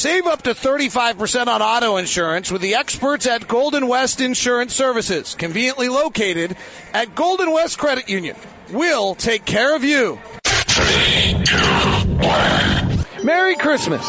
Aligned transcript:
Save 0.00 0.26
up 0.26 0.40
to 0.44 0.54
35% 0.54 1.46
on 1.46 1.60
auto 1.60 1.98
insurance 1.98 2.50
with 2.50 2.62
the 2.62 2.74
experts 2.74 3.26
at 3.26 3.46
Golden 3.46 3.86
West 3.86 4.22
Insurance 4.22 4.74
Services, 4.74 5.34
conveniently 5.34 5.90
located 5.90 6.56
at 6.94 7.14
Golden 7.14 7.52
West 7.52 7.76
Credit 7.76 8.08
Union. 8.08 8.34
We'll 8.70 9.14
take 9.14 9.44
care 9.44 9.76
of 9.76 9.84
you. 9.84 10.18
Three, 10.42 11.44
two, 11.44 11.56
one. 12.16 13.26
Merry 13.26 13.56
Christmas, 13.56 14.02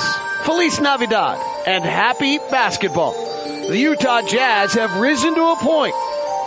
Feliz 0.43 0.79
Navidad, 0.79 1.37
and 1.67 1.83
happy 1.83 2.37
basketball. 2.37 3.11
The 3.67 3.77
Utah 3.77 4.21
Jazz 4.21 4.73
have 4.75 4.97
risen 4.97 5.35
to 5.35 5.41
a 5.41 5.55
point 5.57 5.93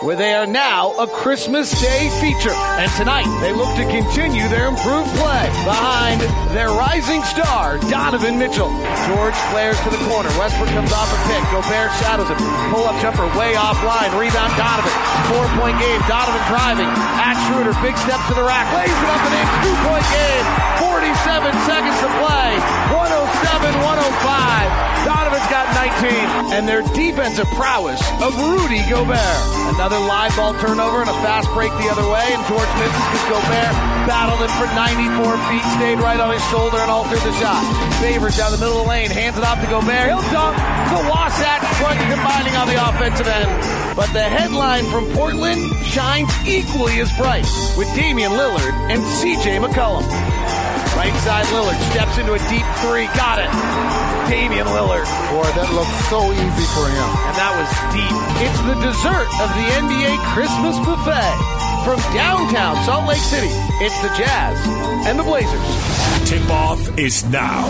where 0.04 0.16
they 0.20 0.34
are 0.36 0.44
now 0.44 0.92
a 1.00 1.08
Christmas 1.08 1.72
Day 1.80 2.12
feature. 2.20 2.52
And 2.52 2.92
tonight, 2.92 3.24
they 3.40 3.56
look 3.56 3.72
to 3.80 3.88
continue 3.88 4.44
their 4.52 4.68
improved 4.68 5.08
play 5.16 5.48
behind 5.64 6.20
their 6.52 6.68
rising 6.68 7.24
star, 7.24 7.80
Donovan 7.88 8.36
Mitchell. 8.38 8.68
George 9.08 9.34
flares 9.48 9.80
to 9.80 9.88
the 9.88 9.96
corner. 10.04 10.28
Westbrook 10.36 10.68
comes 10.76 10.92
off 10.92 11.08
a 11.08 11.18
pick. 11.24 11.40
Gobert 11.48 11.88
shadows 12.04 12.28
him. 12.28 12.36
Pull-up 12.68 13.00
jumper 13.00 13.24
way 13.32 13.56
offline. 13.56 14.12
Rebound 14.12 14.52
Donovan. 14.60 14.92
Four-point 15.32 15.80
game. 15.80 16.00
Donovan 16.04 16.44
driving. 16.52 16.90
At 17.16 17.40
Schroeder. 17.48 17.72
Big 17.80 17.96
step 17.96 18.20
to 18.28 18.34
the 18.36 18.44
rack. 18.44 18.68
Lays 18.76 18.92
it 18.92 19.08
up 19.08 19.24
and 19.24 19.34
in. 19.40 19.46
Two-point 19.64 20.06
game. 20.12 20.44
47 20.84 21.48
seconds 21.64 21.96
to 22.04 22.08
play. 22.20 22.60
107-105. 22.92 24.84
Donovan's 25.04 25.48
got 25.48 25.66
19. 25.74 26.54
And 26.54 26.68
their 26.68 26.82
defensive 26.94 27.48
prowess 27.56 28.00
of 28.22 28.36
Rudy 28.36 28.80
Gobert. 28.88 29.18
Another 29.74 29.93
live 30.02 30.34
ball 30.36 30.54
turnover 30.58 31.00
and 31.00 31.10
a 31.10 31.18
fast 31.22 31.46
break 31.54 31.70
the 31.78 31.88
other 31.90 32.06
way. 32.10 32.26
And 32.34 32.42
George 32.50 32.72
misses 32.82 33.04
because 33.10 33.26
Gobert 33.30 33.74
battled 34.08 34.42
him 34.42 34.52
for 34.58 34.66
94 34.74 35.38
feet, 35.50 35.64
stayed 35.78 35.98
right 36.02 36.18
on 36.18 36.34
his 36.34 36.44
shoulder 36.50 36.78
and 36.78 36.90
altered 36.90 37.22
the 37.22 37.34
shot. 37.38 37.62
Favors 38.02 38.36
down 38.36 38.52
the 38.52 38.58
middle 38.58 38.82
of 38.82 38.84
the 38.84 38.90
lane, 38.90 39.10
hands 39.10 39.38
it 39.38 39.44
off 39.44 39.60
to 39.62 39.68
Gobert. 39.70 40.10
He'll 40.10 40.26
dunk. 40.34 40.56
The 40.58 41.02
Wasatch 41.10 41.64
front 41.78 41.98
combining 42.10 42.54
on 42.54 42.66
the 42.68 42.78
offensive 42.78 43.26
end. 43.26 43.50
But 43.96 44.12
the 44.12 44.22
headline 44.22 44.84
from 44.90 45.06
Portland 45.14 45.62
shines 45.86 46.30
equally 46.46 47.00
as 47.00 47.10
bright 47.16 47.46
with 47.78 47.88
Damian 47.94 48.32
Lillard 48.32 48.74
and 48.90 49.00
CJ 49.00 49.62
McCollum. 49.62 50.63
Right 50.94 51.14
side 51.26 51.46
Lillard 51.50 51.78
steps 51.90 52.18
into 52.18 52.34
a 52.34 52.42
deep 52.48 52.66
three. 52.86 53.10
Got 53.18 53.42
it. 53.42 53.50
Damian 54.30 54.66
Lillard. 54.66 55.04
Boy, 55.34 55.46
that 55.58 55.68
looked 55.74 55.98
so 56.06 56.30
easy 56.30 56.66
for 56.70 56.86
him. 56.86 57.10
And 57.26 57.34
that 57.34 57.52
was 57.58 57.68
deep. 57.90 58.14
It's 58.40 58.60
the 58.62 58.78
dessert 58.78 59.28
of 59.42 59.48
the 59.58 59.66
NBA 59.74 60.14
Christmas 60.32 60.78
buffet. 60.86 61.34
From 61.84 61.98
downtown 62.14 62.82
Salt 62.86 63.06
Lake 63.06 63.18
City, 63.18 63.50
it's 63.84 64.00
the 64.00 64.08
Jazz 64.16 64.56
and 65.06 65.18
the 65.18 65.22
Blazers. 65.22 66.30
Tip 66.30 66.48
off 66.48 66.98
is 66.98 67.24
now. 67.26 67.64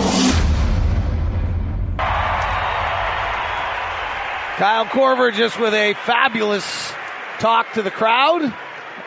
Kyle 4.57 4.85
Korver 4.85 5.33
just 5.33 5.59
with 5.59 5.73
a 5.73 5.95
fabulous 6.05 6.93
talk 7.39 7.73
to 7.73 7.81
the 7.81 7.91
crowd. 7.91 8.53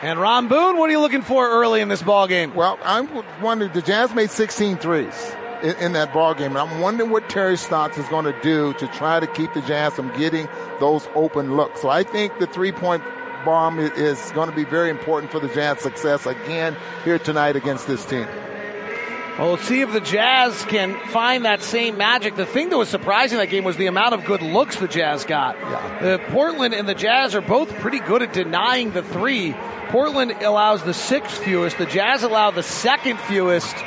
And 0.01 0.17
Ron 0.17 0.47
Boone, 0.47 0.77
what 0.77 0.89
are 0.89 0.93
you 0.93 1.01
looking 1.01 1.23
for 1.23 1.49
early 1.49 1.81
in 1.81 1.89
this 1.89 2.01
ball 2.01 2.25
game? 2.25 2.55
Well, 2.55 2.79
I'm 2.83 3.09
wondering 3.41 3.73
the 3.73 3.81
Jazz 3.81 4.15
made 4.15 4.31
16 4.31 4.77
threes 4.77 5.35
in, 5.61 5.75
in 5.75 5.91
that 5.93 6.13
ball 6.13 6.33
game, 6.33 6.55
and 6.55 6.57
I'm 6.57 6.79
wondering 6.79 7.09
what 7.09 7.27
Terry 7.27 7.57
Stotts 7.57 7.97
is 7.97 8.07
going 8.07 8.23
to 8.23 8.41
do 8.41 8.71
to 8.75 8.87
try 8.87 9.19
to 9.19 9.27
keep 9.27 9.53
the 9.53 9.61
Jazz 9.61 9.93
from 9.93 10.15
getting 10.17 10.47
those 10.79 11.05
open 11.15 11.57
looks. 11.57 11.81
So 11.81 11.89
I 11.89 12.03
think 12.03 12.39
the 12.39 12.47
three 12.47 12.71
point 12.71 13.03
bomb 13.43 13.77
is 13.77 14.31
going 14.31 14.49
to 14.49 14.55
be 14.55 14.63
very 14.63 14.89
important 14.89 15.33
for 15.33 15.41
the 15.41 15.49
Jazz 15.49 15.81
success 15.81 16.25
again 16.25 16.77
here 17.03 17.19
tonight 17.19 17.57
against 17.57 17.85
this 17.85 18.05
team. 18.05 18.27
Well, 19.39 19.51
let's 19.51 19.63
see 19.63 19.79
if 19.79 19.93
the 19.93 20.01
Jazz 20.01 20.65
can 20.65 20.99
find 21.11 21.45
that 21.45 21.63
same 21.63 21.95
magic. 21.95 22.35
The 22.35 22.45
thing 22.45 22.67
that 22.71 22.77
was 22.77 22.89
surprising 22.89 23.37
that 23.37 23.49
game 23.49 23.63
was 23.63 23.77
the 23.77 23.85
amount 23.85 24.13
of 24.13 24.25
good 24.25 24.41
looks 24.41 24.75
the 24.75 24.87
Jazz 24.89 25.23
got. 25.23 25.55
Yeah. 25.57 25.99
The 26.01 26.19
Portland 26.31 26.73
and 26.73 26.89
the 26.89 26.93
Jazz 26.93 27.35
are 27.35 27.41
both 27.41 27.73
pretty 27.75 27.99
good 27.99 28.21
at 28.21 28.33
denying 28.33 28.91
the 28.91 29.01
three. 29.01 29.55
Portland 29.87 30.31
allows 30.41 30.83
the 30.83 30.93
sixth 30.93 31.41
fewest. 31.41 31.77
The 31.77 31.85
Jazz 31.85 32.23
allow 32.23 32.51
the 32.51 32.63
second 32.63 33.17
fewest 33.21 33.77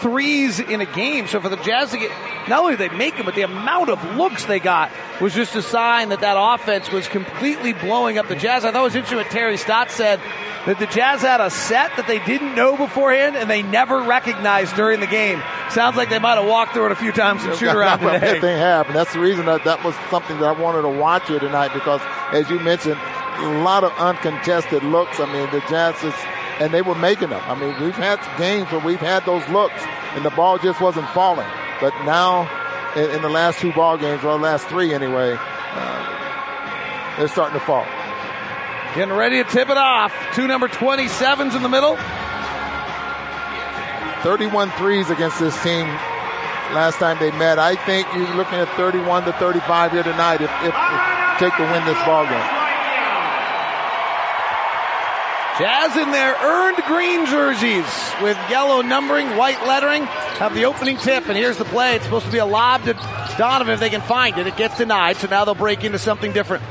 threes 0.00 0.60
in 0.60 0.80
a 0.80 0.86
game. 0.86 1.26
So 1.26 1.40
for 1.40 1.48
the 1.48 1.56
Jazz 1.56 1.90
to 1.90 1.98
get, 1.98 2.10
not 2.48 2.60
only 2.60 2.76
did 2.76 2.90
they 2.90 2.96
make 2.96 3.16
them, 3.16 3.26
but 3.26 3.34
the 3.34 3.42
amount 3.42 3.90
of 3.90 4.02
looks 4.16 4.44
they 4.44 4.58
got 4.58 4.90
was 5.20 5.34
just 5.34 5.54
a 5.54 5.62
sign 5.62 6.08
that 6.10 6.20
that 6.20 6.36
offense 6.38 6.90
was 6.90 7.06
completely 7.08 7.72
blowing 7.72 8.18
up 8.18 8.28
the 8.28 8.36
Jazz. 8.36 8.64
I 8.64 8.72
thought 8.72 8.80
it 8.80 8.84
was 8.84 8.94
interesting 8.94 9.18
what 9.18 9.30
Terry 9.30 9.56
Stott 9.56 9.90
said 9.90 10.20
that 10.66 10.78
the 10.78 10.86
Jazz 10.86 11.22
had 11.22 11.40
a 11.40 11.50
set 11.50 11.96
that 11.96 12.06
they 12.06 12.18
didn't 12.24 12.54
know 12.54 12.76
beforehand 12.76 13.36
and 13.36 13.48
they 13.48 13.62
never 13.62 14.02
recognized 14.02 14.76
during 14.76 15.00
the 15.00 15.06
game. 15.06 15.42
Sounds 15.70 15.96
like 15.96 16.10
they 16.10 16.18
might 16.18 16.36
have 16.36 16.46
walked 16.46 16.74
through 16.74 16.86
it 16.86 16.92
a 16.92 16.96
few 16.96 17.12
times 17.12 17.44
and 17.44 17.54
shoot 17.56 17.74
around 17.74 18.00
today. 18.00 18.38
They 18.40 18.58
have, 18.58 18.86
and 18.86 18.94
that's 18.94 19.12
the 19.12 19.20
reason 19.20 19.46
that 19.46 19.64
that 19.64 19.82
was 19.84 19.94
something 20.10 20.38
that 20.38 20.56
I 20.56 20.60
wanted 20.60 20.82
to 20.82 20.88
watch 20.88 21.28
here 21.28 21.38
tonight 21.38 21.72
because, 21.72 22.00
as 22.32 22.50
you 22.50 22.58
mentioned, 22.60 22.98
a 23.38 23.62
lot 23.62 23.84
of 23.84 23.92
uncontested 23.92 24.82
looks. 24.82 25.18
I 25.18 25.32
mean, 25.32 25.50
the 25.50 25.60
Jazz 25.68 25.96
is, 26.02 26.14
and 26.60 26.72
they 26.72 26.82
were 26.82 26.94
making 26.94 27.30
them. 27.30 27.42
I 27.46 27.58
mean, 27.58 27.74
we've 27.82 27.94
had 27.94 28.20
games 28.38 28.70
where 28.70 28.80
we've 28.80 29.00
had 29.00 29.24
those 29.24 29.46
looks 29.48 29.82
and 30.14 30.24
the 30.24 30.30
ball 30.30 30.58
just 30.58 30.80
wasn't 30.80 31.08
falling. 31.10 31.48
But 31.80 31.94
now, 32.04 32.48
in, 32.94 33.10
in 33.10 33.22
the 33.22 33.30
last 33.30 33.58
two 33.58 33.72
ball 33.72 33.96
games, 33.96 34.22
or 34.22 34.32
the 34.32 34.42
last 34.44 34.66
three 34.68 34.92
anyway, 34.92 35.36
uh, 35.38 37.16
they're 37.16 37.28
starting 37.28 37.58
to 37.58 37.64
fall. 37.64 37.86
Getting 38.94 39.14
ready 39.14 39.42
to 39.42 39.48
tip 39.48 39.70
it 39.70 39.76
off. 39.76 40.12
Two 40.34 40.46
number 40.46 40.68
27s 40.68 41.56
in 41.56 41.62
the 41.62 41.68
middle. 41.68 41.96
31 44.22 44.70
threes 44.72 45.08
against 45.08 45.40
this 45.40 45.60
team 45.62 45.86
last 46.74 46.98
time 46.98 47.18
they 47.18 47.30
met. 47.32 47.58
I 47.58 47.76
think 47.86 48.06
you're 48.14 48.34
looking 48.34 48.58
at 48.58 48.68
31 48.76 49.24
to 49.24 49.32
35 49.34 49.92
here 49.92 50.02
tonight 50.02 50.42
if, 50.42 50.50
if, 50.62 50.74
if 50.74 51.38
take 51.38 51.56
to 51.56 51.62
win 51.62 51.84
this 51.86 51.98
ball 52.04 52.26
game. 52.26 52.59
Jazz 55.60 55.94
in 55.94 56.10
their 56.10 56.34
earned 56.36 56.78
green 56.86 57.26
jerseys 57.26 57.84
with 58.22 58.38
yellow 58.48 58.80
numbering, 58.80 59.36
white 59.36 59.62
lettering, 59.66 60.04
have 60.04 60.54
the 60.54 60.64
opening 60.64 60.96
tip, 60.96 61.28
and 61.28 61.36
here's 61.36 61.58
the 61.58 61.66
play. 61.66 61.96
It's 61.96 62.06
supposed 62.06 62.24
to 62.24 62.32
be 62.32 62.38
a 62.38 62.46
lob 62.46 62.84
to 62.84 62.94
Donovan 63.36 63.74
if 63.74 63.78
they 63.78 63.90
can 63.90 64.00
find 64.00 64.38
it. 64.38 64.46
It 64.46 64.56
gets 64.56 64.78
denied, 64.78 65.18
so 65.18 65.26
now 65.26 65.44
they'll 65.44 65.54
break 65.54 65.84
into 65.84 65.98
something 65.98 66.32
different. 66.32 66.64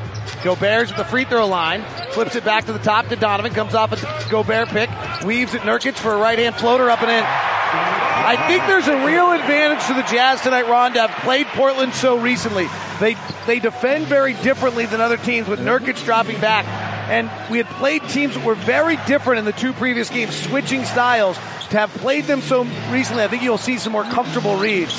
Gobert's 0.43 0.89
at 0.89 0.97
the 0.97 1.05
free 1.05 1.23
throw 1.23 1.45
line, 1.45 1.83
flips 2.13 2.35
it 2.35 2.43
back 2.43 2.65
to 2.65 2.73
the 2.73 2.79
top 2.79 3.09
to 3.09 3.15
Donovan, 3.15 3.53
comes 3.53 3.75
off 3.75 3.91
a 3.91 4.29
Gobert 4.31 4.69
pick, 4.69 4.89
weaves 5.23 5.53
at 5.53 5.61
Nurkic 5.61 5.93
for 5.93 6.15
a 6.15 6.17
right 6.17 6.39
hand 6.39 6.55
floater 6.55 6.89
up 6.89 7.03
and 7.03 7.11
in. 7.11 7.23
I 7.23 8.43
think 8.47 8.65
there's 8.65 8.87
a 8.87 9.05
real 9.05 9.31
advantage 9.33 9.85
to 9.85 9.93
the 9.93 10.01
Jazz 10.01 10.41
tonight, 10.41 10.67
Ron, 10.67 10.93
to 10.93 11.01
have 11.05 11.23
played 11.23 11.45
Portland 11.47 11.93
so 11.93 12.17
recently. 12.17 12.67
They 12.99 13.15
they 13.45 13.59
defend 13.59 14.07
very 14.07 14.33
differently 14.33 14.87
than 14.87 14.99
other 14.99 15.17
teams 15.17 15.47
with 15.47 15.59
Nurkic 15.59 16.03
dropping 16.05 16.41
back. 16.41 16.65
And 17.09 17.29
we 17.49 17.57
had 17.57 17.67
played 17.77 18.07
teams 18.07 18.35
that 18.35 18.45
were 18.45 18.55
very 18.55 18.97
different 19.07 19.39
in 19.39 19.45
the 19.45 19.51
two 19.51 19.73
previous 19.73 20.09
games, 20.09 20.35
switching 20.35 20.85
styles. 20.85 21.37
To 21.71 21.77
have 21.77 21.89
played 21.95 22.25
them 22.25 22.41
so 22.41 22.63
recently, 22.91 23.23
I 23.23 23.27
think 23.27 23.43
you'll 23.43 23.57
see 23.57 23.77
some 23.77 23.91
more 23.91 24.03
comfortable 24.03 24.57
reads. 24.57 24.95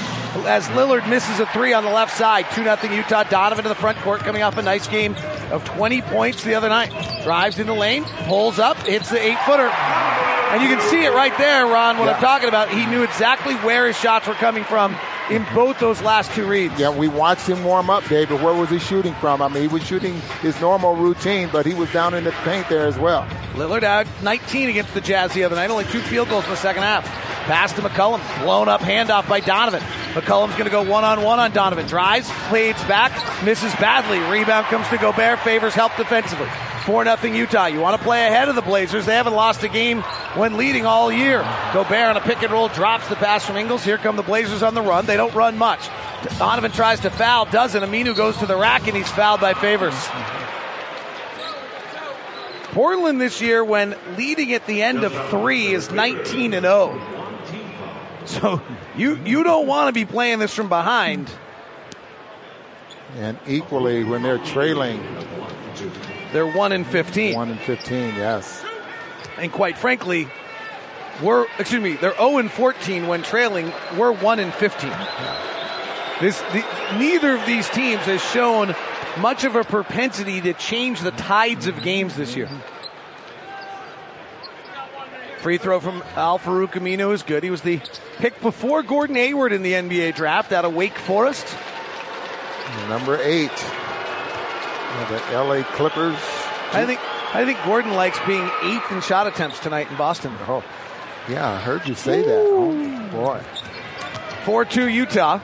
As 0.47 0.67
Lillard 0.69 1.09
misses 1.09 1.41
a 1.41 1.47
three 1.47 1.73
on 1.73 1.85
the 1.85 1.91
left 1.91 2.17
side, 2.17 2.47
2 2.53 2.63
0 2.63 2.77
Utah. 2.95 3.25
Donovan 3.25 3.65
to 3.65 3.69
the 3.69 3.75
front 3.75 3.99
court 3.99 4.21
coming 4.21 4.43
off 4.43 4.57
a 4.57 4.63
nice 4.63 4.87
game 4.87 5.17
of 5.51 5.65
20 5.65 6.03
points 6.03 6.45
the 6.45 6.55
other 6.55 6.69
night. 6.69 6.91
Drives 7.25 7.59
in 7.59 7.67
the 7.67 7.75
lane, 7.75 8.05
pulls 8.27 8.59
up, 8.59 8.77
hits 8.79 9.11
the 9.11 9.21
eight 9.21 9.39
footer. 9.41 9.69
And 9.69 10.63
you 10.63 10.69
can 10.69 10.81
see 10.91 11.05
it 11.05 11.13
right 11.13 11.37
there, 11.39 11.67
Ron, 11.67 11.99
what 11.99 12.07
yeah. 12.07 12.15
I'm 12.15 12.21
talking 12.21 12.49
about. 12.49 12.71
He 12.71 12.87
knew 12.87 13.03
exactly 13.03 13.55
where 13.57 13.87
his 13.87 13.97
shots 13.97 14.27
were 14.27 14.35
coming 14.35 14.65
from 14.65 14.97
in 15.31 15.47
both 15.55 15.79
those 15.79 16.03
last 16.03 16.33
two 16.33 16.47
reads. 16.47 16.79
Yeah, 16.79 16.91
we 16.91 17.09
watched 17.09 17.49
him 17.49 17.65
warm 17.65 17.89
up, 17.89 18.05
David. 18.09 18.43
Where 18.43 18.55
was 18.55 18.69
he 18.69 18.79
shooting 18.79 19.15
from? 19.15 19.41
I 19.41 19.49
mean, 19.49 19.63
he 19.63 19.69
was 19.69 19.87
shooting 19.87 20.21
his 20.43 20.61
normal 20.61 20.97
routine, 20.97 21.49
but 21.53 21.65
he 21.65 21.75
was 21.75 21.91
down 21.93 22.15
in 22.15 22.25
the 22.25 22.33
paint 22.45 22.69
there 22.69 22.87
as 22.87 22.99
well. 22.99 23.27
Lillard 23.55 23.85
out 23.85 24.07
19 24.23 24.69
against 24.69 24.93
the 24.93 25.01
Jazz 25.01 25.33
the 25.33 25.45
other 25.45 25.57
night, 25.57 25.71
only 25.71 25.85
two 25.85 26.01
field 26.01 26.29
goals 26.29 26.45
in 26.45 26.51
the 26.51 26.57
second 26.57 26.83
half. 26.83 27.05
Pass 27.47 27.73
to 27.75 27.83
McCollum, 27.83 28.21
blown 28.43 28.69
up 28.69 28.81
handoff 28.81 29.29
by 29.29 29.41
Donovan. 29.41 29.81
McCollum's 30.13 30.53
going 30.53 30.65
to 30.65 30.71
go 30.71 30.83
one 30.83 31.05
on 31.05 31.23
one 31.23 31.39
on 31.39 31.53
Donovan. 31.53 31.87
Drives, 31.87 32.29
plays 32.49 32.75
back, 32.85 33.13
misses 33.45 33.75
badly. 33.77 34.19
Rebound 34.31 34.67
comes 34.67 34.89
to 34.89 34.99
Gobert, 34.99 35.39
favors 35.41 35.75
help 35.75 35.97
defensively. 35.97 36.49
4 36.91 37.05
0 37.05 37.35
Utah. 37.35 37.67
You 37.67 37.79
want 37.79 37.97
to 37.97 38.03
play 38.03 38.27
ahead 38.27 38.49
of 38.49 38.57
the 38.57 38.63
Blazers. 38.63 39.07
They 39.07 39.15
haven't 39.15 39.35
lost 39.35 39.63
a 39.63 39.69
game 39.69 40.03
when 40.35 40.57
leading 40.57 40.87
all 40.87 41.13
year. 41.13 41.39
Gobert 41.73 42.09
on 42.09 42.17
a 42.17 42.21
pick 42.21 42.43
and 42.43 42.51
roll 42.51 42.67
drops 42.67 43.07
the 43.09 43.15
pass 43.15 43.47
from 43.47 43.57
Ingles. 43.57 43.85
Here 43.85 43.97
come 43.97 44.17
the 44.17 44.25
Blazers 44.25 44.65
on 44.65 44.75
the 44.75 44.83
run. 44.83 45.07
They 45.07 45.17
don't 45.17 45.33
run 45.33 45.57
much. 45.57 45.89
Donovan 46.39 46.73
tries 46.73 46.99
to 47.01 47.11
foul, 47.11 47.45
doesn't. 47.45 47.81
Aminu 47.81 48.17
goes 48.17 48.37
to 48.39 48.47
the 48.47 48.57
rack 48.57 48.89
and 48.89 48.97
he's 48.97 49.09
fouled 49.09 49.41
by 49.41 49.55
Favors. 49.55 49.95
Portland 52.73 53.21
this 53.21 53.41
year, 53.41 53.65
when 53.65 53.97
leading 54.17 54.53
at 54.53 54.67
the 54.67 54.83
end 54.83 55.05
of 55.05 55.13
three, 55.31 55.69
is 55.69 55.93
19 55.93 56.55
and 56.55 56.65
0. 56.65 57.01
So 58.25 58.61
you 58.97 59.15
you 59.25 59.45
don't 59.45 59.69
want 59.69 59.89
to 59.89 59.93
be 59.93 60.05
playing 60.05 60.41
this 60.41 60.53
from 60.53 60.69
behind. 60.69 61.31
And 63.15 63.39
equally, 63.47 64.03
when 64.03 64.23
they're 64.25 64.39
trailing, 64.39 65.01
they're 66.33 66.47
1 66.47 66.73
in 66.73 66.85
15. 66.85 67.35
1 67.35 67.51
in 67.51 67.59
15, 67.59 68.15
yes. 68.15 68.65
And 69.39 69.53
quite 69.53 69.77
frankly, 69.79 70.29
we're, 71.23 71.47
excuse 71.59 71.83
me, 71.83 71.95
they're 71.95 72.17
0 72.17 72.39
in 72.39 72.49
14 72.49 73.07
when 73.07 73.23
trailing. 73.23 73.73
We're 73.97 74.13
1 74.13 74.39
in 74.39 74.53
15. 74.53 74.91
This 76.21 76.41
the, 76.53 76.65
neither 76.99 77.35
of 77.35 77.47
these 77.47 77.69
teams 77.71 78.03
has 78.03 78.23
shown 78.23 78.75
much 79.19 79.45
of 79.45 79.57
a 79.57 79.65
propensity 79.65 80.41
to 80.43 80.53
change 80.53 81.01
the 81.01 81.11
tides 81.13 81.67
of 81.67 81.83
games 81.83 82.17
this 82.17 82.37
year. 82.37 82.49
Free 85.39 85.57
throw 85.57 85.81
from 85.81 86.03
Al-Farouq 86.17 86.73
Aminu 86.73 87.15
is 87.15 87.23
good. 87.23 87.43
He 87.43 87.49
was 87.51 87.63
the 87.63 87.81
pick 88.19 88.39
before 88.43 88.83
Gordon 88.83 89.17
Hayward 89.17 89.55
in 89.55 89.63
the 89.63 89.73
NBA 89.73 90.15
draft 90.15 90.53
out 90.53 90.67
of 90.67 90.75
Wake 90.75 90.99
Forest. 90.99 91.47
Number 92.89 93.19
eight, 93.23 93.51
the 95.09 95.21
LA 95.33 95.63
Clippers. 95.75 96.17
I 96.73 96.85
think 96.87 97.01
I 97.35 97.45
think 97.45 97.59
Gordon 97.65 97.95
likes 97.95 98.19
being 98.27 98.49
eighth 98.65 98.91
in 98.91 99.01
shot 99.01 99.27
attempts 99.27 99.61
tonight 99.61 99.91
in 99.91 99.97
Boston. 99.97 100.33
Oh, 100.49 100.65
yeah, 101.29 101.49
I 101.49 101.57
heard 101.59 101.87
you 101.87 101.95
say 101.95 102.23
that. 102.23 102.47
Oh 102.47 103.09
boy. 103.11 103.41
4-2 104.45 104.93
Utah. 104.93 105.41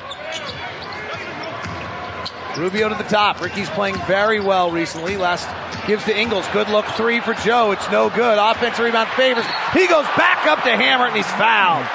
Rubio 2.58 2.88
to 2.88 2.94
the 2.94 3.04
top. 3.04 3.40
Ricky's 3.43 3.69
playing 3.70 3.96
very 4.06 4.40
well 4.40 4.70
recently. 4.70 5.16
Last 5.16 5.46
gives 5.87 6.04
to 6.06 6.19
Ingles. 6.19 6.46
Good 6.48 6.69
look 6.70 6.87
three 6.87 7.20
for 7.20 7.34
Joe. 7.34 7.72
It's 7.72 7.90
no 7.90 8.08
good. 8.08 8.38
Offensive 8.38 8.84
rebound 8.84 9.10
favors. 9.10 9.44
He 9.72 9.87
goes 9.87 10.06
back 10.16 10.46
up 10.46 10.62
to 10.64 10.70
hammer 10.70 11.06
and 11.06 11.14
he's 11.14 11.26
fouled. 11.32 11.87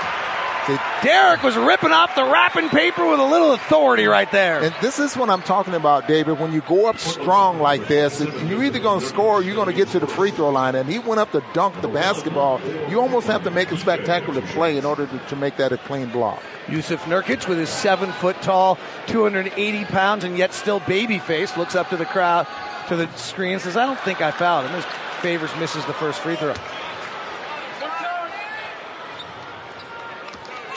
Derrick 1.02 1.42
was 1.42 1.56
ripping 1.56 1.92
off 1.92 2.16
the 2.16 2.24
wrapping 2.24 2.70
paper 2.70 3.10
with 3.10 3.20
a 3.20 3.26
little 3.26 3.54
authority 3.54 4.06
right 4.06 4.32
there. 4.32 4.62
And 4.62 4.76
this 4.80 5.00
is 5.00 5.18
what 5.18 5.30
I'm 5.30 5.42
talking 5.42 5.74
about, 5.74 6.08
David. 6.08 6.40
When 6.40 6.54
you 6.54 6.62
go 6.62 6.88
up 6.88 7.00
strong 7.00 7.60
like 7.60 7.88
this, 7.88 8.20
you're 8.20 8.64
either 8.64 8.80
going 8.80 9.00
to 9.00 9.06
score 9.06 9.40
or 9.40 9.44
you're 9.44 9.56
going 9.56 9.68
to 9.70 9.74
get 9.74 9.88
to 9.90 10.00
the 10.00 10.06
free 10.06 10.30
throw 10.30 10.50
line. 10.50 10.76
And 10.76 10.88
he 10.88 11.00
went 11.00 11.20
up 11.20 11.32
to 11.32 11.44
dunk 11.54 11.82
the 11.82 11.88
basketball. 11.88 12.62
You 12.90 13.02
almost 13.02 13.26
have 13.28 13.44
to 13.46 13.52
make 13.52 13.72
a 13.72 13.78
spectacular 13.78 14.42
play 14.42 14.78
in 14.78 14.86
order 14.86 15.08
to, 15.08 15.20
to 15.20 15.36
make 15.36 15.58
that 15.58 15.72
a 15.72 15.78
clean 15.78 16.10
block. 16.10 16.42
Jusuf 16.68 17.00
Nurkic 17.06 17.48
with 17.48 17.58
his 17.58 17.70
seven 17.70 18.12
foot 18.12 18.40
tall, 18.44 18.78
280 19.08 19.86
pounds, 19.86 20.24
and 20.24 20.38
yet 20.38 20.54
still 20.54 20.80
baby 20.82 21.18
face 21.18 21.58
looks 21.58 21.76
up 21.76 21.90
to 21.90 21.98
the 21.98 22.06
crowd, 22.06 22.46
to 22.88 22.96
the 22.96 23.12
screen, 23.16 23.54
and 23.54 23.62
says, 23.62 23.76
I 23.76 23.88
don't 23.88 24.00
think 24.02 24.22
I 24.22 24.30
fouled 24.30 24.68
him. 24.68 24.76
His 24.76 24.86
favors 25.22 25.50
misses 25.60 25.84
the 25.86 25.94
first 25.94 26.20
free 26.20 26.36
throw. 26.36 26.54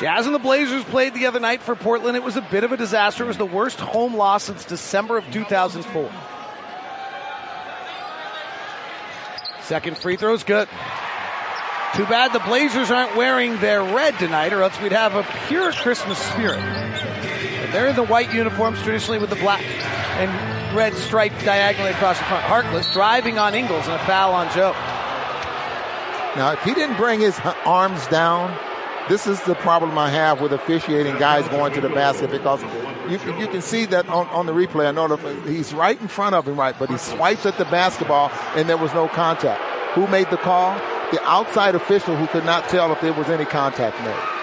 Jazz 0.00 0.26
and 0.26 0.34
the 0.34 0.40
Blazers 0.40 0.82
played 0.84 1.14
the 1.14 1.26
other 1.26 1.38
night 1.38 1.62
for 1.62 1.76
Portland. 1.76 2.16
It 2.16 2.22
was 2.22 2.36
a 2.36 2.42
bit 2.42 2.64
of 2.64 2.72
a 2.72 2.76
disaster. 2.76 3.24
It 3.24 3.28
was 3.28 3.38
the 3.38 3.46
worst 3.46 3.78
home 3.78 4.16
loss 4.16 4.44
since 4.44 4.64
December 4.64 5.16
of 5.16 5.30
2004. 5.30 6.10
Second 9.62 9.96
free 9.96 10.16
throw 10.16 10.34
is 10.34 10.42
good. 10.42 10.68
Too 11.94 12.06
bad 12.06 12.32
the 12.32 12.40
Blazers 12.40 12.90
aren't 12.90 13.16
wearing 13.16 13.58
their 13.60 13.82
red 13.82 14.18
tonight, 14.18 14.52
or 14.52 14.62
else 14.62 14.78
we'd 14.80 14.90
have 14.90 15.14
a 15.14 15.22
pure 15.46 15.72
Christmas 15.72 16.18
spirit. 16.18 16.58
But 16.58 17.72
they're 17.72 17.86
in 17.86 17.94
the 17.94 18.04
white 18.04 18.34
uniforms 18.34 18.82
traditionally 18.82 19.20
with 19.20 19.30
the 19.30 19.36
black 19.36 19.62
and 19.62 20.76
red 20.76 20.92
stripe 20.94 21.32
diagonally 21.44 21.92
across 21.92 22.18
the 22.18 22.24
front. 22.24 22.44
Harkless 22.44 22.92
driving 22.92 23.38
on 23.38 23.54
Ingles 23.54 23.86
and 23.86 23.94
a 23.94 24.04
foul 24.06 24.34
on 24.34 24.52
Joe. 24.52 24.72
Now, 26.36 26.50
if 26.50 26.62
he 26.64 26.74
didn't 26.74 26.96
bring 26.96 27.20
his 27.20 27.38
arms 27.64 28.04
down, 28.08 28.58
this 29.08 29.26
is 29.26 29.40
the 29.42 29.54
problem 29.56 29.98
I 29.98 30.10
have 30.10 30.40
with 30.40 30.52
officiating 30.52 31.18
guys 31.18 31.46
going 31.48 31.72
to 31.74 31.80
the 31.80 31.90
basket 31.90 32.30
because 32.30 32.62
you, 33.10 33.18
you 33.38 33.46
can 33.48 33.60
see 33.60 33.84
that 33.86 34.08
on, 34.08 34.26
on 34.28 34.46
the 34.46 34.52
replay. 34.52 34.86
I 34.86 34.92
know 34.92 35.16
he's 35.46 35.74
right 35.74 36.00
in 36.00 36.08
front 36.08 36.34
of 36.34 36.48
him, 36.48 36.58
right, 36.58 36.74
but 36.78 36.88
he 36.88 36.96
swipes 36.96 37.44
at 37.44 37.58
the 37.58 37.66
basketball 37.66 38.30
and 38.56 38.68
there 38.68 38.78
was 38.78 38.94
no 38.94 39.08
contact. 39.08 39.62
Who 39.94 40.06
made 40.08 40.30
the 40.30 40.38
call? 40.38 40.74
The 41.12 41.22
outside 41.24 41.74
official 41.74 42.16
who 42.16 42.26
could 42.28 42.44
not 42.44 42.68
tell 42.68 42.90
if 42.92 43.00
there 43.00 43.12
was 43.12 43.28
any 43.28 43.44
contact 43.44 43.98
made. 44.00 44.34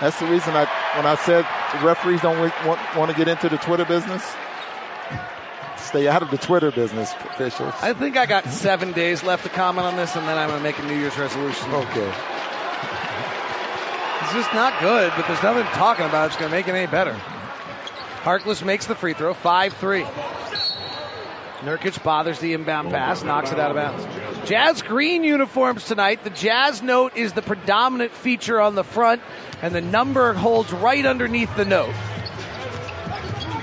That's 0.00 0.18
the 0.18 0.26
reason 0.26 0.54
I, 0.54 0.66
when 0.96 1.06
I 1.06 1.14
said 1.14 1.46
referees 1.82 2.20
don't 2.20 2.38
want, 2.66 2.80
want 2.96 3.10
to 3.10 3.16
get 3.16 3.28
into 3.28 3.48
the 3.48 3.56
Twitter 3.56 3.84
business, 3.84 4.34
stay 5.94 6.08
out 6.08 6.22
of 6.22 6.30
the 6.32 6.38
Twitter 6.38 6.72
business, 6.72 7.12
officials. 7.20 7.72
I 7.80 7.92
think 7.92 8.16
I 8.16 8.26
got 8.26 8.46
seven 8.46 8.90
days 8.90 9.22
left 9.22 9.44
to 9.44 9.48
comment 9.48 9.86
on 9.86 9.94
this, 9.94 10.16
and 10.16 10.26
then 10.26 10.36
I'm 10.36 10.48
going 10.48 10.58
to 10.58 10.64
make 10.64 10.76
a 10.80 10.82
New 10.82 10.98
Year's 10.98 11.16
resolution. 11.16 11.70
Okay. 11.70 12.12
It's 14.22 14.32
just 14.32 14.52
not 14.52 14.80
good, 14.80 15.12
but 15.14 15.24
there's 15.28 15.40
nothing 15.40 15.62
talking 15.66 16.04
about 16.04 16.26
it's 16.26 16.36
going 16.36 16.50
to 16.50 16.56
make 16.56 16.66
it 16.66 16.74
any 16.74 16.90
better. 16.90 17.12
Harkless 18.22 18.64
makes 18.64 18.86
the 18.86 18.96
free 18.96 19.12
throw, 19.12 19.34
5 19.34 19.74
3. 19.74 20.02
Nurkic 21.60 22.02
bothers 22.02 22.40
the 22.40 22.54
inbound 22.54 22.90
pass, 22.90 23.22
knocks 23.22 23.52
it 23.52 23.60
out 23.60 23.70
of 23.70 23.76
bounds. 23.76 24.48
Jazz 24.48 24.82
green 24.82 25.22
uniforms 25.22 25.84
tonight. 25.84 26.24
The 26.24 26.30
Jazz 26.30 26.82
note 26.82 27.16
is 27.16 27.34
the 27.34 27.42
predominant 27.42 28.10
feature 28.10 28.60
on 28.60 28.74
the 28.74 28.84
front, 28.84 29.22
and 29.62 29.72
the 29.72 29.80
number 29.80 30.32
holds 30.32 30.72
right 30.72 31.06
underneath 31.06 31.54
the 31.56 31.64
note. 31.64 31.94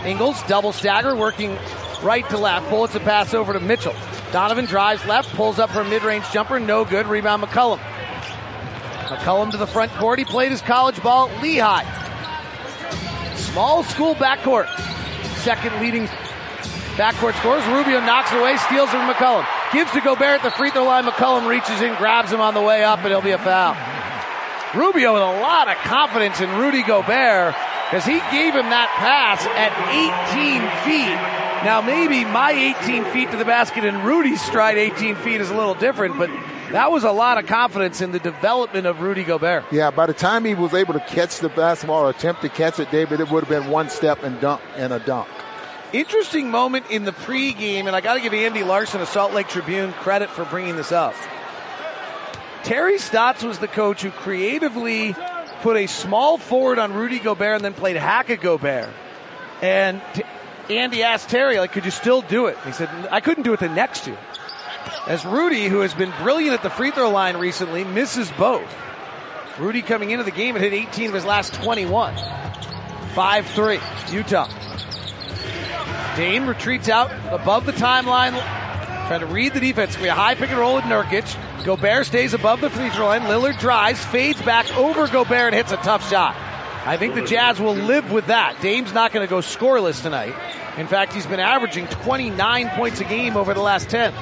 Ingles, 0.05 0.41
double 0.43 0.71
stagger, 0.71 1.13
working 1.13 1.59
right 2.03 2.27
to 2.29 2.37
left, 2.37 2.69
bullets 2.69 2.95
a 2.95 2.99
pass 2.99 3.33
over 3.33 3.53
to 3.53 3.59
Mitchell. 3.59 3.95
Donovan 4.31 4.65
drives 4.65 5.05
left, 5.05 5.29
pulls 5.35 5.59
up 5.59 5.69
for 5.69 5.81
a 5.81 5.89
mid-range 5.89 6.29
jumper, 6.31 6.59
no 6.59 6.85
good. 6.85 7.07
Rebound 7.07 7.43
McCollum. 7.43 7.79
McCollum 9.07 9.51
to 9.51 9.57
the 9.57 9.67
front 9.67 9.91
court. 9.93 10.19
He 10.19 10.25
played 10.25 10.51
his 10.51 10.61
college 10.61 11.01
ball 11.03 11.29
at 11.29 11.43
Lehigh. 11.43 11.83
Small 13.35 13.83
school 13.83 14.15
backcourt. 14.15 14.67
Second 15.39 15.81
leading 15.81 16.07
backcourt 16.95 17.37
scores. 17.39 17.65
Rubio 17.65 17.99
knocks 17.99 18.31
away, 18.31 18.55
steals 18.57 18.89
from 18.89 19.09
McCollum. 19.09 19.45
Gives 19.73 19.91
to 19.91 20.01
Gobert 20.01 20.39
at 20.39 20.43
the 20.43 20.51
free 20.51 20.71
throw 20.71 20.85
line. 20.85 21.03
McCollum 21.03 21.47
reaches 21.47 21.81
in, 21.81 21.93
grabs 21.95 22.31
him 22.31 22.39
on 22.39 22.53
the 22.53 22.61
way 22.61 22.83
up, 22.83 22.99
and 22.99 23.07
it'll 23.07 23.21
be 23.21 23.31
a 23.31 23.37
foul. 23.37 23.75
Rubio 24.73 25.13
with 25.13 25.21
a 25.21 25.41
lot 25.41 25.67
of 25.67 25.75
confidence 25.77 26.39
in 26.39 26.49
Rudy 26.57 26.83
Gobert 26.83 27.53
because 27.89 28.05
he 28.05 28.19
gave 28.31 28.55
him 28.55 28.69
that 28.71 28.87
pass 28.95 29.45
at 29.59 29.75
18 29.91 30.63
feet 30.87 31.40
now, 31.63 31.79
maybe 31.81 32.25
my 32.25 32.51
18 32.81 33.05
feet 33.05 33.29
to 33.31 33.37
the 33.37 33.45
basket 33.45 33.85
and 33.85 34.03
Rudy's 34.03 34.41
stride 34.41 34.77
18 34.77 35.15
feet 35.17 35.41
is 35.41 35.51
a 35.51 35.55
little 35.55 35.75
different, 35.75 36.17
but 36.17 36.29
that 36.71 36.91
was 36.91 37.03
a 37.03 37.11
lot 37.11 37.37
of 37.37 37.45
confidence 37.45 38.01
in 38.01 38.11
the 38.11 38.19
development 38.19 38.87
of 38.87 39.01
Rudy 39.01 39.23
Gobert. 39.23 39.65
Yeah, 39.71 39.91
by 39.91 40.07
the 40.07 40.13
time 40.13 40.43
he 40.43 40.55
was 40.55 40.73
able 40.73 40.93
to 40.93 40.99
catch 41.01 41.39
the 41.39 41.49
basketball 41.49 42.03
or 42.03 42.09
attempt 42.09 42.41
to 42.41 42.49
catch 42.49 42.79
it, 42.79 42.89
David, 42.89 43.19
it 43.19 43.29
would 43.29 43.43
have 43.43 43.49
been 43.49 43.69
one 43.69 43.89
step 43.89 44.23
and 44.23 44.39
dunk 44.41 44.61
and 44.75 44.91
a 44.91 44.99
dunk. 44.99 45.27
Interesting 45.93 46.49
moment 46.49 46.89
in 46.89 47.03
the 47.03 47.11
pregame, 47.11 47.85
and 47.85 47.95
I 47.95 48.01
got 48.01 48.15
to 48.15 48.21
give 48.21 48.33
Andy 48.33 48.63
Larsen 48.63 49.01
of 49.01 49.07
Salt 49.09 49.33
Lake 49.33 49.47
Tribune 49.47 49.91
credit 49.93 50.29
for 50.29 50.45
bringing 50.45 50.77
this 50.77 50.91
up. 50.91 51.13
Terry 52.63 52.97
Stotts 52.97 53.43
was 53.43 53.59
the 53.59 53.67
coach 53.67 54.01
who 54.01 54.09
creatively 54.09 55.15
put 55.61 55.77
a 55.77 55.87
small 55.87 56.37
forward 56.37 56.79
on 56.79 56.93
Rudy 56.93 57.19
Gobert 57.19 57.57
and 57.57 57.65
then 57.65 57.73
played 57.73 57.97
hack 57.97 58.29
at 58.29 58.41
Gobert. 58.41 58.89
And 59.61 60.01
Andy 60.79 61.03
asked 61.03 61.29
Terry, 61.29 61.59
like, 61.59 61.71
could 61.71 61.85
you 61.85 61.91
still 61.91 62.21
do 62.21 62.47
it? 62.47 62.57
He 62.65 62.71
said, 62.71 62.89
I 63.11 63.19
couldn't 63.19 63.43
do 63.43 63.53
it 63.53 63.59
the 63.59 63.69
next 63.69 64.07
year. 64.07 64.17
As 65.07 65.25
Rudy, 65.25 65.67
who 65.67 65.79
has 65.79 65.93
been 65.93 66.13
brilliant 66.21 66.53
at 66.53 66.63
the 66.63 66.69
free 66.69 66.91
throw 66.91 67.09
line 67.09 67.37
recently, 67.37 67.83
misses 67.83 68.31
both. 68.31 68.69
Rudy 69.59 69.81
coming 69.81 70.11
into 70.11 70.23
the 70.23 70.31
game 70.31 70.55
and 70.55 70.63
hit 70.63 70.73
18 70.73 71.09
of 71.09 71.13
his 71.15 71.25
last 71.25 71.53
21. 71.55 72.15
5-3, 72.15 74.13
Utah. 74.13 74.47
Dame 76.15 76.47
retreats 76.47 76.89
out 76.89 77.11
above 77.31 77.65
the 77.65 77.71
timeline, 77.73 78.31
trying 79.07 79.19
to 79.19 79.25
read 79.25 79.53
the 79.53 79.59
defense. 79.59 79.99
We 79.99 80.07
a 80.07 80.13
high 80.13 80.35
pick 80.35 80.49
and 80.49 80.59
roll 80.59 80.75
with 80.75 80.85
Nurkic. 80.85 81.65
Gobert 81.65 82.05
stays 82.05 82.33
above 82.33 82.61
the 82.61 82.69
free 82.69 82.89
throw 82.89 83.07
line. 83.07 83.21
Lillard 83.23 83.59
drives, 83.59 84.03
fades 84.05 84.41
back 84.41 84.75
over 84.77 85.07
Gobert 85.07 85.53
and 85.53 85.55
hits 85.55 85.71
a 85.71 85.77
tough 85.77 86.09
shot. 86.09 86.35
I 86.83 86.97
think 86.97 87.13
the 87.13 87.21
Jazz 87.21 87.59
will 87.59 87.75
live 87.75 88.11
with 88.11 88.27
that. 88.27 88.59
Dame's 88.59 88.93
not 88.93 89.11
going 89.11 89.25
to 89.25 89.29
go 89.29 89.37
scoreless 89.37 90.01
tonight. 90.01 90.33
In 90.77 90.87
fact, 90.87 91.13
he's 91.13 91.25
been 91.25 91.39
averaging 91.39 91.87
29 91.87 92.69
points 92.69 92.99
a 93.01 93.03
game 93.03 93.35
over 93.35 93.53
the 93.53 93.61
last 93.61 93.89
10. 93.89 94.13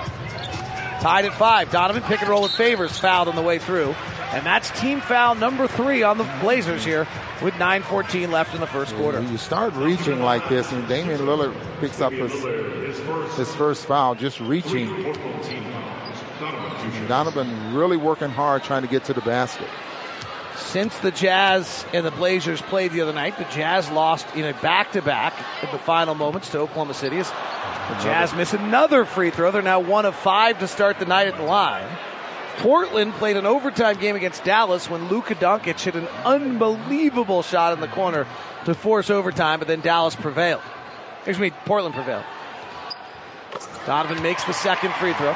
Tied 1.01 1.25
at 1.25 1.33
five. 1.33 1.71
Donovan 1.71 2.03
pick 2.03 2.21
and 2.21 2.29
roll 2.29 2.41
with 2.41 2.51
favors 2.51 2.97
fouled 2.97 3.27
on 3.27 3.35
the 3.35 3.41
way 3.41 3.59
through. 3.59 3.95
And 4.31 4.45
that's 4.45 4.69
team 4.79 5.01
foul 5.01 5.35
number 5.35 5.67
three 5.67 6.03
on 6.03 6.17
the 6.17 6.29
Blazers 6.41 6.83
here 6.83 7.07
with 7.41 7.53
9.14 7.55 8.29
left 8.29 8.53
in 8.53 8.61
the 8.61 8.67
first 8.67 8.95
quarter. 8.95 9.21
You 9.21 9.37
start 9.37 9.73
reaching 9.75 10.21
like 10.21 10.47
this, 10.49 10.71
and 10.71 10.87
Damian 10.87 11.21
Lillard 11.21 11.55
picks 11.79 11.99
up 12.01 12.11
his, 12.11 12.31
his 13.35 13.55
first 13.55 13.85
foul, 13.85 14.13
just 14.13 14.39
reaching. 14.39 14.87
Donovan 17.07 17.73
really 17.73 17.97
working 17.97 18.29
hard 18.29 18.63
trying 18.63 18.83
to 18.83 18.87
get 18.87 19.03
to 19.05 19.13
the 19.13 19.21
basket. 19.21 19.67
Since 20.69 20.99
the 20.99 21.09
Jazz 21.09 21.83
and 21.93 22.05
the 22.05 22.11
Blazers 22.11 22.61
played 22.61 22.91
the 22.91 23.01
other 23.01 23.11
night, 23.11 23.39
the 23.39 23.43
Jazz 23.45 23.89
lost 23.89 24.27
in 24.35 24.45
a 24.45 24.53
back 24.53 24.91
to 24.91 25.01
back 25.01 25.33
in 25.63 25.71
the 25.71 25.79
final 25.79 26.13
moments 26.13 26.51
to 26.51 26.59
Oklahoma 26.59 26.93
City. 26.93 27.17
The 27.17 28.03
Jazz 28.03 28.35
miss 28.35 28.53
another 28.53 29.03
free 29.03 29.31
throw. 29.31 29.49
They're 29.49 29.63
now 29.63 29.79
one 29.79 30.05
of 30.05 30.15
five 30.15 30.59
to 30.59 30.67
start 30.67 30.99
the 30.99 31.07
night 31.07 31.27
at 31.27 31.37
the 31.37 31.43
line. 31.43 31.87
Portland 32.57 33.13
played 33.13 33.35
an 33.35 33.47
overtime 33.47 33.97
game 33.97 34.15
against 34.15 34.43
Dallas 34.43 34.87
when 34.87 35.07
Luka 35.07 35.33
Doncic 35.33 35.79
hit 35.79 35.95
an 35.95 36.07
unbelievable 36.23 37.41
shot 37.41 37.73
in 37.73 37.79
the 37.79 37.87
corner 37.87 38.27
to 38.65 38.75
force 38.75 39.09
overtime, 39.09 39.57
but 39.57 39.67
then 39.67 39.81
Dallas 39.81 40.15
prevailed. 40.15 40.61
Excuse 41.17 41.39
me, 41.39 41.49
Portland 41.65 41.95
prevailed. 41.95 42.25
Donovan 43.87 44.21
makes 44.21 44.43
the 44.43 44.53
second 44.53 44.93
free 44.93 45.13
throw. 45.13 45.35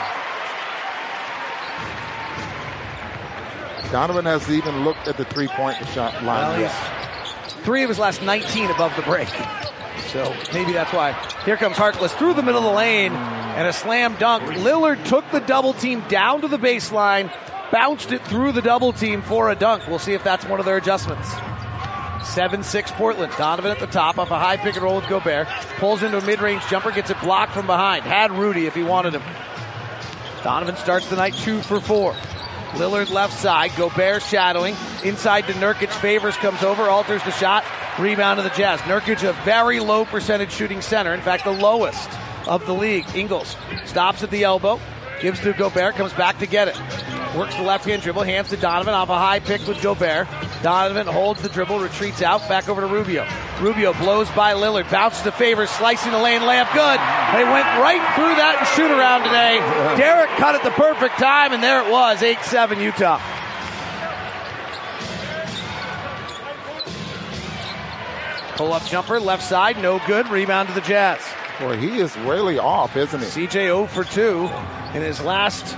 Donovan 3.93 4.25
has 4.25 4.49
even 4.49 4.83
looked 4.83 5.07
at 5.07 5.17
the 5.17 5.25
three 5.25 5.47
point 5.49 5.77
shot 5.89 6.23
line 6.23 6.59
well, 6.59 6.71
three 7.61 7.83
of 7.83 7.89
his 7.89 7.99
last 7.99 8.23
19 8.23 8.71
above 8.71 8.91
the 8.95 9.03
break. 9.03 9.27
So 10.07 10.35
maybe 10.51 10.73
that's 10.73 10.91
why. 10.91 11.11
Here 11.45 11.57
comes 11.57 11.75
Harkless 11.75 12.09
through 12.09 12.33
the 12.33 12.41
middle 12.41 12.57
of 12.57 12.65
the 12.65 12.75
lane 12.75 13.13
and 13.13 13.67
a 13.67 13.71
slam 13.71 14.15
dunk. 14.15 14.45
Lillard 14.45 15.05
took 15.05 15.29
the 15.29 15.41
double 15.41 15.73
team 15.73 16.03
down 16.07 16.41
to 16.41 16.47
the 16.47 16.57
baseline, 16.57 17.31
bounced 17.71 18.11
it 18.11 18.25
through 18.25 18.53
the 18.53 18.63
double 18.63 18.93
team 18.93 19.21
for 19.21 19.51
a 19.51 19.55
dunk. 19.55 19.87
We'll 19.87 19.99
see 19.99 20.13
if 20.13 20.23
that's 20.23 20.43
one 20.45 20.59
of 20.59 20.65
their 20.65 20.77
adjustments. 20.77 21.31
7 22.23 22.63
6 22.63 22.91
Portland. 22.93 23.31
Donovan 23.37 23.69
at 23.69 23.79
the 23.79 23.85
top 23.85 24.17
off 24.17 24.31
a 24.31 24.39
high 24.39 24.57
pick 24.57 24.73
and 24.73 24.83
roll 24.83 24.95
with 24.95 25.07
Gobert. 25.07 25.47
Pulls 25.77 26.01
into 26.01 26.17
a 26.17 26.25
mid 26.25 26.41
range 26.41 26.63
jumper, 26.67 26.89
gets 26.89 27.11
it 27.11 27.21
blocked 27.21 27.51
from 27.51 27.67
behind. 27.67 28.05
Had 28.05 28.31
Rudy 28.31 28.65
if 28.65 28.73
he 28.73 28.81
wanted 28.81 29.13
him. 29.13 29.21
Donovan 30.43 30.77
starts 30.77 31.07
the 31.09 31.15
night 31.15 31.35
2 31.35 31.61
for 31.61 31.79
4. 31.79 32.15
Lillard 32.73 33.11
left 33.11 33.33
side. 33.33 33.71
Gobert 33.77 34.23
shadowing. 34.23 34.75
Inside 35.03 35.47
to 35.47 35.53
Nurkic. 35.53 35.89
Favors 35.89 36.35
comes 36.37 36.63
over, 36.63 36.83
alters 36.83 37.23
the 37.23 37.31
shot. 37.31 37.63
Rebound 37.99 38.37
to 38.37 38.43
the 38.43 38.49
Jazz. 38.49 38.79
Nurkic, 38.81 39.27
a 39.27 39.33
very 39.43 39.79
low 39.79 40.05
percentage 40.05 40.51
shooting 40.51 40.81
center. 40.81 41.13
In 41.13 41.21
fact, 41.21 41.43
the 41.43 41.51
lowest 41.51 42.09
of 42.47 42.65
the 42.65 42.73
league. 42.73 43.05
Ingles 43.15 43.55
stops 43.85 44.23
at 44.23 44.31
the 44.31 44.43
elbow. 44.43 44.79
Gives 45.21 45.39
to 45.41 45.53
Gobert. 45.53 45.95
Comes 45.95 46.13
back 46.13 46.39
to 46.39 46.47
get 46.47 46.67
it. 46.67 47.02
Works 47.35 47.55
the 47.55 47.63
left 47.63 47.85
hand 47.85 48.03
dribble, 48.03 48.21
hands 48.21 48.49
to 48.49 48.57
Donovan 48.57 48.93
off 48.93 49.09
a 49.09 49.17
high 49.17 49.39
pick 49.39 49.65
with 49.67 49.81
Gobert. 49.81 50.27
Donovan 50.61 51.07
holds 51.07 51.41
the 51.41 51.49
dribble, 51.49 51.79
retreats 51.79 52.21
out, 52.21 52.47
back 52.47 52.69
over 52.69 52.81
to 52.81 52.87
Rubio. 52.87 53.27
Rubio 53.59 53.93
blows 53.93 54.29
by 54.31 54.53
Lillard, 54.53 54.89
bounces 54.91 55.23
to 55.23 55.31
favor, 55.31 55.65
slicing 55.65 56.11
the 56.11 56.19
lane, 56.19 56.41
layup 56.41 56.71
good. 56.73 56.99
They 57.33 57.43
went 57.43 57.65
right 57.81 58.01
through 58.13 58.35
that 58.35 58.57
and 58.59 58.67
shoot 58.67 58.91
around 58.91 59.23
today. 59.23 59.57
Derrick 59.97 60.29
cut 60.37 60.53
at 60.53 60.63
the 60.63 60.69
perfect 60.71 61.17
time, 61.17 61.53
and 61.53 61.63
there 61.63 61.83
it 61.83 61.91
was, 61.91 62.21
8 62.21 62.39
7 62.41 62.79
Utah. 62.79 63.19
Pull 68.55 68.73
up 68.73 68.85
jumper, 68.85 69.19
left 69.19 69.41
side, 69.41 69.81
no 69.81 69.99
good. 70.05 70.29
Rebound 70.29 70.67
to 70.67 70.75
the 70.75 70.81
Jazz. 70.81 71.19
Boy, 71.59 71.77
he 71.77 71.97
is 71.97 72.15
really 72.17 72.59
off, 72.59 72.95
isn't 72.95 73.19
he? 73.19 73.25
CJ 73.25 73.51
0 73.51 73.87
for 73.87 74.03
2 74.03 74.49
in 74.93 75.01
his 75.01 75.19
last 75.19 75.75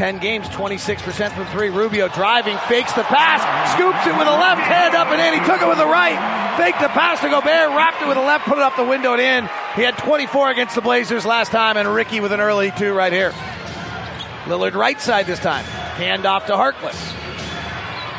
10 0.00 0.16
games, 0.16 0.48
26% 0.48 1.32
from 1.34 1.44
three. 1.48 1.68
Rubio 1.68 2.08
driving, 2.08 2.56
fakes 2.68 2.90
the 2.94 3.02
pass, 3.02 3.42
scoops 3.74 4.06
it 4.06 4.18
with 4.18 4.26
a 4.26 4.30
left 4.30 4.62
hand 4.62 4.94
up 4.94 5.08
and 5.08 5.20
in. 5.20 5.38
He 5.38 5.46
took 5.46 5.60
it 5.60 5.68
with 5.68 5.76
the 5.76 5.84
right, 5.84 6.16
faked 6.56 6.80
the 6.80 6.88
pass 6.88 7.20
to 7.20 7.28
Gobert, 7.28 7.76
wrapped 7.76 8.00
it 8.00 8.08
with 8.08 8.16
a 8.16 8.22
left, 8.22 8.46
put 8.46 8.56
it 8.56 8.62
up 8.62 8.76
the 8.76 8.84
window 8.84 9.12
and 9.12 9.20
in. 9.20 9.50
He 9.76 9.82
had 9.82 9.98
24 9.98 10.52
against 10.52 10.74
the 10.74 10.80
Blazers 10.80 11.26
last 11.26 11.52
time, 11.52 11.76
and 11.76 11.86
Ricky 11.86 12.20
with 12.20 12.32
an 12.32 12.40
early 12.40 12.70
two 12.78 12.94
right 12.94 13.12
here. 13.12 13.32
Lillard 14.46 14.72
right 14.72 14.98
side 14.98 15.26
this 15.26 15.38
time. 15.38 15.66
Hand 15.66 16.24
off 16.24 16.46
to 16.46 16.54
Harkless. 16.54 17.19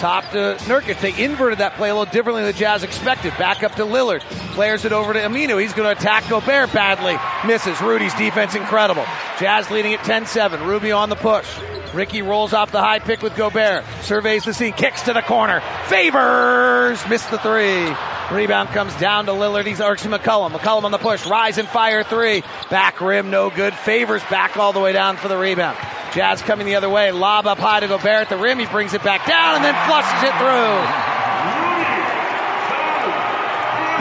Top 0.01 0.31
to 0.31 0.57
Nurkic. 0.61 0.99
They 0.99 1.23
inverted 1.23 1.59
that 1.59 1.75
play 1.75 1.91
a 1.91 1.93
little 1.93 2.11
differently 2.11 2.41
than 2.41 2.51
the 2.51 2.57
Jazz 2.57 2.81
expected. 2.81 3.37
Back 3.37 3.61
up 3.61 3.75
to 3.75 3.83
Lillard. 3.83 4.23
Flares 4.55 4.83
it 4.83 4.91
over 4.91 5.13
to 5.13 5.19
Aminu. 5.19 5.61
He's 5.61 5.73
going 5.73 5.85
to 5.85 5.91
attack 5.91 6.27
Gobert 6.27 6.73
badly. 6.73 7.19
Misses. 7.47 7.79
Rudy's 7.81 8.15
defense 8.15 8.55
incredible. 8.55 9.05
Jazz 9.39 9.69
leading 9.69 9.93
at 9.93 10.03
10 10.03 10.25
7. 10.25 10.63
Rubio 10.63 10.97
on 10.97 11.09
the 11.09 11.15
push. 11.15 11.47
Ricky 11.93 12.21
rolls 12.21 12.53
off 12.53 12.71
the 12.71 12.79
high 12.79 12.99
pick 12.99 13.21
with 13.21 13.35
Gobert. 13.35 13.83
Surveys 14.01 14.45
the 14.45 14.53
scene. 14.53 14.73
Kicks 14.73 15.01
to 15.03 15.13
the 15.13 15.21
corner. 15.21 15.61
Favors. 15.87 17.05
Missed 17.09 17.29
the 17.31 17.37
three. 17.39 17.93
Rebound 18.31 18.69
comes 18.69 18.95
down 18.95 19.25
to 19.25 19.33
Lillard. 19.33 19.65
He's 19.65 19.81
Archie 19.81 20.07
McCullum. 20.07 20.51
McCollum 20.51 20.85
on 20.85 20.91
the 20.91 20.97
push. 20.97 21.25
Rise 21.25 21.57
and 21.57 21.67
fire 21.67 22.03
three. 22.03 22.43
Back 22.69 23.01
rim, 23.01 23.29
no 23.29 23.49
good. 23.49 23.73
Favors 23.73 24.23
back 24.29 24.55
all 24.55 24.71
the 24.71 24.79
way 24.79 24.93
down 24.93 25.17
for 25.17 25.27
the 25.27 25.37
rebound. 25.37 25.77
Jazz 26.13 26.41
coming 26.41 26.65
the 26.65 26.75
other 26.75 26.89
way. 26.89 27.11
Lob 27.11 27.45
up 27.45 27.57
high 27.57 27.81
to 27.81 27.87
Gobert 27.87 28.05
at 28.05 28.29
the 28.29 28.37
rim. 28.37 28.57
He 28.57 28.65
brings 28.67 28.93
it 28.93 29.03
back 29.03 29.27
down 29.27 29.57
and 29.57 29.65
then 29.65 29.75
flushes 29.85 30.23
it 30.23 30.35
through. 30.39 31.11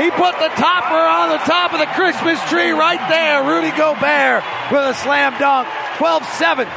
He 0.05 0.11
put 0.13 0.39
the 0.39 0.49
topper 0.55 0.95
on 0.95 1.29
the 1.31 1.39
top 1.45 1.73
of 1.73 1.81
the 1.81 1.87
Christmas 1.87 2.41
tree 2.49 2.71
right 2.71 3.03
there. 3.09 3.43
Rudy 3.45 3.71
Gobert 3.77 4.45
with 4.71 4.81
a 4.81 4.95
slam 4.95 5.39
dunk. 5.39 5.69
12 5.99 6.25
7. 6.25 6.69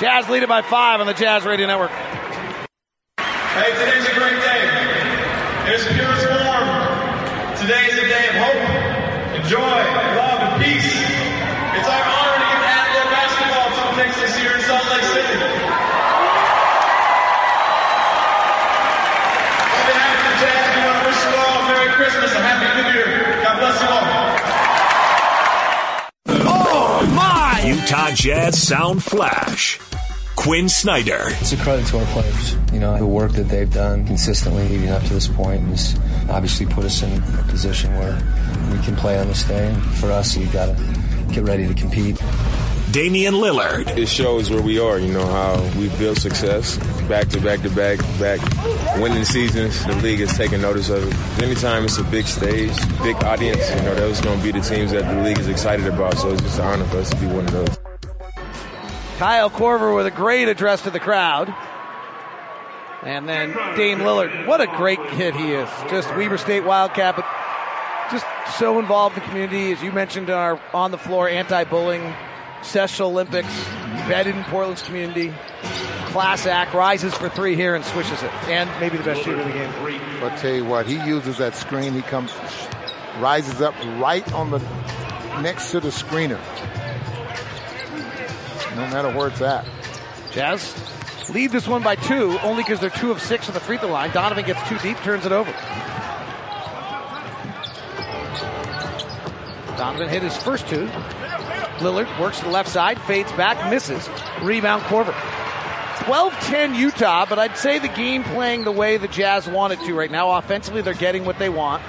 Jazz 0.00 0.30
lead 0.30 0.42
it 0.42 0.48
by 0.48 0.62
five 0.62 1.00
on 1.00 1.06
the 1.06 1.12
Jazz 1.12 1.44
Radio 1.44 1.66
Network. 1.66 1.90
Hey, 3.20 3.68
today's 3.76 4.08
a 4.08 4.16
great 4.16 4.40
day. 4.40 4.64
Its 5.68 5.84
purest 5.92 6.24
form, 6.24 6.64
today 7.60 7.84
is 7.84 8.00
a 8.00 8.08
day 8.08 8.32
of 8.32 8.36
hope, 8.40 8.64
and 9.36 9.44
joy, 9.44 9.60
love, 9.60 10.40
and 10.40 10.56
peace. 10.64 10.88
It's 10.88 11.84
our 11.84 12.00
honor 12.00 12.32
to 12.32 12.48
give 12.48 12.64
Adler 12.64 13.12
basketball 13.12 13.68
to 13.76 13.92
the 13.92 14.00
Knicks 14.00 14.16
this 14.24 14.40
year 14.40 14.56
in 14.56 14.64
Salt 14.64 14.88
Lake 14.88 15.04
City. 15.04 15.36
On 19.68 19.84
behalf 19.84 20.16
of 20.16 20.24
the 20.24 20.36
Jazz, 20.40 20.64
we 20.64 20.80
want 20.80 20.96
to 20.96 21.04
wish 21.12 21.20
you 21.28 21.36
all 21.44 21.60
a 21.60 21.68
Merry 21.76 21.92
Christmas, 22.00 22.32
a 22.32 22.40
Happy 22.40 22.72
New 22.72 22.88
Year. 22.96 23.36
God 23.44 23.52
bless 23.60 23.76
you 23.84 23.88
all. 23.92 24.08
Oh, 26.48 27.04
my! 27.12 27.79
Utah 27.90 28.12
Jazz 28.12 28.68
Sound 28.68 29.02
Flash. 29.02 29.80
Quin 30.36 30.68
Snyder. 30.68 31.22
It's 31.40 31.50
a 31.50 31.56
credit 31.56 31.84
to 31.88 31.98
our 31.98 32.06
players. 32.12 32.54
You 32.72 32.78
know, 32.78 32.96
the 32.96 33.04
work 33.04 33.32
that 33.32 33.48
they've 33.48 33.68
done 33.68 34.06
consistently 34.06 34.68
leading 34.68 34.90
up 34.90 35.02
to 35.02 35.12
this 35.12 35.26
point 35.26 35.62
has 35.62 35.98
obviously 36.30 36.66
put 36.66 36.84
us 36.84 37.02
in 37.02 37.20
a 37.20 37.42
position 37.48 37.92
where 37.96 38.14
we 38.70 38.78
can 38.84 38.94
play 38.94 39.18
on 39.18 39.26
this 39.26 39.42
day. 39.42 39.66
And 39.66 39.82
for 39.96 40.12
us, 40.12 40.36
you've 40.36 40.52
got 40.52 40.66
to 40.66 40.74
get 41.32 41.42
ready 41.42 41.66
to 41.66 41.74
compete. 41.74 42.16
Damian 42.92 43.34
Lillard. 43.34 43.96
It 43.96 44.08
shows 44.08 44.50
where 44.50 44.60
we 44.60 44.80
are, 44.80 44.98
you 44.98 45.12
know, 45.12 45.24
how 45.24 45.62
we've 45.78 45.96
built 45.96 46.18
success 46.18 46.76
back 47.08 47.28
to 47.28 47.40
back 47.40 47.62
to 47.62 47.70
back, 47.70 47.98
back 48.18 48.40
winning 48.98 49.24
seasons. 49.24 49.84
The 49.86 49.94
league 49.96 50.18
is 50.18 50.36
taking 50.36 50.60
notice 50.60 50.88
of 50.90 51.06
it. 51.06 51.42
Anytime 51.42 51.84
it's 51.84 51.98
a 51.98 52.04
big 52.04 52.26
stage, 52.26 52.74
big 53.00 53.14
audience, 53.22 53.68
you 53.70 53.82
know, 53.82 53.94
those 53.94 54.20
going 54.20 54.38
to 54.38 54.44
be 54.44 54.50
the 54.50 54.60
teams 54.60 54.90
that 54.90 55.08
the 55.08 55.22
league 55.22 55.38
is 55.38 55.46
excited 55.46 55.86
about. 55.86 56.18
So 56.18 56.32
it's 56.32 56.42
just 56.42 56.58
an 56.58 56.64
honor 56.64 56.84
for 56.86 56.96
us 56.96 57.10
to 57.10 57.16
be 57.16 57.26
one 57.26 57.46
of 57.46 57.52
those. 57.52 57.78
Kyle 59.18 59.50
Korver 59.50 59.94
with 59.94 60.06
a 60.06 60.10
great 60.10 60.48
address 60.48 60.82
to 60.82 60.90
the 60.90 61.00
crowd. 61.00 61.54
And 63.04 63.28
then 63.28 63.50
Dame 63.76 64.00
Lillard. 64.00 64.48
What 64.48 64.60
a 64.60 64.66
great 64.66 64.98
kid 65.10 65.36
he 65.36 65.52
is. 65.52 65.68
Just 65.90 66.08
Weber 66.16 66.38
State 66.38 66.64
Wildcat, 66.64 67.14
but 67.14 67.24
just 68.10 68.26
so 68.58 68.80
involved 68.80 69.16
in 69.16 69.22
the 69.22 69.28
community. 69.28 69.70
As 69.70 69.80
you 69.80 69.92
mentioned 69.92 70.28
our 70.28 70.60
on 70.74 70.90
the 70.90 70.98
floor 70.98 71.28
anti 71.28 71.62
bullying 71.64 72.12
Special 72.62 73.08
Olympics, 73.08 73.48
embedded 73.68 74.36
in 74.36 74.44
Portland's 74.44 74.82
community. 74.82 75.32
Class 76.06 76.46
act, 76.46 76.74
rises 76.74 77.14
for 77.14 77.28
three 77.28 77.54
here 77.54 77.74
and 77.74 77.84
swishes 77.84 78.22
it. 78.22 78.32
And 78.48 78.68
maybe 78.80 78.96
the 78.96 79.04
best 79.04 79.22
shooter 79.22 79.40
of 79.40 79.46
the 79.46 79.52
game. 79.52 79.72
But 80.20 80.36
tell 80.38 80.54
you 80.54 80.64
what, 80.64 80.86
he 80.86 80.96
uses 81.06 81.38
that 81.38 81.54
screen. 81.54 81.94
He 81.94 82.02
comes, 82.02 82.32
rises 83.18 83.60
up 83.60 83.74
right 83.98 84.30
on 84.32 84.50
the 84.50 84.58
next 85.40 85.70
to 85.70 85.80
the 85.80 85.88
screener. 85.88 86.40
No 88.76 88.86
matter 88.88 89.10
where 89.16 89.28
it's 89.28 89.40
at. 89.40 89.66
Jazz 90.32 90.74
lead 91.30 91.50
this 91.50 91.68
one 91.68 91.82
by 91.82 91.94
two, 91.96 92.38
only 92.42 92.62
because 92.62 92.80
they're 92.80 92.90
two 92.90 93.10
of 93.10 93.20
six 93.20 93.48
on 93.48 93.54
the 93.54 93.60
free 93.60 93.78
throw 93.78 93.90
line. 93.90 94.10
Donovan 94.12 94.44
gets 94.44 94.66
too 94.68 94.78
deep, 94.78 94.96
turns 94.98 95.26
it 95.26 95.32
over. 95.32 95.50
Donovan 99.76 100.08
hit 100.08 100.22
his 100.22 100.36
first 100.36 100.68
two. 100.68 100.88
Lillard 101.80 102.20
works 102.20 102.38
to 102.38 102.44
the 102.44 102.50
left 102.50 102.68
side, 102.68 103.00
fades 103.02 103.32
back, 103.32 103.70
misses. 103.70 104.08
Rebound 104.42 104.82
Korver. 104.84 105.14
12-10 106.04 106.76
Utah, 106.76 107.26
but 107.28 107.38
I'd 107.38 107.56
say 107.56 107.78
the 107.78 107.88
game 107.88 108.24
playing 108.24 108.64
the 108.64 108.72
way 108.72 108.96
the 108.96 109.08
Jazz 109.08 109.46
want 109.46 109.72
it 109.72 109.80
to 109.80 109.94
right 109.94 110.10
now. 110.10 110.30
Offensively, 110.30 110.80
they're 110.80 110.94
getting 110.94 111.24
what 111.24 111.38
they 111.38 111.50
want. 111.50 111.82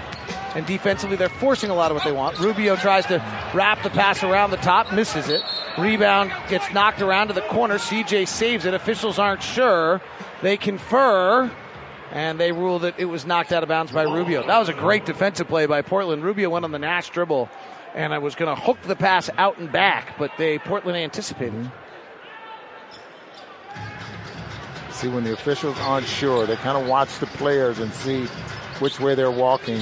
And 0.53 0.65
defensively, 0.65 1.15
they're 1.15 1.29
forcing 1.29 1.69
a 1.69 1.73
lot 1.73 1.91
of 1.91 1.95
what 1.95 2.03
they 2.03 2.11
want. 2.11 2.37
Rubio 2.37 2.75
tries 2.75 3.05
to 3.05 3.15
wrap 3.53 3.81
the 3.83 3.89
pass 3.89 4.21
around 4.21 4.51
the 4.51 4.57
top, 4.57 4.91
misses 4.91 5.29
it. 5.29 5.41
Rebound 5.77 6.33
gets 6.49 6.71
knocked 6.73 7.01
around 7.01 7.29
to 7.29 7.33
the 7.33 7.41
corner. 7.41 7.77
CJ 7.77 8.27
saves 8.27 8.65
it. 8.65 8.73
Officials 8.73 9.17
aren't 9.17 9.41
sure. 9.41 10.01
They 10.41 10.57
confer, 10.57 11.49
and 12.11 12.37
they 12.37 12.51
rule 12.51 12.79
that 12.79 12.99
it 12.99 13.05
was 13.05 13.25
knocked 13.25 13.53
out 13.53 13.63
of 13.63 13.69
bounds 13.69 13.93
by 13.93 14.03
Rubio. 14.03 14.45
That 14.45 14.59
was 14.59 14.67
a 14.67 14.73
great 14.73 15.05
defensive 15.05 15.47
play 15.47 15.67
by 15.67 15.81
Portland. 15.83 16.21
Rubio 16.21 16.49
went 16.49 16.65
on 16.65 16.71
the 16.71 16.79
Nash 16.79 17.09
dribble, 17.11 17.49
and 17.93 18.13
I 18.13 18.17
was 18.17 18.35
going 18.35 18.55
to 18.55 18.61
hook 18.61 18.81
the 18.83 18.95
pass 18.95 19.29
out 19.37 19.57
and 19.57 19.71
back, 19.71 20.17
but 20.17 20.31
they 20.37 20.59
Portland 20.59 20.97
anticipated. 20.97 21.71
See, 24.91 25.07
when 25.07 25.23
the 25.23 25.33
officials 25.33 25.77
aren't 25.79 26.05
sure, 26.05 26.45
they 26.45 26.55
kind 26.57 26.77
of 26.77 26.87
watch 26.87 27.17
the 27.19 27.25
players 27.25 27.79
and 27.79 27.91
see 27.93 28.25
which 28.79 28.99
way 28.99 29.15
they're 29.15 29.31
walking. 29.31 29.79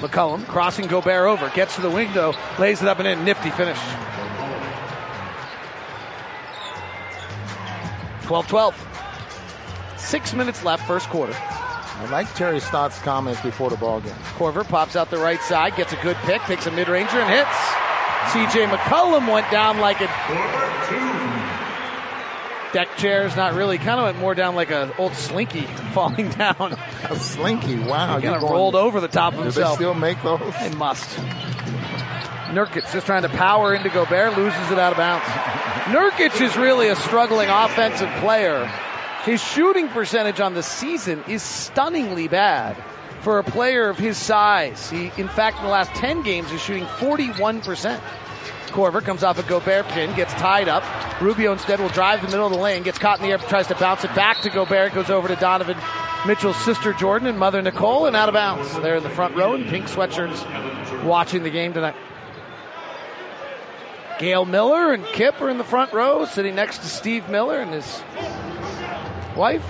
McCollum 0.00 0.46
crossing 0.46 0.86
Gobert 0.86 1.28
over, 1.28 1.50
gets 1.54 1.76
to 1.76 1.80
the 1.80 1.90
window, 1.90 2.34
lays 2.58 2.82
it 2.82 2.88
up 2.88 2.98
and 2.98 3.08
in. 3.08 3.24
Nifty 3.24 3.50
finish. 3.50 3.78
12 8.24 8.46
12. 8.48 8.88
Six 9.96 10.34
minutes 10.34 10.64
left, 10.64 10.86
first 10.86 11.08
quarter. 11.08 11.34
I 11.96 12.06
like 12.10 12.32
Terry 12.34 12.60
Stott's 12.60 12.98
comments 13.00 13.40
before 13.40 13.70
the 13.70 13.76
ball 13.76 14.00
game. 14.00 14.14
Korver 14.36 14.66
pops 14.66 14.96
out 14.96 15.10
the 15.10 15.18
right 15.18 15.40
side, 15.40 15.76
gets 15.76 15.92
a 15.92 15.96
good 16.02 16.16
pick, 16.18 16.42
takes 16.42 16.66
a 16.66 16.70
mid 16.70 16.88
ranger 16.88 17.20
and 17.20 17.30
hits. 17.30 17.48
CJ 18.32 18.68
McCollum 18.68 19.32
went 19.32 19.50
down 19.50 19.78
like 19.78 20.00
a 20.00 20.08
deck 22.72 22.96
chairs, 22.96 23.36
not 23.36 23.54
really. 23.54 23.78
Kind 23.78 24.00
of 24.00 24.04
went 24.04 24.18
more 24.18 24.34
down 24.34 24.54
like 24.54 24.70
an 24.70 24.90
old 24.98 25.14
slinky 25.14 25.62
falling 25.92 26.30
down. 26.30 26.76
A 27.08 27.16
slinky. 27.16 27.78
Wow. 27.78 28.20
Kind 28.20 28.34
of 28.34 28.42
rolled 28.42 28.74
over 28.74 29.00
the 29.00 29.08
top 29.08 29.34
of 29.34 29.38
Do 29.38 29.44
himself. 29.44 29.78
they 29.78 29.84
still 29.84 29.94
make 29.94 30.20
those? 30.22 30.40
They 30.60 30.70
must. 30.74 31.08
Nurkic 32.50 32.90
just 32.92 33.06
trying 33.06 33.22
to 33.22 33.28
power 33.30 33.74
into 33.74 33.88
Gobert, 33.88 34.36
loses 34.36 34.70
it 34.70 34.78
out 34.78 34.92
of 34.92 34.98
bounds. 34.98 35.24
Nurkic 35.94 36.40
is 36.40 36.56
really 36.56 36.88
a 36.88 36.96
struggling 36.96 37.48
offensive 37.48 38.10
player. 38.20 38.70
His 39.24 39.42
shooting 39.42 39.88
percentage 39.88 40.40
on 40.40 40.54
the 40.54 40.62
season 40.62 41.24
is 41.28 41.42
stunningly 41.42 42.28
bad 42.28 42.76
for 43.20 43.38
a 43.38 43.44
player 43.44 43.88
of 43.88 43.98
his 43.98 44.18
size. 44.18 44.90
He, 44.90 45.10
in 45.16 45.28
fact, 45.28 45.58
in 45.58 45.64
the 45.64 45.70
last 45.70 45.90
10 45.92 46.22
games, 46.22 46.52
is 46.52 46.60
shooting 46.60 46.84
41%. 46.84 48.00
Korver 48.66 49.02
comes 49.02 49.22
off 49.22 49.38
a 49.38 49.42
Gobert 49.44 49.86
pin, 49.88 50.14
gets 50.14 50.34
tied 50.34 50.68
up. 50.68 50.84
Rubio 51.22 51.52
instead 51.52 51.80
will 51.80 51.88
drive 51.90 52.20
the 52.20 52.28
middle 52.28 52.46
of 52.46 52.52
the 52.52 52.58
lane, 52.58 52.82
gets 52.82 52.98
caught 52.98 53.18
in 53.18 53.24
the 53.24 53.30
air, 53.30 53.38
tries 53.38 53.68
to 53.68 53.74
bounce 53.76 54.04
it 54.04 54.14
back 54.14 54.40
to 54.42 54.50
Gobert, 54.50 54.92
goes 54.92 55.08
over 55.08 55.28
to 55.28 55.36
Donovan 55.36 55.78
Mitchell's 56.26 56.56
sister 56.64 56.92
Jordan 56.94 57.28
and 57.28 57.38
mother 57.38 57.60
Nicole, 57.60 58.06
and 58.06 58.16
out 58.16 58.28
of 58.28 58.34
bounds. 58.34 58.72
They're 58.80 58.96
in 58.96 59.02
the 59.02 59.10
front 59.10 59.36
row 59.36 59.54
in 59.54 59.64
pink 59.64 59.86
sweatshirts 59.86 61.04
watching 61.04 61.42
the 61.42 61.50
game 61.50 61.72
tonight. 61.72 61.96
Gail 64.18 64.44
Miller 64.44 64.92
and 64.92 65.04
Kip 65.06 65.40
are 65.40 65.50
in 65.50 65.58
the 65.58 65.64
front 65.64 65.92
row, 65.92 66.24
sitting 66.24 66.54
next 66.54 66.78
to 66.78 66.88
Steve 66.88 67.28
Miller 67.28 67.60
and 67.60 67.72
his 67.72 68.02
wife. 69.36 69.64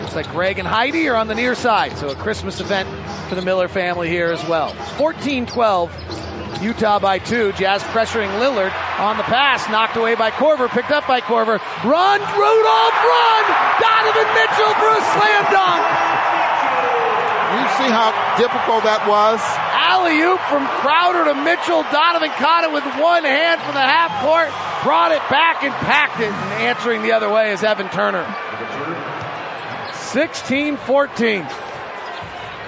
Looks 0.00 0.14
like 0.14 0.30
Greg 0.30 0.58
and 0.58 0.68
Heidi 0.68 1.08
are 1.08 1.16
on 1.16 1.28
the 1.28 1.34
near 1.34 1.54
side, 1.54 1.96
so 1.98 2.08
a 2.08 2.14
Christmas 2.14 2.60
event 2.60 2.88
for 3.28 3.34
the 3.34 3.42
Miller 3.42 3.68
family 3.68 4.08
here 4.08 4.30
as 4.30 4.46
well. 4.48 4.70
14 4.96 5.46
12, 5.46 6.62
Utah 6.62 6.98
by 6.98 7.18
two. 7.18 7.52
Jazz 7.52 7.82
pressuring 7.92 8.30
Lillard 8.38 8.72
on 8.98 9.16
the 9.16 9.24
pass, 9.24 9.68
knocked 9.68 9.96
away 9.96 10.14
by 10.14 10.30
Korver, 10.30 10.68
picked 10.68 10.90
up 10.90 11.06
by 11.06 11.20
Korver. 11.20 11.60
Run, 11.84 12.20
Rudolph, 12.20 12.96
run! 13.04 13.44
Donovan 13.80 14.28
Mitchell 14.32 14.72
for 14.80 14.88
a 14.88 15.02
slam 15.12 15.44
dunk! 15.52 15.82
You 17.56 17.66
see 17.78 17.90
how 17.92 18.12
difficult 18.36 18.84
that 18.84 19.04
was? 19.08 19.40
Alley 19.72 20.20
oop 20.20 20.40
from 20.48 20.66
Crowder 20.80 21.24
to 21.30 21.34
Mitchell. 21.40 21.84
Donovan 21.92 22.30
caught 22.40 22.64
it 22.64 22.72
with 22.72 22.84
one 23.00 23.24
hand 23.24 23.60
from 23.62 23.74
the 23.74 23.84
half 23.84 24.12
court, 24.24 24.50
brought 24.82 25.12
it 25.12 25.22
back 25.30 25.62
and 25.62 25.72
packed 25.74 26.20
it. 26.20 26.30
And 26.30 26.62
answering 26.62 27.02
the 27.02 27.12
other 27.12 27.30
way 27.30 27.52
is 27.52 27.62
Evan 27.62 27.88
Turner. 27.90 28.24
16 29.94 30.76
14. 30.76 31.46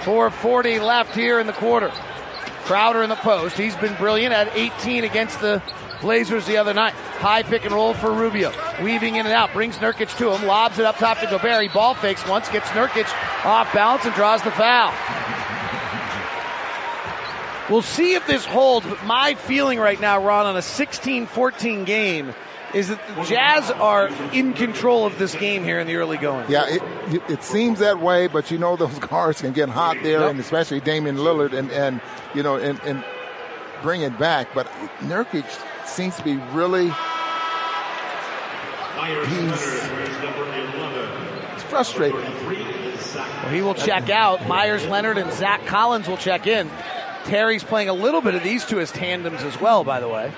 440 0.05 0.81
left 0.81 1.15
here 1.15 1.41
in 1.41 1.47
the 1.47 1.53
quarter. 1.53 1.91
Crowder 2.65 3.03
in 3.03 3.09
the 3.09 3.17
post. 3.17 3.57
He's 3.57 3.77
been 3.77 3.95
brilliant 3.97 4.35
at 4.35 4.55
18 4.57 5.05
against 5.05 5.41
the 5.41 5.62
Blazers 6.00 6.47
the 6.47 6.59
other 6.59 6.75
night. 6.75 6.93
High 6.93 7.43
pick 7.43 7.65
and 7.65 7.75
roll 7.75 7.95
for 7.95 8.12
Rubio. 8.12 8.53
Weaving 8.83 9.17
in 9.17 9.27
and 9.27 9.35
out. 9.35 9.53
Brings 9.53 9.77
Nurkic 9.79 10.17
to 10.19 10.33
him. 10.33 10.47
Lobs 10.47 10.79
it 10.79 10.85
up 10.85 10.97
top 10.97 11.19
to 11.21 11.27
Gobert. 11.27 11.62
He 11.62 11.69
ball 11.69 11.95
fakes 11.95 12.27
once. 12.27 12.49
Gets 12.49 12.69
Nurkic 12.69 13.09
off 13.45 13.73
balance 13.73 14.05
and 14.05 14.15
draws 14.15 14.43
the 14.43 14.53
foul. 14.53 14.93
We'll 17.70 17.82
see 17.82 18.14
if 18.14 18.26
this 18.26 18.44
holds, 18.44 18.87
but 18.87 19.04
my 19.04 19.34
feeling 19.34 19.78
right 19.78 20.00
now, 20.00 20.25
Ron, 20.25 20.46
on 20.46 20.56
a 20.56 20.62
16 20.62 21.26
14 21.26 21.84
game 21.84 22.34
is 22.75 22.88
that 22.88 23.00
the 23.16 23.25
Jazz 23.25 23.70
are 23.70 24.08
in 24.32 24.52
control 24.52 25.06
of 25.06 25.18
this 25.18 25.34
game 25.34 25.64
here 25.64 25.78
in 25.78 25.87
the 25.87 25.96
early 25.96 26.18
going. 26.18 26.50
Yeah, 26.50 26.66
it, 26.68 27.22
it, 27.30 27.42
seems 27.42 27.78
that 27.78 28.00
way, 28.00 28.26
but 28.26 28.50
you 28.50 28.58
know 28.58 28.76
those 28.76 28.98
guards 28.98 29.40
can 29.40 29.52
get 29.52 29.68
hot 29.68 29.96
there, 30.02 30.20
Yep. 30.20 30.30
and 30.30 30.40
especially 30.40 30.80
Damian 30.80 31.16
Lillard, 31.16 31.52
and, 31.52 31.70
and 31.70 32.00
you 32.34 32.42
know, 32.42 32.56
and, 32.56 32.78
and 32.80 33.04
bring 33.82 34.02
it 34.02 34.18
back. 34.18 34.48
But 34.54 34.66
Nurkic 35.00 35.46
seems 35.87 36.16
to 36.16 36.25
be 36.25 36.37
really 36.52 36.90
he's, 39.26 39.62
he's 41.52 41.62
frustrated. 41.64 42.22
Well, 42.22 43.52
he 43.52 43.62
will 43.62 43.75
check 43.75 44.10
out. 44.10 44.46
Meyers 44.46 44.87
Leonard 44.87 45.18
and 45.18 45.32
Zach 45.32 45.64
Collins 45.66 46.08
will 46.08 46.16
check 46.16 46.46
in. 46.46 46.70
Terry's 47.29 47.62
playing 47.62 47.88
a 47.88 47.95
little 47.95 48.21
bit 48.21 48.35
of 48.35 48.43
these 48.43 48.64
two 48.64 48.81
as 48.81 48.91
tandems 48.91 49.43
as 49.43 49.61
well, 49.61 49.85
by 49.85 50.01
the 50.01 50.09
way. 50.09 50.33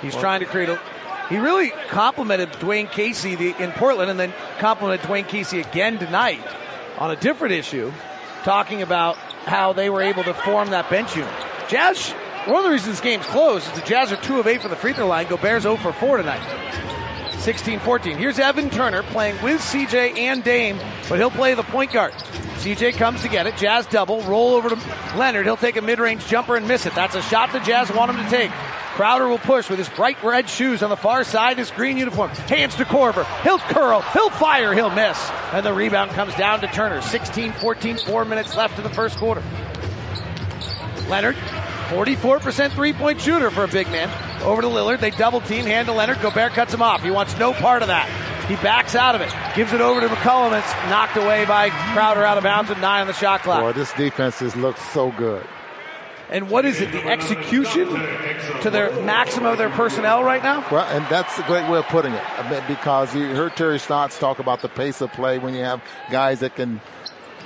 He's 0.00 0.14
trying 0.14 0.40
to 0.40 0.46
create 0.46 0.68
a. 0.68 0.80
He 1.28 1.36
really 1.36 1.70
complimented 1.88 2.50
Dwane 2.52 2.90
Casey 2.90 3.34
the, 3.34 3.62
in 3.62 3.72
Portland 3.72 4.10
and 4.10 4.18
then 4.18 4.32
complimented 4.58 5.06
Dwane 5.06 5.28
Casey 5.28 5.60
again 5.60 5.98
tonight 5.98 6.40
on 6.96 7.10
a 7.10 7.16
different 7.16 7.54
issue, 7.54 7.92
talking 8.44 8.82
about 8.82 9.16
how 9.16 9.72
they 9.72 9.90
were 9.90 10.00
able 10.00 10.24
to 10.24 10.32
form 10.32 10.70
that 10.70 10.88
bench 10.88 11.16
unit. 11.16 11.32
Jazz, 11.68 12.12
one 12.46 12.58
of 12.58 12.64
the 12.64 12.70
reasons 12.70 12.94
this 12.94 13.00
game's 13.00 13.26
close 13.26 13.66
is 13.66 13.72
the 13.72 13.86
Jazz 13.86 14.12
are 14.12 14.16
2 14.16 14.40
of 14.40 14.46
8 14.46 14.62
from 14.62 14.70
the 14.70 14.76
free 14.76 14.92
throw 14.92 15.06
line. 15.06 15.26
Gobert's 15.26 15.64
0 15.64 15.76
for 15.76 15.92
4 15.92 16.18
tonight. 16.18 16.40
16-14. 17.32 18.16
Here's 18.16 18.38
Evan 18.38 18.70
Turner 18.70 19.02
playing 19.02 19.42
with 19.42 19.60
CJ 19.60 20.18
and 20.18 20.42
Dame, 20.42 20.78
but 21.08 21.18
he'll 21.18 21.30
play 21.30 21.54
the 21.54 21.62
point 21.62 21.92
guard. 21.92 22.14
CJ 22.58 22.94
comes 22.94 23.22
to 23.22 23.28
get 23.28 23.46
it. 23.46 23.56
Jazz 23.56 23.86
double. 23.86 24.20
Roll 24.22 24.54
over 24.54 24.70
to 24.70 24.74
Leonard. 25.16 25.46
He'll 25.46 25.56
take 25.56 25.76
a 25.76 25.82
mid-range 25.82 26.26
jumper 26.26 26.56
and 26.56 26.66
miss 26.66 26.86
it. 26.86 26.94
That's 26.94 27.14
a 27.14 27.22
shot 27.22 27.52
the 27.52 27.60
Jazz 27.60 27.90
want 27.92 28.10
him 28.10 28.22
to 28.22 28.30
take. 28.30 28.50
Crowder 28.50 29.28
will 29.28 29.38
push 29.38 29.70
with 29.70 29.78
his 29.78 29.88
bright 29.88 30.20
red 30.24 30.48
shoes 30.50 30.82
on 30.82 30.90
the 30.90 30.96
far 30.96 31.22
side, 31.22 31.56
his 31.56 31.70
green 31.70 31.96
uniform. 31.98 32.30
Hands 32.30 32.74
to 32.74 32.84
Korver. 32.84 33.24
He'll 33.42 33.60
curl. 33.60 34.00
He'll 34.12 34.30
fire. 34.30 34.74
He'll 34.74 34.90
miss. 34.90 35.18
And 35.52 35.64
the 35.64 35.72
rebound 35.72 36.10
comes 36.10 36.34
down 36.34 36.60
to 36.62 36.66
Turner. 36.66 37.00
16-14. 37.00 38.04
Four 38.04 38.24
minutes 38.24 38.56
left 38.56 38.76
in 38.76 38.82
the 38.82 38.90
first 38.90 39.16
quarter. 39.18 39.42
Leonard, 41.08 41.36
44% 41.36 42.72
three 42.72 42.92
point 42.92 43.20
shooter 43.20 43.50
for 43.50 43.62
a 43.62 43.68
big 43.68 43.86
man. 43.88 44.10
Over 44.42 44.62
to 44.62 44.68
Lillard. 44.68 44.98
They 44.98 45.10
double 45.10 45.40
team, 45.40 45.64
hand 45.64 45.86
to 45.86 45.92
Leonard. 45.92 46.20
Gobert 46.20 46.52
cuts 46.52 46.74
him 46.74 46.82
off. 46.82 47.02
He 47.02 47.10
wants 47.12 47.38
no 47.38 47.52
part 47.52 47.82
of 47.82 47.88
that. 47.88 48.08
He 48.48 48.56
backs 48.56 48.94
out 48.94 49.14
of 49.14 49.20
it. 49.20 49.32
Gives 49.54 49.72
it 49.72 49.80
over 49.80 50.00
to 50.00 50.08
McCollum. 50.08 50.58
It's 50.58 50.90
knocked 50.90 51.16
away 51.16 51.44
by 51.44 51.68
Crowder 51.68 52.24
out 52.24 52.38
of 52.38 52.44
bounds 52.44 52.70
with 52.70 52.80
nine 52.80 53.02
on 53.02 53.06
the 53.06 53.12
shot 53.12 53.42
clock. 53.42 53.60
Boy, 53.60 53.72
this 53.72 53.92
defense 53.92 54.38
has 54.38 54.56
looked 54.56 54.80
so 54.92 55.12
good. 55.12 55.46
And 56.30 56.50
what 56.50 56.64
is 56.64 56.80
it? 56.80 56.92
The 56.92 57.06
execution 57.06 57.88
to 58.60 58.70
their 58.70 58.90
maximum 59.02 59.52
of 59.52 59.58
their 59.58 59.70
personnel 59.70 60.22
right 60.22 60.42
now? 60.42 60.64
Well, 60.70 60.84
and 60.84 61.04
that's 61.06 61.38
a 61.38 61.42
great 61.44 61.68
way 61.70 61.78
of 61.78 61.86
putting 61.86 62.12
it. 62.12 62.38
I 62.38 62.50
mean, 62.50 62.62
because 62.68 63.14
you 63.14 63.26
heard 63.28 63.56
Terry 63.56 63.78
Stotts 63.78 64.18
talk 64.18 64.38
about 64.38 64.60
the 64.60 64.68
pace 64.68 65.00
of 65.00 65.10
play 65.12 65.38
when 65.38 65.54
you 65.54 65.64
have 65.64 65.82
guys 66.10 66.40
that 66.40 66.54
can 66.54 66.82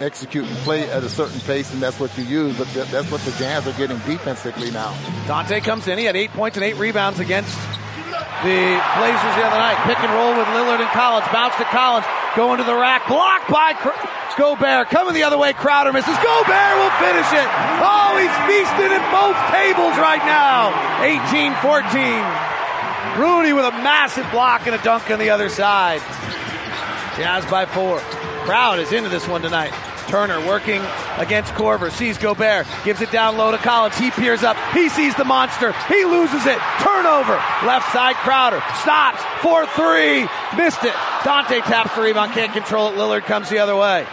execute 0.01 0.47
and 0.47 0.57
play 0.59 0.91
at 0.91 1.05
a 1.05 1.09
certain 1.09 1.39
pace, 1.41 1.73
and 1.73 1.81
that's 1.81 2.01
what 2.01 2.17
you 2.19 2.25
use. 2.25 2.59
But 2.59 2.69
that's 2.91 3.11
what 3.11 3.21
the 3.21 3.31
Jazz 3.33 3.69
are 3.69 3.73
getting 3.79 3.99
defensively 3.99 4.71
now. 4.73 4.97
Dante 5.29 5.61
comes 5.61 5.87
in. 5.87 5.99
He 5.99 6.05
had 6.05 6.17
eight 6.17 6.31
points 6.31 6.57
and 6.57 6.65
eight 6.65 6.77
rebounds 6.77 7.21
against 7.21 7.57
the 8.43 8.81
Blazers 8.99 9.35
the 9.37 9.45
other 9.45 9.59
night. 9.59 9.79
Pick 9.87 10.01
and 10.01 10.13
roll 10.13 10.35
with 10.37 10.47
Lillard 10.55 10.81
and 10.81 10.91
Collins. 10.91 11.27
Bounce 11.33 11.57
to 11.57 11.65
Collins. 11.69 12.07
Going 12.37 12.59
to 12.59 12.65
the 12.65 12.75
rack. 12.75 13.07
Blocked 13.07 13.51
by 13.51 13.75
Gobert. 14.39 14.89
Coming 14.89 15.15
the 15.15 15.23
other 15.23 15.39
way. 15.39 15.53
Crowder 15.53 15.93
misses. 15.93 16.17
Gobert 16.19 16.75
will 16.79 16.91
finish 16.99 17.31
it. 17.33 17.49
Oh, 17.83 18.17
he's 18.19 18.35
feasting 18.49 18.91
at 18.91 19.05
both 19.13 19.37
tables 19.53 19.97
right 19.99 20.25
now. 20.25 20.73
18-14. 21.05 22.25
Rudy 23.19 23.53
with 23.53 23.67
a 23.67 23.73
massive 23.83 24.29
block 24.31 24.67
and 24.67 24.75
a 24.75 24.83
dunk 24.83 25.11
on 25.11 25.19
the 25.19 25.31
other 25.31 25.49
side. 25.49 26.01
Jazz 27.17 27.45
by 27.51 27.67
four. 27.67 27.99
Crowd 28.45 28.79
is 28.79 28.93
into 28.93 29.09
this 29.09 29.29
one 29.29 29.43
tonight. 29.43 29.73
Turner 30.03 30.45
working 30.47 30.83
against 31.17 31.53
Korver. 31.55 31.91
Sees 31.91 32.19
Gobert. 32.19 32.67
Gives 32.85 33.01
it 33.01 33.11
down 33.11 33.37
low 33.37 33.51
to 33.51 33.59
Collins. 33.59 33.97
He 33.97 34.11
peers 34.11 34.43
up. 34.43 34.57
He 34.73 34.89
sees 34.89 35.15
the 35.17 35.25
monster. 35.25 35.73
He 35.89 36.05
loses 36.05 36.47
it. 36.47 36.59
Turnover. 36.81 37.35
Left 37.67 37.93
side 37.93 38.17
Crowder. 38.17 38.63
Stops. 38.81 39.21
4-3. 39.41 40.57
Missed 40.57 40.85
it. 40.85 40.95
Dante 41.25 41.61
taps 41.61 41.95
the 41.95 42.03
rebound. 42.03 42.33
Can't 42.33 42.53
control 42.53 42.89
it. 42.89 42.97
Lillard 42.97 43.25
comes 43.25 43.49
the 43.49 43.59
other 43.59 43.77
way. 43.77 44.07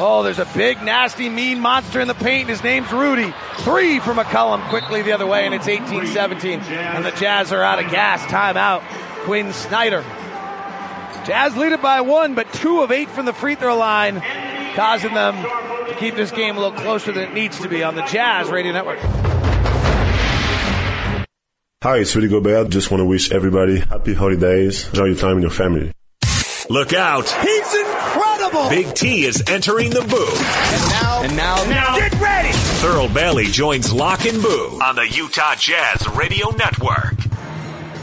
Oh, 0.00 0.22
there's 0.22 0.38
a 0.38 0.46
big, 0.54 0.80
nasty, 0.80 1.28
mean 1.28 1.58
monster 1.58 2.00
in 2.00 2.06
the 2.06 2.14
paint. 2.14 2.48
His 2.48 2.62
name's 2.62 2.92
Rudy. 2.92 3.34
Three 3.56 3.98
for 3.98 4.14
McCollum 4.14 4.68
quickly 4.68 5.02
the 5.02 5.10
other 5.10 5.26
way, 5.26 5.44
and 5.44 5.52
it's 5.52 5.66
18-17. 5.66 6.62
And 6.62 7.04
the 7.04 7.10
Jazz 7.10 7.52
are 7.52 7.64
out 7.64 7.82
of 7.82 7.90
gas. 7.90 8.22
Timeout. 8.22 8.82
Quin 9.24 9.52
Snyder. 9.52 10.04
Jazz 11.26 11.56
lead 11.56 11.72
it 11.72 11.82
by 11.82 12.00
one, 12.00 12.34
but 12.34 12.50
two 12.54 12.80
of 12.80 12.90
eight 12.92 13.10
from 13.10 13.26
the 13.26 13.32
free 13.32 13.54
throw 13.54 13.76
line, 13.76 14.22
causing 14.78 15.12
them 15.12 15.34
to 15.88 15.94
keep 15.98 16.14
this 16.14 16.30
game 16.30 16.56
a 16.56 16.60
little 16.60 16.78
closer 16.78 17.10
than 17.10 17.24
it 17.24 17.34
needs 17.34 17.58
to 17.58 17.68
be 17.68 17.82
on 17.82 17.96
the 17.96 18.02
Jazz 18.02 18.48
Radio 18.48 18.70
Network. 18.72 19.00
Hi, 21.82 21.96
it's 21.96 22.14
Rudy 22.14 22.28
Gobert. 22.28 22.68
Just 22.70 22.88
want 22.88 23.00
to 23.00 23.04
wish 23.04 23.32
everybody 23.32 23.80
happy 23.80 24.14
holidays. 24.14 24.86
Enjoy 24.90 25.06
your 25.06 25.16
time 25.16 25.34
with 25.34 25.42
your 25.42 25.50
family. 25.50 25.90
Look 26.70 26.92
out. 26.92 27.28
He's 27.28 27.74
incredible! 27.74 28.68
Big 28.68 28.94
T 28.94 29.24
is 29.24 29.42
entering 29.48 29.90
the 29.90 30.02
booth. 30.02 31.24
And 31.24 31.36
now, 31.36 31.64
Now, 31.64 31.96
Get 31.96 32.12
ready! 32.20 32.50
Thurl 32.80 33.12
Bailey 33.12 33.46
joins 33.46 33.92
Locke 33.92 34.26
and 34.26 34.40
Boo 34.40 34.78
on 34.80 34.94
the 34.94 35.08
Utah 35.08 35.56
Jazz 35.56 36.08
Radio 36.10 36.50
Network. 36.50 37.14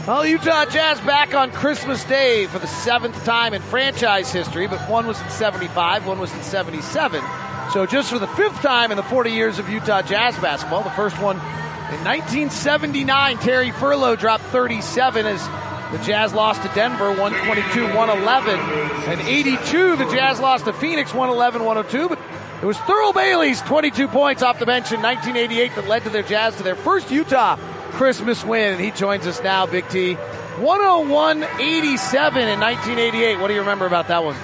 Well, 0.06 0.24
Utah 0.24 0.66
Jazz 0.66 1.00
back 1.00 1.34
on 1.34 1.50
Christmas 1.50 2.04
Day 2.04 2.46
for 2.46 2.60
the 2.60 2.68
seventh 2.68 3.24
time 3.24 3.52
in 3.54 3.60
franchise 3.60 4.30
history, 4.30 4.68
but 4.68 4.78
one 4.88 5.04
was 5.08 5.20
in 5.20 5.28
75, 5.30 6.06
one 6.06 6.20
was 6.20 6.32
in 6.32 6.40
77. 6.42 7.20
So 7.72 7.86
just 7.86 8.10
for 8.10 8.20
the 8.20 8.28
fifth 8.28 8.62
time 8.62 8.92
in 8.92 8.96
the 8.96 9.02
40 9.02 9.32
years 9.32 9.58
of 9.58 9.68
Utah 9.68 10.02
Jazz 10.02 10.38
basketball, 10.38 10.84
the 10.84 10.90
first 10.90 11.20
one 11.20 11.34
in 11.38 12.04
1979, 12.04 13.38
Terry 13.38 13.72
Furlow 13.72 14.16
dropped 14.16 14.44
37 14.44 15.26
as 15.26 15.44
The 15.90 15.98
Jazz 16.04 16.32
lost 16.32 16.62
to 16.62 16.68
Denver 16.68 17.08
122 17.08 17.92
111. 17.92 18.60
And 19.10 19.20
82, 19.22 19.96
the 19.96 20.04
Jazz 20.04 20.38
lost 20.38 20.66
to 20.66 20.72
Phoenix 20.72 21.12
111 21.14 21.64
102. 21.64 22.08
But 22.08 22.20
it 22.62 22.64
was 22.64 22.76
Thurl 22.76 23.12
Bailey's 23.12 23.60
22 23.62 24.06
points 24.06 24.42
off 24.42 24.60
the 24.60 24.66
bench 24.66 24.92
in 24.92 25.02
1988 25.02 25.74
that 25.74 25.88
led 25.88 26.04
to 26.04 26.10
their 26.10 26.22
Jazz 26.22 26.54
to 26.58 26.62
their 26.62 26.76
first 26.76 27.10
Utah 27.10 27.56
Christmas 27.96 28.44
win. 28.44 28.74
And 28.74 28.80
he 28.80 28.90
joins 28.90 29.26
us 29.26 29.42
now, 29.42 29.66
Big 29.66 29.88
T. 29.88 30.14
101 30.14 31.42
87 31.42 32.48
in 32.48 32.60
1988. 32.60 33.38
What 33.40 33.48
do 33.48 33.54
you 33.54 33.60
remember 33.60 33.86
about 33.86 34.08
that 34.08 34.22
one? 34.22 34.36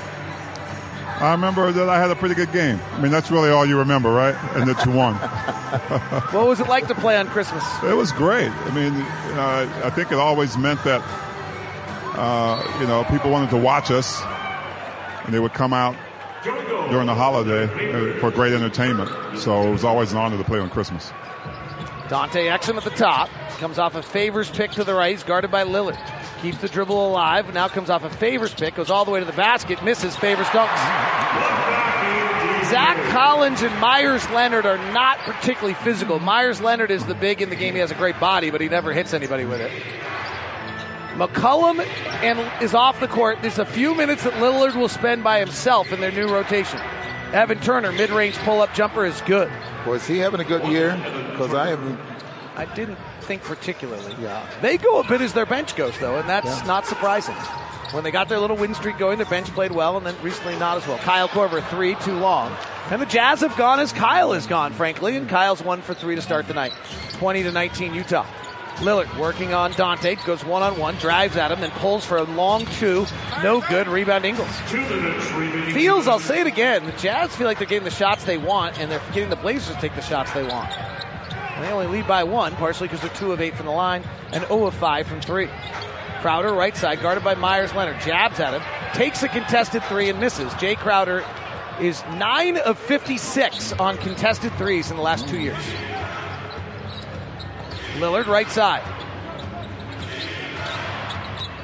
I 1.23 1.31
remember 1.33 1.71
that 1.71 1.89
I 1.89 2.01
had 2.01 2.11
a 2.11 2.17
pretty 2.17 2.35
good 2.35 2.51
game. 2.51 2.81
I 2.93 3.01
mean, 3.01 3.13
that's 3.13 3.31
really 3.31 3.51
all 3.51 3.65
you 3.65 3.79
remember, 3.79 4.11
right? 4.11 4.35
And 4.57 4.69
that 4.69 4.85
you 4.85 4.93
won. 4.93 5.15
what 6.33 6.47
was 6.47 6.59
it 6.59 6.67
like 6.67 6.89
to 6.89 6.95
play 6.95 7.17
on 7.17 7.29
Christmas? 7.29 7.63
It 7.85 7.95
was 7.95 8.11
great. 8.11 8.51
I 8.51 8.75
mean, 8.75 8.95
know, 8.99 9.85
I 9.85 9.91
think 9.91 10.11
it 10.11 10.19
always 10.19 10.59
meant 10.59 10.83
that, 10.85 11.01
uh, 12.17 12.79
you 12.81 12.87
know, 12.89 13.05
people 13.05 13.31
wanted 13.31 13.51
to 13.51 13.57
watch 13.57 13.91
us, 13.91 14.21
and 15.25 15.33
they 15.33 15.39
would 15.39 15.55
come 15.55 15.73
out 15.73 15.95
during 16.43 17.07
the 17.07 17.15
holiday 17.15 17.65
uh, 17.65 18.19
for 18.19 18.31
great 18.33 18.53
entertainment. 18.53 19.39
So 19.39 19.63
it 19.63 19.71
was 19.71 19.85
always 19.85 20.11
an 20.11 20.19
honor 20.19 20.39
to 20.39 20.45
play 20.45 20.59
on 20.59 20.71
Christmas. 20.71 21.13
Dante 22.13 22.45
Exum 22.45 22.77
at 22.77 22.85
the 22.85 22.91
top. 22.91 23.31
Comes 23.59 23.79
off 23.79 23.95
a 23.95 24.03
Favors 24.03 24.51
pick 24.51 24.73
to 24.73 24.85
the 24.85 24.93
right. 24.93 25.13
He's 25.13 25.23
guarded 25.23 25.51
by 25.51 25.65
Lillard. 25.65 25.97
Keeps 26.43 26.59
the 26.59 26.69
dribble 26.69 27.09
alive. 27.09 27.55
Now 27.55 27.69
comes 27.69 27.89
off 27.89 28.05
a 28.05 28.11
Favors 28.11 28.53
pick. 28.53 28.75
Goes 28.75 28.91
all 28.91 29.07
the 29.07 29.11
way 29.11 29.21
to 29.21 29.25
the 29.25 29.33
basket. 29.33 29.83
Misses. 29.83 30.15
Favors 30.17 30.47
dunks. 30.49 30.77
Zach 32.69 32.99
Collins 33.13 33.63
and 33.63 33.75
Meyers 33.81 34.29
Leonard 34.29 34.67
are 34.67 34.77
not 34.93 35.17
particularly 35.21 35.73
physical. 35.73 36.21
Meyers 36.21 36.61
Leonard 36.61 36.91
is 36.91 37.03
the 37.07 37.15
big 37.15 37.41
in 37.41 37.49
the 37.49 37.57
game. 37.57 37.73
He 37.73 37.81
has 37.81 37.91
a 37.91 37.95
great 37.95 38.21
body, 38.21 38.51
but 38.51 38.61
he 38.61 38.69
never 38.69 38.93
hits 38.93 39.15
anybody 39.15 39.47
with 39.47 39.63
it. 39.63 39.73
McCollum 41.15 41.81
and 42.23 42.63
is 42.63 42.75
off 42.75 43.01
the 43.01 43.09
court. 43.09 43.39
There's 43.41 43.59
a 43.59 43.65
few 43.65 43.95
minutes 43.95 44.25
that 44.25 44.35
Lillard 44.35 44.77
will 44.77 44.91
spend 44.91 45.25
by 45.25 45.39
himself 45.39 45.91
in 45.91 46.03
their 46.03 46.13
new 46.13 46.29
rotation. 46.29 46.79
Evan 47.33 47.59
Turner, 47.61 47.93
mid-range 47.93 48.37
pull-up 48.39 48.75
jumper 48.75 49.07
is 49.07 49.21
good. 49.23 49.51
Was 49.87 50.07
he 50.07 50.19
having 50.19 50.41
a 50.41 50.45
good 50.45 50.65
year? 50.69 50.91
Because 51.31 51.55
I 51.55 51.69
haven't. 51.69 51.99
I 52.57 52.67
didn't 52.75 52.99
think 53.23 53.43
particularly. 53.43 54.15
Yeah. 54.21 54.47
They 54.61 54.77
go 54.77 55.01
a 55.01 55.05
bit 55.09 55.23
as 55.23 55.33
their 55.33 55.47
bench 55.47 55.75
goes, 55.75 55.99
though, 55.99 56.17
and 56.19 56.29
that's 56.29 56.47
Yeah. 56.47 56.67
not 56.67 56.87
surprising. 56.87 57.35
When 57.93 58.05
they 58.05 58.11
got 58.11 58.29
their 58.29 58.39
little 58.39 58.57
win 58.57 58.75
streak 58.75 58.99
going, 58.99 59.17
their 59.17 59.27
bench 59.27 59.49
played 59.55 59.73
well, 59.73 59.97
and 59.97 60.05
then 60.07 60.15
recently 60.23 60.57
not 60.59 60.77
as 60.77 60.87
well. 60.87 60.99
Kyle 60.99 61.29
Korver, 61.29 61.63
three, 61.69 61.95
too 61.97 62.19
long. 62.19 62.55
And 62.91 63.01
the 63.01 63.07
Jazz 63.07 63.41
have 63.41 63.57
gone 63.57 63.81
as 63.81 63.93
Kyle 63.93 64.33
has 64.33 64.47
gone, 64.47 64.73
frankly, 64.75 65.17
and 65.17 65.29
Kyle's 65.29 65.63
one 65.63 65.81
for 65.81 65.95
three 65.95 66.15
to 66.17 66.23
start 66.23 66.47
the 66.49 66.55
night. 66.55 66.73
20 67.19 67.43
to 67.45 67.53
19, 67.53 67.95
Utah. 67.95 68.27
Lillard 68.77 69.17
working 69.19 69.55
on 69.55 69.73
Dante, 69.73 70.17
goes 70.27 70.45
one 70.45 70.63
on 70.63 70.79
one, 70.79 70.97
drives 70.97 71.37
at 71.37 71.53
him, 71.53 71.61
then 71.61 71.71
pulls 71.73 72.05
for 72.05 72.17
a 72.17 72.23
long 72.25 72.67
two. 72.67 73.07
No 73.43 73.61
good. 73.61 73.87
Rebound 73.89 74.25
Ingles. 74.25 74.49
Feels, 75.73 76.09
I'll 76.09 76.19
say 76.19 76.41
it 76.41 76.47
again, 76.47 76.85
the 76.85 76.93
Jazz 76.93 77.35
feel 77.35 77.47
like 77.47 77.59
they're 77.59 77.67
getting 77.67 77.85
the 77.85 77.91
shots 77.91 78.25
they 78.25 78.39
want, 78.39 78.79
and 78.81 78.91
they're 78.91 79.03
getting 79.13 79.31
the 79.31 79.37
Blazers 79.37 79.75
to 79.75 79.81
take 79.81 79.95
the 79.95 80.03
shots 80.03 80.33
they 80.33 80.43
want. 80.43 80.71
And 80.73 81.65
they 81.65 81.71
only 81.71 81.87
lead 81.87 82.07
by 82.07 82.25
one, 82.25 82.55
partially 82.57 82.89
because 82.89 83.03
they're 83.03 83.15
two 83.15 83.33
of 83.33 83.41
eight 83.41 83.55
from 83.55 83.67
the 83.67 83.73
line 83.73 84.03
and 84.33 84.45
0 84.47 84.67
of 84.67 84.75
five 84.75 85.07
from 85.07 85.21
three. 85.21 85.49
Crowder, 86.21 86.53
right 86.53 86.77
side, 86.77 87.01
guarded 87.03 87.25
by 87.25 87.35
Meyers 87.35 87.75
Leonard, 87.75 88.01
jabs 88.01 88.41
at 88.41 88.55
him, 88.55 88.63
takes 88.95 89.23
a 89.23 89.29
contested 89.29 89.83
three 89.85 90.09
and 90.09 90.19
misses. 90.21 90.53
Jae 90.55 90.77
Crowder 90.77 91.25
is 91.81 92.03
9 92.15 92.59
of 92.59 92.79
56 92.79 93.73
on 93.75 93.97
contested 93.99 94.53
threes 94.55 94.91
in 94.91 94.97
the 94.97 95.03
last 95.03 95.29
two 95.29 95.41
years. 95.41 95.63
Lillard, 97.99 98.27
right 98.27 98.49
side. 98.49 98.83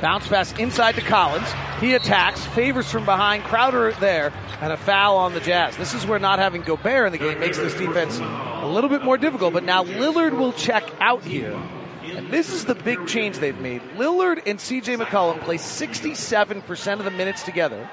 Bounce 0.00 0.28
pass 0.28 0.52
inside 0.58 0.94
to 0.94 1.00
Collins. 1.00 1.48
He 1.80 1.94
attacks, 1.94 2.44
favors 2.46 2.90
from 2.90 3.04
behind, 3.04 3.44
Crowder 3.44 3.92
there, 3.92 4.32
and 4.60 4.72
a 4.72 4.76
foul 4.76 5.16
on 5.16 5.34
the 5.34 5.40
Jazz. 5.40 5.76
This 5.76 5.94
is 5.94 6.06
where 6.06 6.18
not 6.18 6.38
having 6.38 6.62
Gobert 6.62 7.06
in 7.06 7.12
the 7.12 7.18
game 7.18 7.40
makes 7.40 7.56
this 7.56 7.74
defense 7.74 8.18
a 8.18 8.66
little 8.66 8.90
bit 8.90 9.02
more 9.02 9.18
difficult, 9.18 9.54
but 9.54 9.64
now 9.64 9.84
Lillard 9.84 10.36
will 10.36 10.52
check 10.52 10.84
out 11.00 11.24
here. 11.24 11.56
And 12.04 12.30
this 12.30 12.52
is 12.52 12.64
the 12.64 12.74
big 12.74 13.06
change 13.06 13.38
they've 13.38 13.58
made. 13.58 13.82
Lillard 13.96 14.42
and 14.46 14.58
CJ 14.58 14.98
McCollum 14.98 15.40
play 15.40 15.56
67% 15.56 16.92
of 16.98 17.04
the 17.04 17.10
minutes 17.10 17.42
together. 17.42 17.88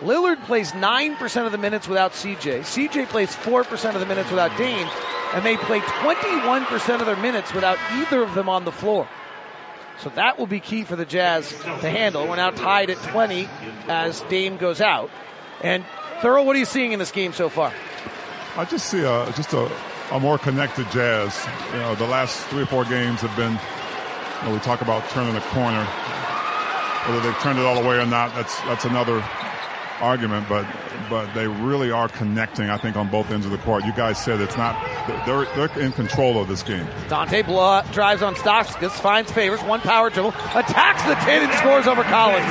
Lillard 0.00 0.42
plays 0.44 0.72
9% 0.72 1.46
of 1.46 1.52
the 1.52 1.58
minutes 1.58 1.88
without 1.88 2.12
CJ. 2.12 2.60
CJ 2.60 3.08
plays 3.08 3.34
4% 3.34 3.94
of 3.94 4.00
the 4.00 4.06
minutes 4.06 4.30
without 4.30 4.56
Dame. 4.56 4.88
And 5.34 5.44
they 5.44 5.56
play 5.56 5.80
21% 5.80 7.00
of 7.00 7.06
their 7.06 7.16
minutes 7.16 7.52
without 7.52 7.78
either 7.92 8.22
of 8.22 8.34
them 8.34 8.48
on 8.48 8.64
the 8.64 8.72
floor. 8.72 9.08
So 9.98 10.10
that 10.10 10.38
will 10.38 10.46
be 10.46 10.60
key 10.60 10.84
for 10.84 10.96
the 10.96 11.04
Jazz 11.04 11.50
to 11.50 11.90
handle. 11.90 12.26
We're 12.26 12.36
now 12.36 12.50
tied 12.50 12.90
at 12.90 12.98
20 12.98 13.48
as 13.88 14.20
Dame 14.22 14.56
goes 14.56 14.80
out. 14.80 15.10
And 15.62 15.84
Thurl, 16.20 16.44
what 16.44 16.54
are 16.54 16.58
you 16.58 16.64
seeing 16.64 16.92
in 16.92 16.98
this 16.98 17.10
game 17.10 17.32
so 17.32 17.48
far? 17.48 17.72
I 18.56 18.64
just 18.64 18.88
see 18.88 19.02
a 19.02 19.30
just 19.32 19.52
a, 19.52 19.70
a 20.12 20.20
more 20.20 20.38
connected 20.38 20.88
Jazz. 20.90 21.46
You 21.72 21.78
know, 21.78 21.94
the 21.96 22.06
last 22.06 22.40
three 22.46 22.62
or 22.62 22.66
four 22.66 22.84
games 22.84 23.20
have 23.20 23.34
been. 23.36 23.58
You 24.42 24.48
know, 24.48 24.54
we 24.54 24.60
talk 24.60 24.80
about 24.82 25.08
turning 25.10 25.34
the 25.34 25.40
corner. 25.40 25.84
Whether 25.84 27.20
they've 27.20 27.38
turned 27.40 27.58
it 27.58 27.64
all 27.64 27.80
the 27.80 27.86
way 27.86 27.98
or 27.98 28.06
not, 28.06 28.34
that's 28.34 28.60
that's 28.62 28.84
another 28.84 29.22
argument. 30.00 30.48
But 30.48 30.66
but 31.08 31.32
they 31.34 31.46
really 31.46 31.90
are 31.90 32.08
connecting. 32.08 32.70
I 32.70 32.76
think 32.76 32.96
on 32.96 33.08
both 33.08 33.30
ends 33.30 33.46
of 33.46 33.52
the 33.52 33.58
court. 33.58 33.84
You 33.84 33.92
guys 33.92 34.22
said 34.22 34.40
it's 34.40 34.56
not. 34.56 34.76
They're 35.26 35.46
they're 35.56 35.82
in 35.82 35.92
control 35.92 36.40
of 36.40 36.48
this 36.48 36.62
game. 36.62 36.86
Dante 37.08 37.42
blow, 37.42 37.82
drives 37.92 38.22
on 38.22 38.34
Stauskas, 38.34 38.90
finds 38.90 39.30
favors, 39.32 39.62
one 39.62 39.80
power 39.80 40.10
dribble, 40.10 40.30
attacks 40.54 41.02
the 41.04 41.14
10 41.14 41.42
and 41.48 41.52
scores 41.54 41.86
over 41.86 42.02
Collins. 42.04 42.46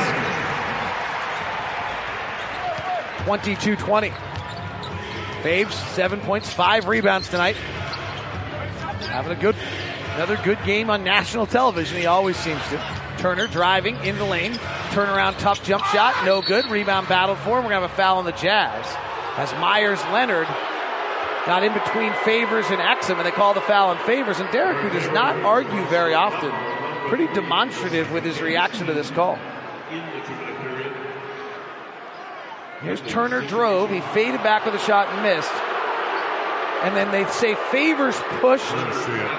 22 3.26 3.76
20. 3.76 4.10
Faves, 5.42 5.72
seven 5.94 6.20
points, 6.22 6.50
five 6.52 6.88
rebounds 6.88 7.30
tonight. 7.30 7.56
Having 9.12 9.38
a 9.38 9.42
good, 9.42 9.56
another 10.16 10.38
good 10.44 10.58
game 10.66 10.90
on 10.90 11.04
national 11.04 11.46
television. 11.46 11.98
He 11.98 12.06
always 12.06 12.38
seems 12.38 12.62
to. 12.70 13.07
Turner 13.18 13.48
driving 13.48 13.96
in 13.98 14.18
the 14.18 14.26
lane. 14.26 14.54
Turnaround, 14.92 15.38
tough 15.40 15.64
jump 15.64 15.84
shot, 15.86 16.14
no 16.26 16.42
good. 16.42 16.66
Rebound 16.68 17.08
battle 17.08 17.36
for 17.36 17.58
him. 17.58 17.64
We're 17.64 17.72
going 17.72 17.82
to 17.82 17.88
have 17.88 17.92
a 17.92 17.96
foul 17.96 18.18
on 18.20 18.26
the 18.26 18.32
Jazz. 18.32 18.86
As 19.38 19.52
Meyers 19.54 20.02
Leonard 20.12 20.48
got 21.46 21.64
in 21.64 21.74
between 21.74 22.14
Favors 22.26 22.66
and 22.70 22.80
Exum, 22.80 23.18
and 23.18 23.26
they 23.26 23.32
call 23.32 23.54
the 23.54 23.62
foul 23.62 23.90
on 23.90 23.98
Favors. 24.06 24.40
And 24.40 24.52
Derrick, 24.52 24.78
who 24.78 24.90
does 24.90 25.10
not 25.14 25.36
argue 25.38 25.86
very 25.86 26.14
often, 26.14 26.52
pretty 27.10 27.28
demonstrative 27.34 28.12
with 28.12 28.24
his 28.24 28.42
reaction 28.42 28.88
to 28.88 28.94
this 28.94 29.10
call. 29.12 29.38
Here's 32.82 33.02
Turner 33.02 33.42
drove. 33.48 33.90
He 33.90 34.02
faded 34.02 34.44
back 34.44 34.66
with 34.66 34.76
a 34.76 34.80
shot 34.80 35.08
and 35.10 35.24
missed. 35.24 35.52
And 36.84 36.96
then 36.96 37.12
they 37.12 37.26
say 37.32 37.56
Favors 37.72 38.16
pushed 38.40 38.64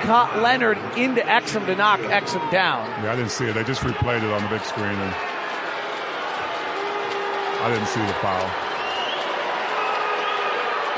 caught 0.03 0.40
Leonard 0.42 0.79
into 0.96 1.20
Exum 1.20 1.66
to 1.66 1.77
knock 1.77 2.01
Exum 2.01 2.51
down. 2.51 2.87
Yeah, 3.05 3.12
I 3.12 3.16
didn't 3.16 3.31
see 3.31 3.46
it. 3.46 3.55
They 3.55 3.64
just 3.64 3.83
replayed 3.83 4.24
it 4.24 4.33
on 4.33 4.42
the 4.42 4.48
big 4.48 4.62
screen, 4.62 4.87
and 4.87 5.14
I 7.62 7.70
didn't 7.72 7.87
see 7.88 8.01
the 8.01 8.12
foul. 8.14 8.51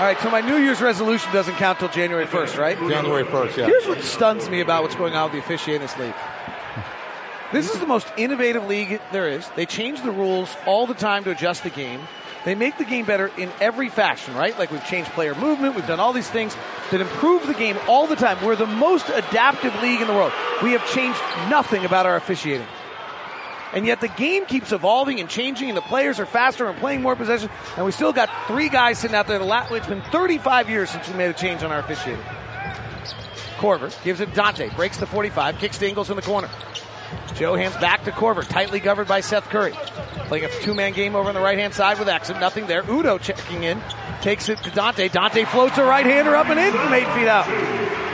All 0.00 0.06
right, 0.06 0.18
so 0.20 0.30
my 0.30 0.40
New 0.40 0.56
Year's 0.56 0.80
resolution 0.80 1.30
doesn't 1.30 1.56
count 1.56 1.78
till 1.78 1.88
January 1.90 2.24
1st, 2.24 2.56
right? 2.56 2.78
January 2.78 3.24
1st, 3.24 3.56
yeah. 3.58 3.66
Here's 3.66 3.86
what 3.86 4.00
stuns 4.02 4.48
me 4.48 4.60
about 4.60 4.82
what's 4.82 4.94
going 4.94 5.12
on 5.14 5.24
with 5.24 5.32
the 5.32 5.38
officiating 5.40 5.82
in 5.82 5.86
this 5.86 5.98
league. 5.98 6.14
This 7.52 7.70
is 7.70 7.80
the 7.80 7.86
most 7.86 8.10
innovative 8.16 8.66
league 8.66 8.98
there 9.12 9.28
is. 9.28 9.46
They 9.56 9.66
change 9.66 10.02
the 10.02 10.10
rules 10.10 10.56
all 10.64 10.86
the 10.86 10.94
time 10.94 11.24
to 11.24 11.32
adjust 11.32 11.64
the 11.64 11.70
game. 11.70 12.00
They 12.44 12.54
make 12.54 12.78
the 12.78 12.84
game 12.84 13.04
better 13.04 13.30
in 13.36 13.50
every 13.60 13.90
fashion, 13.90 14.34
right? 14.34 14.58
Like 14.58 14.70
we've 14.70 14.84
changed 14.84 15.10
player 15.10 15.34
movement, 15.34 15.74
we've 15.74 15.86
done 15.86 16.00
all 16.00 16.12
these 16.12 16.30
things 16.30 16.56
that 16.90 17.00
improve 17.00 17.46
the 17.46 17.54
game 17.54 17.76
all 17.86 18.06
the 18.06 18.16
time. 18.16 18.42
We're 18.44 18.56
the 18.56 18.66
most 18.66 19.08
adaptive 19.08 19.74
league 19.82 20.00
in 20.00 20.06
the 20.06 20.14
world. 20.14 20.32
We 20.62 20.72
have 20.72 20.86
changed 20.92 21.20
nothing 21.50 21.84
about 21.84 22.06
our 22.06 22.16
officiating. 22.16 22.66
And 23.72 23.86
yet 23.86 24.00
the 24.00 24.08
game 24.08 24.46
keeps 24.46 24.72
evolving 24.72 25.20
and 25.20 25.28
changing, 25.28 25.68
and 25.68 25.76
the 25.76 25.82
players 25.82 26.18
are 26.18 26.26
faster 26.26 26.66
and 26.66 26.76
playing 26.78 27.02
more 27.02 27.14
possession. 27.14 27.50
And 27.76 27.86
we 27.86 27.92
still 27.92 28.12
got 28.12 28.28
three 28.48 28.68
guys 28.68 28.98
sitting 28.98 29.14
out 29.14 29.28
there. 29.28 29.40
It's 29.40 29.86
been 29.86 30.02
35 30.02 30.68
years 30.68 30.90
since 30.90 31.08
we 31.08 31.14
made 31.14 31.30
a 31.30 31.34
change 31.34 31.62
on 31.62 31.70
our 31.70 31.78
officiating. 31.78 32.24
Korver 33.58 33.92
gives 34.02 34.20
it 34.20 34.34
Dante, 34.34 34.70
breaks 34.70 34.96
the 34.96 35.06
45, 35.06 35.58
kicks 35.58 35.78
to 35.78 35.88
Ingles 35.88 36.10
in 36.10 36.16
the 36.16 36.22
corner. 36.22 36.48
Joe 37.34 37.54
hands 37.54 37.76
back 37.76 38.04
to 38.04 38.10
Korver, 38.10 38.46
tightly 38.46 38.80
governed 38.80 39.08
by 39.08 39.20
Seth 39.20 39.44
Curry. 39.50 39.74
Playing 40.30 40.44
a 40.44 40.60
two 40.60 40.74
man 40.74 40.92
game 40.92 41.16
over 41.16 41.28
on 41.28 41.34
the 41.34 41.40
right 41.40 41.58
hand 41.58 41.74
side 41.74 41.98
with 41.98 42.06
Exum. 42.06 42.38
Nothing 42.38 42.68
there. 42.68 42.84
Udoh 42.84 43.20
checking 43.20 43.64
in, 43.64 43.82
takes 44.22 44.48
it 44.48 44.58
to 44.58 44.70
Dante. 44.70 45.08
Dante 45.08 45.44
floats 45.44 45.76
a 45.76 45.82
right 45.82 46.06
hander 46.06 46.36
up 46.36 46.46
and 46.46 46.60
in 46.60 46.72
from 46.72 46.92
eight 46.94 47.12
feet 47.14 47.26
out. 47.26 47.46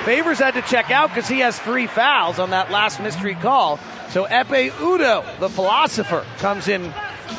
Favors 0.06 0.38
had 0.38 0.54
to 0.54 0.62
check 0.62 0.90
out 0.90 1.10
because 1.10 1.28
he 1.28 1.40
has 1.40 1.58
three 1.58 1.86
fouls 1.86 2.38
on 2.38 2.48
that 2.50 2.70
last 2.70 3.00
mystery 3.00 3.34
call. 3.34 3.78
So 4.08 4.24
Ekpe 4.24 4.70
Udoh, 4.70 5.38
the 5.40 5.50
philosopher, 5.50 6.24
comes 6.38 6.68
in 6.68 6.90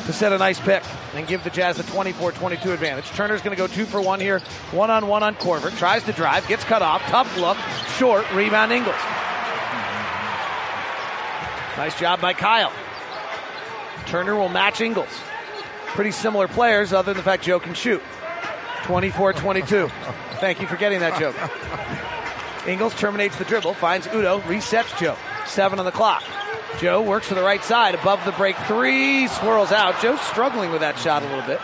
to 0.06 0.12
set 0.12 0.32
a 0.32 0.38
nice 0.38 0.60
pick 0.60 0.84
and 1.16 1.26
give 1.26 1.42
the 1.42 1.50
Jazz 1.50 1.80
a 1.80 1.82
24-22 1.82 2.72
advantage. 2.72 3.06
Turner's 3.06 3.42
going 3.42 3.56
to 3.56 3.60
go 3.60 3.66
two 3.66 3.84
for 3.84 4.00
one 4.00 4.20
here, 4.20 4.38
one 4.70 4.92
on 4.92 5.08
one 5.08 5.24
on 5.24 5.34
Korver. 5.34 5.76
Tries 5.76 6.04
to 6.04 6.12
drive, 6.12 6.46
gets 6.46 6.62
cut 6.62 6.82
off, 6.82 7.02
tough 7.06 7.36
look, 7.36 7.56
short, 7.96 8.32
rebound 8.32 8.70
Ingles. 8.70 8.94
Nice 11.76 11.98
job 11.98 12.20
by 12.20 12.32
Kyle. 12.32 12.72
Turner 14.08 14.34
will 14.34 14.48
match 14.48 14.80
Ingles. 14.80 15.08
Pretty 15.88 16.12
similar 16.12 16.48
players, 16.48 16.92
other 16.94 17.12
than 17.12 17.18
the 17.18 17.22
fact 17.22 17.44
Joe 17.44 17.60
can 17.60 17.74
shoot. 17.74 18.02
24 18.84 19.34
22. 19.34 19.88
Thank 20.40 20.62
you 20.62 20.66
for 20.66 20.76
getting 20.76 21.00
that 21.00 21.18
joke. 21.20 21.36
Ingles 22.66 22.94
terminates 22.94 23.36
the 23.36 23.44
dribble, 23.44 23.74
finds 23.74 24.06
Udoh, 24.06 24.40
resets 24.42 24.98
Joe. 24.98 25.16
Seven 25.46 25.78
on 25.78 25.84
the 25.84 25.92
clock. 25.92 26.22
Joe 26.78 27.02
works 27.02 27.28
to 27.28 27.34
the 27.34 27.42
right 27.42 27.62
side, 27.62 27.94
above 27.94 28.24
the 28.24 28.32
break 28.32 28.56
three, 28.66 29.28
swirls 29.28 29.72
out. 29.72 30.00
Joe's 30.00 30.20
struggling 30.22 30.70
with 30.70 30.80
that 30.80 30.98
shot 30.98 31.22
a 31.22 31.26
little 31.26 31.46
bit. 31.46 31.60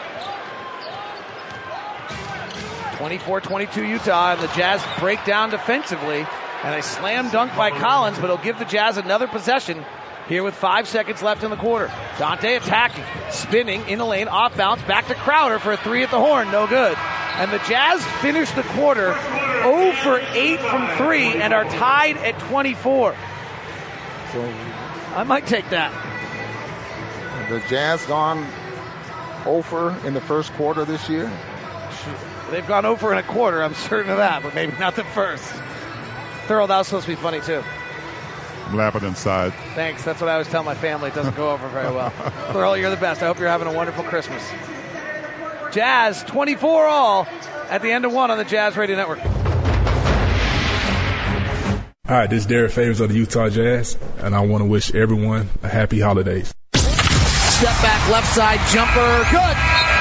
24 2.99 3.41
22 3.41 3.85
Utah, 3.87 4.33
and 4.33 4.41
the 4.41 4.49
Jazz 4.49 4.83
break 4.99 5.25
down 5.25 5.49
defensively. 5.51 6.27
And 6.63 6.75
a 6.75 6.83
slam 6.83 7.31
dunk 7.31 7.55
by 7.57 7.71
Collins, 7.71 8.19
but 8.19 8.29
he'll 8.29 8.39
give 8.39 8.59
the 8.59 8.65
Jazz 8.65 8.97
another 8.97 9.27
possession 9.27 9.85
here 10.29 10.43
with 10.43 10.55
five 10.55 10.89
seconds 10.89 11.23
left 11.23 11.45
in 11.45 11.51
the 11.51 11.57
quarter. 11.57 11.93
Dante 12.19 12.57
attacking, 12.57 13.05
spinning 13.31 13.87
in 13.89 13.99
the 13.99 14.07
lane, 14.07 14.29
off 14.29 14.57
bounce, 14.57 14.83
back 14.83 15.07
to 15.09 15.15
Crowder 15.15 15.59
for 15.59 15.73
a 15.73 15.77
three 15.77 16.03
at 16.03 16.11
the 16.11 16.19
horn, 16.19 16.51
no 16.51 16.67
good. 16.67 16.97
And 17.37 17.51
the 17.51 17.59
Jazz 17.69 18.05
finish 18.21 18.51
the 18.53 18.63
quarter 18.63 19.13
0 19.63 19.93
for 20.03 20.21
8 20.21 20.61
from 20.61 20.89
3 20.97 21.43
and 21.43 21.53
are 21.53 21.65
tied 21.65 22.17
at 22.19 22.39
24. 22.39 23.17
So 24.33 24.55
I 25.17 25.25
might 25.25 25.47
take 25.47 25.69
that. 25.71 25.93
The 27.51 27.61
Jazz 27.69 28.05
gone 28.07 28.47
over 29.45 29.97
in 30.07 30.15
the 30.15 30.21
first 30.21 30.53
quarter 30.53 30.85
this 30.85 31.09
year. 31.09 31.31
They've 32.51 32.67
gone 32.67 32.85
over 32.85 33.13
in 33.13 33.19
a 33.19 33.23
quarter, 33.23 33.63
I'm 33.63 33.75
certain 33.75 34.11
of 34.11 34.19
that, 34.19 34.43
but 34.43 34.55
maybe 34.55 34.73
not 34.79 34.97
the 34.97 35.05
first. 35.05 35.45
Thurl, 36.47 36.69
that 36.69 36.79
was 36.79 36.87
supposed 36.87 37.07
to 37.07 37.13
be 37.13 37.17
funny 37.17 37.41
too. 37.41 37.63
I'm 38.67 38.77
laughing 38.77 39.05
inside. 39.05 39.53
Thanks. 39.75 40.05
That's 40.05 40.21
what 40.21 40.29
I 40.29 40.35
always 40.35 40.49
tell 40.49 40.63
my 40.63 40.75
family. 40.75 41.09
It 41.09 41.15
doesn't 41.15 41.37
go 41.37 41.51
over 41.51 41.69
very 41.69 41.95
well. 41.95 42.11
Thurl, 42.49 42.79
you're 42.81 42.91
the 42.91 42.97
best. 42.97 43.23
I 43.23 43.27
hope 43.27 43.39
you're 43.39 43.49
having 43.49 43.69
a 43.69 43.73
wonderful 43.73 44.05
Christmas. 44.05 44.43
Jazz 45.73 46.23
24 46.25 46.87
all 46.87 47.27
at 47.69 47.83
the 47.83 47.91
end 47.91 48.05
of 48.05 48.13
one 48.13 48.31
on 48.31 48.39
the 48.39 48.45
Jazz 48.45 48.77
Radio 48.77 48.97
Network. 48.97 49.19
Hi, 52.07 52.27
this 52.27 52.41
is 52.41 52.47
Derrick 52.47 52.71
Favors 52.71 53.01
of 53.01 53.09
the 53.09 53.15
Utah 53.15 53.49
Jazz, 53.49 53.97
and 54.19 54.35
I 54.35 54.41
want 54.41 54.61
to 54.63 54.67
wish 54.67 54.95
everyone 54.95 55.49
a 55.63 55.69
happy 55.69 56.01
holidays. 56.01 56.53
Step 56.75 57.81
back, 57.81 58.11
left 58.11 58.29
side 58.35 58.61
jumper, 58.69 59.25
good. 59.31 59.94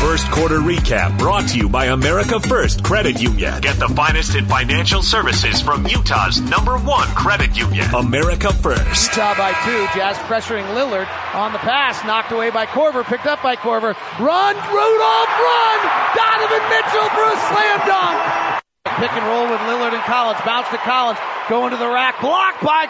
First 0.00 0.30
quarter 0.30 0.58
recap 0.58 1.18
brought 1.18 1.48
to 1.48 1.58
you 1.58 1.68
by 1.68 1.86
America 1.86 2.38
First 2.38 2.84
Credit 2.84 3.20
Union. 3.20 3.60
Get 3.60 3.80
the 3.80 3.88
finest 3.88 4.36
in 4.36 4.46
financial 4.46 5.02
services 5.02 5.60
from 5.60 5.86
Utah's 5.88 6.40
number 6.40 6.78
one 6.78 7.08
credit 7.18 7.58
union, 7.58 7.84
America 7.92 8.52
First. 8.52 9.10
Utah 9.10 9.34
by 9.34 9.50
two. 9.66 9.98
Jazz 9.98 10.16
pressuring 10.30 10.64
Lillard 10.72 11.08
on 11.34 11.52
the 11.52 11.58
pass, 11.58 12.04
knocked 12.06 12.30
away 12.30 12.50
by 12.50 12.64
Korver, 12.66 13.04
picked 13.04 13.26
up 13.26 13.42
by 13.42 13.56
Korver. 13.56 13.98
Run, 14.22 14.54
Rudolph, 14.54 15.34
run! 15.34 15.78
Donovan 16.14 16.64
Mitchell 16.70 17.08
for 17.10 17.26
a 17.26 17.36
slam 17.50 17.78
dunk. 17.90 18.62
Pick 19.02 19.12
and 19.12 19.26
roll 19.26 19.50
with 19.50 19.60
Lillard 19.66 19.94
and 19.94 20.02
Collins. 20.04 20.38
Bounce 20.46 20.68
to 20.70 20.78
Collins. 20.78 21.18
Going 21.48 21.70
to 21.70 21.78
the 21.78 21.88
rack. 21.88 22.20
Blocked 22.20 22.62
by 22.62 22.86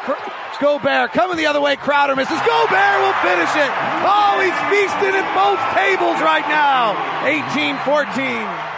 Gobert. 0.61 1.13
Coming 1.13 1.37
the 1.37 1.47
other 1.47 1.61
way. 1.61 1.77
Crowder 1.77 2.17
misses. 2.17 2.39
Gobert 2.41 3.01
will 3.01 3.19
finish 3.23 3.55
it. 3.55 3.71
Oh, 4.03 4.41
he's 4.43 4.59
feasting 4.67 5.15
at 5.15 5.27
both 5.35 5.61
tables 5.79 6.21
right 6.21 6.47
now. 6.49 6.99
18 7.25 7.77
14. 7.85 8.69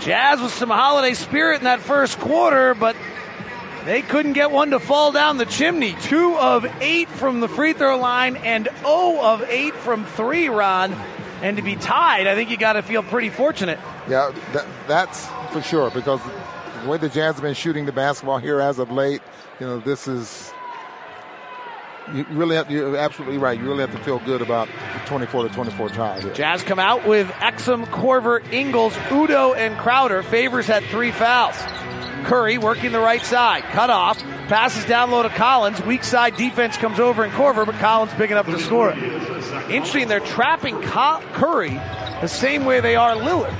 Jazz 0.00 0.40
with 0.40 0.52
some 0.52 0.68
holiday 0.68 1.14
spirit 1.14 1.58
in 1.58 1.64
that 1.64 1.80
first 1.80 2.18
quarter, 2.18 2.74
but 2.74 2.96
they 3.84 4.02
couldn't 4.02 4.34
get 4.34 4.50
one 4.50 4.70
to 4.70 4.78
fall 4.78 5.10
down 5.12 5.38
the 5.38 5.46
chimney. 5.46 5.96
Two 6.02 6.36
of 6.36 6.66
eight 6.80 7.08
from 7.08 7.40
the 7.40 7.48
free 7.48 7.72
throw 7.72 7.98
line 7.98 8.36
and 8.36 8.68
0 8.80 9.20
of 9.22 9.42
eight 9.48 9.74
from 9.74 10.04
three, 10.04 10.48
Ron. 10.48 10.92
And 11.40 11.56
to 11.56 11.62
be 11.62 11.76
tied, 11.76 12.26
I 12.26 12.34
think 12.34 12.50
you 12.50 12.58
got 12.58 12.74
to 12.74 12.82
feel 12.82 13.02
pretty 13.02 13.30
fortunate. 13.30 13.78
Yeah, 14.08 14.32
that, 14.52 14.66
that's 14.86 15.26
for 15.52 15.62
sure 15.62 15.90
because 15.90 16.20
the 16.82 16.88
way 16.88 16.98
the 16.98 17.08
Jazz 17.08 17.34
have 17.34 17.42
been 17.42 17.54
shooting 17.54 17.86
the 17.86 17.92
basketball 17.92 18.38
here 18.38 18.60
as 18.60 18.78
of 18.78 18.90
late, 18.90 19.22
you 19.60 19.66
know, 19.66 19.80
this 19.80 20.08
is 20.08 20.52
you 22.14 22.24
really 22.30 22.56
have, 22.56 22.70
you're 22.70 22.96
absolutely 22.96 23.38
right. 23.38 23.58
You 23.58 23.66
really 23.66 23.80
have 23.80 23.92
to 23.92 23.98
feel 23.98 24.18
good 24.20 24.40
about 24.40 24.68
the 24.68 25.00
24 25.06 25.48
to 25.48 25.54
24 25.54 25.88
tie. 25.90 26.20
Here. 26.20 26.32
Jazz 26.32 26.62
come 26.62 26.78
out 26.78 27.06
with 27.06 27.28
Exum, 27.28 27.84
Korver, 27.86 28.40
Ingles, 28.52 28.94
Udoh, 29.08 29.56
and 29.56 29.76
Crowder. 29.78 30.22
Favors 30.22 30.66
had 30.66 30.84
three 30.84 31.10
fouls. 31.10 31.56
Curry 32.24 32.58
working 32.58 32.92
the 32.92 33.00
right 33.00 33.22
side, 33.22 33.62
cut 33.64 33.90
off, 33.90 34.18
passes 34.48 34.84
down 34.86 35.10
low 35.10 35.22
to 35.22 35.28
Collins. 35.28 35.80
Weak 35.82 36.02
side 36.02 36.36
defense 36.36 36.76
comes 36.76 36.98
over 36.98 37.24
in 37.24 37.30
Korver, 37.30 37.64
but 37.64 37.76
Collins 37.76 38.12
big 38.14 38.30
enough 38.30 38.46
to 38.46 38.58
score. 38.58 38.90
Interesting, 38.90 40.08
they're 40.08 40.20
trapping 40.20 40.80
Curry 40.82 41.74
the 42.20 42.26
same 42.26 42.64
way 42.64 42.80
they 42.80 42.96
are 42.96 43.14
Lillard. 43.14 43.56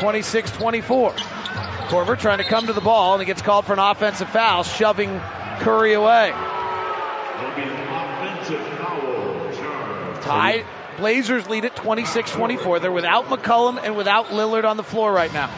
26 0.00 0.50
24. 0.52 1.14
Korver 1.92 2.18
trying 2.18 2.38
to 2.38 2.44
come 2.44 2.68
to 2.68 2.72
the 2.72 2.80
ball, 2.80 3.12
and 3.12 3.20
he 3.20 3.26
gets 3.26 3.42
called 3.42 3.66
for 3.66 3.74
an 3.74 3.78
offensive 3.78 4.30
foul, 4.30 4.62
shoving 4.62 5.20
Curry 5.58 5.92
away. 5.92 6.30
Tie. 10.22 10.64
Blazers 10.96 11.50
lead 11.50 11.66
at 11.66 11.76
26 11.76 12.30
24. 12.30 12.80
They're 12.80 12.90
without 12.90 13.26
McCollum 13.26 13.78
and 13.82 13.94
without 13.94 14.28
Lillard 14.28 14.64
on 14.64 14.78
the 14.78 14.82
floor 14.82 15.12
right 15.12 15.30
now. 15.34 15.48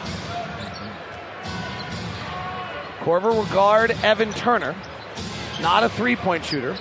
Korver 2.99 3.33
will 3.33 3.45
guard 3.45 3.91
Evan 4.03 4.33
Turner. 4.33 4.75
Not 5.61 5.85
a 5.85 5.89
three 5.89 6.17
point 6.17 6.43
shooter. 6.43 6.75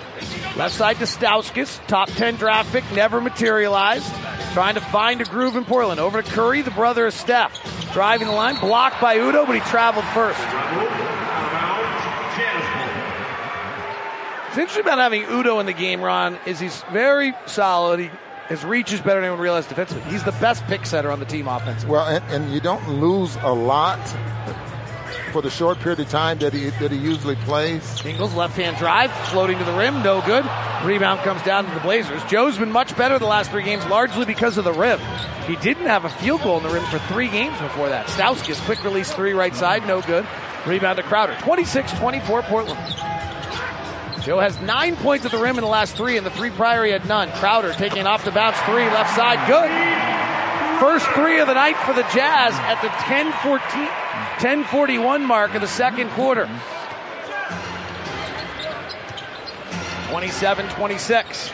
Left 0.56 0.72
side 0.72 0.98
to 0.98 1.04
Stauskas, 1.04 1.84
top 1.88 2.08
10 2.10 2.36
draft 2.36 2.70
pick, 2.70 2.84
never 2.92 3.20
materialized. 3.20 4.08
Trying 4.52 4.76
to 4.76 4.80
find 4.80 5.20
a 5.20 5.24
groove 5.24 5.56
in 5.56 5.64
Portland. 5.64 5.98
Over 5.98 6.22
to 6.22 6.30
Curry, 6.30 6.62
the 6.62 6.70
brother 6.70 7.06
of 7.06 7.14
Steph. 7.14 7.92
Driving 7.92 8.28
the 8.28 8.32
line, 8.32 8.58
blocked 8.60 9.00
by 9.00 9.18
Udoh, 9.18 9.46
but 9.46 9.54
he 9.54 9.60
traveled 9.62 10.04
first. 10.06 10.38
What's 14.46 14.58
interesting 14.58 14.84
about 14.84 14.98
having 14.98 15.24
Udoh 15.24 15.58
in 15.58 15.66
the 15.66 15.72
game, 15.72 16.00
Ron, 16.00 16.38
is 16.46 16.60
he's 16.60 16.80
very 16.92 17.34
solid. 17.46 17.98
He, 17.98 18.10
his 18.48 18.64
reach 18.64 18.92
is 18.92 19.00
better 19.00 19.16
than 19.16 19.24
anyone 19.24 19.40
realized 19.40 19.68
defensively. 19.68 20.08
He's 20.12 20.22
the 20.22 20.32
best 20.32 20.62
pick 20.66 20.86
setter 20.86 21.10
on 21.10 21.18
the 21.18 21.26
team 21.26 21.48
offensively. 21.48 21.92
Well, 21.92 22.06
and, 22.06 22.24
and 22.30 22.54
you 22.54 22.60
don't 22.60 23.00
lose 23.00 23.36
a 23.42 23.52
lot 23.52 23.98
for 25.34 25.42
the 25.42 25.50
short 25.50 25.80
period 25.80 25.98
of 25.98 26.08
time 26.08 26.38
that 26.38 26.52
he 26.52 26.70
that 26.78 26.92
he 26.92 26.96
usually 26.96 27.34
plays. 27.34 27.82
Ingles 28.06 28.34
left 28.34 28.56
hand 28.56 28.76
drive, 28.76 29.10
floating 29.30 29.58
to 29.58 29.64
the 29.64 29.72
rim, 29.72 30.00
no 30.00 30.20
good. 30.20 30.48
Rebound 30.84 31.18
comes 31.22 31.42
down 31.42 31.66
to 31.66 31.74
the 31.74 31.80
Blazers. 31.80 32.22
Joe's 32.26 32.56
been 32.56 32.70
much 32.70 32.96
better 32.96 33.18
the 33.18 33.26
last 33.26 33.50
three 33.50 33.64
games, 33.64 33.84
largely 33.86 34.24
because 34.24 34.58
of 34.58 34.64
the 34.64 34.72
rim. 34.72 35.00
He 35.48 35.56
didn't 35.56 35.86
have 35.86 36.04
a 36.04 36.08
field 36.08 36.42
goal 36.42 36.58
in 36.58 36.62
the 36.62 36.68
rim 36.68 36.84
for 36.84 37.00
three 37.12 37.26
games 37.26 37.60
before 37.60 37.88
that. 37.88 38.06
Stauskas, 38.06 38.64
quick 38.64 38.84
release 38.84 39.12
three 39.12 39.32
right 39.32 39.56
side, 39.56 39.84
no 39.88 40.02
good. 40.02 40.24
Rebound 40.68 40.98
to 40.98 41.02
Crowder. 41.02 41.34
26-24 41.34 42.44
Portland. 42.44 42.78
Joe 44.22 44.38
has 44.38 44.60
nine 44.60 44.94
points 44.94 45.26
at 45.26 45.32
the 45.32 45.38
rim 45.38 45.58
in 45.58 45.64
the 45.64 45.68
last 45.68 45.96
three, 45.96 46.16
and 46.16 46.24
the 46.24 46.30
three 46.30 46.50
prior 46.50 46.84
he 46.84 46.92
had 46.92 47.08
none. 47.08 47.32
Crowder 47.32 47.72
taking 47.72 48.06
off 48.06 48.24
the 48.24 48.30
bounce 48.30 48.56
three, 48.60 48.84
left 48.84 49.16
side, 49.16 49.44
good. 49.48 49.68
First 50.78 51.06
three 51.08 51.40
of 51.40 51.48
the 51.48 51.54
night 51.54 51.76
for 51.78 51.92
the 51.92 52.06
Jazz 52.14 52.54
at 52.54 52.80
the 52.82 52.88
10 52.88 53.32
1041 54.40 55.24
mark 55.24 55.54
of 55.54 55.60
the 55.60 55.68
second 55.68 56.10
quarter. 56.10 56.48
27 60.10 60.68
26. 60.70 61.50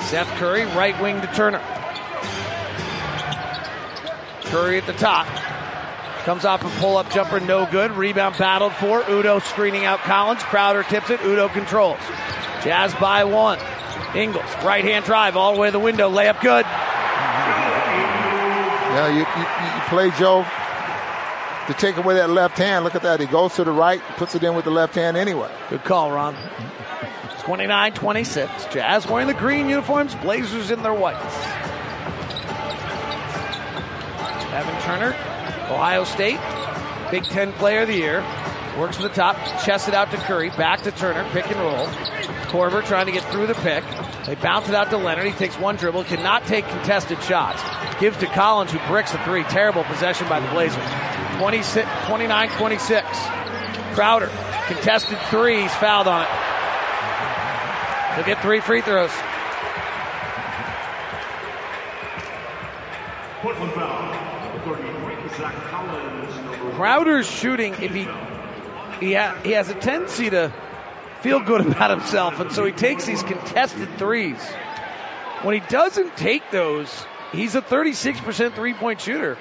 Seth 0.00 0.28
Curry, 0.38 0.64
right 0.66 1.00
wing 1.00 1.20
to 1.20 1.26
Turner. 1.28 1.62
Curry 4.44 4.78
at 4.78 4.86
the 4.86 4.92
top. 4.94 5.26
Comes 6.24 6.44
off 6.44 6.64
a 6.64 6.80
pull 6.80 6.96
up 6.96 7.10
jumper, 7.10 7.40
no 7.40 7.66
good. 7.66 7.90
Rebound 7.92 8.36
battled 8.38 8.72
for. 8.74 9.02
Udoh 9.02 9.42
screening 9.42 9.84
out 9.84 10.00
Collins. 10.00 10.42
Crowder 10.42 10.82
tips 10.82 11.10
it. 11.10 11.20
Udoh 11.20 11.52
controls. 11.52 12.00
Jazz 12.62 12.94
by 12.94 13.24
one. 13.24 13.58
Ingles, 14.14 14.44
right 14.64 14.84
hand 14.84 15.04
drive 15.04 15.36
all 15.36 15.54
the 15.54 15.60
way 15.60 15.68
to 15.68 15.72
the 15.72 15.78
window. 15.78 16.10
Layup 16.10 16.40
good. 16.40 16.64
Yeah, 18.88 19.08
you, 19.08 19.18
you 19.18 19.24
play 19.88 20.10
Joe 20.18 20.46
to 21.66 21.74
take 21.74 21.96
away 21.96 22.14
that 22.14 22.30
left 22.30 22.58
hand. 22.58 22.84
Look 22.84 22.94
at 22.94 23.02
that. 23.02 23.20
He 23.20 23.26
goes 23.26 23.54
to 23.56 23.64
the 23.64 23.72
right, 23.72 24.00
puts 24.16 24.34
it 24.34 24.42
in 24.42 24.54
with 24.54 24.64
the 24.64 24.70
left 24.70 24.94
hand 24.94 25.16
anyway. 25.16 25.50
Good 25.70 25.84
call, 25.84 26.10
Ron. 26.10 26.36
29 27.42 27.92
26. 27.94 28.66
Jazz 28.66 29.06
wearing 29.06 29.26
the 29.26 29.34
green 29.34 29.68
uniforms, 29.68 30.14
Blazers 30.16 30.70
in 30.70 30.82
their 30.82 30.92
whites. 30.92 31.34
Evan 34.52 34.82
Turner, 34.82 35.14
Ohio 35.70 36.04
State, 36.04 36.40
Big 37.10 37.24
Ten 37.24 37.52
Player 37.54 37.82
of 37.82 37.88
the 37.88 37.94
Year. 37.94 38.20
Works 38.78 38.96
to 38.98 39.02
the 39.02 39.08
top, 39.08 39.36
chests 39.64 39.88
it 39.88 39.94
out 39.94 40.12
to 40.12 40.16
Curry, 40.18 40.50
back 40.50 40.82
to 40.82 40.92
Turner, 40.92 41.28
pick 41.32 41.50
and 41.50 41.58
roll. 41.58 41.86
Korver 42.46 42.84
trying 42.86 43.06
to 43.06 43.12
get 43.12 43.24
through 43.24 43.48
the 43.48 43.54
pick. 43.54 43.82
They 44.24 44.36
bounce 44.36 44.68
it 44.68 44.74
out 44.74 44.90
to 44.90 44.96
Leonard. 44.96 45.26
He 45.26 45.32
takes 45.32 45.58
one 45.58 45.74
dribble, 45.74 46.04
cannot 46.04 46.46
take 46.46 46.64
contested 46.68 47.20
shots. 47.24 47.60
Gives 48.00 48.16
to 48.18 48.26
Collins, 48.26 48.70
who 48.70 48.78
bricks 48.86 49.10
the 49.10 49.18
three. 49.18 49.42
Terrible 49.44 49.82
possession 49.82 50.28
by 50.28 50.38
the 50.38 50.46
Blazers. 50.48 50.84
29 51.38 52.48
26. 52.50 53.06
Crowder 53.94 54.30
Contested 54.68 55.18
three, 55.30 55.62
he's 55.62 55.74
fouled 55.76 56.06
on 56.06 56.22
it. 56.22 56.28
He'll 58.14 58.26
get 58.26 58.42
three 58.42 58.60
free 58.60 58.82
throws. 58.82 59.10
Portland 63.40 63.72
foul. 63.72 64.12
Number 64.54 64.76
33, 64.76 65.36
Zach 65.36 65.54
Collins. 65.70 66.34
Number 66.36 66.76
Crowder's 66.76 67.28
shooting, 67.28 67.74
if 67.80 67.94
he 67.94 68.06
he, 69.00 69.14
ha- 69.14 69.38
he 69.42 69.52
has 69.52 69.68
a 69.68 69.74
tendency 69.74 70.30
to 70.30 70.52
feel 71.20 71.40
good 71.40 71.60
about 71.66 71.90
himself, 71.90 72.40
and 72.40 72.52
so 72.52 72.64
he 72.64 72.72
takes 72.72 73.04
these 73.06 73.22
contested 73.22 73.88
threes. 73.98 74.40
When 75.42 75.54
he 75.54 75.60
doesn't 75.68 76.16
take 76.16 76.50
those, 76.50 77.06
he's 77.32 77.54
a 77.54 77.62
36% 77.62 78.54
three 78.54 78.74
point 78.74 79.00
shooter. 79.00 79.38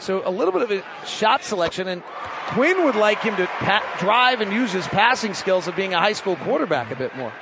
So 0.00 0.22
a 0.26 0.30
little 0.30 0.52
bit 0.52 0.62
of 0.62 0.70
a 0.70 1.06
shot 1.06 1.42
selection, 1.42 1.88
and 1.88 2.02
Quin 2.48 2.84
would 2.84 2.94
like 2.94 3.18
him 3.20 3.36
to 3.36 3.46
pa- 3.46 3.96
drive 3.98 4.40
and 4.40 4.52
use 4.52 4.72
his 4.72 4.86
passing 4.86 5.34
skills 5.34 5.66
of 5.66 5.74
being 5.76 5.92
a 5.92 5.98
high 5.98 6.12
school 6.12 6.36
quarterback 6.36 6.90
a 6.90 6.96
bit 6.96 7.14
more. 7.16 7.32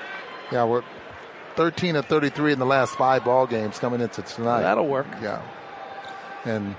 Yeah, 0.50 0.64
we're 0.64 0.82
13 1.56 1.96
of 1.96 2.06
33 2.06 2.54
in 2.54 2.58
the 2.58 2.66
last 2.66 2.94
five 2.96 3.24
ball 3.24 3.46
games 3.46 3.78
coming 3.78 4.00
into 4.00 4.22
tonight. 4.22 4.62
That'll 4.62 4.86
work. 4.86 5.06
Yeah. 5.22 5.42
And 6.44 6.76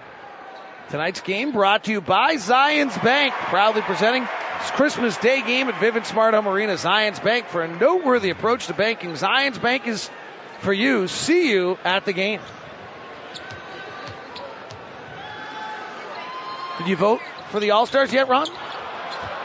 Tonight's 0.89 1.21
game 1.21 1.51
brought 1.51 1.83
to 1.85 1.91
you 1.91 2.01
by 2.01 2.35
Zions 2.35 3.01
Bank, 3.03 3.33
proudly 3.33 3.81
presenting 3.81 4.27
this 4.59 4.71
Christmas 4.71 5.17
Day 5.17 5.41
game 5.41 5.67
at 5.69 5.75
Vivint 5.75 6.05
Smart 6.05 6.33
Home 6.33 6.47
Arena. 6.47 6.73
Zions 6.73 7.23
Bank 7.23 7.47
for 7.47 7.61
a 7.61 7.67
noteworthy 7.79 8.29
approach 8.29 8.67
to 8.67 8.73
banking. 8.73 9.11
Zions 9.11 9.61
Bank 9.61 9.87
is 9.87 10.09
for 10.59 10.73
you. 10.73 11.07
See 11.07 11.51
you 11.51 11.77
at 11.83 12.05
the 12.05 12.13
game. 12.13 12.41
Did 16.79 16.87
you 16.87 16.95
vote 16.95 17.21
for 17.49 17.59
the 17.59 17.71
All 17.71 17.85
Stars 17.85 18.13
yet, 18.13 18.27
Ron? 18.27 18.47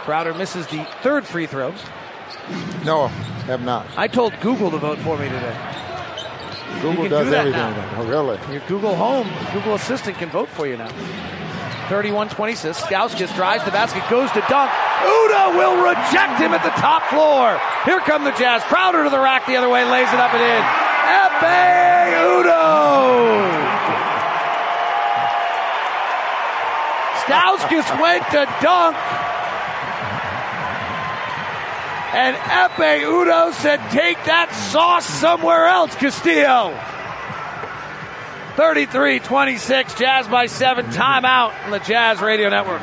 Crowder 0.03 0.35
misses 0.35 0.67
the 0.67 0.85
third 1.03 1.25
free 1.25 1.47
throws. 1.47 1.79
no, 2.85 3.07
have 3.47 3.63
not. 3.65 3.87
I 3.97 4.09
told 4.09 4.35
Google 4.41 4.71
to 4.71 4.79
vote 4.79 4.99
for 4.99 5.17
me 5.17 5.29
today. 5.29 5.57
Google 6.83 7.09
does 7.09 7.29
do 7.29 7.35
everything. 7.35 7.61
now. 7.61 7.95
Oh, 7.99 8.07
really? 8.07 8.39
Your 8.53 8.63
Google 8.67 8.97
Home, 8.97 9.31
Google 9.53 9.75
Assistant 9.75 10.17
can 10.17 10.31
vote 10.31 10.49
for 10.49 10.67
you 10.67 10.77
now. 10.77 10.89
31 11.89 12.29
26. 12.31 12.81
Stauskas 12.81 13.35
drives 13.35 13.65
the 13.65 13.71
basket, 13.71 14.03
goes 14.11 14.31
to 14.33 14.41
dunk. 14.49 14.71
Udoh 15.03 15.59
will 15.59 15.77
reject 15.83 16.39
him 16.39 16.55
at 16.55 16.63
the 16.63 16.75
top 16.81 17.03
floor. 17.11 17.59
Here 17.85 18.01
come 18.01 18.25
the 18.25 18.33
Jazz. 18.33 18.63
Crowder 18.65 19.05
to 19.05 19.11
the 19.11 19.19
rack 19.19 19.47
the 19.47 19.57
other 19.57 19.69
way, 19.69 19.85
lays 19.85 20.09
it 20.09 20.21
up 20.21 20.33
and 20.35 20.43
in. 20.43 20.63
Ekpe 21.03 22.15
Udoh! 22.39 23.03
Stauskas 27.23 28.01
went 28.01 28.25
to 28.31 28.47
dunk. 28.63 28.97
And 32.15 32.37
Ekpe 32.37 33.05
Udoh 33.05 33.53
said, 33.53 33.81
take 33.91 34.23
that 34.25 34.53
sauce 34.71 35.07
somewhere 35.07 35.67
else, 35.67 35.95
Castillo. 35.95 36.79
33 38.57 39.21
26, 39.21 39.95
Jazz 39.95 40.29
by 40.29 40.45
seven, 40.45 40.85
timeout 40.87 41.55
on 41.65 41.71
the 41.71 41.79
Jazz 41.79 42.21
Radio 42.21 42.51
Network. 42.51 42.83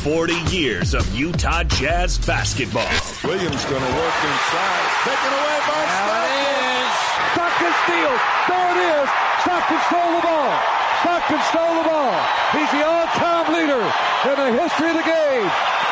Forty 0.00 0.40
years 0.48 0.96
of 0.96 1.04
Utah 1.14 1.62
Jazz 1.64 2.16
basketball. 2.24 2.88
Williams 3.20 3.60
going 3.68 3.84
to 3.84 3.92
work 4.00 4.18
inside. 4.24 4.88
Taken 5.04 5.28
away 5.28 5.60
by 5.68 5.84
Stockton. 5.92 6.88
Stockton 7.36 7.68
steals. 7.84 8.22
There 8.48 8.68
it 8.72 8.80
is. 8.80 9.04
Stockton 9.44 9.76
stole 9.92 10.16
the 10.16 10.24
ball. 10.24 10.56
Stockton 11.04 11.36
stole 11.52 11.84
the 11.84 11.86
ball. 11.92 12.16
He's 12.56 12.72
the 12.72 12.80
all-time 12.80 13.52
leader 13.52 13.84
in 14.24 14.36
the 14.40 14.56
history 14.56 14.88
of 14.88 14.96
the 14.96 15.04
game. 15.04 15.44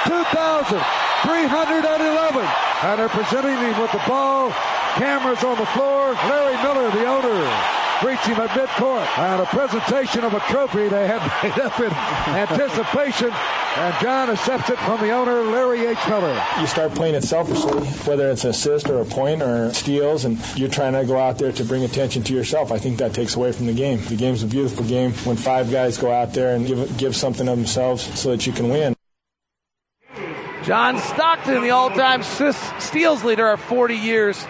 2,311. 0.09 2.49
And 2.89 2.97
they're 2.97 3.13
presenting 3.13 3.61
him 3.61 3.77
with 3.77 3.93
the 3.93 4.01
ball. 4.09 4.57
Cameras 4.97 5.45
on 5.45 5.61
the 5.61 5.69
floor. 5.77 6.17
Larry 6.33 6.57
Miller, 6.65 6.89
the 6.97 7.05
owner, 7.05 7.45
greets 8.01 8.25
him 8.27 8.37
at 8.37 8.51
midcourt. 8.51 9.07
And 9.19 9.43
a 9.43 9.47
presentation 9.47 10.25
of 10.25 10.35
a 10.35 10.41
trophy 10.41 10.89
they 10.89 11.07
had 11.07 11.21
made 11.43 11.59
up 11.59 11.79
in 11.81 11.93
anticipation. 12.35 13.31
And 13.77 13.95
John 14.01 14.31
accepts 14.31 14.71
it 14.71 14.79
from 14.79 15.01
the 15.01 15.11
owner, 15.11 15.43
Larry 15.43 15.87
H. 15.87 15.99
Miller. 16.09 16.43
You 16.61 16.67
start 16.67 16.95
playing 16.95 17.15
it 17.15 17.25
selfishly, 17.25 17.87
whether 18.11 18.31
it's 18.31 18.45
an 18.45 18.51
assist 18.51 18.89
or 18.89 19.01
a 19.01 19.05
point 19.05 19.43
or 19.43 19.73
steals, 19.73 20.25
and 20.25 20.39
you're 20.57 20.69
trying 20.69 20.95
to 20.95 21.05
go 21.05 21.19
out 21.19 21.39
there 21.39 21.53
to 21.53 21.65
bring 21.65 21.85
attention 21.85 22.23
to 22.25 22.35
yourself. 22.35 22.73
I 22.73 22.79
think 22.79 22.99
that 22.99 23.15
takes 23.15 23.37
away 23.37 23.53
from 23.53 23.67
the 23.67 23.75
game. 23.75 24.01
The 24.05 24.17
game's 24.17 24.43
a 24.43 24.47
beautiful 24.47 24.85
game 24.85 25.13
when 25.25 25.37
five 25.37 25.71
guys 25.71 25.99
go 25.99 26.11
out 26.11 26.35
there 26.35 26.57
and 26.57 26.67
give, 26.67 26.97
give 26.97 27.17
something 27.17 27.49
of 27.49 27.57
themselves 27.57 28.03
so 28.19 28.31
that 28.31 28.47
you 28.47 28.53
can 28.53 28.69
win. 28.69 28.95
John 30.65 30.99
Stockton, 30.99 31.63
the 31.63 31.71
all 31.71 31.89
time 31.89 32.23
steals 32.23 33.25
leader 33.25 33.49
of 33.49 33.61
40 33.61 33.95
years 33.95 34.45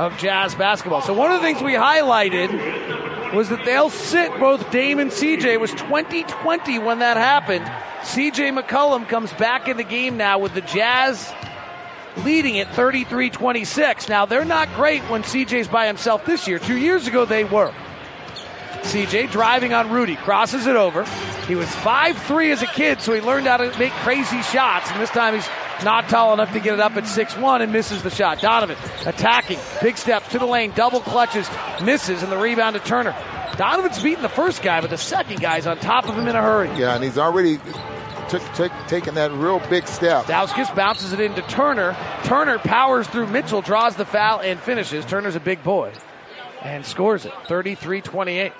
of 0.00 0.16
Jazz 0.16 0.54
basketball. 0.54 1.02
So, 1.02 1.12
one 1.12 1.30
of 1.30 1.40
the 1.40 1.46
things 1.46 1.62
we 1.62 1.74
highlighted 1.74 3.34
was 3.34 3.50
that 3.50 3.64
they'll 3.66 3.90
sit 3.90 4.30
both 4.40 4.70
Dame 4.70 4.98
and 4.98 5.10
CJ. 5.10 5.44
It 5.44 5.60
was 5.60 5.72
2020 5.72 6.78
when 6.78 7.00
that 7.00 7.18
happened. 7.18 7.66
CJ 8.02 8.58
McCollum 8.58 9.06
comes 9.08 9.30
back 9.34 9.68
in 9.68 9.76
the 9.76 9.84
game 9.84 10.16
now 10.16 10.38
with 10.38 10.54
the 10.54 10.62
Jazz 10.62 11.30
leading 12.24 12.58
at 12.58 12.74
33 12.74 13.28
26. 13.28 14.08
Now, 14.08 14.24
they're 14.24 14.46
not 14.46 14.72
great 14.74 15.02
when 15.02 15.22
CJ's 15.22 15.68
by 15.68 15.86
himself 15.86 16.24
this 16.24 16.48
year. 16.48 16.58
Two 16.58 16.78
years 16.78 17.06
ago, 17.06 17.26
they 17.26 17.44
were. 17.44 17.72
CJ 18.82 19.30
driving 19.30 19.74
on 19.74 19.90
Rudy, 19.90 20.16
crosses 20.16 20.66
it 20.66 20.76
over. 20.76 21.04
He 21.46 21.54
was 21.54 21.68
5'3 21.68 22.52
as 22.52 22.62
a 22.62 22.66
kid, 22.66 23.02
so 23.02 23.12
he 23.12 23.20
learned 23.20 23.46
how 23.46 23.58
to 23.58 23.78
make 23.78 23.92
crazy 23.92 24.40
shots, 24.40 24.90
and 24.90 24.98
this 24.98 25.10
time 25.10 25.34
he's 25.34 25.48
not 25.84 26.08
tall 26.08 26.32
enough 26.32 26.52
to 26.52 26.60
get 26.60 26.74
it 26.74 26.80
up 26.80 26.96
at 26.96 27.04
6-1 27.04 27.62
and 27.62 27.72
misses 27.72 28.02
the 28.02 28.10
shot. 28.10 28.40
Donovan 28.40 28.76
attacking, 29.06 29.58
big 29.82 29.96
step 29.96 30.26
to 30.28 30.38
the 30.38 30.46
lane, 30.46 30.72
double 30.74 31.00
clutches, 31.00 31.48
misses, 31.82 32.22
and 32.22 32.30
the 32.30 32.36
rebound 32.36 32.74
to 32.74 32.80
Turner. 32.80 33.14
Donovan's 33.56 34.02
beating 34.02 34.22
the 34.22 34.28
first 34.28 34.62
guy, 34.62 34.80
but 34.80 34.90
the 34.90 34.98
second 34.98 35.40
guy's 35.40 35.66
on 35.66 35.78
top 35.78 36.08
of 36.08 36.16
him 36.16 36.28
in 36.28 36.36
a 36.36 36.42
hurry. 36.42 36.68
Yeah, 36.78 36.94
and 36.94 37.04
he's 37.04 37.18
already 37.18 37.58
took, 38.28 38.42
took, 38.54 38.72
taken 38.86 39.14
that 39.16 39.32
real 39.32 39.60
big 39.68 39.86
step. 39.86 40.24
Stauskas 40.24 40.74
bounces 40.74 41.12
it 41.12 41.20
into 41.20 41.42
Turner. 41.42 41.96
Turner 42.24 42.58
powers 42.58 43.06
through 43.08 43.26
Mitchell, 43.26 43.60
draws 43.60 43.96
the 43.96 44.06
foul, 44.06 44.40
and 44.40 44.58
finishes. 44.60 45.04
Turner's 45.04 45.36
a 45.36 45.40
big 45.40 45.62
boy 45.62 45.92
and 46.62 46.84
scores 46.84 47.24
it 47.26 47.32
33 47.46 48.00
28. 48.00 48.52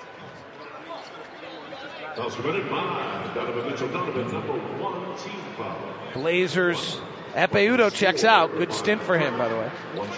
Blazers. 6.13 6.99
Ekpe 7.33 7.69
Udoh 7.69 7.93
checks 7.93 8.23
out. 8.23 8.51
Good 8.57 8.73
stint 8.73 9.01
for 9.01 9.17
him, 9.17 9.37
by 9.37 9.47
the 9.47 9.55
way. 9.55 9.71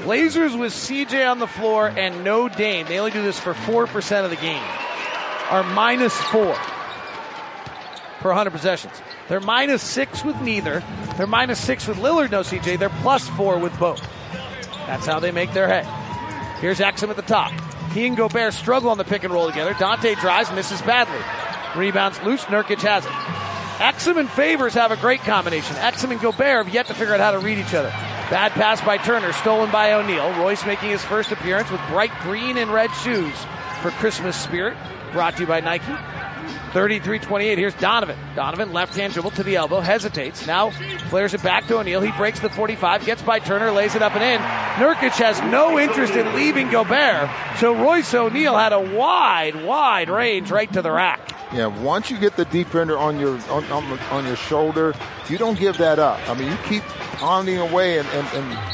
Blazers 0.04 0.56
with 0.56 0.74
CJ 0.74 1.30
on 1.30 1.40
the 1.40 1.48
floor 1.48 1.88
and 1.90 2.24
no 2.24 2.50
Dame. 2.50 2.88
They 2.88 2.98
only 2.98 3.12
do 3.12 3.22
this 3.22 3.40
for 3.40 3.54
4% 3.54 4.24
of 4.24 4.30
the 4.30 4.36
game. 4.36 4.64
Are 5.50 5.64
minus 5.64 6.16
four 6.16 6.56
per 8.20 8.30
100 8.30 8.52
possessions. 8.52 8.94
They're 9.28 9.40
minus 9.40 9.84
six 9.84 10.24
with 10.24 10.40
neither. 10.42 10.84
They're 11.18 11.28
minus 11.28 11.60
six 11.60 11.88
with 11.88 11.98
Lillard, 11.98 12.32
no 12.32 12.42
CJ. 12.42 12.80
They're 12.80 12.90
plus 12.90 13.28
four 13.30 13.60
with 13.60 13.78
both. 13.78 14.02
That's 14.88 15.06
how 15.06 15.20
they 15.20 15.32
make 15.32 15.54
their 15.54 15.68
hay. 15.68 15.88
Here's 16.60 16.80
Exum 16.80 17.10
at 17.10 17.16
the 17.16 17.22
top. 17.22 17.52
He 17.92 18.08
and 18.08 18.18
Gobert 18.18 18.54
struggle 18.54 18.90
on 18.90 18.98
the 18.98 19.04
pick 19.04 19.24
and 19.24 19.34
roll 19.34 19.48
together. 19.48 19.76
Dante 19.78 20.16
drives, 20.16 20.52
misses 20.52 20.82
badly. 20.82 21.20
Rebounds 21.80 22.22
loose. 22.24 22.44
Nurkic 22.46 22.80
has 22.82 23.06
it. 23.06 23.12
Exum 23.78 24.18
and 24.18 24.30
Favors 24.30 24.74
have 24.76 24.92
a 24.92 24.98
great 24.98 25.22
combination. 25.22 25.76
Exum 25.78 26.12
and 26.12 26.22
Gobert 26.22 26.66
have 26.66 26.74
yet 26.74 26.88
to 26.88 26.94
figure 26.94 27.14
out 27.14 27.20
how 27.20 27.32
to 27.32 27.40
read 27.40 27.58
each 27.58 27.74
other. 27.74 27.90
Bad 28.30 28.52
pass 28.52 28.80
by 28.82 28.98
Turner, 28.98 29.34
stolen 29.34 29.72
by 29.72 29.94
O'Neal. 29.94 30.32
Royce 30.40 30.66
making 30.66 30.90
his 30.90 31.04
first 31.04 31.32
appearance 31.32 31.70
with 31.70 31.82
bright 31.90 32.12
green 32.22 32.58
and 32.58 32.72
red 32.72 32.92
shoes 33.04 33.34
for 33.82 33.92
Christmas 33.92 34.36
spirit. 34.36 34.78
Brought 35.12 35.36
to 35.36 35.42
you 35.42 35.48
by 35.48 35.60
Nike. 35.60 35.94
33-28. 36.72 37.58
Here's 37.58 37.74
Donovan. 37.76 38.18
Donovan 38.36 38.74
left 38.74 38.96
hand 38.96 39.14
dribble 39.14 39.32
to 39.32 39.44
the 39.44 39.56
elbow, 39.56 39.80
hesitates. 39.80 40.48
Now 40.48 40.72
flares 41.10 41.34
it 41.34 41.44
back 41.44 41.68
to 41.68 41.78
O'Neal. 41.78 42.02
He 42.02 42.12
breaks 42.14 42.40
the 42.40 42.50
45, 42.50 43.06
gets 43.06 43.22
by 43.22 43.40
Turner, 43.40 43.72
lays 43.72 43.96
it 43.96 44.02
up 44.02 44.16
and 44.16 44.24
in. 44.24 44.40
Nurkic 44.84 45.12
has 45.18 45.40
no 45.52 45.78
interest 45.80 46.14
in 46.14 46.36
leaving 46.36 46.70
Gobert, 46.72 47.30
so 47.60 47.76
Royce 47.76 48.14
O'Neal 48.14 48.58
had 48.58 48.74
a 48.74 48.80
wide, 48.80 49.64
wide 49.64 50.10
range 50.10 50.50
right 50.50 50.72
to 50.74 50.82
the 50.82 50.92
rack. 50.92 51.33
Yeah, 51.54 51.68
once 51.68 52.10
you 52.10 52.18
get 52.18 52.36
the 52.36 52.46
defender 52.46 52.98
on 52.98 53.20
your 53.20 53.40
on, 53.50 53.64
on, 53.66 54.00
on 54.00 54.26
your 54.26 54.36
shoulder, 54.36 54.96
you 55.30 55.38
don't 55.38 55.58
give 55.58 55.78
that 55.78 56.00
up. 56.00 56.20
I 56.28 56.34
mean, 56.34 56.50
you 56.50 56.58
keep 56.66 56.84
pounding 57.18 57.60
away 57.60 58.00
and, 58.00 58.08
and, 58.10 58.28
and 58.34 58.74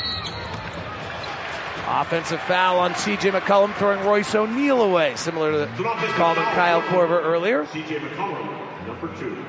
Offensive 1.91 2.39
foul 2.41 2.77
on 2.77 2.93
C.J. 2.93 3.31
McCollum, 3.31 3.73
throwing 3.73 4.05
Royce 4.05 4.35
O'Neal 4.35 4.83
away, 4.83 5.15
similar 5.15 5.51
to 5.51 5.57
the 5.57 5.83
call 6.13 6.37
on 6.37 6.45
Kyle 6.53 6.83
Korver 6.83 7.19
earlier. 7.19 7.65
C.J. 7.65 7.97
McCollum, 7.97 8.87
number 8.87 9.07
two. 9.17 9.43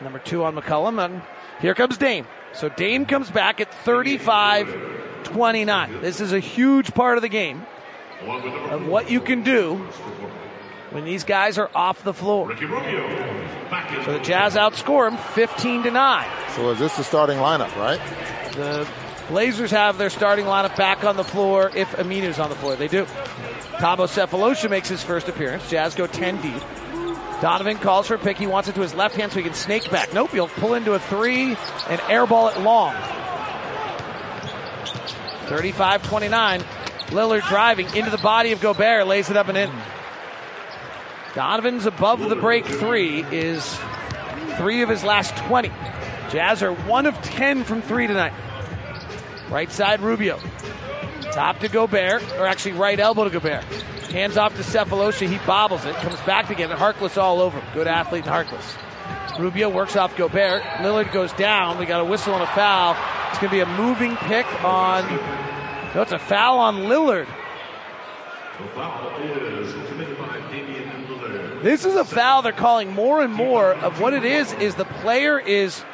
Number 0.00 0.18
two 0.18 0.42
on 0.42 0.56
McCollum, 0.56 1.02
and 1.02 1.22
here 1.60 1.76
comes 1.76 1.96
Dame. 1.96 2.26
So 2.54 2.68
Dame 2.68 3.06
comes 3.06 3.30
back 3.30 3.60
at 3.60 3.72
35 3.72 5.22
29. 5.22 6.00
This 6.00 6.20
is 6.20 6.32
a 6.32 6.40
huge 6.40 6.92
part 6.92 7.18
of 7.18 7.22
the 7.22 7.28
game 7.28 7.64
of 8.26 8.88
what 8.88 9.08
you 9.08 9.20
can 9.20 9.44
do 9.44 9.88
when 10.92 11.04
these 11.04 11.24
guys 11.24 11.58
are 11.58 11.70
off 11.74 12.04
the 12.04 12.14
floor. 12.14 12.54
So 12.56 14.12
the 14.12 14.20
Jazz 14.22 14.54
outscore 14.54 15.10
them 15.10 15.18
15 15.34 15.84
to 15.84 15.90
9. 15.90 16.28
So 16.54 16.70
is 16.70 16.78
this 16.78 16.96
the 16.96 17.04
starting 17.04 17.38
lineup, 17.38 17.74
right? 17.76 18.00
The 18.54 18.86
Blazers 19.28 19.70
have 19.70 19.98
their 19.98 20.10
starting 20.10 20.44
lineup 20.44 20.76
back 20.76 21.04
on 21.04 21.16
the 21.16 21.24
floor 21.24 21.70
if 21.74 21.90
Aminu's 21.92 22.38
on 22.38 22.50
the 22.50 22.56
floor. 22.56 22.76
They 22.76 22.88
do. 22.88 23.04
Thabo 23.04 24.06
Sefolosha 24.06 24.68
makes 24.68 24.88
his 24.88 25.02
first 25.02 25.28
appearance. 25.28 25.68
Jazz 25.70 25.94
go 25.94 26.06
10 26.06 26.42
deep. 26.42 26.62
Donovan 27.40 27.78
calls 27.78 28.06
for 28.06 28.14
a 28.14 28.18
pick. 28.18 28.36
He 28.36 28.46
wants 28.46 28.68
it 28.68 28.74
to 28.74 28.80
his 28.80 28.94
left 28.94 29.16
hand 29.16 29.32
so 29.32 29.38
he 29.38 29.44
can 29.44 29.54
snake 29.54 29.90
back. 29.90 30.12
Nope, 30.12 30.30
he'll 30.30 30.48
pull 30.48 30.74
into 30.74 30.92
a 30.92 30.98
three 30.98 31.56
and 31.88 32.00
airball 32.02 32.54
it 32.54 32.60
long. 32.60 32.94
35 35.48 36.02
29. 36.02 36.60
Lillard 37.08 37.46
driving 37.48 37.94
into 37.96 38.10
the 38.10 38.18
body 38.18 38.52
of 38.52 38.60
Gobert, 38.60 39.06
lays 39.06 39.28
it 39.28 39.36
up 39.36 39.48
and 39.48 39.58
in. 39.58 39.70
Donovan's 41.34 41.86
above 41.86 42.28
the 42.28 42.36
break 42.36 42.66
three 42.66 43.24
is 43.30 43.78
three 44.56 44.82
of 44.82 44.88
his 44.88 45.02
last 45.02 45.34
20. 45.36 45.70
Jazz 46.30 46.62
are 46.62 46.72
one 46.72 47.06
of 47.06 47.14
10 47.22 47.64
from 47.64 47.80
three 47.80 48.06
tonight. 48.06 48.34
Right 49.50 49.70
side, 49.70 50.00
Rubio. 50.00 50.38
Top 51.32 51.58
to 51.60 51.68
Gobert, 51.68 52.22
or 52.38 52.46
actually 52.46 52.72
right 52.72 52.98
elbow 52.98 53.24
to 53.24 53.30
Gobert. 53.30 53.64
Hands 54.10 54.36
off 54.36 54.54
to 54.56 54.62
Sefolosha. 54.62 55.26
He 55.26 55.38
bobbles 55.46 55.86
it, 55.86 55.94
comes 55.96 56.20
back 56.22 56.50
it. 56.50 56.58
Harkless 56.58 57.16
all 57.16 57.40
over. 57.40 57.62
Good 57.72 57.86
athlete, 57.86 58.24
Harkless. 58.24 58.76
Rubio 59.38 59.70
works 59.70 59.96
off 59.96 60.14
Gobert. 60.16 60.62
Lillard 60.80 61.12
goes 61.12 61.32
down. 61.32 61.78
We 61.78 61.86
got 61.86 62.02
a 62.02 62.04
whistle 62.04 62.34
and 62.34 62.42
a 62.42 62.46
foul. 62.48 62.94
It's 63.30 63.38
going 63.38 63.50
to 63.50 63.56
be 63.56 63.60
a 63.60 63.78
moving 63.78 64.16
pick 64.16 64.46
on. 64.62 65.06
No, 65.94 66.02
it's 66.02 66.12
a 66.12 66.18
foul 66.18 66.58
on 66.58 66.76
Lillard. 66.82 67.26
The 68.58 68.68
foul 68.74 69.16
is 69.18 69.72
committed 69.88 70.18
by. 70.18 70.41
This 71.62 71.84
is 71.84 71.94
a 71.94 72.04
foul 72.04 72.42
they're 72.42 72.52
calling 72.52 72.92
more 72.92 73.22
and 73.22 73.32
more 73.32 73.72
of 73.74 74.00
what 74.00 74.12
it 74.14 74.24
is 74.24 74.52
is 74.54 74.74
the 74.74 74.84
player 74.84 75.38
is 75.38 75.84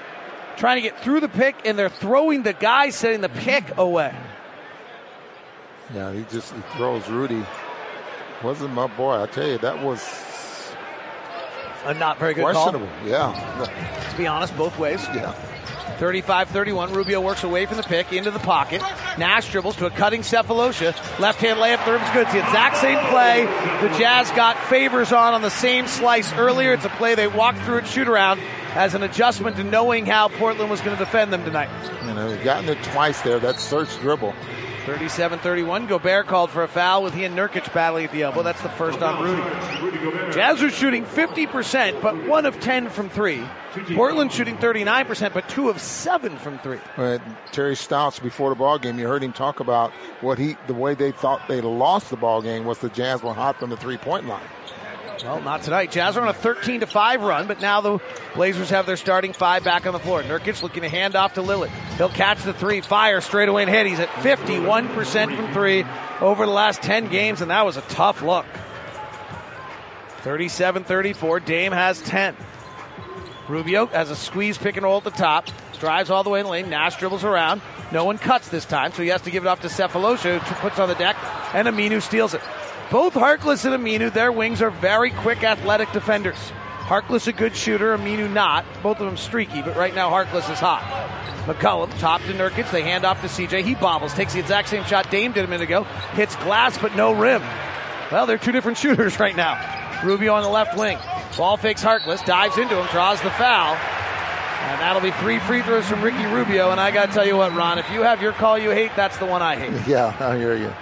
trying 0.56 0.76
to 0.76 0.82
get 0.82 0.98
through 1.00 1.20
the 1.20 1.28
pick 1.28 1.54
and 1.64 1.78
they're 1.78 1.88
throwing 1.90 2.42
the 2.42 2.52
guy 2.54 2.90
setting 2.90 3.20
the 3.20 3.28
pick 3.28 3.76
away. 3.76 4.14
Yeah, 5.94 6.12
he 6.12 6.24
just 6.30 6.52
he 6.54 6.60
throws 6.76 7.08
Rudy. 7.08 7.44
Wasn't 8.42 8.72
my 8.72 8.86
boy. 8.86 9.22
I 9.22 9.26
tell 9.26 9.46
you, 9.46 9.58
that 9.58 9.82
was 9.82 10.00
A 11.84 11.94
not 11.94 12.18
very 12.18 12.34
good 12.34 12.42
questionable. 12.42 12.86
call. 13.00 13.08
Yeah. 13.08 14.06
To 14.10 14.16
be 14.16 14.26
honest, 14.26 14.56
both 14.56 14.78
ways. 14.78 15.04
Yeah. 15.14 15.34
35-31. 15.98 16.94
Rubio 16.94 17.20
works 17.20 17.44
away 17.44 17.66
from 17.66 17.76
the 17.76 17.82
pick 17.82 18.12
into 18.12 18.30
the 18.30 18.38
pocket. 18.38 18.80
Nash 19.18 19.50
dribbles 19.50 19.76
to 19.76 19.86
a 19.86 19.90
cutting 19.90 20.22
Sefolosha. 20.22 20.94
Left 21.18 21.40
hand 21.40 21.58
layup. 21.58 21.84
The 21.84 21.92
rim's 21.92 22.10
good. 22.10 22.22
It's 22.22 22.32
the 22.32 22.38
exact 22.38 22.76
same 22.78 22.98
play 23.10 23.46
the 23.80 23.98
Jazz 23.98 24.30
got 24.32 24.58
favors 24.64 25.12
on 25.12 25.34
on 25.34 25.42
the 25.42 25.50
same 25.50 25.86
slice 25.86 26.32
earlier. 26.34 26.72
It's 26.72 26.84
a 26.84 26.88
play 26.90 27.14
they 27.14 27.28
walked 27.28 27.58
through 27.60 27.78
at 27.78 27.86
shoot 27.86 28.08
around 28.08 28.40
as 28.74 28.94
an 28.94 29.02
adjustment 29.02 29.56
to 29.56 29.64
knowing 29.64 30.06
how 30.06 30.28
Portland 30.28 30.70
was 30.70 30.80
going 30.80 30.96
to 30.96 31.04
defend 31.04 31.32
them 31.32 31.44
tonight. 31.44 31.68
You 32.06 32.14
know, 32.14 32.28
they've 32.28 32.44
gotten 32.44 32.68
it 32.68 32.82
twice 32.82 33.20
there. 33.22 33.38
That 33.38 33.58
search 33.60 33.96
dribble. 34.00 34.34
37-31. 34.88 35.86
Gobert 35.86 36.26
called 36.26 36.50
for 36.50 36.62
a 36.62 36.68
foul 36.68 37.02
with 37.02 37.12
he 37.12 37.24
and 37.24 37.36
Nurkic 37.36 37.72
battling 37.74 38.06
at 38.06 38.12
the 38.12 38.22
elbow. 38.22 38.42
That's 38.42 38.62
the 38.62 38.70
first 38.70 39.02
on 39.02 39.22
Rudy. 39.22 40.32
Jazz 40.32 40.62
are 40.62 40.70
shooting 40.70 41.04
50%, 41.04 42.00
but 42.00 42.26
one 42.26 42.46
of 42.46 42.58
10 42.58 42.88
from 42.88 43.10
three. 43.10 43.42
Portland 43.94 44.32
shooting 44.32 44.56
39%, 44.56 45.34
but 45.34 45.46
two 45.48 45.68
of 45.68 45.78
seven 45.80 46.38
from 46.38 46.58
three. 46.60 46.78
Terry 47.52 47.76
Stotts 47.76 48.18
before 48.18 48.48
the 48.48 48.56
ball 48.56 48.78
game, 48.78 48.98
you 48.98 49.06
heard 49.06 49.22
him 49.22 49.32
talk 49.32 49.60
about 49.60 49.92
what 50.22 50.38
he, 50.38 50.56
the 50.66 50.74
way 50.74 50.94
they 50.94 51.12
thought 51.12 51.46
they 51.48 51.60
lost 51.60 52.08
the 52.08 52.16
ball 52.16 52.40
game 52.40 52.64
was 52.64 52.78
the 52.78 52.88
Jazz 52.88 53.22
were 53.22 53.34
hot 53.34 53.58
from 53.58 53.70
the 53.70 53.76
three 53.76 53.98
point 53.98 54.26
line. 54.26 54.40
Well, 55.22 55.40
not 55.40 55.62
tonight. 55.62 55.90
Jazz 55.90 56.16
are 56.16 56.22
on 56.22 56.28
a 56.28 56.32
13 56.32 56.80
to 56.80 56.86
5 56.86 57.22
run, 57.22 57.46
but 57.46 57.60
now 57.60 57.80
the 57.80 57.98
Blazers 58.34 58.70
have 58.70 58.86
their 58.86 58.96
starting 58.96 59.32
five 59.32 59.64
back 59.64 59.86
on 59.86 59.92
the 59.92 59.98
floor. 59.98 60.22
Nurkic 60.22 60.62
looking 60.62 60.82
to 60.82 60.88
hand 60.88 61.16
off 61.16 61.34
to 61.34 61.42
Lillard. 61.42 61.70
He'll 61.96 62.08
catch 62.08 62.42
the 62.42 62.52
three, 62.52 62.80
fire 62.80 63.20
straight 63.20 63.48
away 63.48 63.62
and 63.62 63.70
hit. 63.70 63.86
He's 63.86 63.98
at 63.98 64.08
51% 64.08 65.36
from 65.36 65.52
three 65.52 65.84
over 66.20 66.46
the 66.46 66.52
last 66.52 66.82
10 66.82 67.08
games, 67.08 67.40
and 67.40 67.50
that 67.50 67.64
was 67.64 67.76
a 67.76 67.82
tough 67.82 68.22
look. 68.22 68.46
37 70.18 70.84
34. 70.84 71.40
Dame 71.40 71.72
has 71.72 72.00
10. 72.02 72.36
Rubio 73.48 73.86
has 73.86 74.10
a 74.10 74.16
squeeze 74.16 74.58
pick 74.58 74.76
and 74.76 74.84
roll 74.84 74.98
at 74.98 75.04
the 75.04 75.10
top. 75.10 75.48
Drives 75.80 76.10
all 76.10 76.22
the 76.22 76.30
way 76.30 76.40
in 76.40 76.46
the 76.46 76.52
lane. 76.52 76.68
Nash 76.68 76.98
dribbles 76.98 77.24
around. 77.24 77.62
No 77.92 78.04
one 78.04 78.18
cuts 78.18 78.48
this 78.48 78.64
time, 78.64 78.92
so 78.92 79.02
he 79.02 79.08
has 79.08 79.22
to 79.22 79.30
give 79.30 79.44
it 79.44 79.48
off 79.48 79.60
to 79.60 79.68
Sefolosha, 79.68 80.38
who 80.38 80.54
puts 80.56 80.78
on 80.78 80.88
the 80.88 80.94
deck, 80.96 81.16
and 81.54 81.66
Aminu 81.66 82.02
steals 82.02 82.34
it. 82.34 82.42
Both 82.90 83.12
Harkless 83.12 83.66
and 83.66 83.84
Aminu, 83.84 84.10
their 84.10 84.32
wings 84.32 84.62
are 84.62 84.70
very 84.70 85.10
quick, 85.10 85.44
athletic 85.44 85.92
defenders. 85.92 86.38
Harkless 86.80 87.26
a 87.26 87.32
good 87.32 87.54
shooter, 87.54 87.94
Aminu 87.94 88.32
not. 88.32 88.64
Both 88.82 89.00
of 89.00 89.04
them 89.04 89.18
streaky, 89.18 89.60
but 89.60 89.76
right 89.76 89.94
now 89.94 90.08
Harkless 90.08 90.50
is 90.50 90.58
hot. 90.58 90.82
McCollum, 91.44 91.96
top 91.98 92.22
to 92.22 92.32
Nurkic. 92.32 92.70
They 92.70 92.80
hand 92.80 93.04
off 93.04 93.20
to 93.20 93.26
CJ. 93.26 93.62
He 93.62 93.74
bobbles, 93.74 94.14
takes 94.14 94.32
the 94.32 94.40
exact 94.40 94.70
same 94.70 94.84
shot 94.84 95.10
Dame 95.10 95.32
did 95.32 95.44
a 95.44 95.48
minute 95.48 95.64
ago. 95.64 95.84
Hits 96.14 96.34
glass, 96.36 96.78
but 96.78 96.96
no 96.96 97.12
rim. 97.12 97.42
Well, 98.10 98.24
they're 98.24 98.38
two 98.38 98.52
different 98.52 98.78
shooters 98.78 99.20
right 99.20 99.36
now. 99.36 100.00
Rubio 100.02 100.32
on 100.32 100.42
the 100.42 100.48
left 100.48 100.78
wing. 100.78 100.96
Ball 101.36 101.58
fakes 101.58 101.84
Harkless, 101.84 102.24
dives 102.24 102.56
into 102.56 102.74
him, 102.74 102.86
draws 102.86 103.20
the 103.20 103.30
foul. 103.30 103.74
And 103.74 104.80
that'll 104.80 105.02
be 105.02 105.10
three 105.10 105.40
free 105.40 105.60
throws 105.60 105.86
from 105.86 106.00
Ricky 106.02 106.24
Rubio. 106.24 106.70
And 106.70 106.80
I 106.80 106.90
got 106.90 107.06
to 107.06 107.12
tell 107.12 107.26
you 107.26 107.36
what, 107.36 107.54
Ron, 107.54 107.78
if 107.78 107.90
you 107.90 108.02
have 108.02 108.22
your 108.22 108.32
call 108.32 108.58
you 108.58 108.70
hate, 108.70 108.92
that's 108.96 109.18
the 109.18 109.26
one 109.26 109.42
I 109.42 109.56
hate. 109.56 109.86
Yeah, 109.86 110.16
I 110.20 110.36
hear 110.38 110.56
you. 110.56 110.72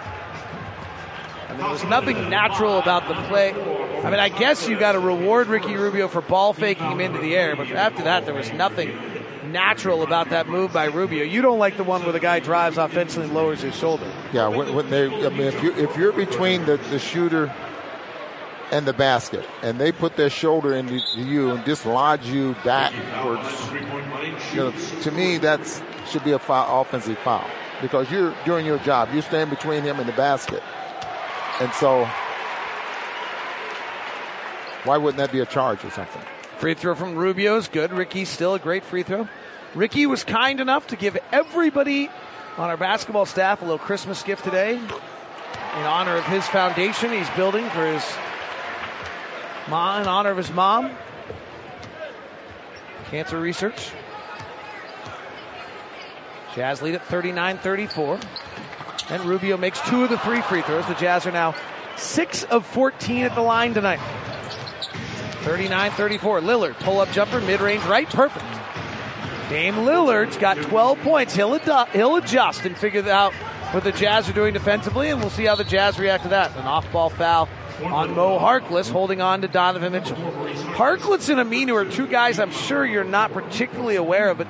There 1.56 1.68
was 1.68 1.84
nothing 1.84 2.28
natural 2.28 2.78
about 2.78 3.08
the 3.08 3.14
play. 3.28 3.52
I 3.52 4.10
mean, 4.10 4.20
I 4.20 4.28
guess 4.28 4.68
you 4.68 4.78
got 4.78 4.92
to 4.92 4.98
reward 4.98 5.48
Ricky 5.48 5.74
Rubio 5.74 6.06
for 6.06 6.20
ball 6.20 6.52
faking 6.52 6.90
him 6.90 7.00
into 7.00 7.18
the 7.18 7.34
air, 7.34 7.56
but 7.56 7.68
after 7.70 8.04
that, 8.04 8.26
there 8.26 8.34
was 8.34 8.52
nothing 8.52 8.96
natural 9.50 10.02
about 10.02 10.30
that 10.30 10.48
move 10.48 10.72
by 10.72 10.84
Rubio. 10.84 11.24
You 11.24 11.40
don't 11.40 11.58
like 11.58 11.76
the 11.76 11.84
one 11.84 12.02
where 12.02 12.12
the 12.12 12.20
guy 12.20 12.40
drives 12.40 12.76
offensively 12.76 13.24
and 13.24 13.34
lowers 13.34 13.62
his 13.62 13.74
shoulder. 13.74 14.10
Yeah, 14.32 14.48
when, 14.48 14.90
they, 14.90 15.06
I 15.06 15.30
mean, 15.30 15.42
if 15.42 15.62
you 15.62 15.72
if 15.74 15.96
you're 15.96 16.12
between 16.12 16.66
the, 16.66 16.76
the 16.90 16.98
shooter 16.98 17.52
and 18.70 18.86
the 18.86 18.92
basket, 18.92 19.44
and 19.62 19.80
they 19.80 19.92
put 19.92 20.16
their 20.16 20.30
shoulder 20.30 20.74
into 20.74 21.02
you 21.16 21.52
and 21.52 21.64
dislodge 21.64 22.26
you 22.26 22.54
backwards, 22.64 23.72
you 24.52 24.58
know, 24.58 24.72
to 25.02 25.10
me 25.10 25.38
that 25.38 25.60
should 26.10 26.24
be 26.24 26.32
a 26.32 26.38
foul, 26.38 26.82
offensive 26.82 27.18
foul 27.18 27.48
because 27.80 28.10
you're 28.10 28.34
doing 28.44 28.66
your 28.66 28.78
job. 28.78 29.08
You 29.12 29.22
stand 29.22 29.50
between 29.50 29.82
him 29.82 29.98
and 29.98 30.08
the 30.08 30.12
basket, 30.12 30.62
and 31.60 31.72
so 31.74 32.08
why 34.84 34.96
wouldn't 34.96 35.18
that 35.18 35.32
be 35.32 35.40
a 35.40 35.46
charge 35.46 35.84
or 35.84 35.90
something? 35.90 36.22
Free 36.58 36.74
throw 36.74 36.94
from 36.94 37.16
Rubio 37.16 37.56
is 37.56 37.68
good. 37.68 37.92
Ricky's 37.92 38.28
still 38.28 38.54
a 38.54 38.58
great 38.58 38.84
free 38.84 39.02
throw. 39.02 39.28
Ricky 39.74 40.06
was 40.06 40.24
kind 40.24 40.60
enough 40.60 40.86
to 40.86 40.96
give 40.96 41.18
everybody 41.32 42.08
on 42.56 42.70
our 42.70 42.76
basketball 42.76 43.26
staff 43.26 43.60
a 43.60 43.64
little 43.64 43.78
Christmas 43.78 44.22
gift 44.22 44.44
today 44.44 44.76
in 44.76 45.82
honor 45.82 46.16
of 46.16 46.24
his 46.24 46.46
foundation 46.46 47.10
he's 47.10 47.28
building 47.30 47.68
for 47.70 47.86
his 47.86 48.02
mom, 49.68 50.02
in 50.02 50.08
honor 50.08 50.30
of 50.30 50.38
his 50.38 50.50
mom. 50.50 50.90
Cancer 53.10 53.38
research. 53.38 53.90
Jazz 56.54 56.80
lead 56.80 56.94
at 56.94 57.04
39 57.04 57.58
34. 57.58 58.18
And 59.08 59.24
Rubio 59.24 59.56
makes 59.56 59.80
two 59.88 60.04
of 60.04 60.10
the 60.10 60.18
three 60.18 60.42
free 60.42 60.62
throws. 60.62 60.86
The 60.86 60.94
Jazz 60.94 61.26
are 61.26 61.32
now 61.32 61.54
6 61.96 62.44
of 62.44 62.66
14 62.66 63.24
at 63.24 63.34
the 63.34 63.40
line 63.42 63.74
tonight. 63.74 64.00
39 65.42 65.92
34. 65.92 66.40
Lillard, 66.40 66.74
pull 66.80 67.00
up 67.00 67.10
jumper, 67.12 67.40
mid 67.40 67.60
range 67.60 67.84
right, 67.84 68.08
perfect. 68.08 68.44
Dame 69.48 69.74
Lillard's 69.74 70.36
got 70.36 70.56
12 70.56 71.00
points. 71.02 71.36
He'll, 71.36 71.56
he'll 71.92 72.16
adjust 72.16 72.64
and 72.64 72.76
figure 72.76 73.08
out 73.08 73.32
what 73.72 73.84
the 73.84 73.92
Jazz 73.92 74.28
are 74.28 74.32
doing 74.32 74.52
defensively, 74.52 75.08
and 75.08 75.20
we'll 75.20 75.30
see 75.30 75.44
how 75.44 75.54
the 75.54 75.62
Jazz 75.62 75.98
react 76.00 76.24
to 76.24 76.30
that. 76.30 76.56
An 76.56 76.64
off 76.66 76.90
ball 76.92 77.10
foul 77.10 77.48
on 77.84 78.14
Mo 78.14 78.38
Harkless, 78.40 78.90
holding 78.90 79.20
on 79.20 79.42
to 79.42 79.48
Donovan 79.48 79.92
Mitchell. 79.92 80.16
Harkless 80.16 81.28
and 81.28 81.38
Aminu 81.38 81.74
are 81.74 81.88
two 81.88 82.08
guys 82.08 82.40
I'm 82.40 82.50
sure 82.50 82.84
you're 82.84 83.04
not 83.04 83.32
particularly 83.32 83.96
aware 83.96 84.30
of, 84.30 84.38
but 84.38 84.48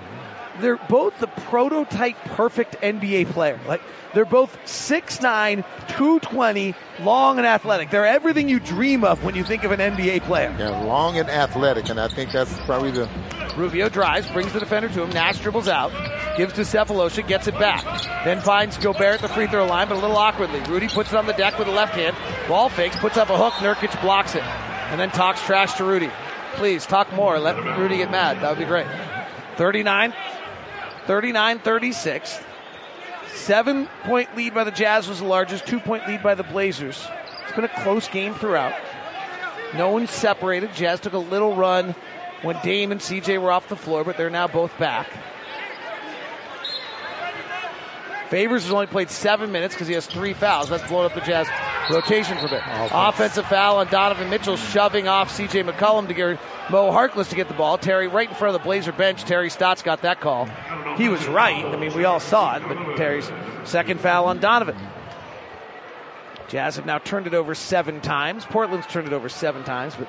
they're 0.61 0.77
both 0.89 1.19
the 1.21 1.27
prototype 1.27 2.17
perfect 2.25 2.81
NBA 2.81 3.31
player. 3.31 3.59
Like 3.67 3.81
they're 4.15 4.25
both 4.25 4.57
6'9, 4.65 5.65
220, 5.89 6.75
long 7.01 7.39
and 7.39 7.47
athletic. 7.47 7.91
They're 7.91 8.07
everything 8.07 8.49
you 8.49 8.61
dream 8.61 9.05
of 9.05 9.23
when 9.25 9.35
you 9.35 9.45
think 9.45 9.65
of 9.65 9.73
an 9.73 9.81
NBA 9.81 10.23
player. 10.23 10.55
Yeah, 10.59 10.81
long 10.85 11.19
and 11.19 11.29
athletic, 11.29 11.89
and 11.89 12.01
I 12.01 12.09
think 12.09 12.33
that's 12.33 12.53
probably 12.61 12.91
the 12.91 13.09
Rubio 13.57 13.89
drives, 13.89 14.31
brings 14.31 14.53
the 14.53 14.61
defender 14.61 14.89
to 14.89 15.03
him. 15.03 15.11
Nash 15.11 15.41
dribbles 15.41 15.69
out, 15.69 15.91
gives 16.37 16.53
to 16.55 16.63
Sefolosha, 16.63 17.27
gets 17.27 17.47
it 17.47 17.59
back. 17.59 17.85
Then 18.25 18.41
finds 18.41 18.77
Gobert 18.79 19.15
at 19.15 19.21
the 19.23 19.29
free 19.29 19.47
throw 19.47 19.67
line, 19.67 19.89
but 19.89 19.97
a 19.97 20.01
little 20.01 20.17
awkwardly. 20.17 20.61
Rudy 20.61 20.89
puts 20.89 21.13
it 21.13 21.17
on 21.17 21.27
the 21.27 21.33
deck 21.33 21.59
with 21.59 21.67
the 21.67 21.75
left 21.75 21.95
hand. 21.95 22.17
Ball 22.49 22.69
fakes, 22.69 22.97
puts 22.97 23.17
up 23.17 23.31
a 23.31 23.37
hook. 23.37 23.55
Nurkic 23.55 24.01
blocks 24.03 24.35
it, 24.35 24.43
and 24.43 25.01
then 25.01 25.11
talks 25.11 25.43
trash 25.43 25.75
to 25.75 25.85
Rudy. 25.85 26.11
Please 26.55 26.87
talk 26.87 27.13
more. 27.13 27.39
Let 27.39 27.57
Rudy 27.79 27.99
get 27.99 28.11
mad. 28.11 28.41
That 28.41 28.51
would 28.51 28.59
be 28.59 28.65
great. 28.65 28.87
39, 29.57 30.13
39 31.07 31.59
36. 31.61 32.41
Seven 33.33 33.89
point 34.05 34.35
lead 34.37 34.55
by 34.55 34.65
the 34.65 34.71
Jazz 34.71 35.09
was 35.09 35.21
the 35.21 35.27
largest, 35.27 35.67
two 35.67 35.79
point 35.79 36.07
lead 36.09 36.23
by 36.23 36.35
the 36.35 36.43
Blazers. 36.43 37.07
It's 37.45 37.55
been 37.55 37.65
a 37.65 37.83
close 37.83 38.09
game 38.09 38.35
throughout. 38.35 38.75
No 39.75 39.91
one 39.91 40.07
separated. 40.07 40.73
Jazz 40.75 41.01
took 41.01 41.13
a 41.13 41.19
little 41.19 41.55
run 41.55 41.95
when 42.43 42.59
Dame 42.63 42.93
and 42.93 43.01
CJ 43.01 43.41
were 43.41 43.53
off 43.53 43.69
the 43.69 43.77
floor, 43.77 44.05
but 44.05 44.17
they're 44.17 44.31
now 44.31 44.47
both 44.47 44.77
back. 44.79 45.09
Favors 48.31 48.65
has 48.65 48.73
only 48.73 48.87
played 48.87 49.09
seven 49.11 49.53
minutes 49.53 49.75
because 49.75 49.87
he 49.87 49.95
has 49.95 50.07
three 50.07 50.33
fouls. 50.33 50.69
That's 50.69 50.87
blown 50.89 51.05
up 51.05 51.15
the 51.15 51.21
Jazz 51.21 51.47
rotation 51.91 52.37
for 52.39 52.47
a 52.47 52.51
bit. 52.51 52.63
Oh, 52.67 53.09
Offensive 53.09 53.47
foul 53.47 53.77
on 53.77 53.87
Donovan 53.89 54.29
Mitchell, 54.29 54.57
shoving 54.57 55.07
off 55.07 55.31
C.J. 55.31 55.63
McCollum 55.63 56.09
to 56.09 56.15
get 56.15 56.39
Mo 56.71 56.91
Harkless 56.91 57.29
to 57.31 57.37
get 57.37 57.47
the 57.49 57.55
ball. 57.55 57.79
Terry 57.79 58.09
right 58.09 58.29
in 58.29 58.35
front 58.35 58.55
of 58.55 58.61
the 58.61 58.65
Blazer 58.65 58.93
bench. 58.93 59.23
Terry 59.25 59.49
Stotts 59.49 59.83
got 59.83 60.03
that 60.03 60.21
call. 60.21 60.47
He 60.97 61.09
was 61.09 61.27
right. 61.29 61.65
I 61.65 61.77
mean, 61.77 61.95
we 61.95 62.05
all 62.05 62.21
saw 62.21 62.57
it, 62.57 62.63
but 62.67 62.97
Terry's 62.97 63.31
second 63.65 64.01
foul 64.01 64.27
on 64.27 64.41
Donovan. 64.41 64.77
Jazz 66.49 66.77
have 66.77 66.87
now 66.87 66.99
turned 66.99 67.27
it 67.27 67.35
over 67.35 67.55
seven 67.55 68.01
times. 68.01 68.45
Portland's 68.45 68.87
turned 68.87 69.07
it 69.07 69.13
over 69.13 69.29
seven 69.29 69.65
times, 69.65 69.95
but 69.97 70.09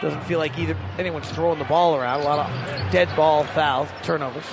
doesn't 0.00 0.22
feel 0.24 0.38
like 0.38 0.58
either 0.58 0.76
anyone's 0.98 1.28
throwing 1.30 1.58
the 1.58 1.64
ball 1.64 1.96
around. 1.96 2.20
A 2.20 2.24
lot 2.24 2.50
of 2.50 2.92
dead 2.92 3.08
ball 3.16 3.44
fouls, 3.44 3.88
turnovers. 4.02 4.44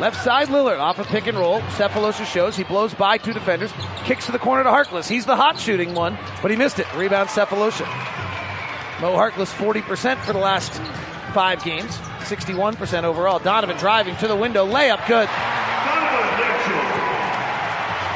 Left 0.00 0.22
side, 0.22 0.48
Lillard 0.48 0.80
off 0.80 0.98
a 0.98 1.04
pick 1.04 1.26
and 1.28 1.38
roll. 1.38 1.60
Sefolosha 1.60 2.26
shows 2.26 2.56
he 2.56 2.64
blows 2.64 2.92
by 2.94 3.16
two 3.16 3.32
defenders, 3.32 3.72
kicks 4.04 4.26
to 4.26 4.32
the 4.32 4.40
corner 4.40 4.64
to 4.64 4.70
Harkless. 4.70 5.08
He's 5.08 5.24
the 5.24 5.36
hot 5.36 5.58
shooting 5.58 5.94
one, 5.94 6.18
but 6.42 6.50
he 6.50 6.56
missed 6.56 6.80
it. 6.80 6.92
Rebound 6.94 7.28
Sefolosha. 7.28 7.86
Mo 9.00 9.14
Harkless 9.14 9.52
40% 9.52 10.18
for 10.24 10.32
the 10.32 10.38
last 10.38 10.72
five 11.32 11.62
games, 11.62 11.96
61% 12.20 13.04
overall. 13.04 13.38
Donovan 13.38 13.76
driving 13.76 14.16
to 14.16 14.26
the 14.26 14.36
window, 14.36 14.66
layup 14.66 15.06
good. 15.06 15.28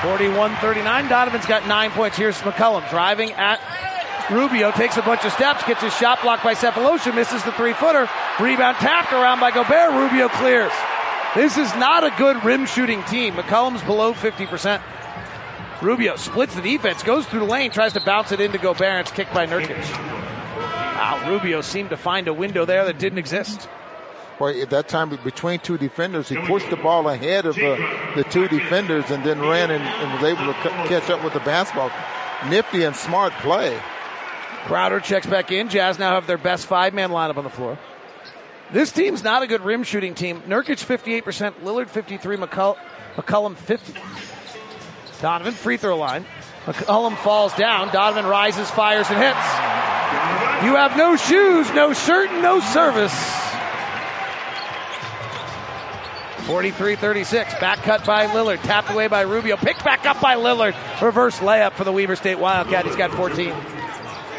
41-39. 0.00 1.08
Donovan's 1.08 1.46
got 1.46 1.66
nine 1.66 1.90
points. 1.90 2.16
Here's 2.16 2.38
McCollum 2.38 2.88
driving 2.88 3.32
at 3.32 3.60
Rubio 4.30 4.70
takes 4.72 4.96
a 4.96 5.02
bunch 5.02 5.24
of 5.24 5.32
steps, 5.32 5.64
gets 5.64 5.82
his 5.82 5.94
shot 5.96 6.20
blocked 6.22 6.44
by 6.44 6.54
Sefolosha, 6.54 7.14
misses 7.14 7.42
the 7.44 7.52
three 7.52 7.72
footer. 7.72 8.08
Rebound 8.40 8.76
tapped 8.76 9.12
around 9.12 9.40
by 9.40 9.50
Gobert. 9.50 9.92
Rubio 9.92 10.28
clears. 10.28 10.72
This 11.34 11.56
is 11.56 11.74
not 11.76 12.04
a 12.04 12.12
good 12.18 12.42
rim 12.44 12.66
shooting 12.66 13.02
team. 13.04 13.34
McCollum's 13.34 13.82
below 13.82 14.12
50%. 14.12 14.82
Rubio 15.80 16.16
splits 16.16 16.54
the 16.54 16.60
defense, 16.62 17.02
goes 17.02 17.24
through 17.26 17.40
the 17.40 17.46
lane, 17.46 17.70
tries 17.70 17.92
to 17.92 18.00
bounce 18.00 18.32
it 18.32 18.40
into 18.40 18.58
Gobert. 18.58 19.00
It's 19.02 19.12
kicked 19.12 19.32
by 19.32 19.46
Nurkic. 19.46 19.78
Wow, 20.56 21.24
Rubio 21.28 21.60
seemed 21.60 21.90
to 21.90 21.96
find 21.96 22.28
a 22.28 22.34
window 22.34 22.64
there 22.64 22.84
that 22.84 22.98
didn't 22.98 23.18
exist. 23.18 23.68
Well, 24.40 24.60
at 24.60 24.70
that 24.70 24.88
time 24.88 25.10
between 25.24 25.60
two 25.60 25.78
defenders, 25.78 26.28
he 26.28 26.36
pushed 26.36 26.70
the 26.70 26.76
ball 26.76 27.08
ahead 27.08 27.46
of 27.46 27.56
uh, 27.58 27.76
the 28.14 28.24
two 28.24 28.46
defenders 28.48 29.10
and 29.10 29.24
then 29.24 29.40
ran 29.40 29.70
and, 29.70 29.82
and 29.82 30.12
was 30.14 30.22
able 30.22 30.52
to 30.52 30.62
c- 30.62 30.88
catch 30.88 31.10
up 31.10 31.24
with 31.24 31.32
the 31.32 31.40
basketball. 31.40 31.90
Nifty 32.48 32.84
and 32.84 32.94
smart 32.94 33.32
play. 33.34 33.78
Crowder 34.68 35.00
checks 35.00 35.26
back 35.26 35.50
in. 35.50 35.70
Jazz 35.70 35.98
now 35.98 36.12
have 36.12 36.26
their 36.26 36.36
best 36.36 36.66
five 36.66 36.92
man 36.92 37.08
lineup 37.08 37.38
on 37.38 37.44
the 37.44 37.48
floor. 37.50 37.78
This 38.70 38.92
team's 38.92 39.24
not 39.24 39.42
a 39.42 39.46
good 39.46 39.62
rim 39.62 39.82
shooting 39.82 40.14
team. 40.14 40.42
Nurkic 40.42 40.84
58%, 40.84 41.52
Lillard 41.64 41.88
53, 41.88 42.36
McCull- 42.36 42.76
McCollum 43.16 43.56
50. 43.56 43.94
Donovan 45.22 45.54
free 45.54 45.78
throw 45.78 45.96
line. 45.96 46.26
McCollum 46.66 47.16
falls 47.16 47.54
down. 47.54 47.90
Donovan 47.94 48.26
rises, 48.26 48.70
fires, 48.70 49.08
and 49.08 49.16
hits. 49.16 49.38
You 50.66 50.76
have 50.76 50.98
no 50.98 51.16
shoes, 51.16 51.72
no 51.72 51.94
shirt, 51.94 52.28
and 52.28 52.42
no 52.42 52.60
service. 52.60 53.14
43-36. 56.46 57.58
Back 57.58 57.78
cut 57.78 58.04
by 58.04 58.26
Lillard. 58.26 58.60
Tapped 58.62 58.90
away 58.90 59.06
by 59.08 59.22
Rubio. 59.22 59.56
Picked 59.56 59.82
back 59.82 60.04
up 60.04 60.20
by 60.20 60.34
Lillard. 60.36 60.74
Reverse 61.00 61.38
layup 61.38 61.72
for 61.72 61.84
the 61.84 61.92
Weber 61.92 62.16
State 62.16 62.38
Wildcat. 62.38 62.84
He's 62.84 62.96
got 62.96 63.10
14. 63.12 63.54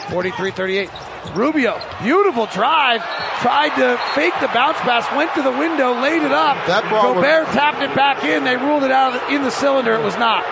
43-38. 0.09 1.35
Rubio, 1.35 1.81
beautiful 2.01 2.47
drive. 2.47 3.01
Tried 3.41 3.75
to 3.77 3.97
fake 4.15 4.33
the 4.41 4.47
bounce 4.47 4.77
pass. 4.79 5.09
Went 5.15 5.33
to 5.35 5.41
the 5.41 5.51
window, 5.51 5.93
laid 5.93 6.23
it 6.23 6.31
up. 6.31 6.57
That 6.67 6.89
ball 6.89 7.13
Gobert 7.13 7.47
tapped 7.47 7.81
it 7.81 7.95
back 7.95 8.23
in. 8.23 8.43
They 8.43 8.57
ruled 8.57 8.83
it 8.83 8.91
out 8.91 9.31
in 9.31 9.43
the 9.43 9.51
cylinder. 9.51 9.93
It 9.93 10.03
was 10.03 10.17
not. 10.17 10.43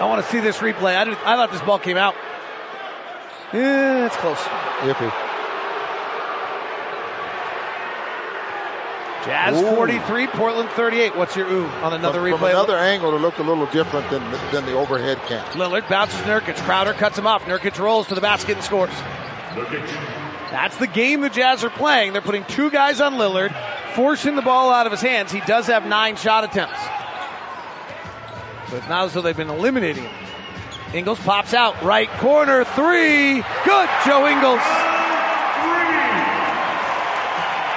I 0.00 0.06
want 0.06 0.24
to 0.24 0.30
see 0.32 0.40
this 0.40 0.58
replay. 0.58 0.96
I, 0.96 1.04
did, 1.04 1.14
I 1.18 1.36
thought 1.36 1.52
this 1.52 1.60
ball 1.62 1.78
came 1.78 1.98
out. 1.98 2.14
Yeah, 3.52 4.06
it's 4.06 4.16
close. 4.16 4.38
Iffy. 4.38 5.29
Jazz 9.24 9.60
Ooh. 9.60 9.74
43, 9.76 10.26
Portland 10.28 10.68
38. 10.70 11.14
What's 11.16 11.36
your 11.36 11.46
ooh 11.50 11.66
on 11.66 11.92
another 11.92 12.20
From, 12.20 12.30
replay? 12.30 12.38
from 12.38 12.44
another 12.50 12.78
angle, 12.78 13.14
it 13.14 13.20
looked 13.20 13.38
a 13.38 13.42
little 13.42 13.66
different 13.66 14.08
than 14.10 14.22
than 14.50 14.64
the 14.64 14.72
overhead 14.72 15.18
cam. 15.28 15.44
Lillard 15.52 15.86
bounces 15.88 16.20
Nurkic. 16.22 16.56
Crowder 16.64 16.94
cuts 16.94 17.18
him 17.18 17.26
off. 17.26 17.44
Nurkic 17.44 17.78
rolls 17.78 18.06
to 18.08 18.14
the 18.14 18.20
basket 18.22 18.56
and 18.56 18.64
scores. 18.64 18.90
That's 20.50 20.76
the 20.78 20.86
game 20.86 21.20
the 21.20 21.28
Jazz 21.28 21.62
are 21.64 21.70
playing. 21.70 22.12
They're 22.12 22.22
putting 22.22 22.44
two 22.44 22.70
guys 22.70 23.00
on 23.00 23.14
Lillard, 23.14 23.54
forcing 23.94 24.36
the 24.36 24.42
ball 24.42 24.72
out 24.72 24.86
of 24.86 24.92
his 24.92 25.00
hands. 25.02 25.30
He 25.30 25.40
does 25.40 25.66
have 25.66 25.86
nine 25.86 26.16
shot 26.16 26.44
attempts. 26.44 26.80
So 28.70 28.76
it's 28.76 28.88
not 28.88 29.04
as 29.06 29.12
though 29.14 29.20
they've 29.22 29.36
been 29.36 29.50
eliminating 29.50 30.04
him. 30.04 30.14
Ingles 30.94 31.20
pops 31.20 31.52
out. 31.52 31.80
Right 31.82 32.08
corner 32.18 32.64
three. 32.64 33.42
Good, 33.64 33.88
Joe 34.06 34.26
Ingles. 34.26 34.60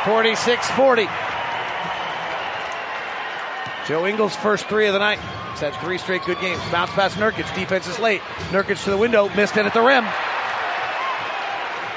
46 0.05 0.69
40. 0.71 1.07
Joe 3.87 4.05
Ingles' 4.05 4.35
first 4.35 4.65
three 4.67 4.87
of 4.87 4.93
the 4.93 4.99
night. 4.99 5.19
He's 5.51 5.59
had 5.59 5.75
three 5.75 5.97
straight 5.97 6.23
good 6.23 6.39
games. 6.39 6.61
Bounce 6.71 6.91
past 6.91 7.17
Nurkic. 7.17 7.53
Defense 7.53 7.87
is 7.87 7.99
late. 7.99 8.21
Nurkic 8.49 8.83
to 8.85 8.89
the 8.89 8.97
window. 8.97 9.29
Missed 9.35 9.57
it 9.57 9.65
at 9.65 9.73
the 9.73 9.81
rim. 9.81 10.05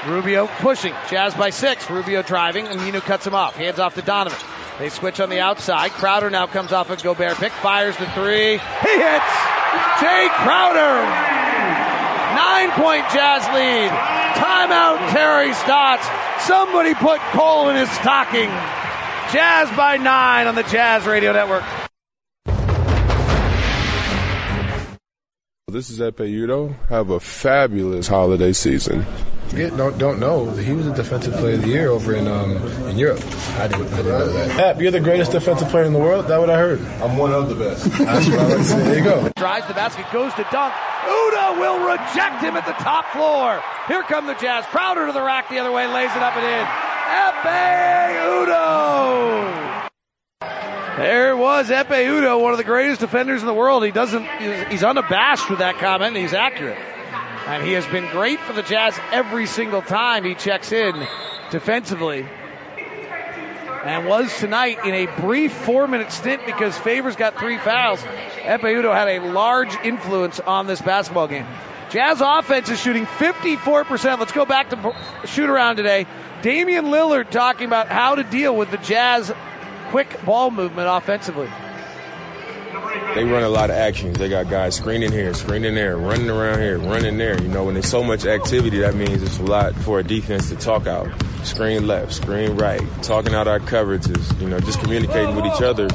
Rubio 0.05 0.47
pushing. 0.59 0.93
Jazz 1.09 1.33
by 1.33 1.49
six. 1.49 1.89
Rubio 1.89 2.21
driving. 2.21 2.65
Aminu 2.65 3.01
cuts 3.01 3.25
him 3.25 3.33
off. 3.33 3.55
Hands 3.55 3.79
off 3.79 3.95
to 3.95 4.01
Donovan. 4.01 4.39
They 4.79 4.89
switch 4.89 5.19
on 5.19 5.29
the 5.29 5.39
outside. 5.39 5.91
Crowder 5.91 6.29
now 6.29 6.45
comes 6.45 6.71
off 6.71 6.89
a 6.89 6.97
Gobert 6.97 7.37
pick. 7.37 7.51
Fires 7.51 7.97
the 7.97 8.05
three. 8.11 8.57
He 8.57 8.93
hits. 8.93 9.33
Jae 9.97 10.29
Crowder. 10.43 11.01
Nine 12.35 12.69
point 12.71 13.05
Jazz 13.11 13.47
lead. 13.55 13.89
Timeout 14.35 15.11
Terry 15.11 15.53
Stotts. 15.53 16.07
Somebody 16.45 16.93
put 16.93 17.19
coal 17.31 17.69
in 17.69 17.75
his 17.75 17.89
stocking. 17.91 18.51
Jazz 19.31 19.69
by 19.75 19.97
nine 19.97 20.47
on 20.47 20.55
the 20.55 20.63
Jazz 20.63 21.05
Radio 21.05 21.33
Network. 21.33 21.63
This 25.67 25.89
is 25.89 25.99
Ekpe 25.99 26.31
Udoh. 26.31 26.73
Have 26.87 27.09
a 27.09 27.19
fabulous 27.19 28.07
holiday 28.07 28.53
season. 28.53 29.05
Yeah, 29.53 29.69
don't 29.75 29.97
don't 29.97 30.19
know. 30.21 30.49
He 30.51 30.71
was 30.71 30.87
a 30.87 30.95
defensive 30.95 31.33
player 31.33 31.55
of 31.55 31.61
the 31.63 31.67
year 31.67 31.89
over 31.89 32.15
in 32.15 32.25
um 32.25 32.55
in 32.87 32.97
Europe. 32.97 33.19
I 33.57 33.67
didn't 33.67 33.87
I 33.93 33.97
didn't 33.97 34.07
know 34.07 34.27
that. 34.31 34.59
Ep, 34.59 34.81
you're 34.81 34.91
the 34.91 35.01
greatest 35.01 35.33
defensive 35.33 35.67
player 35.67 35.83
in 35.83 35.91
the 35.91 35.99
world. 35.99 36.27
That 36.27 36.39
what 36.39 36.49
I 36.49 36.57
heard. 36.57 36.79
I'm 37.01 37.17
one 37.17 37.33
of 37.33 37.49
the 37.49 37.55
best. 37.55 37.83
That's 37.97 38.27
what 38.27 38.39
I 38.39 38.47
like 38.47 38.57
to 38.59 38.63
say. 38.63 38.79
There 38.79 38.97
you 38.97 39.03
go. 39.03 39.29
Drives 39.35 39.67
the 39.67 39.73
basket, 39.73 40.05
goes 40.13 40.33
to 40.35 40.47
dunk. 40.53 40.73
Udoh 41.03 41.59
will 41.59 41.79
reject 41.83 42.41
him 42.41 42.55
at 42.55 42.65
the 42.65 42.75
top 42.83 43.05
floor. 43.11 43.61
Here 43.89 44.03
come 44.03 44.25
the 44.25 44.35
Jazz. 44.35 44.65
Crowder 44.67 45.07
to 45.07 45.11
the 45.11 45.21
rack 45.21 45.49
the 45.49 45.59
other 45.59 45.73
way, 45.73 45.85
lays 45.87 46.11
it 46.15 46.21
up 46.23 46.37
and 46.37 46.45
in. 46.45 46.96
Ekpe 47.07 48.45
Udoh! 48.45 49.87
There 50.97 51.37
was 51.37 51.69
Ekpe 51.69 52.05
Udoh, 52.05 52.41
one 52.41 52.51
of 52.51 52.57
the 52.57 52.63
greatest 52.63 52.99
defenders 52.99 53.41
in 53.41 53.47
the 53.47 53.53
world. 53.53 53.83
He 53.85 53.91
doesn't, 53.91 54.25
he's- 54.39 54.83
unabashed 54.83 55.49
with 55.49 55.59
that 55.59 55.77
comment, 55.77 56.15
he's 56.17 56.33
accurate. 56.33 56.77
And 57.47 57.63
he 57.63 57.73
has 57.73 57.85
been 57.87 58.09
great 58.11 58.39
for 58.41 58.53
the 58.53 58.63
Jazz 58.63 58.99
every 59.11 59.45
single 59.45 59.81
time 59.81 60.25
he 60.25 60.35
checks 60.35 60.71
in 60.73 61.07
defensively. 61.49 62.27
And 63.85 64.05
was 64.05 64.37
tonight 64.37 64.79
in 64.83 64.93
a 64.93 65.05
brief 65.21 65.53
four 65.53 65.87
minute 65.87 66.11
stint 66.11 66.41
because 66.45 66.77
Favors 66.77 67.15
got 67.15 67.39
three 67.39 67.57
fouls. 67.57 68.01
Ekpe 68.41 68.63
Udoh 68.63 68.93
had 68.93 69.07
a 69.07 69.19
large 69.31 69.73
influence 69.85 70.41
on 70.41 70.67
this 70.67 70.81
basketball 70.81 71.27
game. 71.29 71.45
Jazz 71.89 72.19
offense 72.19 72.69
is 72.69 72.81
shooting 72.81 73.05
54%. 73.05 74.19
Let's 74.19 74.33
go 74.33 74.45
back 74.45 74.69
to 74.71 74.95
shoot 75.25 75.49
around 75.49 75.77
today. 75.77 76.05
Damian 76.47 76.85
Lillard 76.85 77.29
talking 77.29 77.67
about 77.67 77.89
how 77.89 78.15
to 78.15 78.23
deal 78.23 78.55
with 78.55 78.71
the 78.71 78.77
Jazz 78.77 79.33
quick 79.89 80.17
ball 80.23 80.49
movement 80.49 80.87
offensively. 80.89 81.49
They 83.15 83.25
run 83.25 83.43
a 83.43 83.49
lot 83.49 83.69
of 83.69 83.75
actions. 83.75 84.17
They 84.17 84.29
got 84.29 84.49
guys 84.49 84.77
screening 84.77 85.11
here, 85.11 85.33
screening 85.33 85.75
there, 85.75 85.97
running 85.97 86.29
around 86.29 86.59
here, 86.59 86.79
running 86.79 87.17
there. 87.17 87.37
You 87.41 87.49
know, 87.49 87.65
when 87.65 87.73
there's 87.73 87.89
so 87.89 88.01
much 88.01 88.25
activity, 88.25 88.79
that 88.79 88.95
means 88.95 89.21
it's 89.23 89.39
a 89.39 89.43
lot 89.43 89.75
for 89.75 89.99
a 89.99 90.03
defense 90.03 90.47
to 90.47 90.55
talk 90.55 90.87
out. 90.87 91.09
Screen 91.43 91.85
left, 91.85 92.13
screen 92.13 92.55
right, 92.55 92.81
talking 93.03 93.33
out 93.33 93.49
our 93.49 93.59
coverages, 93.59 94.39
you 94.39 94.47
know, 94.47 94.61
just 94.61 94.79
communicating 94.79 95.35
with 95.35 95.45
each 95.47 95.61
other. 95.61 95.89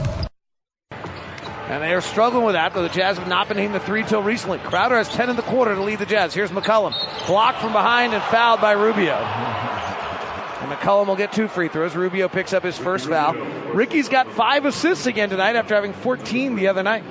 And 1.70 1.82
they 1.82 1.94
are 1.94 2.02
struggling 2.02 2.44
with 2.44 2.56
that, 2.56 2.74
though 2.74 2.82
the 2.82 2.90
Jazz 2.90 3.16
have 3.16 3.26
not 3.26 3.48
been 3.48 3.56
hitting 3.56 3.72
the 3.72 3.80
three 3.80 4.04
till 4.04 4.22
recently. 4.22 4.58
Crowder 4.58 4.98
has 4.98 5.08
10 5.08 5.30
in 5.30 5.36
the 5.36 5.42
quarter 5.42 5.74
to 5.74 5.82
lead 5.82 5.98
the 5.98 6.04
Jazz. 6.04 6.34
Here's 6.34 6.50
McCollum. 6.50 6.92
Blocked 7.26 7.62
from 7.62 7.72
behind 7.72 8.12
and 8.12 8.22
fouled 8.24 8.60
by 8.60 8.72
Rubio. 8.72 9.51
McCollum 10.72 11.06
will 11.06 11.16
get 11.16 11.32
two 11.32 11.48
free 11.48 11.68
throws. 11.68 11.94
Rubio 11.94 12.28
picks 12.28 12.54
up 12.54 12.62
his 12.62 12.78
first 12.78 13.06
foul. 13.06 13.34
Ricky's 13.74 14.08
got 14.08 14.26
five 14.32 14.64
assists 14.64 15.06
again 15.06 15.28
tonight 15.28 15.54
after 15.54 15.74
having 15.74 15.92
14 15.92 16.56
the 16.56 16.68
other 16.68 16.82
night. 16.82 17.04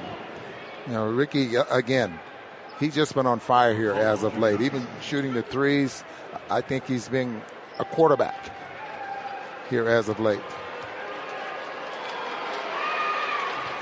You 0.87 0.93
know, 0.93 1.07
Ricky 1.07 1.55
uh, 1.55 1.65
again, 1.69 2.19
he's 2.79 2.95
just 2.95 3.13
been 3.13 3.27
on 3.27 3.39
fire 3.39 3.75
here 3.75 3.93
as 3.93 4.23
of 4.23 4.35
late. 4.39 4.61
Even 4.61 4.87
shooting 5.01 5.33
the 5.33 5.43
threes, 5.43 6.03
I 6.49 6.61
think 6.61 6.87
he's 6.87 7.07
been 7.07 7.39
a 7.77 7.85
quarterback 7.85 8.51
here 9.69 9.87
as 9.87 10.09
of 10.09 10.19
late. 10.19 10.41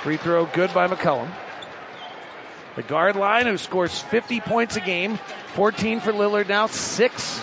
Free 0.04 0.18
throw 0.18 0.46
good 0.48 0.74
by 0.74 0.88
McCollum. 0.88 1.32
The 2.76 2.84
guard 2.84 3.16
line, 3.16 3.46
who 3.46 3.58
scores 3.58 3.98
50 4.00 4.42
points 4.42 4.76
a 4.76 4.82
game, 4.82 5.18
14 5.56 6.02
for 6.02 6.12
Lillard 6.12 6.50
now, 6.50 6.68
6 6.68 7.40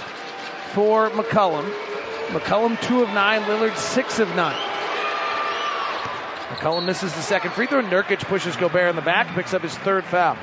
for 0.73 1.09
McCollum. 1.11 1.86
McCollum, 2.29 2.81
2 2.83 3.03
of 3.03 3.09
9, 3.11 3.43
Lillard, 3.43 3.77
6 3.77 4.19
of 4.19 4.29
9. 4.35 4.55
McCollum 6.49 6.85
misses 6.85 7.13
the 7.15 7.23
second 7.23 7.53
free 7.53 7.67
throw. 7.67 7.83
Nurkic 7.83 8.25
pushes 8.25 8.57
Gobert 8.57 8.91
in 8.91 8.97
the 8.97 9.03
back, 9.03 9.29
picks 9.35 9.55
up 9.55 9.63
his 9.63 9.77
third 9.79 10.05
foul. 10.05 10.37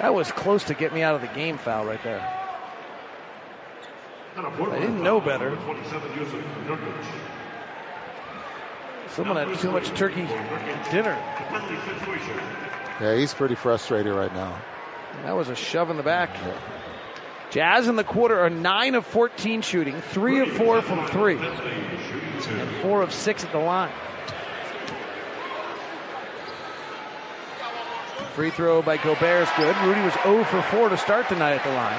That 0.00 0.14
was 0.14 0.30
close 0.32 0.64
to 0.64 0.74
get 0.74 0.92
me 0.92 1.02
out 1.02 1.14
of 1.14 1.20
the 1.22 1.28
game 1.28 1.58
foul 1.58 1.86
right 1.86 2.02
there. 2.02 2.20
I 4.36 4.78
didn't 4.78 5.02
know 5.02 5.20
better. 5.20 5.56
Someone 9.08 9.36
had 9.36 9.58
too 9.58 9.70
much 9.70 9.88
turkey 9.94 10.26
dinner. 10.90 11.16
Yeah, 13.00 13.16
he's 13.16 13.32
pretty 13.32 13.54
frustrated 13.54 14.12
right 14.12 14.32
now. 14.34 14.58
That 15.22 15.32
was 15.32 15.48
a 15.48 15.54
shove 15.54 15.88
in 15.88 15.96
the 15.96 16.02
back. 16.02 16.30
Jazz 17.50 17.86
in 17.88 17.96
the 17.96 18.04
quarter 18.04 18.38
are 18.40 18.50
9 18.50 18.94
of 18.96 19.06
14 19.06 19.62
shooting, 19.62 20.00
3 20.00 20.40
of 20.40 20.48
4 20.52 20.82
from 20.82 21.06
3, 21.06 21.36
and 21.38 22.76
4 22.82 23.02
of 23.02 23.12
6 23.12 23.44
at 23.44 23.52
the 23.52 23.58
line. 23.58 23.92
Free 28.34 28.50
throw 28.50 28.82
by 28.82 28.98
Gobert 28.98 29.44
is 29.44 29.48
good. 29.56 29.76
Rudy 29.78 30.02
was 30.02 30.12
0 30.22 30.44
for 30.44 30.60
4 30.62 30.88
to 30.90 30.96
start 30.98 31.28
the 31.28 31.36
night 31.36 31.54
at 31.54 31.64
the 31.64 31.70
line. 31.70 31.98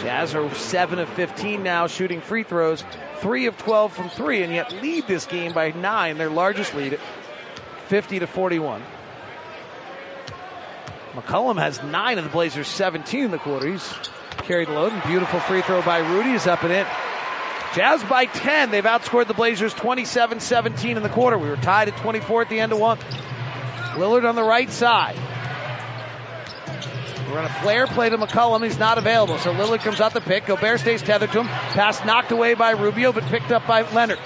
Jazz 0.00 0.34
are 0.34 0.52
7 0.54 0.98
of 0.98 1.08
15 1.10 1.62
now 1.62 1.86
shooting 1.86 2.20
free 2.20 2.42
throws, 2.42 2.84
3 3.18 3.46
of 3.46 3.56
12 3.56 3.92
from 3.92 4.08
3, 4.10 4.42
and 4.42 4.52
yet 4.52 4.72
lead 4.82 5.06
this 5.06 5.26
game 5.26 5.52
by 5.52 5.70
9, 5.70 6.18
their 6.18 6.30
largest 6.30 6.74
lead, 6.74 6.98
50 7.86 8.18
to 8.18 8.26
41. 8.26 8.82
McCollum 11.12 11.58
has 11.58 11.82
9 11.82 12.18
of 12.18 12.24
the 12.24 12.30
Blazers' 12.30 12.68
17 12.68 13.24
in 13.24 13.30
the 13.30 13.38
quarter. 13.38 13.70
He's 13.70 13.92
carried 14.38 14.68
the 14.68 14.72
load, 14.72 14.92
and 14.92 15.02
beautiful 15.02 15.40
free 15.40 15.60
throw 15.62 15.82
by 15.82 15.98
Rudy 15.98 16.30
is 16.30 16.46
up 16.46 16.62
and 16.62 16.72
in. 16.72 16.86
Jazz 17.74 18.02
by 18.04 18.26
10. 18.26 18.70
They've 18.70 18.84
outscored 18.84 19.26
the 19.26 19.34
Blazers 19.34 19.74
27 19.74 20.40
17 20.40 20.96
in 20.96 21.02
the 21.02 21.08
quarter. 21.08 21.38
We 21.38 21.48
were 21.48 21.56
tied 21.56 21.88
at 21.88 21.96
24 21.98 22.42
at 22.42 22.48
the 22.48 22.60
end 22.60 22.72
of 22.72 22.78
one. 22.78 22.98
Lillard 23.94 24.28
on 24.28 24.36
the 24.36 24.42
right 24.42 24.70
side. 24.70 25.16
We're 27.30 27.38
on 27.38 27.44
a 27.46 27.54
flare 27.62 27.86
play 27.86 28.10
to 28.10 28.18
McCollum. 28.18 28.62
He's 28.62 28.78
not 28.78 28.98
available. 28.98 29.38
So 29.38 29.54
Lillard 29.54 29.80
comes 29.80 30.00
out 30.00 30.12
the 30.12 30.20
pick. 30.20 30.46
Gobert 30.46 30.80
stays 30.80 31.00
tethered 31.00 31.32
to 31.32 31.40
him. 31.40 31.46
Pass 31.46 32.04
knocked 32.04 32.30
away 32.30 32.52
by 32.54 32.72
Rubio, 32.72 33.12
but 33.12 33.22
picked 33.24 33.52
up 33.52 33.66
by 33.66 33.82
Leonard. 33.92 34.18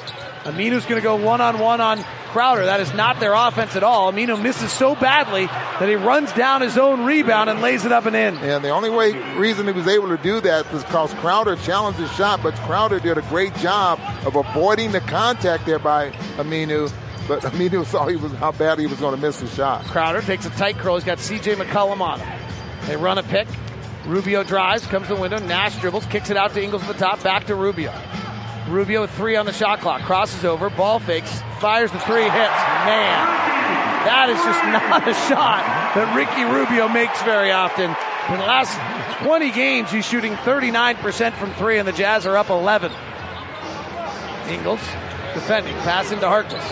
Aminu's 0.47 0.85
going 0.85 1.01
to 1.01 1.03
go 1.03 1.17
one 1.17 1.41
on 1.41 1.59
one 1.59 1.81
on 1.81 2.05
Crowder. 2.29 2.67
That 2.67 2.81
is 2.81 2.93
not 2.95 3.19
their 3.19 3.33
offense 3.33 3.77
at 3.77 3.83
all. 3.83 4.13
Aminu 4.13 4.41
misses 4.41 4.71
so 4.71 4.95
badly 4.95 5.47
that 5.47 5.89
he 5.89 5.95
runs 5.95 6.33
down 6.33 6.61
his 6.61 6.77
own 6.79 7.05
rebound 7.05 7.51
and 7.51 7.61
lays 7.63 7.85
it 7.85 7.93
up 7.93 8.07
and 8.07 8.15
in. 8.15 8.37
And 8.39 8.65
the 8.65 8.69
only 8.69 8.91
way 8.91 9.13
reason 9.37 9.67
he 9.67 9.73
was 9.73 9.87
able 9.87 10.09
to 10.09 10.23
do 10.23 10.41
that 10.43 10.71
was 10.73 10.85
because 10.85 11.13
Crowder 11.15 11.57
challenged 11.57 11.99
his 11.99 12.13
shot, 12.13 12.43
but 12.43 12.55
Crowder 12.57 13.01
did 13.01 13.19
a 13.19 13.23
great 13.23 13.55
job 13.57 13.99
of 14.27 14.37
avoiding 14.37 14.93
the 14.93 15.01
contact 15.01 15.67
there 15.67 15.79
by 15.79 16.11
Aminu. 16.37 16.93
But 17.27 17.43
Aminu 17.43 17.85
saw 17.85 18.07
he 18.07 18.17
was 18.17 18.33
how 18.33 18.53
bad 18.53 18.79
he 18.79 18.87
was 18.87 19.01
going 19.01 19.15
to 19.15 19.21
miss 19.21 19.41
the 19.41 19.49
shot. 19.49 19.85
Crowder 19.87 20.21
takes 20.23 20.47
a 20.47 20.51
tight 20.51 20.77
curl. 20.79 20.95
He's 20.95 21.05
got 21.05 21.19
C.J. 21.19 21.55
McCollum 21.55 22.01
on 22.01 22.21
him. 22.21 22.41
They 22.87 22.97
run 22.97 23.19
a 23.19 23.23
pick. 23.23 23.49
Rubio 24.05 24.45
drives, 24.45 24.87
comes 24.87 25.09
to 25.09 25.15
the 25.15 25.21
window. 25.21 25.39
Nash 25.39 25.81
dribbles, 25.81 26.07
kicks 26.07 26.31
it 26.31 26.37
out 26.37 26.53
to 26.53 26.63
Ingles 26.63 26.83
at 26.83 26.89
the 26.89 26.95
top, 26.95 27.23
back 27.23 27.47
to 27.47 27.57
Rubio. 27.57 27.93
Rubio 28.69 29.03
with 29.03 29.11
three 29.13 29.37
on 29.37 29.47
the 29.47 29.53
shot 29.53 29.81
clock. 29.81 30.03
Crosses 30.03 30.45
over, 30.45 30.71
ball 30.71 30.99
fakes, 30.99 31.41
fires 31.61 31.93
the 31.93 32.01
three, 32.01 32.25
hits. 32.25 32.33
Man, 32.33 33.27
that 34.07 34.29
is 34.29 34.43
just 34.43 34.63
not 34.91 35.07
a 35.07 35.15
shot 35.29 35.63
that 35.95 36.17
Ricky 36.17 36.45
Rubio 36.45 36.89
makes 36.89 37.23
very 37.23 37.53
often. 37.53 37.95
In 38.29 38.41
the 38.41 38.47
last 38.47 38.77
20 39.25 39.51
games, 39.53 39.91
he's 39.91 40.05
shooting 40.05 40.35
39% 40.35 41.33
from 41.35 41.53
three, 41.55 41.79
and 41.79 41.87
the 41.87 41.93
Jazz 41.93 42.27
are 42.27 42.37
up 42.37 42.51
11. 42.51 42.91
Ingles 44.49 44.81
defending, 45.35 45.75
passing 45.79 46.19
to 46.21 46.27
Harkless. 46.27 46.65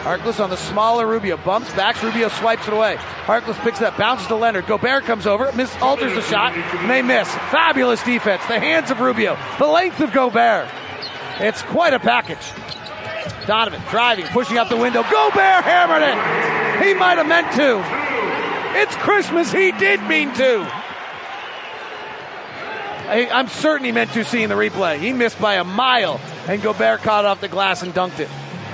Harkless 0.00 0.42
on 0.42 0.50
the 0.50 0.56
smaller 0.56 1.06
Rubio. 1.06 1.36
Bumps, 1.38 1.72
backs, 1.74 2.02
Rubio 2.02 2.28
swipes 2.28 2.66
it 2.66 2.72
away. 2.72 2.96
Harkless 3.24 3.58
picks 3.62 3.80
it 3.80 3.86
up, 3.86 3.98
bounces 3.98 4.26
to 4.28 4.34
Leonard. 4.34 4.66
Gobert 4.66 5.04
comes 5.04 5.26
over, 5.26 5.52
miss, 5.52 5.74
alters 5.82 6.14
the 6.14 6.22
shot, 6.22 6.54
and 6.54 6.90
they 6.90 7.02
miss. 7.02 7.28
Fabulous 7.50 8.02
defense. 8.02 8.42
The 8.46 8.58
hands 8.58 8.90
of 8.90 9.00
Rubio, 9.00 9.38
the 9.58 9.66
length 9.66 10.00
of 10.00 10.12
Gobert. 10.12 10.68
It's 11.40 11.62
quite 11.62 11.94
a 11.94 11.98
package. 11.98 12.52
Donovan 13.46 13.80
driving, 13.90 14.26
pushing 14.26 14.58
out 14.58 14.68
the 14.68 14.76
window. 14.76 15.02
Gobert 15.02 15.64
hammered 15.64 16.02
it. 16.02 16.86
He 16.86 16.94
might 16.94 17.16
have 17.18 17.26
meant 17.26 17.50
to. 17.56 17.82
It's 18.78 18.94
Christmas. 18.96 19.50
He 19.50 19.72
did 19.72 20.02
mean 20.02 20.32
to. 20.34 20.66
I, 23.08 23.28
I'm 23.32 23.48
certain 23.48 23.86
he 23.86 23.92
meant 23.92 24.12
to 24.12 24.24
seeing 24.24 24.48
the 24.48 24.54
replay. 24.54 24.98
He 24.98 25.12
missed 25.12 25.40
by 25.40 25.54
a 25.54 25.64
mile, 25.64 26.20
and 26.46 26.62
Gobert 26.62 27.00
caught 27.00 27.24
off 27.24 27.40
the 27.40 27.48
glass 27.48 27.82
and 27.82 27.92
dunked 27.92 28.20
it. 28.20 28.28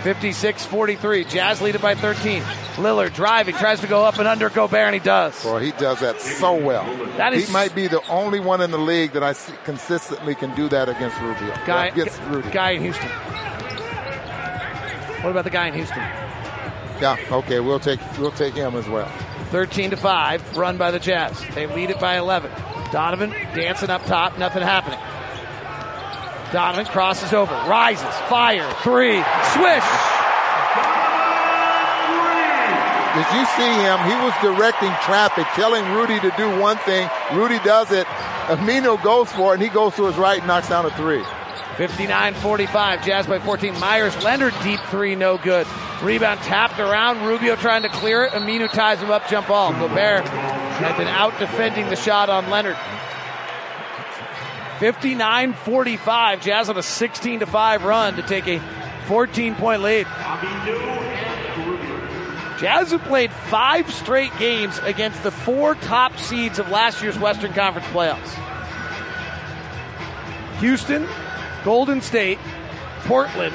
56 0.06 0.64
43. 0.66 1.24
Jazz 1.24 1.60
lead 1.60 1.74
it 1.74 1.82
by 1.82 1.96
13. 1.96 2.40
Lillard 2.76 3.12
driving, 3.12 3.56
tries 3.56 3.80
to 3.80 3.88
go 3.88 4.04
up 4.04 4.20
and 4.20 4.28
under 4.28 4.48
Gobert, 4.48 4.86
and 4.86 4.94
he 4.94 5.00
does. 5.00 5.42
Boy, 5.42 5.58
he 5.58 5.72
does 5.72 5.98
that 5.98 6.20
so 6.20 6.54
well. 6.54 6.84
That 7.16 7.32
is- 7.32 7.48
he 7.48 7.52
might 7.52 7.74
be 7.74 7.88
the 7.88 8.00
only 8.08 8.38
one 8.38 8.60
in 8.60 8.70
the 8.70 8.78
league 8.78 9.14
that 9.14 9.24
I 9.24 9.32
see 9.32 9.52
consistently 9.64 10.36
can 10.36 10.54
do 10.54 10.68
that 10.68 10.88
against 10.88 11.20
Rubio. 11.20 11.52
Guy, 11.66 11.86
Against 11.86 12.20
Rudy. 12.28 12.48
guy 12.50 12.70
in 12.70 12.82
Houston. 12.82 13.08
What 15.22 15.30
about 15.30 15.42
the 15.42 15.50
guy 15.50 15.66
in 15.66 15.74
Houston? 15.74 15.98
Yeah, 17.00 17.16
okay, 17.32 17.58
we'll 17.58 17.80
take 17.80 17.98
we'll 18.16 18.30
take 18.30 18.54
him 18.54 18.76
as 18.76 18.88
well. 18.88 19.10
13 19.50 19.90
to 19.90 19.96
5, 19.96 20.56
run 20.56 20.76
by 20.76 20.92
the 20.92 21.00
Jazz. 21.00 21.42
They 21.56 21.66
lead 21.66 21.90
it 21.90 21.98
by 21.98 22.16
11. 22.16 22.52
Donovan 22.92 23.30
dancing 23.56 23.90
up 23.90 24.06
top, 24.06 24.38
nothing 24.38 24.62
happening. 24.62 25.00
Donovan 26.52 26.86
crosses 26.86 27.32
over, 27.32 27.52
rises, 27.68 28.14
fire, 28.28 28.70
three, 28.82 29.22
swish. 29.52 29.84
Did 33.16 33.26
you 33.32 33.46
see 33.56 33.72
him? 33.80 33.98
He 34.04 34.14
was 34.22 34.34
directing 34.42 34.92
traffic, 35.02 35.46
telling 35.54 35.84
Rudy 35.92 36.20
to 36.20 36.30
do 36.36 36.60
one 36.60 36.76
thing. 36.78 37.08
Rudy 37.32 37.58
does 37.60 37.90
it. 37.90 38.06
Aminu 38.46 39.02
goes 39.02 39.32
for 39.32 39.52
it, 39.52 39.54
and 39.54 39.62
he 39.62 39.70
goes 39.70 39.96
to 39.96 40.04
his 40.04 40.16
right 40.16 40.38
and 40.38 40.46
knocks 40.46 40.68
down 40.68 40.84
a 40.84 40.90
three. 40.90 41.24
59 41.78 42.34
45, 42.34 43.04
Jazz 43.04 43.26
by 43.26 43.38
14. 43.38 43.78
Meyers, 43.80 44.22
Leonard, 44.22 44.54
deep 44.62 44.80
three, 44.90 45.14
no 45.14 45.38
good. 45.38 45.66
Rebound 46.02 46.40
tapped 46.40 46.78
around, 46.78 47.26
Rubio 47.26 47.56
trying 47.56 47.82
to 47.82 47.88
clear 47.88 48.24
it. 48.24 48.32
Aminu 48.32 48.70
ties 48.70 49.00
him 49.00 49.10
up, 49.10 49.26
jump 49.28 49.48
ball. 49.48 49.72
Gobert 49.72 50.26
had 50.28 50.96
been 50.98 51.08
out 51.08 51.38
defending 51.38 51.88
the 51.88 51.96
shot 51.96 52.28
on 52.28 52.50
Leonard. 52.50 52.76
59 54.78 55.52
45, 55.54 56.42
Jazz 56.42 56.68
on 56.68 56.76
a 56.76 56.82
16 56.82 57.40
5 57.40 57.84
run 57.84 58.16
to 58.16 58.22
take 58.22 58.46
a 58.46 58.60
14 59.06 59.54
point 59.54 59.82
lead. 59.82 60.06
Jazz 62.58 62.90
have 62.90 63.02
played 63.02 63.30
five 63.32 63.92
straight 63.92 64.36
games 64.38 64.78
against 64.78 65.22
the 65.22 65.30
four 65.30 65.74
top 65.74 66.16
seeds 66.18 66.58
of 66.58 66.70
last 66.70 67.02
year's 67.02 67.18
Western 67.18 67.52
Conference 67.52 67.86
playoffs. 67.88 68.32
Houston, 70.60 71.06
Golden 71.64 72.00
State, 72.00 72.38
Portland, 73.04 73.54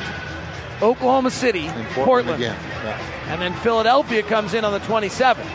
Oklahoma 0.82 1.32
City, 1.32 1.68
Portland, 1.94 2.42
again. 2.42 2.56
Yeah. 2.84 3.34
and 3.34 3.42
then 3.42 3.54
Philadelphia 3.56 4.22
comes 4.22 4.54
in 4.54 4.64
on 4.64 4.72
the 4.72 4.80
27th. 4.80 5.46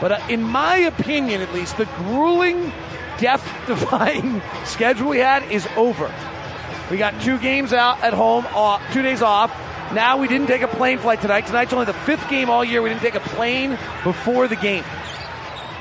But 0.00 0.12
uh, 0.12 0.26
in 0.28 0.42
my 0.42 0.76
opinion, 0.76 1.42
at 1.42 1.52
least, 1.52 1.76
the 1.76 1.86
grueling, 1.96 2.72
death-defying 3.18 4.42
schedule 4.64 5.08
we 5.08 5.18
had 5.18 5.42
is 5.50 5.66
over. 5.76 6.12
We 6.90 6.98
got 6.98 7.20
two 7.22 7.38
games 7.38 7.72
out 7.72 8.02
at 8.02 8.12
home, 8.12 8.46
off, 8.46 8.82
two 8.92 9.02
days 9.02 9.22
off. 9.22 9.50
Now 9.92 10.18
we 10.18 10.28
didn't 10.28 10.48
take 10.48 10.62
a 10.62 10.68
plane 10.68 10.98
flight 10.98 11.20
tonight. 11.20 11.46
Tonight's 11.46 11.72
only 11.72 11.86
the 11.86 11.92
fifth 11.92 12.28
game 12.28 12.50
all 12.50 12.64
year. 12.64 12.82
We 12.82 12.88
didn't 12.88 13.02
take 13.02 13.14
a 13.14 13.20
plane 13.20 13.78
before 14.02 14.48
the 14.48 14.56
game. 14.56 14.84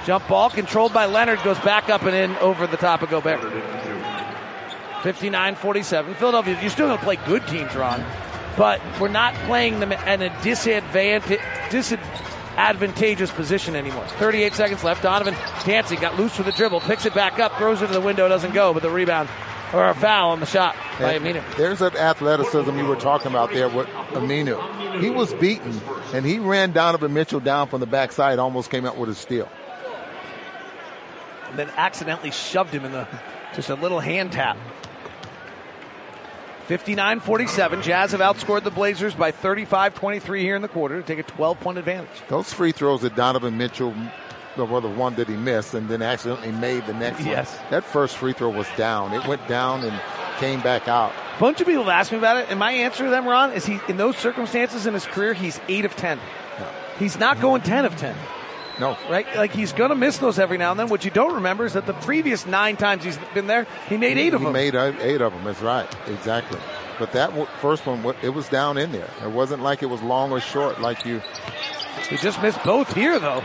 Jump 0.05 0.27
ball 0.27 0.49
controlled 0.49 0.93
by 0.93 1.05
Leonard 1.05 1.41
goes 1.43 1.59
back 1.59 1.89
up 1.89 2.03
and 2.03 2.15
in 2.15 2.36
over 2.38 2.67
the 2.67 2.77
top 2.77 3.01
of 3.01 3.09
Gobert. 3.09 3.41
59 5.03 5.55
47. 5.55 6.15
Philadelphia, 6.15 6.57
you're 6.61 6.69
still 6.69 6.88
going 6.88 6.97
to 6.97 7.03
play 7.03 7.17
good 7.17 7.45
teams, 7.47 7.75
Ron, 7.75 8.03
but 8.57 8.81
we're 8.99 9.09
not 9.09 9.34
playing 9.45 9.79
them 9.79 9.91
in 9.91 10.21
a 10.21 10.41
disadvantage, 10.41 11.39
disadvantageous 12.56 13.32
position 13.32 13.76
anymore. 13.76 14.06
38 14.08 14.54
seconds 14.54 14.84
left. 14.84 15.04
Donovan 15.04 15.36
dancing, 15.66 15.99
got 15.99 16.18
loose 16.18 16.38
with 16.38 16.47
the 16.47 16.54
dribble, 16.54 16.82
picks 16.82 17.06
it 17.06 17.14
back 17.14 17.39
up, 17.39 17.58
throws 17.58 17.82
it 17.82 17.88
to 17.88 17.93
the 17.93 18.01
window, 18.01 18.28
doesn't 18.28 18.54
go, 18.54 18.74
but 18.74 18.84
the 18.84 18.89
rebound 18.89 19.30
or 19.74 19.89
a 19.89 19.95
foul 19.95 20.32
on 20.32 20.39
the 20.39 20.45
shot 20.45 20.76
by 20.99 21.14
And 21.14 21.26
Aminu. 21.26 21.58
There's 21.58 21.80
that 21.80 21.95
athleticism 21.95 22.78
you 22.78 22.86
were 22.86 22.95
talking 22.95 23.32
about 23.32 23.51
there 23.51 23.68
with 23.68 23.88
Aminu. 24.12 25.01
He 25.01 25.10
was 25.10 25.34
beaten, 25.34 25.82
and 26.14 26.26
he 26.26 26.39
ran 26.39 26.72
Donovan 26.72 27.14
Mitchell 27.14 27.39
down 27.39 27.68
from 27.68 27.80
the 27.80 27.88
backside, 27.88 28.38
almost 28.38 28.70
came 28.70 28.86
out 28.86 28.97
with 28.97 29.10
a 29.10 29.16
steal. 29.16 29.49
And 31.49 31.58
then 31.58 31.70
accidentally 31.76 32.32
shoved 32.32 32.72
him 32.72 32.86
in 32.86 32.91
the 32.91 33.08
just 33.56 33.70
a 33.70 33.76
little 33.76 33.99
hand 33.99 34.32
tap. 34.32 34.58
59-47. 36.68 37.82
Jazz 37.84 38.11
have 38.11 38.22
outscored 38.22 38.64
the 38.64 38.72
Blazers 38.72 39.14
by 39.14 39.32
35-23 39.32 40.39
here 40.39 40.55
in 40.55 40.61
the 40.61 40.68
quarter 40.68 41.01
to 41.01 41.05
take 41.07 41.20
a 41.20 41.24
12-point 41.32 41.78
advantage. 41.78 42.09
Those 42.30 42.53
free 42.53 42.72
throws 42.72 43.01
that 43.01 43.16
Donovan 43.16 43.57
Mitchell, 43.57 43.93
well, 44.57 44.80
the 44.82 44.88
one 44.88 45.16
that 45.16 45.28
he 45.28 45.36
missed 45.36 45.74
and 45.74 45.89
then 45.89 46.01
accidentally 46.01 46.51
made 46.51 46.86
the 46.86 46.93
next 46.93 47.22
Yes. 47.26 47.55
one. 47.57 47.66
That 47.72 47.84
first 47.84 48.16
free 48.18 48.34
throw 48.34 48.49
was 48.49 48.68
down. 48.78 49.14
It 49.14 49.28
went 49.28 49.45
down 49.47 49.84
and 49.84 49.99
came 50.39 50.61
back 50.61 50.88
out. 50.88 51.11
A 51.36 51.39
bunch 51.39 51.59
of 51.61 51.68
people 51.68 51.84
have 51.84 51.91
asked 51.91 52.11
me 52.11 52.18
about 52.18 52.38
it, 52.38 52.47
and 52.49 52.59
my 52.59 52.72
answer 52.72 53.03
to 53.05 53.09
them, 53.09 53.26
Ron, 53.28 53.51
is 53.53 53.66
he 53.66 53.80
in 53.88 53.97
those 53.97 54.16
circumstances 54.18 54.86
in 54.86 54.93
his 54.93 55.05
career, 55.05 55.34
he's 55.34 55.59
eight 55.68 55.86
of 55.86 55.95
ten. 55.95 56.20
He's 56.99 57.18
not 57.20 57.41
going 57.41 57.61
ten 57.64 57.86
of 57.86 57.95
ten. 57.97 58.16
No. 58.80 58.97
Right? 59.09 59.28
Like 59.36 59.51
he's 59.51 59.74
gonna 59.74 59.95
miss 59.95 60.17
those 60.17 60.39
every 60.39 60.57
now 60.57 60.71
and 60.71 60.80
then. 60.80 60.89
What 60.89 61.05
you 61.05 61.11
don't 61.11 61.36
remember 61.36 61.65
is 61.65 61.74
that 61.74 61.86
the 61.86 61.93
previous 61.93 62.45
nine 62.45 62.76
times 62.76 63.03
he's 63.03 63.17
been 63.34 63.47
there, 63.47 63.67
he 63.88 63.97
made 63.97 64.17
eight 64.17 64.34
of 64.34 64.41
he 64.41 64.45
them. 64.45 64.55
He 64.55 64.71
made 64.71 64.76
eight 64.76 65.21
of 65.21 65.34
them. 65.34 65.43
That's 65.43 65.61
right. 65.61 65.88
Exactly. 66.07 66.59
But 66.99 67.11
that 67.13 67.28
w- 67.30 67.47
first 67.59 67.86
one, 67.86 68.03
it 68.21 68.30
was 68.30 68.47
down 68.49 68.78
in 68.78 68.91
there. 68.91 69.09
It 69.24 69.32
wasn't 69.32 69.63
like 69.63 69.84
it 69.84 69.88
was 69.88 70.01
long 70.01 70.32
or 70.32 70.39
short 70.39 70.80
like 70.80 71.05
you. 71.05 71.21
He 72.09 72.17
just 72.17 72.41
missed 72.41 72.61
both 72.63 72.93
here, 72.93 73.17
though. 73.19 73.41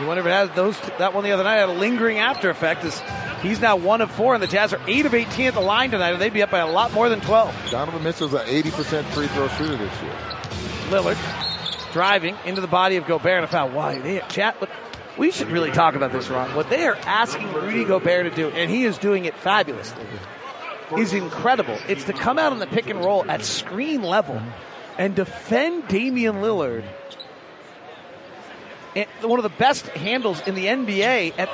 You 0.00 0.06
wonder 0.06 0.20
if 0.20 0.26
it 0.26 0.30
has 0.30 0.50
those 0.50 0.78
that 0.98 1.14
one 1.14 1.24
the 1.24 1.32
other 1.32 1.44
night 1.44 1.56
had 1.56 1.68
a 1.68 1.72
lingering 1.72 2.18
after 2.18 2.50
effect. 2.50 2.84
Is 2.84 3.00
he's 3.42 3.60
now 3.60 3.76
one 3.76 4.00
of 4.00 4.10
four, 4.10 4.34
and 4.34 4.42
the 4.42 4.46
Jazz 4.46 4.72
are 4.72 4.80
eight 4.86 5.06
of 5.06 5.14
eighteen 5.14 5.46
at 5.46 5.54
the 5.54 5.60
line 5.60 5.90
tonight, 5.90 6.12
and 6.12 6.20
they'd 6.20 6.32
be 6.32 6.42
up 6.42 6.50
by 6.50 6.60
a 6.60 6.70
lot 6.70 6.92
more 6.92 7.08
than 7.08 7.20
twelve. 7.20 7.54
Donovan 7.70 8.02
Mitchell's 8.02 8.34
an 8.34 8.46
80% 8.46 9.04
free 9.06 9.26
throw 9.28 9.48
shooter 9.48 9.76
this 9.76 10.02
year. 10.02 10.12
Lillard 10.90 11.47
driving 11.92 12.36
into 12.44 12.60
the 12.60 12.66
body 12.66 12.96
of 12.96 13.06
Gobert 13.06 13.36
and 13.36 13.44
a 13.44 13.48
foul. 13.48 13.70
Why 13.70 13.98
they 13.98 14.20
chat? 14.28 14.56
But 14.60 14.70
we 15.16 15.30
should 15.30 15.48
really 15.48 15.70
talk 15.70 15.94
about 15.94 16.12
this, 16.12 16.28
Ron. 16.28 16.54
What 16.54 16.70
they 16.70 16.86
are 16.86 16.96
asking 16.96 17.52
Rudy 17.52 17.84
Gobert 17.84 18.30
to 18.30 18.34
do, 18.34 18.48
and 18.48 18.70
he 18.70 18.84
is 18.84 18.98
doing 18.98 19.24
it 19.24 19.34
fabulously, 19.34 20.04
is 20.96 21.12
incredible. 21.12 21.76
It's 21.88 22.04
to 22.04 22.12
come 22.12 22.38
out 22.38 22.52
on 22.52 22.60
the 22.60 22.66
pick 22.66 22.88
and 22.88 23.04
roll 23.04 23.28
at 23.30 23.44
screen 23.44 24.02
level 24.02 24.40
and 24.96 25.14
defend 25.14 25.88
Damian 25.88 26.36
Lillard. 26.36 26.84
One 29.22 29.38
of 29.38 29.42
the 29.42 29.56
best 29.58 29.86
handles 29.88 30.40
in 30.46 30.54
the 30.54 30.66
NBA 30.66 31.34
at 31.38 31.48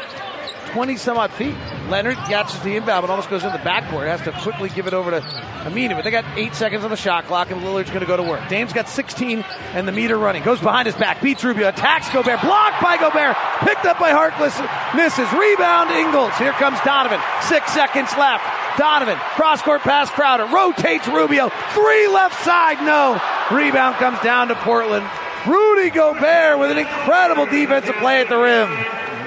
20 0.75 0.97
some 0.97 1.17
odd 1.17 1.31
feet. 1.31 1.55
Leonard 1.89 2.17
catches 2.17 2.59
the 2.63 2.75
inbound, 2.75 3.05
but 3.05 3.11
almost 3.11 3.31
goes 3.31 3.45
in 3.45 3.53
the 3.53 3.59
backboard. 3.59 4.09
Has 4.09 4.21
to 4.23 4.33
quickly 4.33 4.69
give 4.71 4.89
it 4.89 4.93
over 4.93 5.13
to 5.13 5.21
Aminu. 5.21 5.95
But 5.95 6.03
they 6.03 6.11
got 6.11 6.25
eight 6.37 6.53
seconds 6.57 6.83
on 6.83 6.91
the 6.91 6.97
shot 6.97 7.27
clock, 7.27 7.53
and 7.53 7.63
Lillard's 7.63 7.91
going 7.91 8.01
to 8.01 8.07
go 8.07 8.17
to 8.17 8.25
work. 8.25 8.49
Dame's 8.49 8.73
got 8.73 8.89
16, 8.89 9.45
and 9.73 9.87
the 9.87 9.93
meter 9.93 10.19
running. 10.19 10.43
Goes 10.43 10.59
behind 10.59 10.87
his 10.87 10.97
back, 10.97 11.23
beats 11.23 11.45
Rubio, 11.45 11.69
attacks 11.69 12.11
Gobert, 12.11 12.41
blocked 12.43 12.83
by 12.83 12.97
Gobert, 12.97 13.37
picked 13.61 13.85
up 13.85 14.01
by 14.01 14.11
Harkless, 14.11 14.59
misses. 14.97 15.33
Rebound, 15.33 15.91
Ingles. 15.93 16.35
Here 16.39 16.53
comes 16.53 16.81
Donovan. 16.81 17.21
Six 17.43 17.73
seconds 17.73 18.11
left. 18.19 18.45
Donovan, 18.77 19.17
cross 19.37 19.63
court 19.63 19.83
pass 19.83 20.11
Crowder, 20.11 20.47
rotates 20.47 21.07
Rubio. 21.07 21.51
Three 21.71 22.09
left 22.09 22.45
side, 22.45 22.85
no. 22.85 23.23
Rebound 23.57 23.95
comes 23.97 24.19
down 24.23 24.49
to 24.49 24.57
Portland. 24.57 25.09
Rudy 25.47 25.91
Gobert 25.91 26.59
with 26.59 26.73
an 26.73 26.79
incredible 26.79 27.47
defensive 27.47 27.95
play 27.97 28.23
at 28.23 28.29
the 28.29 28.37
rim. 28.37 28.69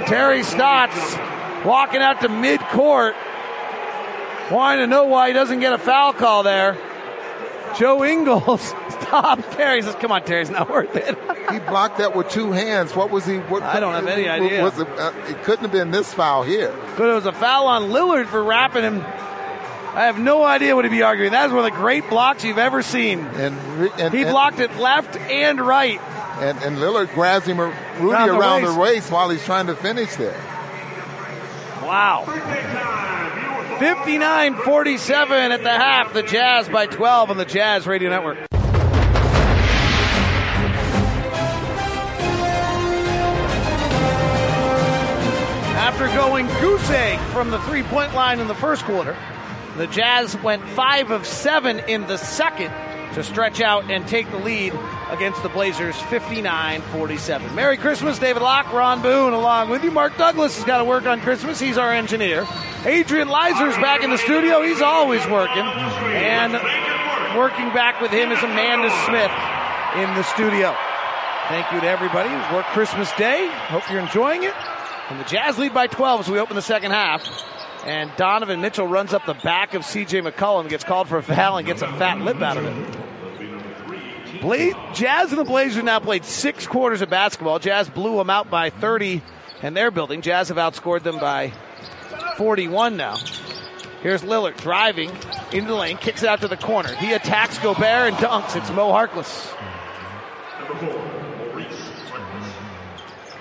Terry 0.07 0.43
Stotts 0.43 1.15
walking 1.67 2.01
out 2.01 2.21
to 2.21 2.29
midcourt, 2.29 3.13
wanting 4.51 4.83
to 4.83 4.87
know 4.87 5.05
why 5.05 5.27
he 5.27 5.33
doesn't 5.33 5.59
get 5.59 5.73
a 5.73 5.77
foul 5.77 6.13
call 6.13 6.43
there. 6.43 6.77
Joe 7.77 8.03
Ingles 8.03 8.61
stop 8.89 9.39
Terry. 9.51 9.81
Says, 9.81 9.95
"Come 9.95 10.11
on, 10.11 10.23
Terry, 10.23 10.41
it's 10.41 10.49
not 10.49 10.69
worth 10.69 10.95
it." 10.95 11.17
he 11.51 11.59
blocked 11.59 11.99
that 11.99 12.15
with 12.15 12.29
two 12.29 12.51
hands. 12.51 12.95
What 12.95 13.11
was 13.11 13.25
he? 13.25 13.37
What, 13.37 13.61
I 13.63 13.79
don't 13.79 13.93
have 13.93 14.07
any 14.07 14.27
idea. 14.27 14.63
Was 14.63 14.79
it, 14.79 14.87
uh, 14.87 15.11
it 15.27 15.43
couldn't 15.43 15.63
have 15.63 15.71
been 15.71 15.91
this 15.91 16.13
foul 16.13 16.43
here. 16.43 16.73
But 16.97 17.09
it 17.09 17.13
was 17.13 17.25
a 17.25 17.31
foul 17.33 17.67
on 17.67 17.83
Lillard 17.91 18.27
for 18.27 18.43
wrapping 18.43 18.83
him. 18.83 19.01
I 19.01 20.05
have 20.05 20.19
no 20.19 20.43
idea 20.43 20.75
what 20.75 20.85
he'd 20.85 20.91
be 20.91 21.01
arguing. 21.01 21.31
That 21.31 21.47
is 21.47 21.51
one 21.51 21.65
of 21.65 21.71
the 21.71 21.77
great 21.77 22.07
blocks 22.09 22.43
you've 22.43 22.59
ever 22.59 22.83
seen. 22.83 23.19
And, 23.19 23.57
and 23.99 24.13
he 24.13 24.21
and- 24.21 24.31
blocked 24.31 24.59
it 24.59 24.75
left 24.77 25.15
and 25.15 25.59
right. 25.59 25.99
And, 26.39 26.59
and 26.59 26.77
Lillard 26.77 27.11
grabs 27.15 27.47
him, 27.47 27.59
Rudy 27.59 27.73
Around 27.99 28.27
the 28.27 28.37
around 28.37 28.61
waist. 28.61 28.73
the 28.75 28.79
waist 28.79 29.11
while 29.11 29.29
he's 29.29 29.43
trying 29.43 29.67
to 29.67 29.75
finish 29.75 30.15
there. 30.17 30.39
Wow. 31.87 32.25
59-47 33.79 35.51
at 35.51 35.63
the 35.63 35.69
half. 35.69 36.11
The 36.13 36.21
Jazz 36.21 36.67
by 36.67 36.85
12 36.85 37.29
on 37.31 37.37
the 37.37 37.45
Jazz 37.45 37.87
Radio 37.87 38.09
Network. 38.09 38.39
After 45.77 46.07
going 46.07 46.47
goose 46.59 46.89
egg 46.89 47.19
from 47.31 47.51
the 47.51 47.59
three-point 47.59 48.13
line 48.13 48.41
in 48.41 48.49
the 48.49 48.55
first 48.55 48.83
quarter, 48.83 49.15
the 49.77 49.87
Jazz 49.87 50.35
went 50.43 50.67
five 50.71 51.09
of 51.09 51.25
seven 51.25 51.79
in 51.79 52.05
the 52.07 52.17
second 52.17 52.73
to 53.13 53.23
stretch 53.23 53.61
out 53.61 53.89
and 53.89 54.05
take 54.05 54.29
the 54.31 54.39
lead 54.39 54.73
against 55.09 55.41
the 55.43 55.49
Blazers 55.49 55.95
59-47. 55.95 57.55
Merry 57.55 57.77
Christmas, 57.77 58.19
David 58.19 58.41
Locke, 58.41 58.71
Ron 58.73 59.01
Boone, 59.01 59.33
along 59.33 59.69
with 59.69 59.83
you. 59.83 59.91
Mark 59.91 60.17
Douglas 60.17 60.55
has 60.55 60.65
got 60.65 60.79
to 60.79 60.85
work 60.85 61.05
on 61.05 61.21
Christmas. 61.21 61.59
He's 61.59 61.77
our 61.77 61.93
engineer. 61.93 62.45
Adrian 62.85 63.27
Leiser's 63.27 63.75
back 63.77 64.03
in 64.03 64.09
the 64.09 64.17
studio. 64.17 64.61
He's 64.61 64.81
always 64.81 65.25
working. 65.27 65.63
And 65.63 66.53
working 67.37 67.73
back 67.73 68.01
with 68.01 68.11
him 68.11 68.31
is 68.31 68.41
Amanda 68.43 68.89
Smith 69.05 69.31
in 69.95 70.13
the 70.15 70.23
studio. 70.23 70.75
Thank 71.49 71.71
you 71.71 71.79
to 71.79 71.87
everybody 71.87 72.29
worked 72.53 72.69
Christmas 72.69 73.11
Day. 73.13 73.49
Hope 73.67 73.89
you're 73.89 74.01
enjoying 74.01 74.43
it. 74.43 74.53
And 75.09 75.19
the 75.19 75.23
Jazz 75.23 75.57
lead 75.57 75.73
by 75.73 75.87
12 75.87 76.21
as 76.21 76.29
we 76.29 76.39
open 76.39 76.55
the 76.55 76.61
second 76.61 76.91
half. 76.91 77.25
And 77.85 78.11
Donovan 78.17 78.59
Mitchell 78.59 78.85
runs 78.85 79.13
up 79.13 79.25
the 79.25 79.33
back 79.33 79.73
of 79.73 79.83
CJ 79.83 80.29
McCollum, 80.29 80.67
gets 80.67 80.83
called 80.83 81.07
for 81.07 81.17
a 81.17 81.23
foul, 81.23 81.57
and 81.57 81.65
gets 81.65 81.81
a 81.81 81.87
fat 81.93 82.19
lip 82.19 82.41
out 82.41 82.57
of 82.57 82.65
it. 82.65 83.06
Bla- 84.41 84.93
Jazz 84.93 85.31
and 85.31 85.39
the 85.39 85.43
Blazers 85.43 85.83
now 85.83 85.99
played 85.99 86.25
six 86.25 86.67
quarters 86.67 87.01
of 87.01 87.09
basketball. 87.09 87.59
Jazz 87.59 87.89
blew 87.89 88.17
them 88.17 88.29
out 88.29 88.49
by 88.49 88.69
30 88.69 89.21
in 89.61 89.73
their 89.73 89.91
building. 89.91 90.21
Jazz 90.21 90.49
have 90.49 90.57
outscored 90.57 91.03
them 91.03 91.19
by 91.19 91.51
41 92.37 92.97
now. 92.97 93.17
Here's 94.01 94.21
Lillard 94.21 94.57
driving 94.57 95.09
into 95.51 95.67
the 95.67 95.75
lane, 95.75 95.97
kicks 95.97 96.23
it 96.23 96.29
out 96.29 96.41
to 96.41 96.47
the 96.47 96.57
corner. 96.57 96.93
He 96.95 97.13
attacks 97.13 97.57
Gobert 97.57 98.13
and 98.13 98.17
dunks. 98.17 98.55
It's 98.55 98.69
Mo 98.71 98.89
Harkless. 98.91 99.53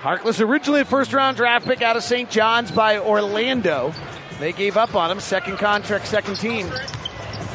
Harkless 0.01 0.39
originally 0.39 0.81
a 0.81 0.85
first 0.85 1.13
round 1.13 1.37
draft 1.37 1.65
pick 1.65 1.81
out 1.81 1.95
of 1.95 2.03
St. 2.03 2.29
John's 2.29 2.71
by 2.71 2.97
Orlando. 2.97 3.93
They 4.39 4.51
gave 4.53 4.77
up 4.77 4.95
on 4.95 5.11
him. 5.11 5.19
Second 5.19 5.57
contract, 5.57 6.07
second 6.07 6.35
team 6.35 6.69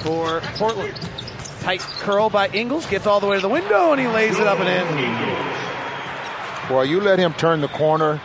for 0.01 0.40
Portland. 0.57 0.99
Tight 1.62 1.80
curl 1.80 2.28
by 2.28 2.48
Ingles, 2.48 2.86
gets 2.86 3.06
all 3.06 3.20
the 3.20 3.26
way 3.26 3.36
to 3.36 3.42
the 3.42 3.48
window 3.48 3.92
and 3.92 4.00
he 4.00 4.08
lays 4.08 4.38
it 4.38 4.46
up 4.46 4.58
and 4.58 4.68
in. 4.68 6.68
Boy, 6.68 6.82
you 6.82 7.00
let 7.00 7.18
him 7.18 7.32
turn 7.34 7.60
the 7.60 7.68
corner, 7.68 8.20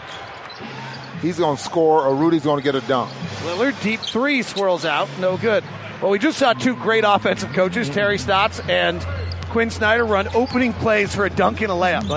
he's 1.21 1.37
going 1.37 1.55
to 1.55 1.63
score 1.63 2.03
or 2.03 2.15
Rudy's 2.15 2.43
going 2.43 2.57
to 2.57 2.63
get 2.63 2.75
a 2.75 2.85
dunk. 2.87 3.11
Lillard, 3.43 3.81
deep 3.83 3.99
three, 3.99 4.41
swirls 4.41 4.85
out. 4.85 5.07
No 5.19 5.37
good. 5.37 5.63
Well, 6.01 6.11
we 6.11 6.19
just 6.19 6.37
saw 6.37 6.53
two 6.53 6.75
great 6.75 7.03
offensive 7.07 7.53
coaches, 7.53 7.89
Terry 7.89 8.17
Stotts 8.17 8.59
and 8.61 9.05
Quin 9.49 9.69
Snyder, 9.69 10.05
run 10.05 10.27
opening 10.35 10.73
plays 10.73 11.15
for 11.15 11.25
a 11.25 11.29
dunk 11.29 11.61
and 11.61 11.71
a 11.71 11.75
layup. 11.75 12.07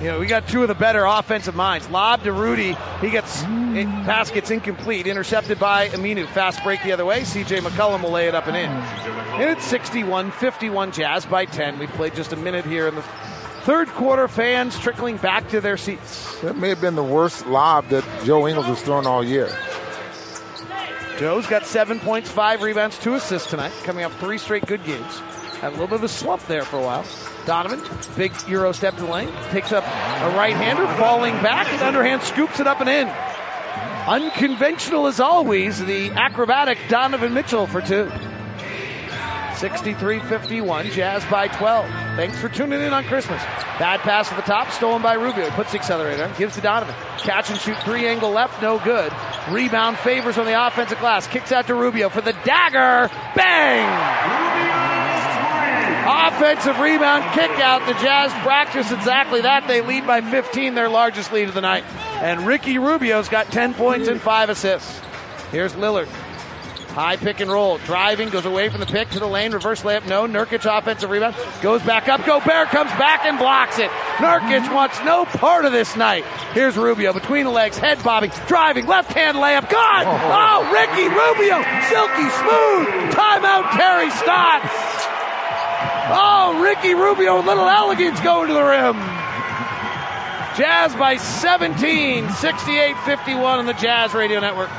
You 0.00 0.06
know, 0.06 0.18
we 0.18 0.26
got 0.26 0.48
two 0.48 0.62
of 0.62 0.68
the 0.68 0.74
better 0.74 1.04
offensive 1.04 1.54
minds. 1.54 1.90
Lob 1.90 2.22
to 2.22 2.32
Rudy. 2.32 2.74
He 3.02 3.10
gets 3.10 3.42
it, 3.42 3.86
pass 4.06 4.30
gets 4.30 4.50
incomplete, 4.50 5.06
intercepted 5.06 5.58
by 5.58 5.88
Aminu. 5.88 6.26
Fast 6.28 6.64
break 6.64 6.82
the 6.82 6.92
other 6.92 7.04
way. 7.04 7.20
CJ 7.20 7.60
McCollum 7.60 8.02
will 8.02 8.10
lay 8.10 8.26
it 8.26 8.34
up 8.34 8.46
and 8.46 8.56
in. 8.56 8.70
And 8.70 9.50
it's 9.50 9.70
61-51 9.70 10.94
Jazz 10.94 11.26
by 11.26 11.44
10. 11.44 11.78
We've 11.78 11.90
played 11.90 12.14
just 12.14 12.32
a 12.32 12.36
minute 12.36 12.64
here 12.64 12.88
in 12.88 12.94
the 12.94 13.02
third 13.02 13.88
quarter. 13.88 14.26
Fans 14.26 14.78
trickling 14.78 15.18
back 15.18 15.50
to 15.50 15.60
their 15.60 15.76
seats. 15.76 16.40
That 16.40 16.56
may 16.56 16.70
have 16.70 16.80
been 16.80 16.94
the 16.94 17.04
worst 17.04 17.46
lob 17.46 17.88
that 17.88 18.04
Joe 18.24 18.48
Ingles 18.48 18.66
has 18.66 18.80
thrown 18.80 19.06
all 19.06 19.22
year. 19.22 19.54
Joe's 21.18 21.46
got 21.46 21.66
seven 21.66 22.00
points, 22.00 22.30
five 22.30 22.62
rebounds, 22.62 22.98
two 22.98 23.12
assists 23.12 23.50
tonight, 23.50 23.72
coming 23.84 24.06
off 24.06 24.18
three 24.18 24.38
straight 24.38 24.64
good 24.64 24.82
games. 24.86 25.18
Had 25.60 25.68
a 25.68 25.70
little 25.72 25.88
bit 25.88 25.96
of 25.96 26.04
a 26.04 26.08
slump 26.08 26.46
there 26.46 26.62
for 26.62 26.78
a 26.78 26.82
while. 26.82 27.04
Donovan, 27.46 27.80
big 28.16 28.32
Euro 28.48 28.72
step 28.72 28.94
to 28.96 29.02
the 29.02 29.10
lane, 29.10 29.32
takes 29.50 29.72
up 29.72 29.84
a 29.84 30.36
right 30.36 30.54
hander, 30.54 30.86
falling 30.96 31.34
back, 31.42 31.72
and 31.72 31.82
underhand 31.82 32.22
scoops 32.22 32.60
it 32.60 32.66
up 32.66 32.80
and 32.80 32.88
in. 32.88 33.08
Unconventional 34.06 35.06
as 35.06 35.20
always, 35.20 35.84
the 35.84 36.10
acrobatic 36.10 36.78
Donovan 36.88 37.34
Mitchell 37.34 37.66
for 37.66 37.80
two. 37.80 38.10
63-51, 39.60 40.90
Jazz 40.90 41.22
by 41.26 41.46
12. 41.48 41.86
Thanks 42.16 42.38
for 42.40 42.48
tuning 42.48 42.80
in 42.80 42.94
on 42.94 43.04
Christmas. 43.04 43.42
Bad 43.78 44.00
pass 44.00 44.30
at 44.32 44.36
the 44.36 44.42
top, 44.42 44.70
stolen 44.70 45.02
by 45.02 45.14
Rubio. 45.14 45.50
Puts 45.50 45.72
the 45.72 45.78
accelerator 45.78 46.32
gives 46.38 46.54
to 46.54 46.62
Donovan. 46.62 46.94
Catch 47.18 47.50
and 47.50 47.58
shoot 47.58 47.76
three 47.82 48.06
angle 48.06 48.30
left, 48.30 48.62
no 48.62 48.78
good. 48.78 49.12
Rebound 49.50 49.98
favors 49.98 50.38
on 50.38 50.46
the 50.46 50.66
offensive 50.66 50.98
glass. 50.98 51.26
Kicks 51.26 51.52
out 51.52 51.66
to 51.66 51.74
Rubio 51.74 52.08
for 52.08 52.22
the 52.22 52.32
dagger. 52.44 53.10
Bang! 53.36 54.99
Offensive 56.10 56.80
rebound 56.80 57.22
kick 57.34 57.50
out. 57.60 57.86
The 57.86 57.92
Jazz 58.02 58.32
practice 58.42 58.90
exactly 58.90 59.42
that. 59.42 59.68
They 59.68 59.80
lead 59.80 60.08
by 60.08 60.20
15, 60.20 60.74
their 60.74 60.88
largest 60.88 61.32
lead 61.32 61.48
of 61.48 61.54
the 61.54 61.60
night. 61.60 61.84
And 62.14 62.46
Ricky 62.46 62.78
Rubio's 62.78 63.28
got 63.28 63.46
10 63.46 63.74
points 63.74 64.08
and 64.08 64.20
5 64.20 64.50
assists. 64.50 65.00
Here's 65.52 65.74
Lillard. 65.74 66.08
High 66.88 67.16
pick 67.16 67.38
and 67.38 67.48
roll. 67.48 67.78
Driving, 67.78 68.30
goes 68.30 68.44
away 68.44 68.68
from 68.68 68.80
the 68.80 68.86
pick 68.86 69.10
to 69.10 69.20
the 69.20 69.26
lane. 69.26 69.52
Reverse 69.52 69.82
layup, 69.82 70.08
no. 70.08 70.26
Nurkic 70.26 70.66
offensive 70.66 71.08
rebound. 71.08 71.36
Goes 71.62 71.80
back 71.82 72.08
up. 72.08 72.26
Gobert 72.26 72.68
comes 72.68 72.90
back 72.92 73.24
and 73.24 73.38
blocks 73.38 73.78
it. 73.78 73.90
Nurkic 74.18 74.74
wants 74.74 74.98
no 75.04 75.24
part 75.24 75.64
of 75.64 75.70
this 75.70 75.96
night. 75.96 76.24
Here's 76.52 76.76
Rubio 76.76 77.12
between 77.12 77.44
the 77.44 77.52
legs, 77.52 77.78
head 77.78 78.02
bobbing, 78.02 78.32
driving, 78.48 78.86
left 78.86 79.12
hand 79.12 79.36
layup. 79.36 79.70
God! 79.70 80.04
Oh. 80.06 80.18
oh, 80.34 80.72
Ricky 80.74 81.06
Rubio! 81.06 81.62
Silky 81.86 82.28
smooth! 82.42 83.14
Timeout, 83.14 83.70
Terry 83.70 84.10
Stotts! 84.10 85.19
Oh, 86.12 86.60
Ricky 86.60 86.94
Rubio, 86.94 87.40
little 87.40 87.68
elegance 87.68 88.18
going 88.20 88.48
to 88.48 88.54
the 88.54 88.64
rim. 88.64 88.96
Jazz 90.56 90.94
by 90.96 91.16
17, 91.16 92.28
68 92.30 92.96
51 92.98 93.58
on 93.60 93.66
the 93.66 93.72
Jazz 93.74 94.12
Radio 94.12 94.40
Network. 94.40 94.70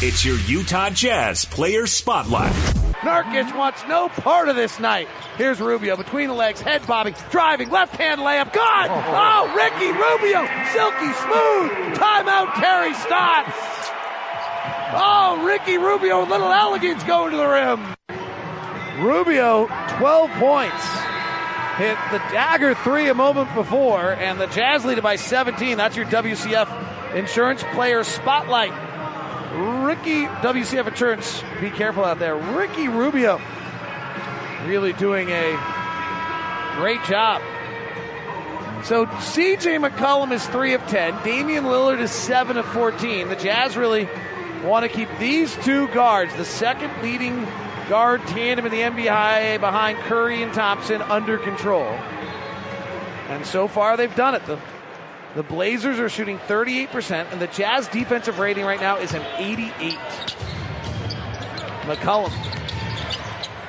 It's 0.00 0.24
your 0.24 0.38
Utah 0.40 0.90
Jazz 0.90 1.44
Player 1.44 1.86
Spotlight. 1.86 2.52
Nurkic 3.00 3.54
wants 3.56 3.86
no 3.86 4.08
part 4.08 4.48
of 4.48 4.56
this 4.56 4.80
night. 4.80 5.08
Here's 5.36 5.60
Rubio 5.60 5.96
between 5.96 6.28
the 6.28 6.34
legs, 6.34 6.60
head 6.60 6.86
bobbing, 6.86 7.14
driving, 7.30 7.68
left 7.70 7.94
hand 7.96 8.20
layup. 8.20 8.52
God! 8.52 8.88
Oh. 8.90 9.04
oh, 9.06 9.54
Ricky 9.54 9.92
Rubio! 9.92 10.46
Silky 10.72 11.12
smooth! 11.12 11.96
Timeout, 11.98 12.54
Terry 12.54 12.94
Stotts! 12.94 13.77
Oh, 14.90 15.44
Ricky 15.44 15.76
Rubio, 15.76 16.24
little 16.24 16.50
elegance 16.50 17.02
going 17.04 17.32
to 17.32 17.36
the 17.36 17.46
rim. 17.46 17.94
Rubio, 19.04 19.66
12 19.98 20.30
points. 20.32 20.84
Hit 21.76 21.96
the 22.10 22.18
dagger 22.32 22.74
three 22.74 23.08
a 23.08 23.14
moment 23.14 23.54
before, 23.54 24.14
and 24.14 24.40
the 24.40 24.46
Jazz 24.46 24.84
lead 24.84 25.00
by 25.02 25.16
17. 25.16 25.76
That's 25.76 25.94
your 25.94 26.06
WCF 26.06 27.14
Insurance 27.14 27.62
Player 27.74 28.02
Spotlight. 28.02 28.72
Ricky, 29.84 30.24
WCF 30.26 30.88
Insurance, 30.88 31.42
be 31.60 31.70
careful 31.70 32.04
out 32.04 32.18
there. 32.18 32.36
Ricky 32.36 32.88
Rubio 32.88 33.40
really 34.66 34.92
doing 34.94 35.28
a 35.28 35.52
great 36.76 37.04
job. 37.04 37.42
So 38.84 39.06
CJ 39.06 39.86
McCollum 39.86 40.32
is 40.32 40.46
3 40.46 40.74
of 40.74 40.86
10. 40.86 41.22
Damian 41.24 41.64
Lillard 41.64 42.00
is 42.00 42.10
7 42.10 42.56
of 42.56 42.66
14. 42.66 43.28
The 43.28 43.36
Jazz 43.36 43.76
really 43.76 44.08
want 44.64 44.84
to 44.84 44.88
keep 44.88 45.08
these 45.18 45.54
two 45.64 45.88
guards, 45.88 46.34
the 46.34 46.44
second 46.44 46.90
leading 47.02 47.46
guard 47.88 48.20
tandem 48.26 48.66
in 48.66 48.72
the 48.72 48.80
NBA 48.80 49.60
behind 49.60 49.98
Curry 50.00 50.42
and 50.42 50.52
Thompson, 50.52 51.02
under 51.02 51.38
control. 51.38 51.86
And 53.28 53.44
so 53.44 53.68
far 53.68 53.96
they've 53.96 54.14
done 54.14 54.34
it. 54.34 54.44
The, 54.46 54.58
the 55.34 55.42
Blazers 55.42 55.98
are 55.98 56.08
shooting 56.08 56.38
38%, 56.38 57.32
and 57.32 57.40
the 57.40 57.46
Jazz 57.48 57.88
defensive 57.88 58.38
rating 58.38 58.64
right 58.64 58.80
now 58.80 58.96
is 58.96 59.14
an 59.14 59.22
88. 59.36 59.94
McCollum. 61.82 62.32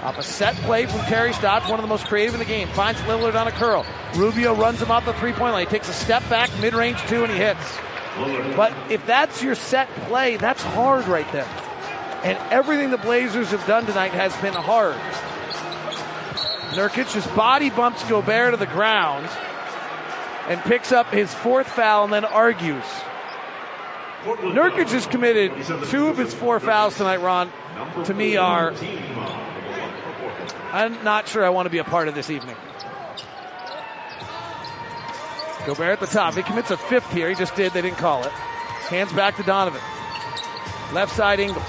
Off 0.02 0.18
a 0.18 0.24
set 0.24 0.56
play 0.58 0.86
from 0.86 1.02
Terry 1.02 1.34
Stotts, 1.34 1.70
one 1.70 1.78
of 1.78 1.84
the 1.84 1.90
most 1.90 2.06
creative 2.06 2.34
in 2.34 2.40
the 2.40 2.46
game. 2.46 2.70
Finds 2.70 3.02
Lillard 3.02 3.36
on 3.36 3.48
a 3.48 3.52
curl. 3.52 3.86
Rubio 4.16 4.56
runs 4.56 4.82
him 4.82 4.92
off 4.92 5.06
the 5.06 5.14
three 5.14 5.34
point 5.34 5.54
line. 5.54 5.66
He 5.66 5.72
takes 5.72 5.90
a 5.90 5.94
step 5.94 6.28
back, 6.30 6.50
mid 6.62 6.74
range 6.74 7.00
two, 7.08 7.24
and 7.24 7.32
he 7.32 7.38
hits. 7.38 7.78
But 8.56 8.74
if 8.92 9.06
that's 9.06 9.42
your 9.42 9.56
set 9.56 9.88
play, 10.08 10.38
that's 10.38 10.62
hard 10.62 11.08
right 11.08 11.30
there. 11.32 11.48
And 12.24 12.38
everything 12.52 12.92
the 12.92 12.98
Blazers 12.98 13.52
have 13.52 13.66
done 13.66 13.86
tonight 13.86 14.12
has 14.12 14.36
been 14.42 14.54
hard. 14.54 14.98
Nurkic 16.76 17.12
just 17.14 17.34
body 17.36 17.70
bumps 17.70 18.08
Gobert 18.10 18.52
to 18.52 18.58
the 18.58 18.68
ground 18.68 19.28
and 20.48 20.60
picks 20.62 20.92
up 20.92 21.08
his 21.12 21.34
fourth 21.34 21.68
foul 21.68 22.04
and 22.04 22.14
then 22.14 22.26
argues. 22.26 22.84
Nurkic 24.24 24.90
has 24.90 25.08
committed 25.08 25.52
two 25.90 26.08
of 26.08 26.18
his 26.18 26.34
four 26.34 26.60
fouls 26.60 26.98
tonight, 26.98 27.22
Ron. 27.22 27.52
To 28.06 28.14
me, 28.14 28.36
are 28.36 28.74
I'm 30.72 31.04
not 31.04 31.28
sure 31.28 31.46
I 31.46 31.50
want 31.50 31.66
to 31.66 31.70
be 31.70 31.78
a 31.78 31.84
part 31.84 32.08
of 32.08 32.16
this 32.16 32.30
evening. 32.30 32.56
Gobert 35.70 35.92
at 35.92 36.00
the 36.00 36.08
top. 36.08 36.34
He 36.34 36.42
commits 36.42 36.72
a 36.72 36.78
fifth 36.78 37.12
here. 37.14 37.30
He 37.30 37.36
just 37.36 37.56
did. 37.56 37.74
They 37.74 37.84
didn't 37.84 38.00
call 38.00 38.24
it. 38.24 38.32
Hands 38.90 39.12
back 39.14 39.36
to 39.36 39.44
Donovan. 39.44 39.82
Left 40.94 41.16
side 41.16 41.40
Ingles. 41.40 41.64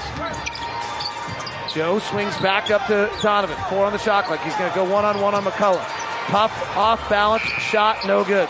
Joe 1.74 1.98
swings 1.98 2.34
back 2.38 2.70
up 2.70 2.86
to 2.86 3.10
Donovan. 3.20 3.58
Four 3.68 3.84
on 3.84 3.92
the 3.92 3.98
shot 3.98 4.24
clock. 4.24 4.40
He's 4.40 4.56
going 4.56 4.70
to 4.70 4.74
go 4.74 4.84
one 4.84 5.04
on 5.04 5.20
one 5.20 5.34
on 5.34 5.44
McCollum. 5.44 5.84
Tough, 6.28 6.76
off 6.78 7.10
balance, 7.10 7.42
shot, 7.42 8.06
no 8.06 8.24
good. 8.24 8.48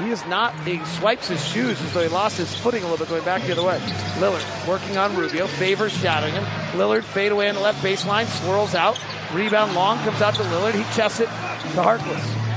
He 0.00 0.10
is 0.10 0.26
not, 0.26 0.54
he 0.66 0.84
swipes 0.84 1.28
his 1.28 1.44
shoes 1.44 1.80
as 1.80 1.92
though 1.92 2.02
he 2.02 2.08
lost 2.08 2.38
his 2.38 2.56
footing 2.56 2.82
a 2.82 2.88
little 2.88 2.98
bit 2.98 3.10
going 3.10 3.24
back 3.24 3.42
the 3.42 3.52
other 3.52 3.62
way. 3.62 3.78
Lillard 4.18 4.66
working 4.66 4.96
on 4.96 5.14
Rubio. 5.14 5.46
Favors 5.46 5.92
shadowing 5.92 6.34
him. 6.34 6.44
Lillard 6.72 7.04
fade 7.04 7.30
away 7.30 7.48
on 7.48 7.54
the 7.54 7.60
left 7.60 7.82
baseline, 7.84 8.26
swirls 8.42 8.74
out. 8.74 8.98
Rebound 9.32 9.74
long, 9.74 9.98
comes 9.98 10.20
out 10.20 10.34
to 10.34 10.42
Lillard. 10.42 10.74
He 10.74 10.82
chests 10.96 11.20
it 11.20 11.26
to 11.26 11.82
Harkless. 11.82 12.47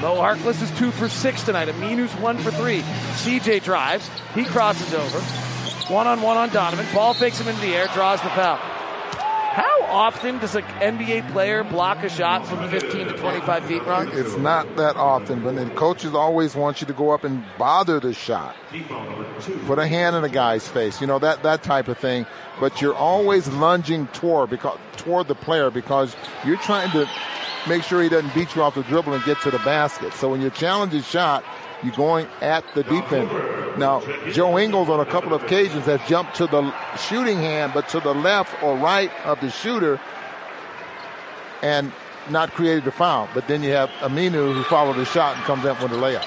Mo 0.00 0.14
Harkless 0.14 0.62
is 0.62 0.70
two 0.78 0.92
for 0.92 1.08
six 1.08 1.42
tonight. 1.42 1.66
Aminu's 1.66 2.14
one 2.20 2.38
for 2.38 2.52
three. 2.52 2.82
CJ 3.22 3.64
drives. 3.64 4.08
He 4.32 4.44
crosses 4.44 4.94
over. 4.94 5.18
One 5.92 6.06
on 6.06 6.22
one 6.22 6.36
on 6.36 6.50
Donovan. 6.50 6.86
Ball 6.94 7.14
fakes 7.14 7.40
him 7.40 7.48
into 7.48 7.60
the 7.60 7.74
air, 7.74 7.88
draws 7.94 8.22
the 8.22 8.28
foul. 8.30 8.56
How 8.56 9.82
often 9.86 10.38
does 10.38 10.54
an 10.54 10.62
NBA 10.62 11.32
player 11.32 11.64
block 11.64 12.04
a 12.04 12.08
shot 12.08 12.46
from 12.46 12.68
15 12.70 13.08
to 13.08 13.12
25 13.14 13.64
feet, 13.64 13.82
Ron? 13.84 14.08
It's 14.12 14.36
not 14.36 14.76
that 14.76 14.94
often, 14.94 15.42
but 15.42 15.56
the 15.56 15.68
coaches 15.70 16.14
always 16.14 16.54
want 16.54 16.80
you 16.80 16.86
to 16.86 16.92
go 16.92 17.10
up 17.10 17.24
and 17.24 17.44
bother 17.58 17.98
the 17.98 18.14
shot. 18.14 18.54
Put 19.66 19.80
a 19.80 19.88
hand 19.88 20.14
in 20.14 20.22
a 20.22 20.28
guy's 20.28 20.68
face, 20.68 21.00
you 21.00 21.08
know, 21.08 21.18
that, 21.18 21.42
that 21.42 21.64
type 21.64 21.88
of 21.88 21.98
thing. 21.98 22.24
But 22.60 22.80
you're 22.80 22.94
always 22.94 23.48
lunging 23.48 24.06
toward, 24.08 24.50
because, 24.50 24.78
toward 24.96 25.26
the 25.26 25.34
player 25.34 25.70
because 25.72 26.14
you're 26.44 26.58
trying 26.58 26.92
to 26.92 27.10
make 27.68 27.82
sure 27.82 28.02
he 28.02 28.08
doesn't 28.08 28.34
beat 28.34 28.54
you 28.54 28.62
off 28.62 28.74
the 28.74 28.82
dribble 28.82 29.12
and 29.12 29.24
get 29.24 29.40
to 29.42 29.50
the 29.50 29.58
basket. 29.58 30.12
So 30.14 30.30
when 30.30 30.40
you 30.40 30.50
challenge 30.50 30.92
his 30.92 31.06
shot, 31.06 31.44
you're 31.82 31.94
going 31.94 32.26
at 32.40 32.64
the 32.74 32.82
defender. 32.82 33.74
Now, 33.76 34.02
Joe 34.32 34.58
Ingles 34.58 34.88
on 34.88 35.00
a 35.00 35.06
couple 35.06 35.32
of 35.32 35.42
occasions 35.42 35.84
has 35.86 36.00
jumped 36.08 36.34
to 36.36 36.46
the 36.46 36.72
shooting 36.96 37.38
hand, 37.38 37.72
but 37.74 37.88
to 37.90 38.00
the 38.00 38.14
left 38.14 38.60
or 38.62 38.76
right 38.76 39.10
of 39.24 39.40
the 39.40 39.50
shooter 39.50 40.00
and 41.62 41.92
not 42.30 42.50
created 42.50 42.86
a 42.86 42.90
foul. 42.90 43.28
But 43.34 43.46
then 43.46 43.62
you 43.62 43.70
have 43.70 43.88
Aminu 44.00 44.52
who 44.54 44.62
followed 44.64 44.96
the 44.96 45.04
shot 45.04 45.36
and 45.36 45.44
comes 45.44 45.64
up 45.64 45.80
with 45.82 45.92
a 45.92 45.96
layup. 45.96 46.26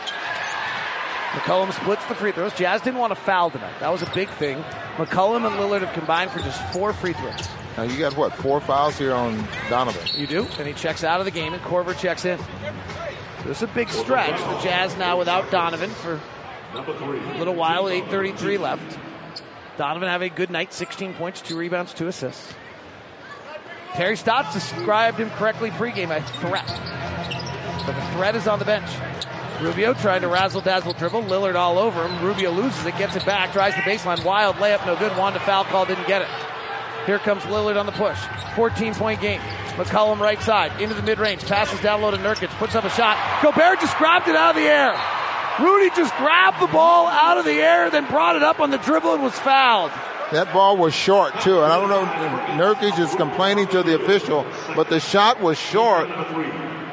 McCollum 1.32 1.72
splits 1.74 2.06
the 2.08 2.16
free 2.16 2.32
throws. 2.32 2.54
Jazz 2.54 2.82
didn't 2.82 3.00
want 3.00 3.12
to 3.12 3.16
foul 3.16 3.50
tonight. 3.52 3.74
That 3.80 3.90
was 3.90 4.02
a 4.02 4.12
big 4.14 4.30
thing. 4.32 4.64
McCollum 4.98 5.48
and 5.48 5.56
Lillard 5.56 5.82
have 5.82 5.94
combined 5.94 6.32
for 6.32 6.40
just 6.40 6.62
four 6.74 6.94
free 6.94 7.14
throws. 7.14 7.48
Now 7.78 7.84
you 7.84 7.98
got 7.98 8.16
what, 8.18 8.34
four 8.36 8.60
fouls 8.60 8.98
here 8.98 9.14
on 9.14 9.48
Donovan? 9.70 10.02
You 10.14 10.28
do, 10.28 10.46
and 10.58 10.68
he 10.68 10.74
checks 10.74 11.04
out 11.04 11.20
of 11.20 11.26
the 11.26 11.32
game, 11.32 11.54
and 11.54 11.62
Korver 11.64 11.98
checks 11.98 12.26
in. 12.26 12.38
So 13.44 13.50
it's 13.50 13.62
a 13.62 13.68
big 13.68 13.90
stretch. 13.90 14.40
The 14.40 14.60
Jazz 14.60 14.98
now 14.98 15.18
without 15.18 15.50
Donovan 15.50 15.90
for 15.90 16.20
a 16.74 17.38
little 17.38 17.56
while 17.56 17.86
with 17.86 17.94
8.33 17.94 18.60
left. 18.60 19.00
Donovan 19.78 20.10
have 20.10 20.22
a 20.22 20.30
good 20.30 20.52
night, 20.52 20.74
16 20.74 21.14
points, 21.14 21.42
two 21.42 21.58
rebounds, 21.58 21.94
two 21.94 22.08
assists. 22.08 22.54
Terry 23.94 24.16
Stotts 24.16 24.54
described 24.54 25.20
him 25.20 25.30
correctly 25.32 25.70
pregame 25.72 26.12
as 26.12 26.30
threat. 26.40 26.68
But 27.86 27.96
the 27.96 28.18
threat 28.18 28.36
is 28.36 28.48
on 28.48 28.60
the 28.60 28.66
bench. 28.66 28.90
Rubio 29.62 29.94
trying 29.94 30.22
to 30.22 30.28
razzle 30.28 30.62
dazzle 30.62 30.94
dribble. 30.94 31.22
Lillard 31.24 31.54
all 31.56 31.78
over 31.78 32.08
him. 32.08 32.26
Rubio 32.26 32.50
loses 32.50 32.84
it, 32.84 32.98
gets 32.98 33.16
it 33.16 33.24
back, 33.26 33.54
drives 33.54 33.76
the 33.76 33.82
baseline. 33.84 34.24
Wild 34.26 34.56
layup, 34.56 34.84
no 34.88 34.96
good. 34.96 35.16
Wanda 35.16 35.40
foul 35.40 35.66
call, 35.66 35.86
didn't 35.86 36.08
get 36.08 36.24
it. 36.24 36.28
Here 37.06 37.20
comes 37.20 37.44
Lillard 37.44 37.80
on 37.80 37.86
the 37.86 37.92
push. 37.92 38.18
14 38.56 38.96
point 38.96 39.22
game. 39.22 39.40
McCollum 39.76 40.20
right 40.20 40.42
side 40.42 40.82
into 40.82 40.96
the 40.96 41.04
mid 41.04 41.20
range. 41.20 41.46
Passes 41.46 41.80
down 41.82 42.02
low 42.02 42.10
to 42.10 42.18
Nurkic. 42.18 42.50
Puts 42.58 42.76
up 42.76 42.86
a 42.86 42.90
shot. 42.90 43.18
Gobert 43.44 43.80
just 43.80 43.96
grabbed 43.98 44.28
it 44.28 44.36
out 44.36 44.56
of 44.56 44.62
the 44.62 44.68
air. 44.68 45.00
Rudy 45.60 45.90
just 45.96 46.16
grabbed 46.16 46.60
the 46.60 46.68
ball 46.68 47.08
out 47.08 47.38
of 47.38 47.46
the 47.46 47.52
air, 47.52 47.90
then 47.92 48.08
brought 48.08 48.36
it 48.36 48.44
up 48.44 48.60
on 48.60 48.72
the 48.72 48.78
dribble 48.80 49.14
and 49.14 49.24
was 49.24 49.38
fouled. 49.40 49.92
That 50.32 50.52
ball 50.54 50.78
was 50.78 50.94
short 50.94 51.40
too, 51.42 51.62
and 51.62 51.72
I 51.72 51.80
don't 51.80 51.90
know. 51.90 52.06
Nurkic 52.64 52.98
is 52.98 53.14
complaining 53.16 53.68
to 53.68 53.84
the 53.84 54.02
official, 54.02 54.46
but 54.76 54.90
the 54.90 55.00
shot 55.00 55.42
was 55.42 55.58
short, 55.60 56.10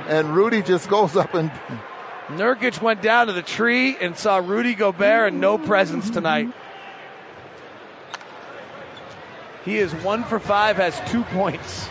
and 0.08 0.34
Rudy 0.34 0.60
just 0.60 0.88
goes 0.88 1.16
up 1.16 1.34
and. 1.34 1.50
Nurkic 2.28 2.82
went 2.82 3.00
down 3.00 3.28
to 3.28 3.32
the 3.32 3.42
tree 3.42 3.96
and 3.96 4.16
saw 4.16 4.36
Rudy 4.36 4.74
Gobert 4.74 5.32
and 5.32 5.40
no 5.40 5.56
presence 5.56 6.10
tonight. 6.10 6.52
He 9.64 9.78
is 9.78 9.92
one 9.94 10.24
for 10.24 10.38
five, 10.38 10.76
has 10.76 11.00
two 11.10 11.24
points. 11.24 11.88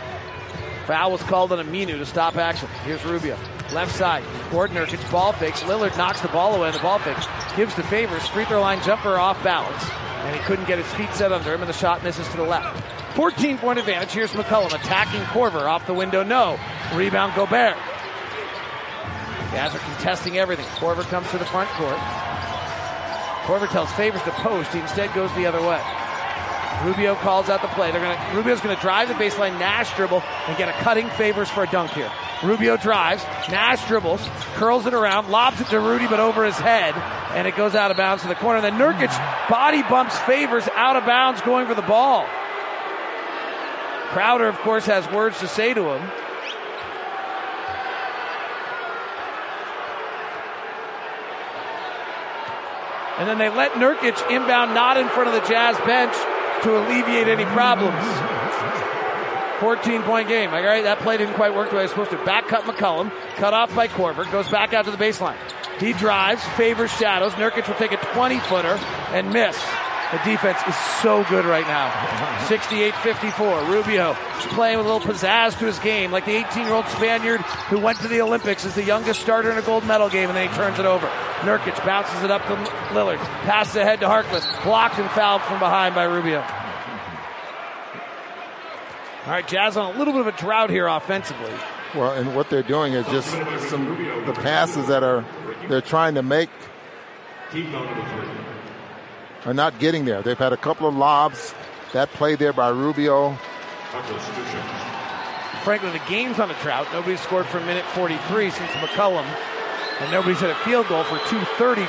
Foul 0.86 1.12
was 1.12 1.22
called 1.22 1.52
on 1.52 1.64
Aminu 1.64 1.98
to 1.98 2.06
stop 2.06 2.36
action. 2.36 2.68
Here's 2.84 3.04
Rubio. 3.04 3.36
Left 3.72 3.94
side. 3.94 4.24
Gordon 4.50 4.76
Nurkic 4.76 5.10
ball 5.10 5.32
fakes. 5.32 5.62
Lillard 5.64 5.96
knocks 5.98 6.20
the 6.20 6.28
ball 6.28 6.54
away. 6.54 6.70
The 6.70 6.78
ball 6.78 6.98
fakes. 6.98 7.26
Gives 7.56 7.74
to 7.74 7.82
Favors. 7.82 8.26
Free 8.28 8.46
throw 8.46 8.60
line 8.60 8.82
jumper 8.82 9.16
off 9.18 9.42
balance. 9.44 9.84
And 10.24 10.34
he 10.34 10.40
couldn't 10.42 10.66
get 10.66 10.78
his 10.78 10.90
feet 10.94 11.12
set 11.14 11.30
under 11.30 11.52
him, 11.52 11.60
and 11.60 11.68
the 11.68 11.74
shot 11.74 12.02
misses 12.02 12.26
to 12.28 12.36
the 12.38 12.42
left. 12.42 12.82
14 13.16 13.58
point 13.58 13.78
advantage. 13.78 14.12
Here's 14.12 14.30
McCollum 14.32 14.72
attacking 14.72 15.20
Korver. 15.22 15.68
off 15.68 15.86
the 15.86 15.94
window. 15.94 16.22
No. 16.22 16.58
Rebound 16.94 17.34
Gobert. 17.34 17.76
Guys 19.52 19.74
are 19.74 19.78
contesting 19.78 20.38
everything. 20.38 20.66
Korver 20.76 21.02
comes 21.04 21.30
to 21.30 21.38
the 21.38 21.46
front 21.46 21.70
court. 21.70 21.96
Korver 23.44 23.68
tells 23.70 23.90
Favors 23.92 24.22
to 24.22 24.30
post. 24.32 24.72
He 24.72 24.78
instead 24.78 25.12
goes 25.14 25.32
the 25.34 25.46
other 25.46 25.60
way. 25.60 25.82
Rubio 26.84 27.14
calls 27.16 27.48
out 27.48 27.62
the 27.62 27.68
play. 27.68 27.90
They're 27.90 28.00
gonna 28.00 28.36
Rubio's 28.36 28.60
gonna 28.60 28.80
drive 28.80 29.08
the 29.08 29.14
baseline, 29.14 29.58
Nash 29.58 29.94
dribble, 29.96 30.22
and 30.46 30.56
get 30.58 30.68
a 30.68 30.72
cutting 30.84 31.08
Favors 31.10 31.48
for 31.48 31.64
a 31.64 31.66
dunk 31.66 31.90
here. 31.92 32.10
Rubio 32.42 32.76
drives, 32.76 33.24
Nash 33.48 33.84
dribbles, 33.88 34.20
curls 34.54 34.86
it 34.86 34.94
around, 34.94 35.28
lobs 35.28 35.60
it 35.60 35.66
to 35.68 35.80
Rudy, 35.80 36.06
but 36.06 36.20
over 36.20 36.44
his 36.44 36.56
head, 36.56 36.94
and 37.34 37.48
it 37.48 37.56
goes 37.56 37.74
out 37.74 37.90
of 37.90 37.96
bounds 37.96 38.22
to 38.22 38.28
the 38.28 38.36
corner. 38.36 38.60
Then 38.60 38.74
Nurkic 38.74 39.10
body 39.48 39.82
bumps 39.82 40.16
Favors 40.20 40.68
out 40.74 40.96
of 40.96 41.04
bounds, 41.04 41.40
going 41.40 41.66
for 41.66 41.74
the 41.74 41.82
ball. 41.82 42.26
Crowder, 44.10 44.46
of 44.46 44.58
course, 44.58 44.86
has 44.86 45.10
words 45.10 45.40
to 45.40 45.48
say 45.48 45.74
to 45.74 45.88
him. 45.88 46.10
And 53.18 53.28
then 53.28 53.38
they 53.38 53.48
let 53.48 53.72
Nurkic 53.72 54.30
inbound, 54.30 54.74
not 54.74 54.96
in 54.96 55.08
front 55.08 55.28
of 55.28 55.34
the 55.34 55.46
Jazz 55.48 55.76
bench 55.78 56.14
to 56.62 56.78
alleviate 56.78 57.28
any 57.28 57.44
problems. 57.46 57.98
14 59.60 60.02
point 60.02 60.28
game. 60.28 60.50
All 60.50 60.62
right, 60.62 60.84
that 60.84 61.00
play 61.00 61.16
didn't 61.16 61.34
quite 61.34 61.54
work 61.54 61.70
the 61.70 61.76
way 61.76 61.82
it 61.82 61.84
was 61.84 61.90
supposed 61.90 62.10
to. 62.12 62.24
Back 62.24 62.46
cut 62.46 62.62
McCollum, 62.62 63.12
cut 63.36 63.54
off 63.54 63.74
by 63.74 63.88
Korver, 63.88 64.30
goes 64.30 64.48
back 64.48 64.72
out 64.72 64.84
to 64.84 64.92
the 64.92 64.96
baseline. 64.96 65.36
He 65.80 65.92
drives, 65.92 66.42
favors 66.56 66.92
shadows. 66.92 67.32
Nurkic 67.32 67.66
will 67.66 67.74
take 67.74 67.92
a 67.92 67.96
20 67.96 68.38
footer 68.40 68.78
and 69.12 69.32
miss. 69.32 69.56
The 70.12 70.18
defense 70.24 70.58
is 70.66 70.74
so 71.02 71.22
good 71.24 71.44
right 71.44 71.66
now. 71.66 71.90
68-54. 72.46 73.68
Rubio 73.68 74.14
playing 74.54 74.78
with 74.78 74.86
a 74.86 74.90
little 74.92 75.06
pizzazz 75.06 75.58
to 75.58 75.66
his 75.66 75.78
game, 75.80 76.10
like 76.10 76.24
the 76.24 76.34
18-year-old 76.34 76.86
Spaniard 76.88 77.42
who 77.68 77.78
went 77.78 77.98
to 78.00 78.08
the 78.08 78.22
Olympics 78.22 78.64
as 78.64 78.74
the 78.74 78.82
youngest 78.82 79.20
starter 79.20 79.50
in 79.50 79.58
a 79.58 79.62
gold 79.62 79.84
medal 79.84 80.08
game, 80.08 80.30
and 80.30 80.36
then 80.36 80.48
he 80.48 80.54
turns 80.54 80.78
it 80.78 80.86
over. 80.86 81.06
Nurkic 81.40 81.84
bounces 81.84 82.22
it 82.22 82.30
up 82.30 82.40
to 82.46 82.54
Lillard, 82.94 83.18
passes 83.44 83.76
ahead 83.76 84.00
to 84.00 84.06
Harkless, 84.06 84.46
blocked 84.64 84.98
and 84.98 85.10
fouled 85.10 85.42
from 85.42 85.58
behind 85.58 85.94
by 85.94 86.04
Rubio. 86.04 86.40
All 89.26 89.34
right, 89.34 89.46
Jazz 89.46 89.76
on 89.76 89.94
a 89.94 89.98
little 89.98 90.14
bit 90.14 90.22
of 90.22 90.26
a 90.26 90.32
drought 90.32 90.70
here 90.70 90.86
offensively. 90.86 91.52
Well, 91.94 92.12
and 92.12 92.34
what 92.34 92.48
they're 92.48 92.62
doing 92.62 92.94
is 92.94 93.04
just 93.08 93.30
some 93.68 94.24
the 94.24 94.32
passes 94.32 94.86
that 94.88 95.02
are 95.02 95.22
they're 95.68 95.82
trying 95.82 96.14
to 96.14 96.22
make 96.22 96.48
are 99.44 99.54
not 99.54 99.78
getting 99.78 100.04
there. 100.04 100.22
They've 100.22 100.38
had 100.38 100.52
a 100.52 100.56
couple 100.56 100.88
of 100.88 100.94
lobs. 100.94 101.54
That 101.92 102.10
play 102.10 102.34
there 102.34 102.52
by 102.52 102.68
Rubio. 102.68 103.36
Frankly, 105.62 105.90
the 105.90 106.02
game's 106.08 106.38
on 106.38 106.50
a 106.50 106.62
drought. 106.62 106.86
Nobody's 106.92 107.20
scored 107.20 107.46
for 107.46 107.58
a 107.58 107.66
minute 107.66 107.84
43 107.86 108.50
since 108.50 108.70
McCollum, 108.72 109.24
and 110.00 110.12
nobody's 110.12 110.40
hit 110.40 110.50
a 110.50 110.54
field 110.56 110.88
goal 110.88 111.04
for 111.04 111.18
232. 111.28 111.86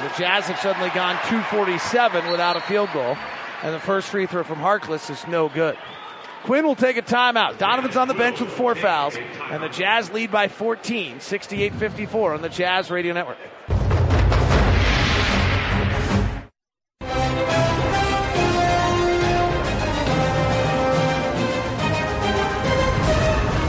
The 0.00 0.12
Jazz 0.18 0.46
have 0.46 0.58
suddenly 0.58 0.88
gone 0.90 1.16
247 1.28 2.30
without 2.30 2.56
a 2.56 2.60
field 2.62 2.90
goal, 2.92 3.16
and 3.62 3.74
the 3.74 3.80
first 3.80 4.08
free 4.08 4.26
throw 4.26 4.42
from 4.42 4.58
Harkless 4.58 5.10
is 5.10 5.26
no 5.28 5.48
good. 5.48 5.76
Quin 6.44 6.64
will 6.64 6.74
take 6.74 6.96
a 6.96 7.02
timeout. 7.02 7.58
Donovan's 7.58 7.96
on 7.96 8.08
the 8.08 8.14
bench 8.14 8.40
with 8.40 8.50
four 8.50 8.74
fouls, 8.74 9.16
and 9.50 9.62
the 9.62 9.68
Jazz 9.68 10.10
lead 10.10 10.32
by 10.32 10.48
14, 10.48 11.20
68 11.20 11.74
54 11.74 12.34
on 12.34 12.42
the 12.42 12.48
Jazz 12.48 12.90
Radio 12.90 13.14
Network. 13.14 13.38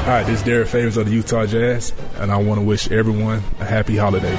Hi, 0.05 0.21
this 0.23 0.41
is 0.41 0.45
Derrick 0.45 0.67
Favors 0.67 0.97
of 0.97 1.05
the 1.05 1.13
Utah 1.13 1.45
Jazz, 1.45 1.93
and 2.17 2.29
I 2.29 2.35
want 2.35 2.59
to 2.59 2.65
wish 2.65 2.91
everyone 2.91 3.41
a 3.61 3.63
happy 3.63 3.95
holiday. 3.95 4.35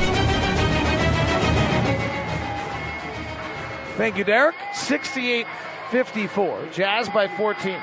Thank 3.96 4.18
you, 4.18 4.24
Derrick. 4.24 4.56
68 4.74 5.46
54. 5.90 6.68
Jazz 6.70 7.08
by 7.08 7.28
14. 7.28 7.80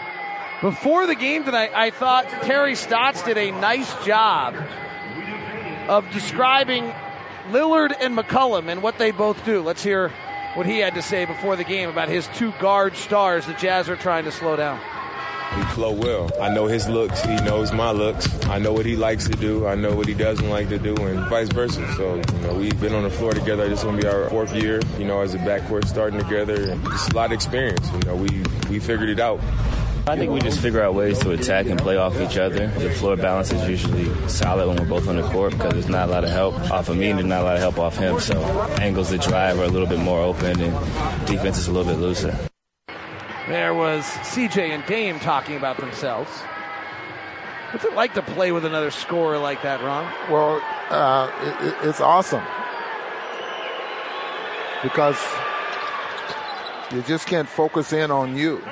Before 0.61 1.07
the 1.07 1.15
game 1.15 1.43
tonight, 1.43 1.71
I 1.73 1.89
thought 1.89 2.29
Terry 2.43 2.75
Stotts 2.75 3.23
did 3.23 3.39
a 3.39 3.49
nice 3.49 3.91
job 4.05 4.53
of 5.87 6.07
describing 6.11 6.93
Lillard 7.49 7.95
and 7.99 8.15
McCollum 8.15 8.67
and 8.67 8.83
what 8.83 8.99
they 8.99 9.09
both 9.09 9.43
do. 9.43 9.59
Let's 9.63 9.81
hear 9.81 10.09
what 10.53 10.67
he 10.67 10.77
had 10.77 10.93
to 10.93 11.01
say 11.01 11.25
before 11.25 11.55
the 11.55 11.63
game 11.63 11.89
about 11.89 12.09
his 12.09 12.27
two 12.35 12.51
guard 12.59 12.95
stars 12.95 13.47
the 13.47 13.53
Jazz 13.53 13.89
are 13.89 13.95
trying 13.95 14.25
to 14.25 14.31
slow 14.31 14.55
down. 14.55 14.79
We 15.57 15.63
flow 15.63 15.91
well. 15.91 16.31
I 16.41 16.49
know 16.49 16.67
his 16.67 16.87
looks. 16.87 17.21
He 17.23 17.35
knows 17.35 17.73
my 17.73 17.91
looks. 17.91 18.29
I 18.45 18.57
know 18.57 18.71
what 18.71 18.85
he 18.85 18.95
likes 18.95 19.27
to 19.27 19.35
do. 19.35 19.67
I 19.67 19.75
know 19.75 19.93
what 19.93 20.07
he 20.07 20.13
doesn't 20.13 20.49
like 20.49 20.69
to 20.69 20.79
do, 20.79 20.95
and 20.95 21.27
vice 21.27 21.49
versa. 21.49 21.85
So, 21.95 22.15
you 22.15 22.39
know, 22.41 22.53
we've 22.53 22.79
been 22.79 22.93
on 22.93 23.03
the 23.03 23.09
floor 23.09 23.33
together. 23.33 23.67
This 23.67 23.79
is 23.79 23.83
going 23.83 23.97
to 23.97 24.01
be 24.01 24.07
our 24.07 24.29
fourth 24.29 24.55
year, 24.55 24.79
you 24.97 25.05
know, 25.05 25.19
as 25.19 25.33
a 25.33 25.39
backcourt 25.39 25.87
starting 25.87 26.19
together. 26.19 26.75
Just 26.75 27.11
a 27.11 27.15
lot 27.15 27.25
of 27.27 27.31
experience. 27.33 27.85
You 27.91 27.99
know, 27.99 28.15
we, 28.15 28.43
we 28.69 28.79
figured 28.79 29.09
it 29.09 29.19
out. 29.19 29.41
I 30.07 30.17
think 30.17 30.31
we 30.31 30.39
just 30.39 30.59
figure 30.59 30.81
out 30.81 30.95
ways 30.95 31.19
to 31.19 31.31
attack 31.31 31.67
and 31.67 31.79
play 31.79 31.95
off 31.97 32.19
each 32.19 32.37
other. 32.37 32.67
The 32.67 32.89
floor 32.89 33.15
balance 33.17 33.51
is 33.51 33.67
usually 33.69 34.05
solid 34.27 34.67
when 34.67 34.77
we're 34.77 34.89
both 34.89 35.07
on 35.07 35.17
the 35.17 35.29
court 35.29 35.51
because 35.51 35.73
there's 35.73 35.89
not 35.89 36.09
a 36.09 36.11
lot 36.11 36.23
of 36.23 36.31
help 36.31 36.55
off 36.71 36.89
of 36.89 36.97
me 36.97 37.09
and 37.09 37.19
there's 37.19 37.27
not 37.27 37.41
a 37.41 37.43
lot 37.43 37.55
of 37.55 37.61
help 37.61 37.77
off 37.77 37.97
him. 37.97 38.19
So 38.19 38.41
angles 38.79 39.09
that 39.11 39.21
drive 39.21 39.59
are 39.59 39.65
a 39.65 39.69
little 39.69 39.87
bit 39.87 39.99
more 39.99 40.21
open 40.21 40.59
and 40.59 41.27
defense 41.27 41.59
is 41.59 41.67
a 41.67 41.71
little 41.71 41.93
bit 41.93 41.99
looser. 42.01 42.50
There 43.51 43.73
was 43.73 44.05
CJ 44.05 44.69
and 44.69 44.85
Dame 44.85 45.19
talking 45.19 45.57
about 45.57 45.75
themselves. 45.75 46.31
What's 47.71 47.83
it 47.83 47.93
like 47.95 48.13
to 48.13 48.21
play 48.21 48.53
with 48.53 48.63
another 48.63 48.91
scorer 48.91 49.37
like 49.37 49.61
that, 49.63 49.83
Ron? 49.83 50.05
Well, 50.31 50.61
uh, 50.89 51.29
it, 51.59 51.89
it's 51.89 51.99
awesome 51.99 52.45
because 54.81 55.17
you 56.93 57.01
just 57.01 57.27
can't 57.27 57.49
focus 57.49 57.91
in 57.91 58.09
on 58.09 58.37
you. 58.37 58.63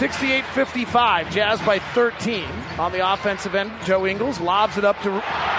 Sixty-eight 0.00 0.46
fifty-five. 0.46 1.30
Jazz 1.30 1.60
by 1.60 1.78
13 1.78 2.44
on 2.78 2.90
the 2.90 3.12
offensive 3.12 3.54
end. 3.54 3.70
Joe 3.84 4.06
Ingles 4.06 4.40
lobs 4.40 4.78
it 4.78 4.84
up 4.86 4.96
to 5.02 5.10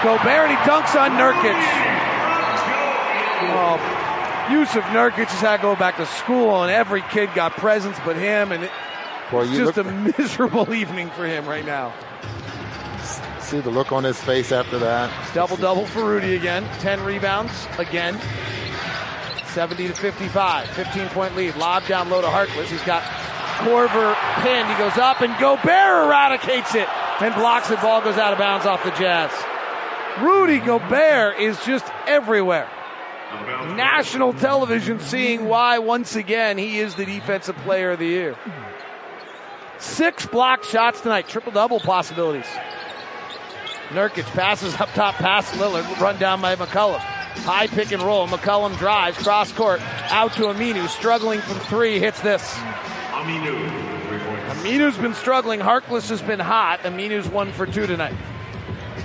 Gobert, 0.02 0.26
and 0.26 0.50
he 0.50 0.56
dunks 0.68 1.00
on 1.00 1.12
Nurkic. 1.12 1.54
Oh, 3.54 3.78
Jusuf 4.50 4.82
Nurkic 4.90 5.26
has 5.26 5.40
had 5.40 5.56
to 5.58 5.62
go 5.62 5.76
back 5.76 5.96
to 5.98 6.06
school, 6.06 6.62
and 6.64 6.72
every 6.72 7.02
kid 7.10 7.30
got 7.36 7.52
presents 7.52 8.00
but 8.04 8.16
him, 8.16 8.50
and 8.50 8.64
it's 8.64 8.72
Well, 9.32 9.46
just 9.46 9.76
look- 9.76 9.86
a 9.86 9.90
miserable 10.18 10.74
evening 10.74 11.08
for 11.10 11.24
him 11.24 11.46
right 11.46 11.64
now. 11.64 11.94
See 13.38 13.60
the 13.60 13.70
look 13.70 13.92
on 13.92 14.02
his 14.02 14.20
face 14.20 14.50
after 14.50 14.76
that. 14.80 15.08
Double 15.34 15.56
double 15.56 15.86
for 15.86 16.04
Rudy 16.04 16.34
again. 16.34 16.64
10 16.80 17.04
rebounds 17.04 17.52
again. 17.78 18.18
70 19.46 19.86
to 19.88 19.94
55. 19.94 20.68
15 20.70 21.08
point 21.10 21.36
lead. 21.36 21.54
Lob 21.56 21.86
down 21.86 22.08
low 22.10 22.20
to 22.22 22.26
Harkless. 22.26 22.64
He's 22.66 22.82
got 22.82 23.02
Korver 23.64 24.14
pinned. 24.42 24.68
He 24.68 24.74
goes 24.76 24.98
up 24.98 25.20
and 25.20 25.32
Gobert 25.38 26.06
eradicates 26.06 26.74
it 26.74 26.88
and 27.20 27.34
blocks 27.34 27.70
it. 27.70 27.80
Ball 27.80 28.02
goes 28.02 28.18
out 28.18 28.32
of 28.32 28.38
bounds 28.38 28.66
off 28.66 28.82
the 28.84 28.90
Jazz. 28.90 29.30
Rudy 30.20 30.58
Gobert 30.58 31.38
is 31.38 31.62
just 31.64 31.86
everywhere. 32.06 32.68
National 33.74 34.32
television 34.34 35.00
seeing 35.00 35.46
why 35.46 35.78
once 35.78 36.16
again 36.16 36.58
he 36.58 36.80
is 36.80 36.94
the 36.96 37.06
defensive 37.06 37.56
player 37.58 37.92
of 37.92 37.98
the 37.98 38.06
year. 38.06 38.36
Six 39.78 40.26
blocked 40.26 40.66
shots 40.66 41.00
tonight. 41.00 41.28
Triple 41.28 41.52
double 41.52 41.80
possibilities. 41.80 42.46
Nurkic 43.88 44.24
passes 44.32 44.74
up 44.80 44.88
top 44.90 45.14
past 45.16 45.52
Lillard, 45.54 46.00
run 46.00 46.18
down 46.18 46.40
by 46.40 46.56
McCollum. 46.56 46.98
High 46.98 47.66
pick 47.66 47.92
and 47.92 48.02
roll. 48.02 48.26
McCollum 48.28 48.76
drives, 48.78 49.18
cross 49.18 49.52
court, 49.52 49.80
out 50.10 50.32
to 50.34 50.42
Aminu, 50.42 50.88
struggling 50.88 51.40
from 51.40 51.58
three, 51.60 51.98
hits 51.98 52.20
this. 52.20 52.54
Aminu. 53.22 53.54
Aminu's 54.50 54.98
been 54.98 55.14
struggling. 55.14 55.60
Harkless 55.60 56.08
has 56.08 56.20
been 56.20 56.40
hot. 56.40 56.80
Aminu's 56.80 57.28
one 57.28 57.52
for 57.52 57.66
two 57.66 57.86
tonight. 57.86 58.14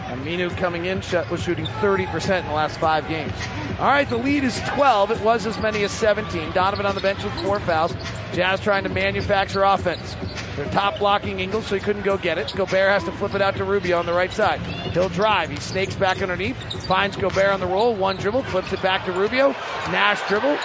Aminu 0.08 0.56
coming 0.58 0.86
in 0.86 1.02
shot, 1.02 1.30
was 1.30 1.44
shooting 1.44 1.66
30% 1.66 2.40
in 2.40 2.46
the 2.48 2.54
last 2.54 2.80
five 2.80 3.08
games. 3.08 3.34
All 3.80 3.88
right, 3.88 4.10
the 4.10 4.18
lead 4.18 4.44
is 4.44 4.60
12. 4.70 5.12
It 5.12 5.22
was 5.22 5.46
as 5.46 5.60
many 5.60 5.84
as 5.84 5.92
17. 5.92 6.52
Donovan 6.52 6.86
on 6.86 6.96
the 6.96 7.02
bench 7.02 7.24
with 7.24 7.34
four 7.44 7.60
fouls. 7.60 7.94
Jazz 8.34 8.60
trying 8.60 8.84
to 8.84 8.90
manufacture 8.90 9.64
offense. 9.64 10.16
They're 10.56 10.66
top 10.72 10.98
blocking 10.98 11.40
Ingles, 11.40 11.68
so 11.68 11.76
he 11.76 11.82
couldn't 11.82 12.02
go 12.02 12.18
get 12.18 12.38
it. 12.38 12.52
Gobert 12.56 12.90
has 12.90 13.04
to 13.04 13.12
flip 13.12 13.36
it 13.36 13.42
out 13.42 13.56
to 13.58 13.64
Rubio 13.64 14.00
on 14.00 14.08
the 14.08 14.14
right 14.14 14.32
side. 14.32 14.60
He'll 14.94 15.10
drive. 15.10 15.52
He 15.52 15.58
snakes 15.58 15.96
back 15.96 16.22
underneath, 16.22 16.58
finds 16.86 17.16
Gobert 17.16 17.50
on 17.50 17.60
the 17.60 17.68
roll, 17.68 17.94
one 17.94 18.18
dribble, 18.18 18.44
flips 18.44 18.74
it 18.74 18.82
back 18.82 19.06
to 19.06 19.12
Rubio. 19.12 19.50
Nash 19.92 20.28
dribble, 20.28 20.58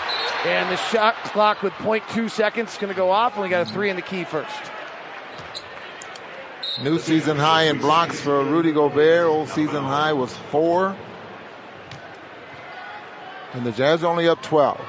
and 0.47 0.71
the 0.71 0.77
shot 0.77 1.15
clock 1.25 1.63
with 1.63 1.75
0.2 1.75 2.31
seconds 2.31 2.73
is 2.73 2.79
going 2.79 2.93
to 2.93 2.97
go 2.97 3.11
off. 3.11 3.37
Only 3.37 3.51
got 3.51 3.69
a 3.69 3.71
three 3.71 3.91
in 3.91 3.97
the 3.97 4.03
key 4.03 4.25
first. 4.25 4.57
New 6.81 6.99
season 6.99 7.37
high 7.37 7.65
in 7.65 7.79
blocks 7.79 8.19
for 8.21 8.43
Rudy 8.45 8.73
Gobert. 8.73 9.27
Old 9.27 9.49
season 9.49 9.83
high 9.85 10.13
was 10.13 10.35
four. 10.51 10.97
And 13.53 13.67
the 13.67 13.73
Jazz 13.73 14.03
are 14.03 14.07
only 14.07 14.27
up 14.27 14.43
12. 14.43 14.81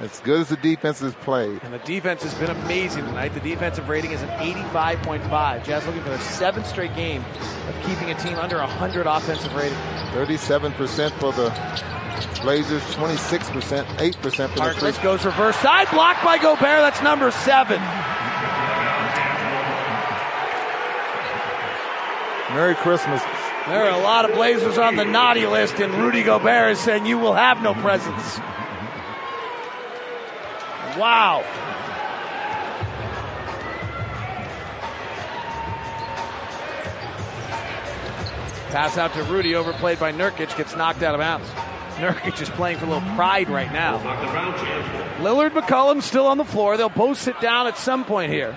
As 0.00 0.18
good 0.20 0.40
as 0.40 0.48
the 0.48 0.56
defense 0.56 1.00
has 1.00 1.14
played. 1.14 1.60
And 1.62 1.72
the 1.72 1.78
defense 1.80 2.22
has 2.24 2.34
been 2.34 2.50
amazing 2.50 3.04
tonight. 3.04 3.28
The 3.34 3.40
defensive 3.40 3.88
rating 3.88 4.10
is 4.10 4.22
an 4.22 4.30
85.5. 4.30 5.64
Jazz 5.64 5.86
looking 5.86 6.02
for 6.02 6.08
their 6.08 6.20
seventh 6.20 6.66
straight 6.66 6.94
game 6.96 7.22
of 7.68 7.74
keeping 7.86 8.10
a 8.10 8.14
team 8.14 8.36
under 8.38 8.56
100 8.56 9.06
offensive 9.06 9.54
rating. 9.54 9.78
37% 10.12 11.12
for 11.12 11.32
the 11.32 11.50
Blazers, 12.40 12.82
26%, 12.94 13.84
8% 13.84 14.14
for 14.14 14.30
the 14.30 14.38
Harkless 14.60 15.00
goes 15.00 15.24
reverse 15.24 15.56
side, 15.56 15.88
blocked 15.92 16.24
by 16.24 16.38
Gobert. 16.38 16.60
That's 16.60 17.00
number 17.02 17.30
seven. 17.30 17.80
Merry 22.54 22.74
Christmas. 22.74 23.22
There 23.66 23.82
are 23.82 23.98
a 23.98 24.02
lot 24.02 24.28
of 24.28 24.36
Blazers 24.36 24.76
on 24.76 24.96
the 24.96 25.04
naughty 25.04 25.46
list, 25.46 25.74
and 25.80 25.94
Rudy 25.94 26.22
Gobert 26.22 26.72
is 26.72 26.80
saying 26.80 27.06
you 27.06 27.16
will 27.16 27.32
have 27.32 27.62
no 27.62 27.72
presents. 27.72 28.38
Wow. 30.98 31.42
Pass 38.68 38.98
out 38.98 39.14
to 39.14 39.22
Rudy, 39.24 39.54
overplayed 39.54 39.98
by 39.98 40.12
Nurkic, 40.12 40.54
gets 40.56 40.76
knocked 40.76 41.02
out 41.02 41.14
of 41.14 41.20
bounds. 41.20 41.48
Nurkic 41.96 42.42
is 42.42 42.50
playing 42.50 42.78
for 42.78 42.84
a 42.84 42.88
little 42.88 43.14
pride 43.14 43.48
right 43.48 43.72
now. 43.72 43.98
Lillard 45.18 45.52
McCollum 45.52 46.02
still 46.02 46.26
on 46.26 46.36
the 46.36 46.44
floor. 46.44 46.76
They'll 46.76 46.90
both 46.90 47.18
sit 47.18 47.40
down 47.40 47.66
at 47.66 47.78
some 47.78 48.04
point 48.04 48.30
here. 48.30 48.56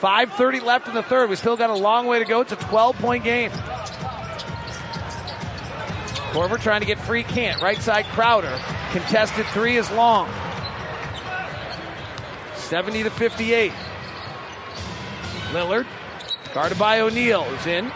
5.30 0.00 0.62
left 0.62 0.88
in 0.88 0.94
the 0.94 1.02
third. 1.02 1.28
We 1.28 1.36
still 1.36 1.56
got 1.56 1.68
a 1.70 1.74
long 1.74 2.06
way 2.06 2.18
to 2.18 2.24
go. 2.24 2.40
It's 2.40 2.52
a 2.52 2.56
12 2.56 2.96
point 2.98 3.22
game. 3.22 3.50
Korver 6.30 6.60
trying 6.60 6.80
to 6.80 6.86
get 6.86 6.98
free, 6.98 7.22
can't. 7.22 7.60
Right 7.60 7.78
side 7.78 8.06
Crowder. 8.06 8.58
Contested 8.92 9.44
three 9.46 9.76
is 9.76 9.90
long. 9.90 10.30
70 12.54 13.02
to 13.02 13.10
58. 13.10 13.72
Lillard, 15.52 15.86
guarded 16.54 16.78
by 16.78 17.00
O'Neal, 17.00 17.42
is 17.42 17.66
in 17.66 17.90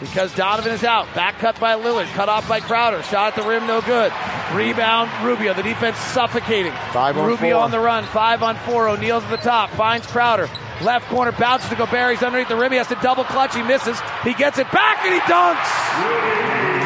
because 0.00 0.34
Donovan 0.34 0.72
is 0.72 0.84
out. 0.84 1.12
Back 1.14 1.38
cut 1.38 1.58
by 1.58 1.74
Lillard, 1.74 2.06
cut 2.14 2.28
off 2.28 2.48
by 2.48 2.60
Crowder. 2.60 3.02
Shot 3.02 3.36
at 3.36 3.42
the 3.42 3.48
rim, 3.48 3.66
no 3.66 3.80
good. 3.80 4.12
Rebound, 4.52 5.10
Rubio. 5.24 5.54
The 5.54 5.62
defense 5.62 5.96
suffocating. 5.98 6.72
Five 6.92 7.16
on 7.16 7.26
Rubio 7.26 7.56
four. 7.56 7.64
on 7.64 7.70
the 7.70 7.80
run, 7.80 8.04
five 8.04 8.42
on 8.42 8.56
four. 8.56 8.88
O'Neal's 8.88 9.24
at 9.24 9.30
the 9.30 9.36
top, 9.36 9.70
finds 9.70 10.06
Crowder. 10.06 10.48
Left 10.82 11.06
corner, 11.08 11.32
bounces 11.32 11.70
to 11.70 11.76
Gobert. 11.76 12.12
He's 12.12 12.22
underneath 12.22 12.48
the 12.48 12.56
rim. 12.56 12.72
He 12.72 12.78
has 12.78 12.88
to 12.88 12.96
double 12.96 13.24
clutch. 13.24 13.54
He 13.54 13.62
misses. 13.62 13.98
He 14.22 14.34
gets 14.34 14.58
it 14.58 14.70
back 14.70 15.04
and 15.04 15.14
he 15.14 15.20
dunks. 15.20 16.76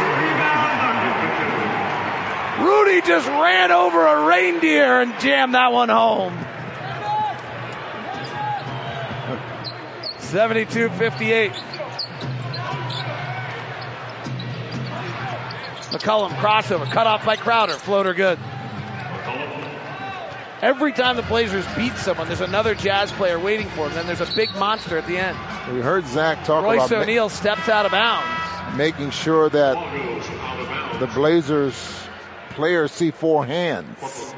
Rudy 2.64 3.00
just 3.00 3.26
ran 3.26 3.72
over 3.72 4.06
a 4.06 4.26
reindeer 4.26 5.00
and 5.00 5.18
jammed 5.18 5.54
that 5.54 5.72
one 5.72 5.88
home. 5.88 6.38
72 10.18 10.90
58. 10.90 11.52
McCollum 15.90 16.30
crossover, 16.36 16.90
cut 16.90 17.06
off 17.06 17.24
by 17.24 17.36
Crowder, 17.36 17.74
floater 17.74 18.14
good. 18.14 18.38
Every 20.62 20.92
time 20.92 21.16
the 21.16 21.22
Blazers 21.22 21.64
beat 21.74 21.96
someone, 21.96 22.26
there's 22.28 22.42
another 22.42 22.74
Jazz 22.74 23.10
player 23.12 23.38
waiting 23.38 23.66
for 23.70 23.86
him. 23.88 23.94
Then 23.94 24.06
there's 24.06 24.20
a 24.20 24.30
big 24.36 24.54
monster 24.56 24.98
at 24.98 25.06
the 25.06 25.16
end. 25.16 25.36
We 25.74 25.80
heard 25.80 26.06
Zach 26.06 26.44
talk 26.44 26.62
Royce 26.64 26.86
about 26.86 26.90
ma- 26.90 27.02
O'Neal 27.02 27.28
steps 27.30 27.68
out 27.70 27.86
of 27.86 27.92
bounds. 27.92 28.76
making 28.76 29.10
sure 29.10 29.48
that 29.48 29.74
the 31.00 31.06
Blazers 31.08 31.74
players 32.50 32.92
see 32.92 33.10
four 33.10 33.46
hands. 33.46 34.34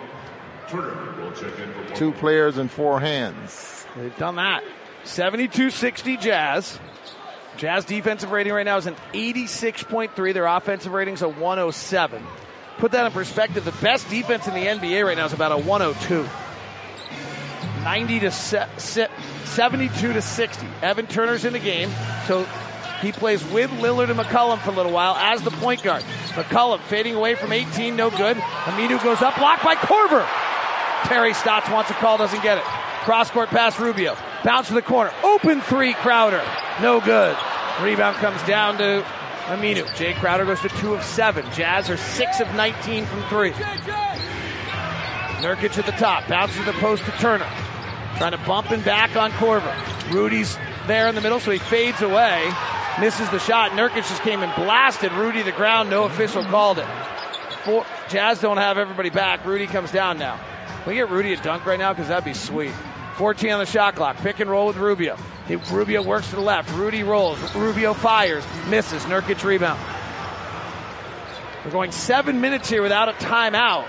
Two 1.97 2.13
players 2.13 2.57
and 2.57 2.71
four 2.71 3.01
hands. 3.01 3.85
They've 3.97 4.17
done 4.17 4.37
that. 4.37 4.63
72 5.05 5.71
60 5.71 6.17
Jazz. 6.19 6.79
Jazz 7.57 7.85
defensive 7.85 8.31
rating 8.31 8.53
right 8.53 8.65
now 8.65 8.77
is 8.77 8.87
an 8.87 8.97
86.3. 9.13 10.35
Their 10.35 10.47
offensive 10.47 10.93
rating 10.93 11.15
is 11.15 11.23
a 11.23 11.29
107. 11.29 12.25
Put 12.79 12.93
that 12.93 13.07
in 13.07 13.13
perspective. 13.13 13.65
The 13.65 13.73
best 13.73 14.09
defense 14.09 14.49
in 14.49 14.55
the 14.55 14.67
NBA 14.67 15.05
right 15.07 15.17
now 15.17 15.27
is 15.27 15.33
about 15.33 15.53
a 15.53 15.59
102. 15.59 16.27
90 17.85 18.21
to 18.21 18.31
se- 18.31 18.69
se- 18.79 19.11
72 19.45 20.13
to 20.13 20.23
60. 20.23 20.67
Evan 20.83 21.07
Turner's 21.07 21.45
in 21.45 21.53
the 21.53 21.59
game, 21.59 21.91
so 22.27 22.45
he 23.01 23.13
plays 23.13 23.45
with 23.47 23.71
Lillard 23.73 24.09
and 24.11 24.19
McCollum 24.19 24.59
for 24.61 24.71
a 24.71 24.75
little 24.75 24.93
while 24.93 25.15
as 25.17 25.43
the 25.43 25.51
point 25.51 25.83
guard. 25.83 26.03
McCollum 26.31 26.81
fading 26.83 27.15
away 27.15 27.35
from 27.35 27.53
18, 27.53 27.97
no 27.97 28.11
good. 28.11 28.37
Aminu 28.37 29.03
goes 29.03 29.21
up, 29.21 29.37
blocked 29.37 29.65
by 29.65 29.75
Korver. 29.75 30.27
Terry 31.05 31.35
Stotts 31.35 31.69
wants 31.69 31.91
a 31.91 31.95
call, 31.95 32.17
doesn't 32.19 32.43
get 32.43 32.59
it. 32.59 32.65
Cross 33.05 33.33
court 33.33 33.49
pass 33.49 33.79
Rubio. 33.81 34.17
Bounce 34.45 34.69
to 34.69 34.75
the 34.75 34.83
corner. 34.83 35.13
Open 35.25 35.61
three, 35.61 35.93
Crowder. 35.95 36.43
No 36.81 37.01
good. 37.01 37.37
Rebound 37.83 38.17
comes 38.19 38.41
down 38.45 38.79
to 38.79 39.05
Aminu. 39.47 39.85
Jae 39.97 40.15
Crowder 40.15 40.45
goes 40.45 40.61
to 40.61 40.69
two 40.69 40.95
of 40.95 41.03
seven. 41.03 41.45
Jazz 41.53 41.91
are 41.91 41.97
six 41.97 42.39
of 42.39 42.47
19 42.55 43.07
from 43.07 43.23
three. 43.25 43.51
Nurkic 45.41 45.77
at 45.77 45.87
the 45.87 45.93
top. 45.93 46.29
Bounces 46.29 46.59
to 46.59 46.65
the 46.65 46.73
post 46.75 47.05
to 47.05 47.11
Turner. 47.13 47.49
Trying 48.19 48.33
to 48.33 48.39
bump 48.47 48.71
and 48.71 48.85
back 48.85 49.17
on 49.17 49.33
Korver. 49.33 49.75
Rudy's 50.13 50.57
there 50.87 51.09
in 51.09 51.17
the 51.17 51.21
middle, 51.21 51.41
so 51.41 51.51
he 51.51 51.59
fades 51.59 52.03
away. 52.03 52.53
Misses 53.01 53.29
the 53.31 53.41
shot. 53.41 53.73
Nurkic 53.73 54.07
just 54.09 54.23
came 54.23 54.45
and 54.45 54.55
blasted 54.55 55.11
Rudy 55.13 55.41
to 55.41 55.45
the 55.45 55.53
ground. 55.53 55.91
No 55.91 56.05
official 56.05 56.45
called 56.45 56.79
it. 56.79 56.87
Four, 57.65 57.85
Jazz 58.09 58.41
don't 58.41 58.59
have 58.59 58.79
everybody 58.79 59.11
back. 59.11 59.45
Rudy 59.45 59.67
comes 59.67 59.91
down 59.91 60.19
now. 60.19 60.39
We 60.87 60.95
get 60.95 61.11
Rudy 61.11 61.33
a 61.33 61.37
dunk 61.37 61.65
right 61.65 61.79
now? 61.79 61.93
Because 61.93 62.09
that'd 62.09 62.25
be 62.25 62.35
sweet. 62.35 62.73
14 63.17 63.51
on 63.53 63.59
the 63.61 63.67
shot 63.67 63.95
clock. 63.95 64.17
Pick 64.17 64.41
and 64.41 64.51
roll 64.51 64.67
with 64.67 64.77
Rubio. 64.77 65.17
He- 65.47 65.57
Rubio 65.57 66.03
works 66.03 66.31
to 66.31 66.37
the 66.37 66.43
left. 66.43 66.71
Rudy 66.73 67.03
rolls. 67.03 67.39
Rubio 67.55 67.95
fires. 67.95 68.45
Misses. 68.69 69.05
Nurkic 69.05 69.45
rebound. 69.45 69.81
We're 71.65 71.71
going 71.71 71.93
seven 71.93 72.41
minutes 72.41 72.69
here 72.69 72.83
without 72.83 73.09
a 73.09 73.13
timeout. 73.13 73.87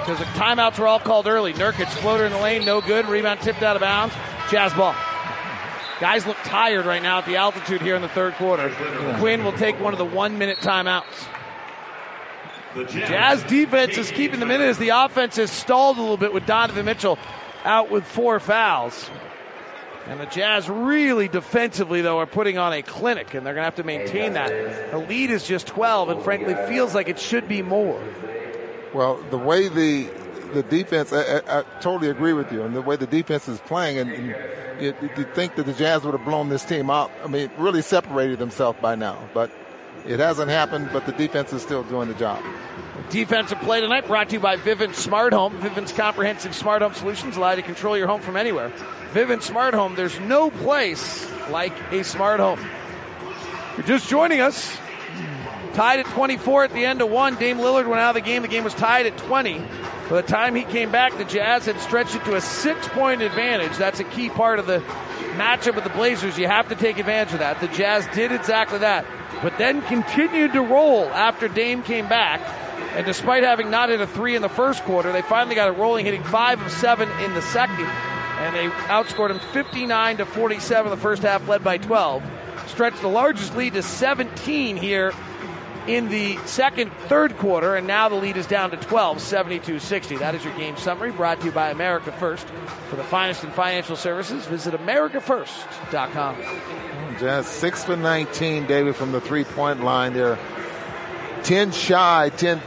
Because 0.00 0.18
the 0.18 0.26
timeouts 0.38 0.78
were 0.78 0.86
all 0.86 1.00
called 1.00 1.26
early. 1.26 1.54
Nurkic 1.54 1.88
floater 1.88 2.26
in 2.26 2.32
the 2.32 2.38
lane, 2.38 2.66
no 2.66 2.82
good. 2.82 3.06
Rebound 3.06 3.40
tipped 3.40 3.62
out 3.62 3.74
of 3.76 3.80
bounds. 3.80 4.14
Jazz 4.50 4.74
ball. 4.74 4.94
Guys 6.00 6.26
look 6.26 6.36
tired 6.44 6.84
right 6.84 7.02
now 7.02 7.18
at 7.18 7.24
the 7.24 7.36
altitude 7.36 7.80
here 7.80 7.94
in 7.94 8.02
the 8.02 8.08
third 8.08 8.34
quarter. 8.34 8.68
Quin 9.18 9.44
will 9.44 9.52
take 9.52 9.80
one 9.80 9.94
of 9.94 9.98
the 9.98 10.04
one 10.04 10.36
minute 10.36 10.58
timeouts. 10.58 11.04
Jazz 12.88 13.42
defense 13.44 13.96
is 13.96 14.10
keeping 14.10 14.40
them 14.40 14.50
in 14.50 14.60
as 14.60 14.78
the 14.78 14.90
offense 14.90 15.36
has 15.36 15.50
stalled 15.50 15.98
a 15.98 16.00
little 16.00 16.16
bit 16.16 16.32
with 16.32 16.46
Donovan 16.46 16.84
Mitchell 16.86 17.18
out 17.64 17.90
with 17.90 18.04
four 18.04 18.40
fouls. 18.40 19.08
And 20.06 20.20
the 20.20 20.26
Jazz 20.26 20.68
really 20.68 21.28
defensively, 21.28 22.02
though, 22.02 22.18
are 22.18 22.26
putting 22.26 22.58
on 22.58 22.72
a 22.74 22.82
clinic, 22.82 23.32
and 23.32 23.46
they're 23.46 23.54
going 23.54 23.62
to 23.62 23.66
have 23.66 23.76
to 23.76 23.84
maintain 23.84 24.34
that. 24.34 24.90
The 24.90 24.98
lead 24.98 25.30
is 25.30 25.46
just 25.46 25.66
12, 25.66 26.10
and 26.10 26.22
frankly, 26.22 26.54
feels 26.68 26.94
like 26.94 27.08
it 27.08 27.18
should 27.18 27.48
be 27.48 27.62
more. 27.62 28.02
Well, 28.92 29.16
the 29.30 29.38
way 29.38 29.68
the 29.68 30.10
the 30.52 30.62
defense, 30.62 31.12
I, 31.12 31.38
I, 31.38 31.60
I 31.60 31.62
totally 31.80 32.10
agree 32.10 32.32
with 32.32 32.52
you, 32.52 32.62
and 32.62 32.76
the 32.76 32.82
way 32.82 32.94
the 32.96 33.08
defense 33.08 33.48
is 33.48 33.58
playing, 33.60 33.98
and, 33.98 34.12
and 34.12 34.26
you, 34.80 34.94
you 35.16 35.24
think 35.34 35.56
that 35.56 35.66
the 35.66 35.72
Jazz 35.72 36.04
would 36.04 36.14
have 36.14 36.24
blown 36.24 36.48
this 36.48 36.64
team 36.64 36.90
out. 36.90 37.10
I 37.24 37.26
mean, 37.26 37.50
really 37.58 37.82
separated 37.82 38.38
themselves 38.38 38.78
by 38.80 38.94
now, 38.94 39.18
but 39.34 39.50
it 40.06 40.20
hasn't 40.20 40.50
happened. 40.50 40.90
But 40.92 41.06
the 41.06 41.12
defense 41.12 41.52
is 41.52 41.62
still 41.62 41.82
doing 41.84 42.08
the 42.08 42.14
job. 42.14 42.42
Defensive 43.10 43.58
play 43.60 43.80
tonight 43.80 44.06
brought 44.06 44.30
to 44.30 44.34
you 44.34 44.40
by 44.40 44.56
Vivint 44.56 44.94
Smart 44.94 45.32
Home. 45.32 45.58
Vivint's 45.60 45.92
comprehensive 45.92 46.54
smart 46.54 46.82
home 46.82 46.94
solutions 46.94 47.36
allow 47.36 47.50
you 47.50 47.56
to 47.56 47.62
control 47.62 47.96
your 47.96 48.06
home 48.06 48.20
from 48.20 48.36
anywhere. 48.36 48.72
Vivint 49.12 49.42
Smart 49.42 49.74
Home, 49.74 49.94
there's 49.94 50.18
no 50.20 50.50
place 50.50 51.30
like 51.50 51.72
a 51.92 52.02
smart 52.02 52.40
home. 52.40 52.58
You're 53.76 53.86
just 53.86 54.08
joining 54.08 54.40
us, 54.40 54.76
tied 55.74 56.00
at 56.00 56.06
24 56.06 56.64
at 56.64 56.72
the 56.72 56.84
end 56.84 57.02
of 57.02 57.10
one. 57.10 57.34
Dame 57.36 57.58
Lillard 57.58 57.86
went 57.86 58.00
out 58.00 58.16
of 58.16 58.22
the 58.22 58.28
game. 58.28 58.42
The 58.42 58.48
game 58.48 58.64
was 58.64 58.74
tied 58.74 59.06
at 59.06 59.16
20. 59.18 59.58
By 59.58 60.20
the 60.20 60.22
time 60.22 60.54
he 60.54 60.64
came 60.64 60.90
back, 60.90 61.16
the 61.16 61.24
Jazz 61.24 61.66
had 61.66 61.78
stretched 61.80 62.14
it 62.14 62.24
to 62.24 62.36
a 62.36 62.40
six 62.40 62.88
point 62.88 63.22
advantage. 63.22 63.76
That's 63.76 64.00
a 64.00 64.04
key 64.04 64.28
part 64.28 64.58
of 64.58 64.66
the 64.66 64.80
matchup 65.36 65.74
with 65.74 65.84
the 65.84 65.90
Blazers. 65.90 66.38
You 66.38 66.46
have 66.46 66.68
to 66.68 66.74
take 66.74 66.98
advantage 66.98 67.32
of 67.32 67.40
that. 67.40 67.60
The 67.60 67.68
Jazz 67.68 68.06
did 68.14 68.30
exactly 68.32 68.78
that, 68.78 69.06
but 69.44 69.58
then 69.58 69.82
continued 69.82 70.54
to 70.54 70.62
roll 70.62 71.04
after 71.08 71.48
Dame 71.48 71.82
came 71.82 72.08
back. 72.08 72.40
And 72.96 73.04
despite 73.04 73.42
having 73.42 73.70
not 73.70 73.90
hit 73.90 74.00
a 74.00 74.06
three 74.06 74.34
in 74.36 74.40
the 74.40 74.48
first 74.48 74.82
quarter, 74.84 75.12
they 75.12 75.20
finally 75.20 75.54
got 75.54 75.68
it 75.68 75.76
rolling, 75.76 76.06
hitting 76.06 76.22
five 76.24 76.62
of 76.62 76.72
seven 76.72 77.10
in 77.22 77.34
the 77.34 77.42
second. 77.42 77.84
and 77.84 78.56
they 78.56 78.68
outscored 78.86 79.28
them 79.28 79.40
59 79.52 80.16
to 80.16 80.24
47 80.24 80.90
the 80.90 80.96
first 80.96 81.22
half, 81.22 81.46
led 81.46 81.62
by 81.62 81.76
12. 81.76 82.22
Stretched 82.68 83.02
the 83.02 83.08
largest 83.08 83.54
lead 83.54 83.74
to 83.74 83.82
17 83.82 84.78
here 84.78 85.12
in 85.86 86.08
the 86.08 86.36
second, 86.46 86.92
third 87.08 87.36
quarter, 87.38 87.76
and 87.76 87.86
now 87.86 88.08
the 88.08 88.14
lead 88.14 88.36
is 88.36 88.46
down 88.46 88.70
to 88.70 88.76
12, 88.76 89.20
72 89.20 89.78
60. 89.78 90.16
That 90.16 90.34
is 90.34 90.44
your 90.44 90.56
game 90.56 90.76
summary 90.76 91.12
brought 91.12 91.40
to 91.40 91.46
you 91.46 91.52
by 91.52 91.70
America 91.70 92.12
First. 92.12 92.46
For 92.88 92.96
the 92.96 93.04
finest 93.04 93.44
in 93.44 93.50
financial 93.50 93.96
services, 93.96 94.46
visit 94.46 94.74
AmericaFirst.com. 94.74 96.36
Jazz 97.18 97.46
6 97.46 97.84
for 97.84 97.96
19, 97.96 98.66
David, 98.66 98.96
from 98.96 99.12
the 99.12 99.20
three 99.20 99.44
point 99.44 99.84
line. 99.84 100.14
They're 100.14 100.38
10 101.42 101.72
shy, 101.72 102.30
10 102.36 102.60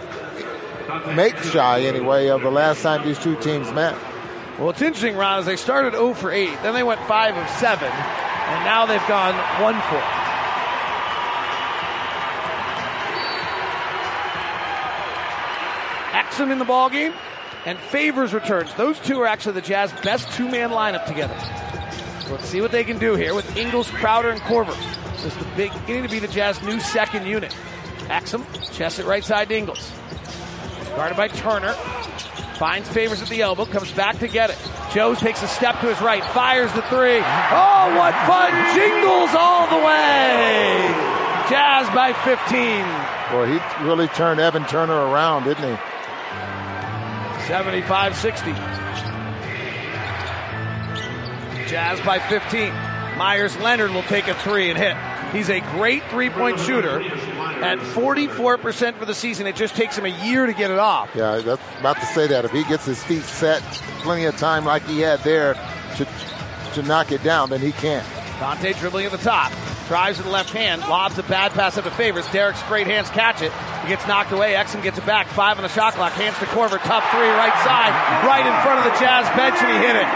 make 1.15 1.38
shy 1.38 1.81
anyway, 1.81 2.27
of 2.27 2.41
the 2.41 2.52
last 2.52 2.81
time 2.81 3.06
these 3.06 3.19
two 3.19 3.35
teams 3.38 3.72
met. 3.72 3.95
Well, 4.57 4.69
it's 4.69 4.81
interesting, 4.81 5.15
Ron, 5.15 5.39
as 5.39 5.45
they 5.45 5.56
started 5.56 5.94
0 5.94 6.14
for 6.15 6.31
8, 6.31 6.48
then 6.64 6.73
they 6.73 6.84
went 6.84 6.99
5 7.02 7.38
of 7.38 7.49
7, 7.49 7.88
and 7.88 8.65
now 8.65 8.85
they've 8.85 9.07
gone 9.07 9.35
1 9.61 9.81
for. 9.81 10.36
In 16.39 16.59
the 16.59 16.65
ball 16.65 16.91
game, 16.91 17.14
and 17.65 17.80
Favors 17.80 18.31
returns. 18.31 18.72
Those 18.76 18.99
two 18.99 19.19
are 19.22 19.26
actually 19.26 19.53
the 19.53 19.61
Jazz 19.61 19.91
best 20.03 20.31
two-man 20.34 20.69
lineup 20.69 21.07
together. 21.07 21.35
So 22.22 22.34
let's 22.34 22.45
see 22.45 22.61
what 22.61 22.72
they 22.72 22.84
can 22.84 22.99
do 22.99 23.15
here 23.15 23.34
with 23.34 23.57
Ingles, 23.57 23.89
Crowder, 23.89 24.30
and 24.30 24.39
Korver. 24.41 24.76
This 25.14 25.26
is 25.26 25.35
the 25.35 25.47
big 25.55 25.73
beginning 25.73 26.03
to 26.03 26.09
be 26.09 26.19
the 26.19 26.27
Jazz 26.27 26.61
new 26.61 26.80
second 26.80 27.26
unit. 27.26 27.51
Exum, 28.05 28.45
chest 28.72 28.99
it 28.99 29.07
right 29.07 29.23
side 29.23 29.49
to 29.49 29.57
Ingles. 29.57 29.91
Guarded 30.95 31.18
by 31.18 31.27
Turner. 31.27 31.73
Finds 32.57 32.88
Favors 32.88 33.19
at 33.23 33.30
the 33.30 33.41
elbow, 33.41 33.65
comes 33.65 33.91
back 33.93 34.19
to 34.19 34.27
get 34.27 34.51
it. 34.51 34.57
Joe 34.93 35.15
takes 35.15 35.41
a 35.41 35.47
step 35.47 35.80
to 35.81 35.88
his 35.88 35.99
right, 36.01 36.23
fires 36.23 36.72
the 36.73 36.84
three. 36.84 37.18
Oh, 37.18 37.95
what 37.97 38.14
fun! 38.27 38.53
Jingles 38.76 39.34
all 39.34 39.68
the 39.68 39.84
way! 39.84 40.88
Jazz 41.49 41.89
by 41.95 42.14
15. 42.14 42.85
Boy, 43.31 43.59
he 43.59 43.85
really 43.85 44.07
turned 44.09 44.39
Evan 44.39 44.65
Turner 44.65 44.93
around, 44.93 45.45
didn't 45.45 45.76
he? 45.76 45.96
75 47.47 48.15
60. 48.15 48.51
Jazz 51.67 51.99
by 52.01 52.19
15. 52.19 52.73
Meyers 53.17 53.57
Leonard 53.57 53.91
will 53.91 54.03
take 54.03 54.27
a 54.27 54.33
three 54.35 54.69
and 54.69 54.77
hit. 54.77 54.95
He's 55.31 55.49
a 55.49 55.59
great 55.71 56.03
three 56.09 56.29
point 56.29 56.59
shooter 56.59 57.01
at 57.01 57.79
44% 57.79 58.97
for 58.97 59.05
the 59.05 59.13
season. 59.13 59.47
It 59.47 59.55
just 59.55 59.75
takes 59.75 59.97
him 59.97 60.05
a 60.05 60.25
year 60.25 60.45
to 60.45 60.53
get 60.53 60.71
it 60.71 60.79
off. 60.79 61.09
Yeah, 61.15 61.37
that's 61.37 61.61
about 61.79 61.97
to 61.97 62.05
say 62.07 62.27
that. 62.27 62.45
If 62.45 62.51
he 62.51 62.63
gets 62.65 62.85
his 62.85 63.03
feet 63.03 63.23
set, 63.23 63.61
plenty 64.01 64.25
of 64.25 64.37
time 64.37 64.65
like 64.65 64.83
he 64.83 64.99
had 64.99 65.19
there 65.21 65.55
to, 65.95 66.07
to 66.73 66.83
knock 66.83 67.11
it 67.11 67.23
down, 67.23 67.49
then 67.49 67.61
he 67.61 67.71
can. 67.71 68.05
Dante 68.39 68.73
dribbling 68.73 69.05
at 69.05 69.11
the 69.11 69.18
top. 69.18 69.51
Drives 69.88 70.18
with 70.18 70.26
the 70.26 70.31
left 70.31 70.49
hand, 70.49 70.81
lobs 70.81 71.18
a 71.18 71.23
bad 71.23 71.53
pass 71.53 71.77
up 71.77 71.85
to 71.85 71.91
Favors. 71.91 72.27
Derek's 72.31 72.61
great 72.64 72.88
hands 72.88 73.09
catch 73.09 73.41
it. 73.41 73.53
He 73.84 73.88
gets 73.88 74.05
knocked 74.05 74.31
away. 74.31 74.53
Exum 74.53 74.84
gets 74.84 74.97
it 74.97 75.05
back. 75.05 75.27
Five 75.27 75.57
on 75.57 75.64
the 75.64 75.69
shot 75.69 75.93
clock. 75.93 76.11
Hands 76.14 76.38
to 76.39 76.45
Korver. 76.45 76.77
Tough 76.84 77.07
three, 77.11 77.30
right 77.30 77.55
side, 77.64 77.93
right 78.27 78.45
in 78.45 78.53
front 78.64 78.80
of 78.80 78.91
the 78.91 78.99
Jazz 78.99 79.26
bench, 79.38 79.55
and 79.64 79.72
he 79.72 79.88
hit 79.88 79.95
it. 79.95 80.07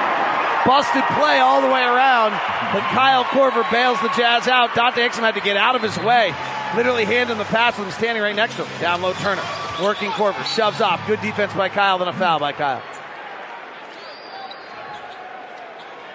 Busted 0.65 1.03
play 1.17 1.39
all 1.39 1.61
the 1.61 1.67
way 1.67 1.81
around, 1.81 2.31
but 2.73 2.83
Kyle 2.91 3.23
Korver 3.23 3.69
bails 3.71 3.99
the 4.01 4.09
Jazz 4.09 4.47
out. 4.47 4.75
Dante 4.75 5.07
Exum 5.07 5.21
had 5.21 5.35
to 5.35 5.41
get 5.41 5.57
out 5.57 5.75
of 5.75 5.81
his 5.81 5.97
way. 5.99 6.35
Literally 6.75 7.05
hand 7.05 7.29
him 7.29 7.37
the 7.37 7.45
pass 7.45 7.77
with 7.77 7.87
him 7.87 7.93
standing 7.93 8.21
right 8.21 8.35
next 8.35 8.57
to 8.57 8.65
him. 8.65 8.81
Down 8.81 9.01
low 9.01 9.13
Turner. 9.13 9.41
Working 9.81 10.11
Korver. 10.11 10.43
Shoves 10.55 10.81
off. 10.81 11.05
Good 11.07 11.21
defense 11.21 11.53
by 11.53 11.69
Kyle, 11.69 11.97
then 11.97 12.09
a 12.09 12.13
foul 12.13 12.39
by 12.39 12.51
Kyle. 12.51 12.83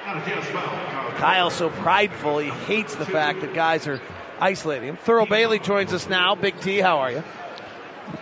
Kyle 0.06 1.50
so 1.50 1.68
prideful, 1.68 2.38
he 2.38 2.50
hates 2.50 2.94
the 2.94 3.06
fact 3.06 3.40
that 3.40 3.54
guys 3.54 3.88
are 3.88 4.00
isolating 4.38 4.90
him. 4.90 4.96
Thurl 4.98 5.28
Bailey 5.28 5.58
joins 5.58 5.92
us 5.92 6.08
now. 6.08 6.36
Big 6.36 6.60
T, 6.60 6.78
how 6.78 6.98
are 6.98 7.10
you? 7.10 7.24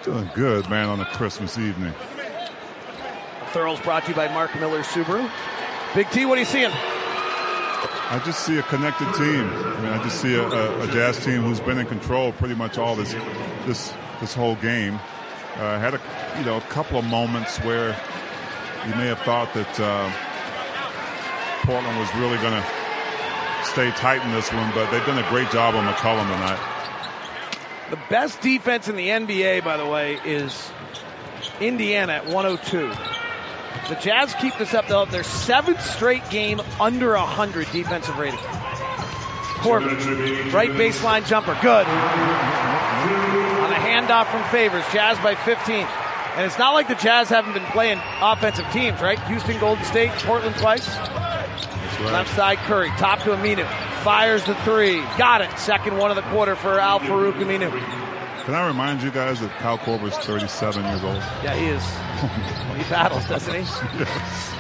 Doing 0.03 0.31
good, 0.35 0.69
man, 0.71 0.89
on 0.89 1.01
a 1.01 1.05
Christmas 1.05 1.59
evening. 1.59 1.93
Thurl's 3.53 3.81
brought 3.81 4.05
to 4.05 4.11
you 4.11 4.17
by 4.17 4.29
Mark 4.29 4.55
Miller 4.59 4.83
Subaru. 4.83 5.31
Big 5.95 6.09
T, 6.11 6.25
what 6.25 6.39
are 6.39 6.41
you 6.41 6.47
seeing? 6.47 6.71
I 6.73 8.23
just 8.25 8.47
see 8.47 8.59
a 8.59 8.63
connected 8.63 9.13
team. 9.15 9.47
I 9.47 9.81
mean, 9.81 9.93
I 9.93 10.03
just 10.03 10.23
see 10.23 10.35
a, 10.35 10.43
a, 10.43 10.85
a 10.85 10.87
Jazz 10.87 11.23
team 11.23 11.43
who's 11.43 11.61
been 11.61 11.79
in 11.79 11.87
control 11.87 12.33
pretty 12.33 12.55
much 12.55 12.79
all 12.79 12.97
this 12.97 13.13
this 13.67 13.93
this 14.21 14.33
whole 14.33 14.57
game. 14.57 14.95
Uh, 15.57 15.79
had 15.79 15.95
a 15.95 16.01
you 16.39 16.45
know 16.45 16.57
a 16.57 16.63
couple 16.63 16.99
of 16.99 17.05
moments 17.05 17.59
where 17.59 17.89
you 18.87 18.95
may 18.95 19.07
have 19.07 19.21
thought 19.21 19.53
that 19.55 19.81
uh, 19.81 20.11
Portland 21.65 21.99
was 21.99 22.15
really 22.17 22.37
going 22.39 22.53
to 22.53 22.65
stay 23.65 23.91
tight 23.93 24.23
in 24.25 24.31
this 24.33 24.53
one, 24.53 24.71
but 24.75 24.91
they've 24.91 25.05
done 25.07 25.19
a 25.19 25.29
great 25.31 25.51
job 25.51 25.75
on 25.75 25.85
McCollum 25.87 26.25
tonight. 26.25 26.61
The 27.91 27.99
best 28.09 28.41
defense 28.41 28.89
in 28.89 28.97
the 28.97 29.09
NBA, 29.09 29.65
by 29.65 29.77
the 29.77 29.87
way, 29.87 30.19
is 30.25 30.71
Indiana 31.61 32.15
at 32.15 32.27
102. 32.27 32.93
The 33.89 34.01
Jazz 34.01 34.35
keep 34.41 34.57
this 34.59 34.75
up. 34.75 34.87
They'll 34.89 35.05
have 35.05 35.13
their 35.13 35.25
seventh 35.25 35.85
straight 35.85 36.29
game 36.31 36.61
under 36.81 37.13
100 37.13 37.71
defensive 37.73 38.19
rating. 38.19 38.39
Corbin, 39.61 39.97
right 40.53 40.71
baseline 40.71 41.27
jumper, 41.27 41.57
good. 41.63 41.87
On 41.87 43.73
a 43.73 43.77
handoff 43.77 44.27
from 44.27 44.43
Favors, 44.51 44.85
Jazz 44.93 45.19
by 45.19 45.35
15. 45.35 45.87
And 46.37 46.47
it's 46.47 46.59
not 46.59 46.75
like 46.75 46.89
the 46.89 46.95
Jazz 46.97 47.29
haven't 47.29 47.55
been 47.55 47.65
playing 47.67 48.01
offensive 48.21 48.71
teams, 48.73 49.01
right? 49.01 49.19
Houston, 49.25 49.59
Golden 49.61 49.85
State, 49.85 50.11
Portland 50.13 50.57
twice. 50.57 50.87
Right. 52.01 52.13
Left 52.13 52.35
side 52.35 52.59
Curry, 52.59 52.89
top 52.99 53.21
to 53.21 53.31
Aminu, 53.31 53.67
fires 54.03 54.45
the 54.45 54.55
three, 54.57 55.01
got 55.17 55.41
it. 55.41 55.59
Second 55.59 55.97
one 55.99 56.11
of 56.11 56.17
the 56.17 56.23
quarter 56.23 56.57
for 56.57 56.79
Al-Farouq 56.79 57.35
Aminu. 57.35 57.71
Can 58.45 58.55
I 58.55 58.67
remind 58.67 59.03
you 59.03 59.11
guys 59.11 59.41
that 59.41 59.51
Kyle 59.53 59.79
is 60.07 60.15
37 60.19 60.85
years 60.85 61.03
old? 61.03 61.17
Yeah, 61.43 61.55
he 61.55 61.67
is. 61.67 61.83
Well, 61.83 62.75
he 62.77 62.83
battles, 62.91 63.27
doesn't 63.27 63.55
he? 63.55 64.05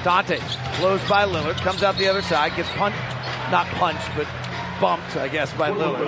Dante 0.03 0.41
blows 0.79 1.07
by 1.07 1.27
Lillard, 1.27 1.57
comes 1.57 1.83
out 1.83 1.99
the 1.99 2.09
other 2.09 2.23
side, 2.23 2.57
gets 2.57 2.71
punched, 2.71 2.97
not 3.51 3.67
punched, 3.77 4.09
but 4.17 4.27
bumped, 4.85 5.17
I 5.17 5.29
guess, 5.29 5.51
by 5.55 5.71
Lillard. 5.71 6.07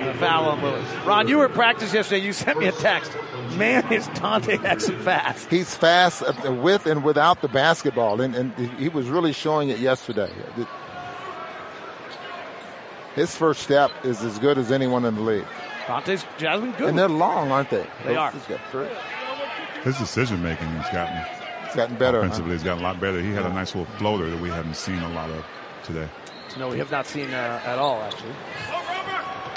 And 0.00 0.08
a 0.08 0.14
foul 0.14 0.46
on 0.46 0.58
Lillard. 0.58 1.06
Ron, 1.06 1.28
you 1.28 1.38
were 1.38 1.44
at 1.44 1.52
practice 1.52 1.94
yesterday. 1.94 2.24
You 2.24 2.32
sent 2.32 2.58
me 2.58 2.66
a 2.66 2.72
text. 2.72 3.12
Man, 3.56 3.92
is 3.92 4.08
Dante 4.08 4.56
Exum 4.56 5.00
fast. 5.00 5.48
He's 5.48 5.76
fast 5.76 6.24
with 6.44 6.86
and 6.86 7.04
without 7.04 7.40
the 7.40 7.46
basketball, 7.46 8.20
and, 8.20 8.34
and 8.34 8.52
he 8.80 8.88
was 8.88 9.06
really 9.06 9.32
showing 9.32 9.68
it 9.68 9.78
yesterday. 9.78 10.28
His 13.14 13.32
first 13.36 13.62
step 13.62 13.92
is 14.04 14.20
as 14.24 14.40
good 14.40 14.58
as 14.58 14.72
anyone 14.72 15.04
in 15.04 15.14
the 15.14 15.20
league. 15.20 15.46
Dante's 15.86 16.26
Jasmine 16.36 16.72
good. 16.72 16.88
And 16.88 16.98
they're 16.98 17.08
long, 17.08 17.52
aren't 17.52 17.70
they? 17.70 17.86
They 18.04 18.16
are. 18.16 18.32
His 19.84 19.98
decision 19.98 20.42
making 20.42 20.66
has 20.66 20.92
gotten 20.92 21.16
it's 21.64 21.76
gotten 21.76 21.94
better. 21.94 22.18
Offensively, 22.18 22.50
huh? 22.50 22.54
it's 22.54 22.64
gotten 22.64 22.84
a 22.84 22.88
lot 22.88 23.00
better. 23.00 23.20
He 23.20 23.30
had 23.30 23.46
a 23.46 23.52
nice 23.52 23.72
little 23.72 23.92
floater 23.98 24.28
that 24.28 24.42
we 24.42 24.48
haven't 24.48 24.74
seen 24.74 24.98
a 24.98 25.10
lot 25.10 25.30
of 25.30 25.46
today. 25.84 26.08
No, 26.58 26.68
we 26.68 26.78
have 26.78 26.90
not 26.90 27.06
seen 27.06 27.32
uh, 27.34 27.60
at 27.64 27.78
all, 27.78 28.00
actually. 28.02 28.32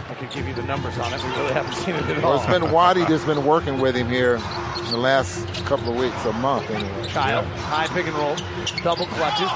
I 0.09 0.15
could 0.15 0.31
give 0.31 0.47
you 0.47 0.53
the 0.53 0.63
numbers 0.63 0.97
on 0.97 1.13
it. 1.13 1.23
We 1.23 1.29
really 1.29 1.53
haven't 1.53 1.75
seen 1.75 1.95
it 1.95 2.03
at 2.03 2.23
all. 2.23 2.31
Well, 2.31 2.41
it's 2.41 2.51
been 2.51 2.71
Waddy 2.71 3.05
that's 3.05 3.23
been 3.25 3.45
working 3.45 3.79
with 3.79 3.95
him 3.95 4.09
here 4.09 4.35
in 4.35 4.91
the 4.91 4.97
last 4.97 5.47
couple 5.65 5.91
of 5.91 5.97
weeks, 5.97 6.25
a 6.25 6.33
month 6.33 6.69
anyway. 6.71 7.07
Kyle, 7.09 7.43
high 7.43 7.87
pick 7.87 8.07
and 8.07 8.15
roll, 8.15 8.35
double 8.83 9.05
clutches. 9.05 9.49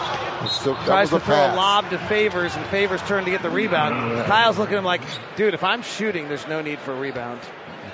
Tries 0.86 1.10
to 1.10 1.16
a 1.16 1.20
throw 1.20 1.36
pass. 1.36 1.54
a 1.54 1.58
lob 1.58 1.90
to 1.90 1.98
Favors, 1.98 2.56
and 2.56 2.66
Favors 2.68 3.02
turn 3.04 3.26
to 3.26 3.32
get 3.32 3.42
the 3.42 3.50
rebound. 3.50 4.26
Kyle's 4.28 4.58
looking 4.58 4.76
at 4.76 4.80
him 4.80 4.86
like, 4.86 5.02
dude, 5.36 5.54
if 5.54 5.64
I'm 5.64 5.82
shooting, 5.82 6.28
there's 6.28 6.48
no 6.48 6.62
need 6.62 6.80
for 6.80 6.94
a 6.94 7.00
rebound. 7.00 7.42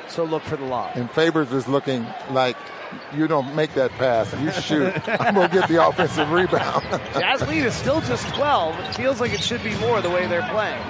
So 0.08 0.24
look 0.24 0.44
for 0.44 0.58
the 0.58 0.66
lob. 0.66 0.92
And 0.96 1.10
Favors 1.12 1.52
is 1.54 1.68
looking 1.68 2.06
like 2.32 2.58
you 3.14 3.28
don't 3.28 3.56
make 3.56 3.74
that 3.74 3.92
pass. 3.92 4.34
You 4.40 4.52
shoot. 4.52 4.94
I'm 5.08 5.36
gonna 5.36 5.50
get 5.50 5.68
the 5.68 5.86
offensive 5.86 6.32
rebound. 6.32 6.84
Jazz 7.14 7.48
lead 7.48 7.66
is 7.66 7.74
still 7.74 8.02
just 8.02 8.28
12. 8.36 8.80
It 8.80 8.96
feels 8.96 9.20
like 9.20 9.34
it 9.34 9.42
should 9.42 9.64
be 9.64 9.76
more 9.78 10.02
the 10.02 10.10
way 10.10 10.28
they're 10.28 10.48
playing. 10.50 10.82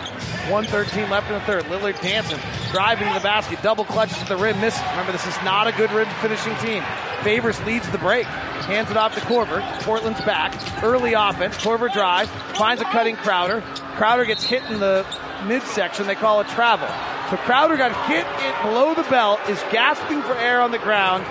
113 0.49 1.09
left 1.09 1.27
in 1.27 1.33
the 1.33 1.41
third. 1.41 1.63
Lillard 1.65 1.99
dancing, 2.01 2.39
driving 2.71 3.07
to 3.07 3.13
the 3.13 3.19
basket, 3.19 3.61
double 3.61 3.85
clutches 3.85 4.17
at 4.17 4.27
the 4.27 4.37
rim, 4.37 4.59
misses. 4.59 4.81
Remember, 4.91 5.11
this 5.11 5.27
is 5.27 5.35
not 5.43 5.67
a 5.67 5.71
good 5.73 5.91
rim 5.91 6.07
finishing 6.21 6.55
team. 6.57 6.83
Favors 7.23 7.59
leads 7.65 7.89
the 7.91 7.97
break, 7.97 8.25
hands 8.25 8.89
it 8.89 8.97
off 8.97 9.13
to 9.15 9.21
Korver. 9.21 9.61
Portland's 9.83 10.21
back, 10.21 10.53
early 10.83 11.13
offense. 11.13 11.55
Korver 11.57 11.91
drives, 11.91 12.29
finds 12.57 12.81
a 12.81 12.85
cutting 12.85 13.15
Crowder. 13.17 13.61
Crowder 13.95 14.25
gets 14.25 14.43
hit 14.43 14.63
in 14.71 14.79
the 14.79 15.05
midsection. 15.45 16.07
They 16.07 16.15
call 16.15 16.41
it 16.41 16.47
travel. 16.47 16.87
So 17.29 17.37
Crowder 17.43 17.77
got 17.77 17.93
hit 18.07 18.25
below 18.63 18.95
the 18.95 19.07
belt, 19.09 19.39
is 19.49 19.59
gasping 19.71 20.21
for 20.23 20.33
air 20.35 20.61
on 20.61 20.71
the 20.71 20.79
ground, 20.79 21.23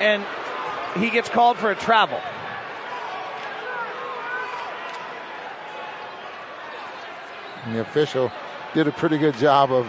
and 0.00 0.24
he 1.00 1.10
gets 1.10 1.28
called 1.28 1.56
for 1.58 1.70
a 1.70 1.74
travel. 1.74 2.20
And 7.64 7.74
the 7.74 7.80
official 7.80 8.30
did 8.74 8.86
a 8.86 8.92
pretty 8.92 9.18
good 9.18 9.36
job 9.36 9.72
of 9.72 9.86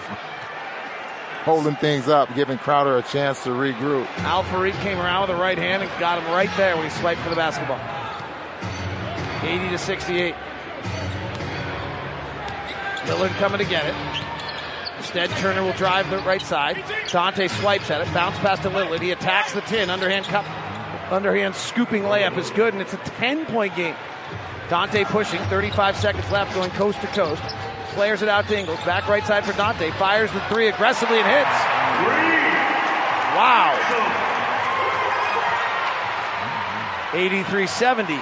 holding 1.44 1.76
things 1.76 2.08
up, 2.08 2.34
giving 2.36 2.58
Crowder 2.58 2.98
a 2.98 3.04
chance 3.04 3.44
to 3.44 3.50
regroup. 3.50 4.06
Al 4.20 4.44
Farid 4.44 4.74
came 4.76 4.98
around 4.98 5.22
with 5.28 5.38
the 5.38 5.42
right 5.42 5.58
hand 5.58 5.84
and 5.84 5.92
got 6.00 6.22
him 6.22 6.30
right 6.32 6.50
there 6.58 6.76
when 6.76 6.84
he 6.84 6.92
swiped 6.98 7.22
for 7.22 7.30
the 7.30 7.36
basketball. 7.36 7.80
80 9.44 9.70
to 9.70 9.78
68. 9.78 10.36
Lillard 13.06 13.30
coming 13.38 13.60
to 13.60 13.66
get 13.66 13.86
it. 13.86 14.37
Instead, 14.98 15.30
Turner 15.32 15.64
will 15.64 15.74
drive 15.74 16.10
the 16.10 16.18
right 16.20 16.42
side. 16.42 16.84
Dante 17.10 17.48
swipes 17.48 17.92
at 17.92 18.02
it, 18.02 18.12
bounce 18.14 18.38
past 18.40 18.64
to 18.64 18.70
Lillard. 18.70 19.02
He 19.02 19.12
attacks 19.12 19.54
the 19.54 19.62
tin. 19.62 19.90
Underhand 19.90 20.26
cup, 20.26 20.46
underhand 21.12 21.56
scooping 21.56 22.04
layup 22.04 22.38
is 22.38 22.50
good, 22.52 22.74
and 22.74 22.82
it's 22.82 22.94
a 22.94 22.98
10 22.98 23.46
point 23.46 23.76
game. 23.76 23.96
Dante 24.70 25.06
pushing, 25.06 25.40
35 25.44 25.96
seconds 25.96 26.30
left, 26.32 26.54
going 26.54 26.72
coast 26.72 27.00
to 27.02 27.08
coast. 27.08 27.42
Flares 27.94 28.22
it 28.22 28.30
out 28.30 28.48
to 28.48 28.60
Ingles. 28.60 28.80
Back 28.82 29.08
right 29.08 29.26
side 29.26 29.46
for 29.46 29.54
Dante. 29.54 29.92
Fires 29.92 30.32
the 30.34 30.42
three 30.42 30.68
aggressively 30.68 31.18
and 31.20 31.28
hits. 31.28 31.50
Wow. 33.36 33.74
83 37.14 37.68
70. 37.68 38.14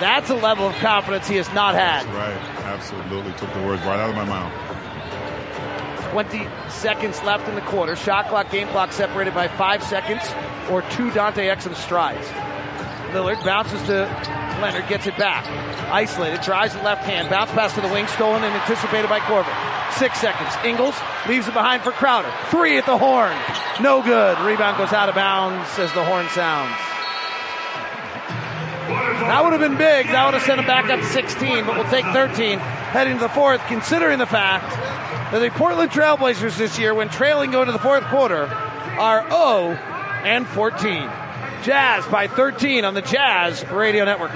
That's 0.00 0.30
a 0.30 0.34
level 0.34 0.68
of 0.68 0.74
confidence 0.76 1.28
he 1.28 1.36
has 1.36 1.52
not 1.52 1.74
had. 1.74 2.06
Right, 2.06 2.36
absolutely. 2.64 3.32
Took 3.32 3.52
the 3.52 3.62
words 3.62 3.82
right 3.82 3.98
out 3.98 4.10
of 4.10 4.16
my 4.16 4.24
mouth. 4.24 4.77
20 6.12 6.46
seconds 6.68 7.22
left 7.22 7.48
in 7.48 7.54
the 7.54 7.60
quarter. 7.62 7.96
Shot 7.96 8.28
clock, 8.28 8.50
game 8.50 8.68
clock 8.68 8.92
separated 8.92 9.34
by 9.34 9.48
five 9.48 9.82
seconds 9.82 10.22
or 10.70 10.82
two 10.90 11.10
Dante 11.10 11.46
Exum 11.46 11.74
strides. 11.74 12.26
Lillard 13.12 13.42
bounces 13.44 13.80
to 13.84 14.04
Leonard, 14.60 14.88
gets 14.88 15.06
it 15.06 15.16
back. 15.16 15.46
Isolated, 15.90 16.40
drives 16.42 16.74
the 16.74 16.82
left 16.82 17.04
hand, 17.04 17.30
bounce 17.30 17.50
pass 17.52 17.74
to 17.74 17.80
the 17.80 17.88
wing, 17.88 18.06
stolen 18.08 18.42
and 18.44 18.54
anticipated 18.54 19.08
by 19.08 19.20
Korver. 19.20 19.52
Six 19.94 20.20
seconds. 20.20 20.52
Ingles 20.64 20.94
leaves 21.26 21.48
it 21.48 21.54
behind 21.54 21.82
for 21.82 21.92
Crowder. 21.92 22.32
Three 22.50 22.76
at 22.76 22.86
the 22.86 22.98
horn. 22.98 23.36
No 23.80 24.02
good. 24.02 24.38
Rebound 24.40 24.76
goes 24.76 24.92
out 24.92 25.08
of 25.08 25.14
bounds 25.14 25.66
as 25.78 25.92
the 25.92 26.04
horn 26.04 26.28
sounds. 26.28 26.76
That 29.28 29.42
would 29.42 29.52
have 29.52 29.60
been 29.60 29.76
big. 29.76 30.06
That 30.06 30.24
would 30.26 30.34
have 30.34 30.42
sent 30.42 30.60
him 30.60 30.66
back 30.66 30.88
up 30.90 31.00
to 31.00 31.06
16, 31.06 31.66
but 31.66 31.76
we'll 31.76 31.90
take 31.90 32.04
13 32.06 32.58
heading 32.58 33.14
to 33.14 33.20
the 33.20 33.28
fourth, 33.28 33.60
considering 33.66 34.18
the 34.18 34.26
fact 34.26 34.72
that 35.30 35.40
the 35.40 35.50
Portland 35.50 35.90
Trailblazers 35.90 36.56
this 36.56 36.78
year, 36.78 36.94
when 36.94 37.08
trailing 37.10 37.50
going 37.50 37.66
to 37.66 37.72
the 37.72 37.78
fourth 37.78 38.04
quarter, 38.04 38.44
are 38.46 39.28
0 39.28 39.74
and 40.24 40.46
14. 40.46 41.10
Jazz 41.62 42.06
by 42.06 42.28
13 42.28 42.84
on 42.84 42.94
the 42.94 43.02
Jazz 43.02 43.64
Radio 43.68 44.04
Network. 44.04 44.30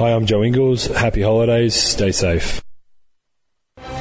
Hi, 0.00 0.10
I'm 0.10 0.26
Joe 0.26 0.42
Ingles. 0.42 0.86
Happy 0.86 1.22
holidays. 1.22 1.74
Stay 1.74 2.10
safe. 2.10 2.62
Thank 3.76 3.94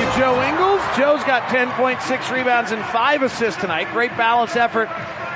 you, 0.00 0.06
Joe 0.20 0.42
Ingles. 0.42 0.82
Joe's 0.96 1.22
got 1.24 1.42
10.6 1.48 2.34
rebounds 2.34 2.72
and 2.72 2.84
5 2.86 3.22
assists 3.22 3.60
tonight. 3.60 3.86
Great 3.92 4.16
balance 4.16 4.56
effort 4.56 4.88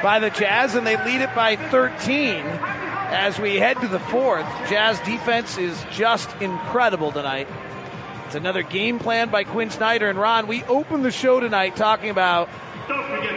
by 0.02 0.18
the 0.18 0.30
Jazz, 0.30 0.74
and 0.74 0.84
they 0.84 0.96
lead 1.04 1.20
it 1.20 1.32
by 1.36 1.54
13 1.54 2.44
as 3.14 3.38
we 3.38 3.56
head 3.56 3.80
to 3.80 3.88
the 3.88 4.00
fourth. 4.00 4.44
Jazz 4.68 4.98
defense 5.00 5.56
is 5.56 5.82
just 5.92 6.28
incredible 6.42 7.12
tonight. 7.12 7.48
It's 8.26 8.34
another 8.34 8.62
game 8.62 8.98
plan 8.98 9.30
by 9.30 9.44
Quin 9.44 9.70
Snyder 9.70 10.10
and 10.10 10.18
Ron. 10.18 10.48
We 10.48 10.64
opened 10.64 11.04
the 11.04 11.12
show 11.12 11.38
tonight 11.40 11.76
talking 11.76 12.10
about 12.10 12.48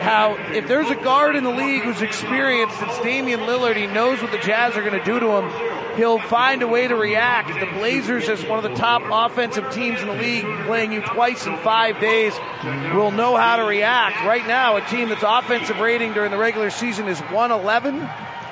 how 0.02 0.36
if 0.54 0.68
there's 0.68 0.90
a 0.90 0.96
guard 0.96 1.36
in 1.36 1.44
the 1.44 1.52
league 1.52 1.84
who's 1.84 2.02
experienced, 2.02 2.76
it's 2.82 3.00
Damian 3.02 3.42
Lillard. 3.42 3.78
He 3.78 3.88
knows 3.88 4.22
what 4.22 4.32
the 4.32 4.40
Jazz 4.40 4.76
are 4.76 4.82
going 4.82 4.98
to 4.98 5.06
do 5.06 5.20
to 5.20 5.28
him. 5.38 5.96
He'll 5.96 6.20
find 6.20 6.62
a 6.62 6.68
way 6.68 6.88
to 6.88 6.96
react. 6.96 7.60
The 7.60 7.80
Blazers, 7.80 8.30
as 8.30 8.44
one 8.46 8.64
of 8.64 8.70
the 8.70 8.76
top 8.78 9.04
offensive 9.10 9.72
teams 9.72 10.02
in 10.02 10.08
the 10.08 10.14
league, 10.14 10.46
playing 10.66 10.92
you 10.92 11.02
twice 11.02 11.46
in 11.46 11.58
five 11.58 12.00
days, 12.00 12.34
will 12.94 13.12
know 13.12 13.36
how 13.36 13.56
to 13.56 13.64
react. 13.64 14.24
Right 14.26 14.46
now, 14.48 14.78
a 14.78 14.82
team 14.82 15.10
that's 15.10 15.24
offensive 15.26 15.80
rating 15.80 16.14
during 16.14 16.32
the 16.32 16.38
regular 16.38 16.70
season 16.70 17.08
is 17.08 17.20
111 17.20 18.08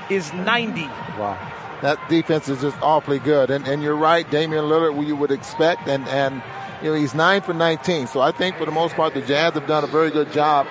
is 0.09 0.31
90. 0.33 0.83
Wow. 1.17 1.37
That 1.81 1.99
defense 2.09 2.47
is 2.49 2.61
just 2.61 2.77
awfully 2.81 3.19
good. 3.19 3.49
And, 3.49 3.67
and 3.67 3.83
you're 3.83 3.95
right, 3.95 4.29
Damian 4.29 4.65
Lillard, 4.65 5.05
you 5.05 5.15
would 5.15 5.31
expect. 5.31 5.87
And, 5.87 6.07
and, 6.07 6.41
you 6.81 6.89
know, 6.89 6.95
he's 6.95 7.13
9 7.13 7.41
for 7.41 7.53
19. 7.53 8.07
So 8.07 8.21
I 8.21 8.31
think 8.31 8.57
for 8.57 8.65
the 8.65 8.71
most 8.71 8.95
part, 8.95 9.13
the 9.13 9.21
Jazz 9.21 9.53
have 9.53 9.67
done 9.67 9.83
a 9.83 9.87
very 9.87 10.09
good 10.09 10.31
job 10.31 10.67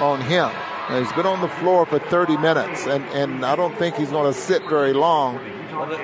on 0.00 0.20
him. 0.20 0.50
He's 0.88 1.12
been 1.12 1.26
on 1.26 1.40
the 1.40 1.48
floor 1.48 1.86
for 1.86 1.98
30 1.98 2.36
minutes, 2.36 2.86
and, 2.86 3.02
and 3.06 3.44
I 3.44 3.56
don't 3.56 3.74
think 3.78 3.96
he's 3.96 4.10
going 4.10 4.30
to 4.30 4.38
sit 4.38 4.62
very 4.68 4.92
long. 4.92 5.40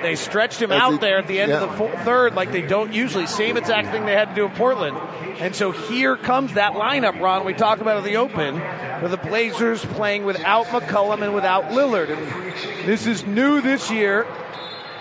They 0.01 0.15
stretched 0.15 0.61
him 0.61 0.71
As 0.71 0.81
out 0.81 0.91
he- 0.93 0.97
there 0.99 1.17
at 1.17 1.27
the 1.27 1.39
end 1.39 1.51
yeah. 1.51 1.63
of 1.63 1.77
the 1.77 1.87
third 2.03 2.35
like 2.35 2.51
they 2.51 2.61
don't 2.61 2.93
usually. 2.93 3.25
Same 3.27 3.57
exact 3.57 3.89
thing 3.89 4.05
they 4.05 4.13
had 4.13 4.29
to 4.29 4.35
do 4.35 4.45
in 4.45 4.51
Portland. 4.51 4.97
And 5.39 5.55
so 5.55 5.71
here 5.71 6.15
comes 6.17 6.53
that 6.53 6.73
lineup, 6.73 7.19
Ron, 7.19 7.45
we 7.45 7.53
talked 7.53 7.81
about 7.81 7.97
at 7.97 8.03
the 8.03 8.17
Open, 8.17 8.59
where 8.59 9.09
the 9.09 9.17
Blazers 9.17 9.83
playing 9.83 10.23
without 10.25 10.67
McCollum 10.67 11.23
and 11.23 11.33
without 11.33 11.65
Lillard. 11.69 12.09
And 12.15 12.87
this 12.87 13.07
is 13.07 13.25
new 13.25 13.61
this 13.61 13.89
year. 13.89 14.27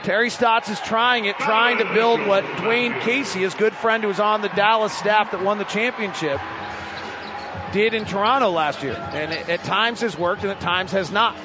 Terry 0.02 0.30
Stotts 0.30 0.70
is 0.70 0.80
trying 0.80 1.26
it, 1.26 1.36
trying 1.38 1.76
to 1.78 1.92
build 1.92 2.26
what 2.26 2.42
Dwane 2.44 2.98
Casey, 3.00 3.40
his 3.40 3.52
good 3.54 3.74
friend 3.74 4.02
who 4.02 4.08
was 4.08 4.18
on 4.20 4.40
the 4.40 4.48
Dallas 4.48 4.94
staff 4.94 5.30
that 5.32 5.42
won 5.42 5.58
the 5.58 5.64
championship, 5.64 6.40
did 7.72 7.92
in 7.92 8.06
Toronto 8.06 8.50
last 8.50 8.82
year. 8.82 8.94
And 9.12 9.32
at 9.32 9.62
times 9.64 10.00
has 10.00 10.16
worked 10.18 10.42
and 10.42 10.50
at 10.50 10.60
times 10.60 10.92
has 10.92 11.10
not. 11.10 11.36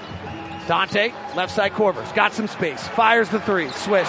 Dante, 0.67 1.13
left 1.35 1.53
side 1.53 1.73
Korver's, 1.73 2.11
got 2.13 2.33
some 2.33 2.47
space, 2.47 2.87
fires 2.89 3.29
the 3.29 3.39
three, 3.39 3.69
swish. 3.69 4.07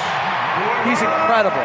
He's 0.85 1.01
incredible. 1.03 1.63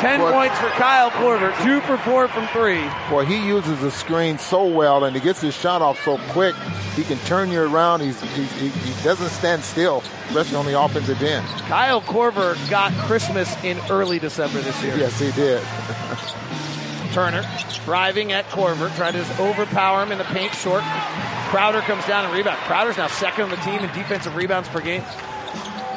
Ten 0.00 0.20
points 0.20 0.58
for 0.58 0.68
Kyle 0.70 1.10
Korver, 1.10 1.56
two 1.64 1.80
for 1.80 1.96
four 1.98 2.28
from 2.28 2.46
three. 2.48 2.84
Boy, 3.08 3.24
he 3.24 3.46
uses 3.46 3.80
the 3.80 3.90
screen 3.90 4.38
so 4.38 4.66
well, 4.66 5.04
and 5.04 5.16
he 5.16 5.22
gets 5.22 5.40
his 5.40 5.54
shot 5.54 5.80
off 5.80 6.02
so 6.04 6.18
quick. 6.28 6.54
He 6.94 7.02
can 7.02 7.18
turn 7.20 7.50
you 7.50 7.60
around. 7.62 8.00
He's, 8.00 8.20
he's, 8.34 8.52
he, 8.60 8.68
he 8.68 9.02
doesn't 9.02 9.30
stand 9.30 9.62
still, 9.62 10.02
especially 10.28 10.56
on 10.56 10.66
the 10.66 10.78
offensive 10.78 11.22
end. 11.22 11.46
Kyle 11.68 12.02
Korver 12.02 12.56
got 12.70 12.92
Christmas 13.06 13.54
in 13.64 13.78
early 13.90 14.18
December 14.18 14.60
this 14.60 14.82
year. 14.82 14.96
Yes, 14.96 15.18
he 15.18 15.32
did. 15.32 15.62
Turner 17.16 17.48
driving 17.86 18.32
at 18.32 18.44
Korver, 18.50 18.94
trying 18.94 19.14
to 19.14 19.20
just 19.20 19.40
overpower 19.40 20.02
him 20.02 20.12
in 20.12 20.18
the 20.18 20.24
paint 20.24 20.54
short. 20.54 20.82
Crowder 21.48 21.80
comes 21.80 22.04
down 22.04 22.26
and 22.26 22.34
rebound. 22.34 22.58
Crowder's 22.64 22.98
now 22.98 23.06
second 23.06 23.44
on 23.44 23.48
the 23.50 23.56
team 23.56 23.80
in 23.80 23.86
defensive 23.94 24.36
rebounds 24.36 24.68
per 24.68 24.82
game. 24.82 25.02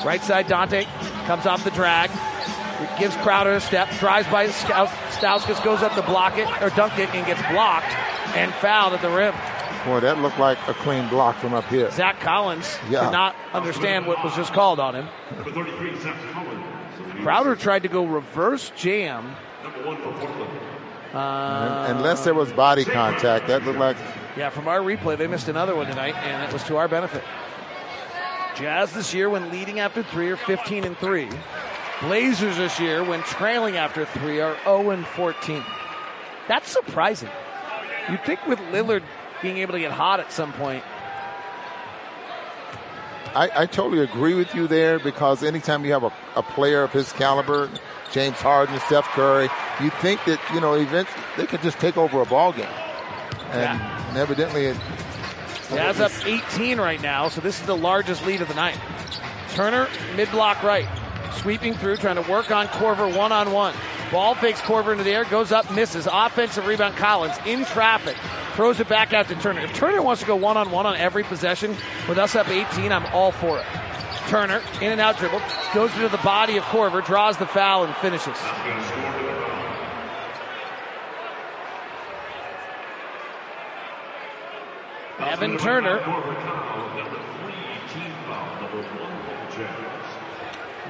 Right 0.05 0.21
side, 0.23 0.47
Dante 0.47 0.85
comes 1.25 1.45
off 1.45 1.65
the 1.65 1.71
drag. 1.71 2.09
It 2.09 2.89
Gives 2.97 3.17
Crowder 3.17 3.51
a 3.51 3.59
step, 3.59 3.89
drives 3.99 4.29
by 4.29 4.47
Scout- 4.47 4.87
Stauskas, 5.11 5.61
goes 5.61 5.81
up 5.81 5.93
to 5.95 6.01
block 6.03 6.37
it, 6.37 6.47
or 6.61 6.69
dunk 6.69 6.97
it, 6.97 7.13
and 7.13 7.27
gets 7.27 7.41
blocked 7.51 7.91
and 8.37 8.53
fouled 8.53 8.93
at 8.93 9.01
the 9.01 9.09
rim. 9.09 9.33
Boy, 9.85 9.99
that 9.99 10.19
looked 10.19 10.39
like 10.39 10.57
a 10.69 10.73
clean 10.73 11.09
block 11.09 11.35
from 11.35 11.53
up 11.53 11.65
here. 11.65 11.91
Zach 11.91 12.21
Collins 12.21 12.79
Yeah. 12.89 13.03
did 13.03 13.11
not 13.11 13.35
understand 13.53 14.07
what 14.07 14.23
was 14.23 14.33
just 14.37 14.53
called 14.53 14.79
on 14.79 14.95
him. 14.95 15.09
Number 15.35 15.51
33, 15.51 15.99
Zach 15.99 16.15
Collins. 16.31 16.63
Crowder 17.23 17.57
tried 17.57 17.83
to 17.83 17.89
go 17.89 18.05
reverse 18.05 18.71
jam. 18.77 19.35
Number 21.13 21.19
one 21.19 21.69
for 21.69 21.75
Portland. 21.75 21.97
Uh, 21.97 21.97
Unless 21.97 22.23
there 22.25 22.33
was 22.33 22.51
body 22.51 22.85
contact, 22.85 23.47
that 23.47 23.63
looked 23.63 23.79
like 23.79 23.97
Yeah, 24.37 24.49
from 24.49 24.67
our 24.67 24.79
replay, 24.79 25.17
they 25.17 25.27
missed 25.27 25.47
another 25.47 25.75
one 25.75 25.87
tonight, 25.87 26.15
and 26.15 26.43
it 26.43 26.53
was 26.53 26.63
to 26.65 26.77
our 26.77 26.87
benefit. 26.87 27.23
Jazz 28.55 28.93
this 28.93 29.13
year, 29.13 29.29
when 29.29 29.51
leading 29.51 29.79
after 29.79 30.03
three, 30.03 30.29
are 30.29 30.37
15 30.37 30.83
and 30.83 30.97
three. 30.97 31.29
Blazers 32.01 32.57
this 32.57 32.79
year, 32.79 33.03
when 33.03 33.21
trailing 33.23 33.77
after 33.77 34.05
three, 34.05 34.39
are 34.41 34.55
0 34.63 34.91
and 34.91 35.05
14. 35.05 35.63
That's 36.47 36.69
surprising. 36.69 37.29
You'd 38.09 38.23
think 38.25 38.45
with 38.47 38.59
Lillard 38.71 39.03
being 39.41 39.57
able 39.57 39.73
to 39.73 39.79
get 39.79 39.91
hot 39.91 40.19
at 40.19 40.31
some 40.31 40.51
point, 40.53 40.83
I, 43.35 43.49
I 43.55 43.65
totally 43.67 44.01
agree 44.03 44.33
with 44.33 44.55
you 44.55 44.67
there 44.67 44.97
because 44.97 45.43
anytime 45.43 45.85
you 45.85 45.91
have 45.91 46.03
a, 46.03 46.11
a 46.35 46.41
player 46.41 46.81
of 46.81 46.91
his 46.91 47.11
caliber, 47.13 47.69
James 48.11 48.37
Harden, 48.37 48.79
Steph 48.81 49.05
Curry, 49.09 49.49
you 49.81 49.89
think 50.01 50.23
that 50.25 50.39
you 50.53 50.59
know 50.59 50.73
eventually 50.73 51.23
they 51.37 51.45
could 51.45 51.61
just 51.61 51.79
take 51.79 51.97
over 51.97 52.21
a 52.21 52.25
ball 52.25 52.51
game, 52.51 52.65
and, 53.51 53.79
and 53.79 54.17
evidently 54.17 54.65
it. 54.65 54.77
Jazz 55.69 55.99
up 55.99 56.11
18 56.25 56.79
right 56.79 57.01
now, 57.01 57.29
so 57.29 57.41
this 57.41 57.59
is 57.59 57.65
the 57.67 57.77
largest 57.77 58.25
lead 58.25 58.41
of 58.41 58.47
the 58.47 58.55
night. 58.55 58.77
Turner, 59.51 59.87
mid 60.15 60.29
block 60.31 60.63
right. 60.63 60.87
Sweeping 61.33 61.75
through, 61.75 61.97
trying 61.97 62.21
to 62.21 62.29
work 62.29 62.49
on 62.49 62.67
Korver 62.67 63.15
one 63.15 63.31
on 63.31 63.51
one. 63.51 63.75
Ball 64.11 64.33
fakes 64.33 64.59
Korver 64.61 64.91
into 64.91 65.03
the 65.03 65.11
air, 65.11 65.25
goes 65.25 65.51
up, 65.51 65.71
misses. 65.71 66.07
Offensive 66.11 66.65
rebound, 66.65 66.95
Collins 66.95 67.35
in 67.45 67.63
traffic. 67.65 68.17
Throws 68.55 68.79
it 68.79 68.89
back 68.89 69.13
out 69.13 69.27
to 69.27 69.35
Turner. 69.35 69.61
If 69.61 69.73
Turner 69.73 70.01
wants 70.01 70.21
to 70.21 70.27
go 70.27 70.35
one 70.35 70.57
on 70.57 70.71
one 70.71 70.87
on 70.87 70.95
every 70.95 71.23
possession 71.23 71.75
with 72.07 72.17
us 72.17 72.35
up 72.35 72.49
18, 72.49 72.91
I'm 72.91 73.05
all 73.07 73.31
for 73.31 73.59
it. 73.59 73.65
Turner, 74.29 74.61
in 74.79 74.91
and 74.91 75.01
out 75.01 75.17
dribble, 75.17 75.41
goes 75.73 75.91
into 75.95 76.07
the 76.07 76.17
body 76.19 76.55
of 76.57 76.63
Korver, 76.65 77.03
draws 77.03 77.37
the 77.37 77.47
foul, 77.47 77.83
and 77.83 77.95
finishes. 77.95 78.37
Evan 85.19 85.57
Turner 85.57 85.99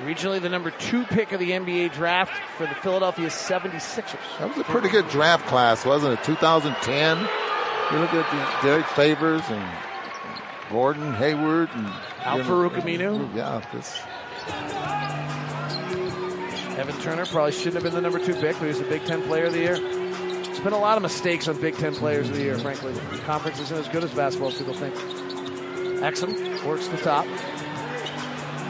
Regionally, 0.03 0.41
the 0.41 0.49
number 0.49 0.71
two 0.71 1.05
pick 1.05 1.31
of 1.31 1.39
the 1.39 1.51
NBA 1.51 1.93
draft 1.93 2.33
for 2.57 2.65
the 2.65 2.75
Philadelphia 2.75 3.27
76ers. 3.27 4.17
That 4.39 4.49
was 4.49 4.57
a 4.57 4.63
pretty 4.65 4.89
good 4.89 5.07
draft 5.09 5.45
class, 5.47 5.85
wasn't 5.85 6.19
it? 6.19 6.23
2010. 6.25 7.17
You 7.17 7.99
look 7.99 8.13
at 8.13 8.61
the 8.61 8.67
Derrick 8.67 8.85
Favors 8.87 9.43
and 9.49 9.88
Gordon, 10.69 11.13
Hayward, 11.13 11.69
and 11.73 11.87
Al-Farouq 12.19 12.71
Aminu. 12.81 13.35
Yeah, 13.35 13.61
this. 13.73 13.99
Evan 16.77 16.95
Turner 17.01 17.25
probably 17.25 17.51
shouldn't 17.51 17.75
have 17.75 17.83
been 17.83 17.93
the 17.93 18.01
number 18.01 18.19
two 18.19 18.33
pick, 18.35 18.53
but 18.53 18.61
he 18.61 18.67
was 18.67 18.79
the 18.79 18.85
Big 18.85 19.03
Ten 19.05 19.21
Player 19.23 19.45
of 19.45 19.53
the 19.53 19.59
Year. 19.59 19.77
There's 19.79 20.59
been 20.61 20.73
a 20.73 20.79
lot 20.79 20.97
of 20.97 21.03
mistakes 21.03 21.47
on 21.47 21.59
Big 21.59 21.75
Ten 21.75 21.93
Players 21.95 22.29
of 22.29 22.35
the 22.35 22.43
Year, 22.43 22.57
frankly. 22.57 22.93
The 22.93 23.17
conference 23.19 23.59
isn't 23.59 23.77
as 23.77 23.87
good 23.89 24.03
as 24.03 24.11
basketball 24.11 24.49
as 24.49 24.57
people 24.57 24.73
think. 24.73 24.95
Exum 26.01 26.65
works 26.65 26.87
the 26.87 26.97
top. 26.97 27.25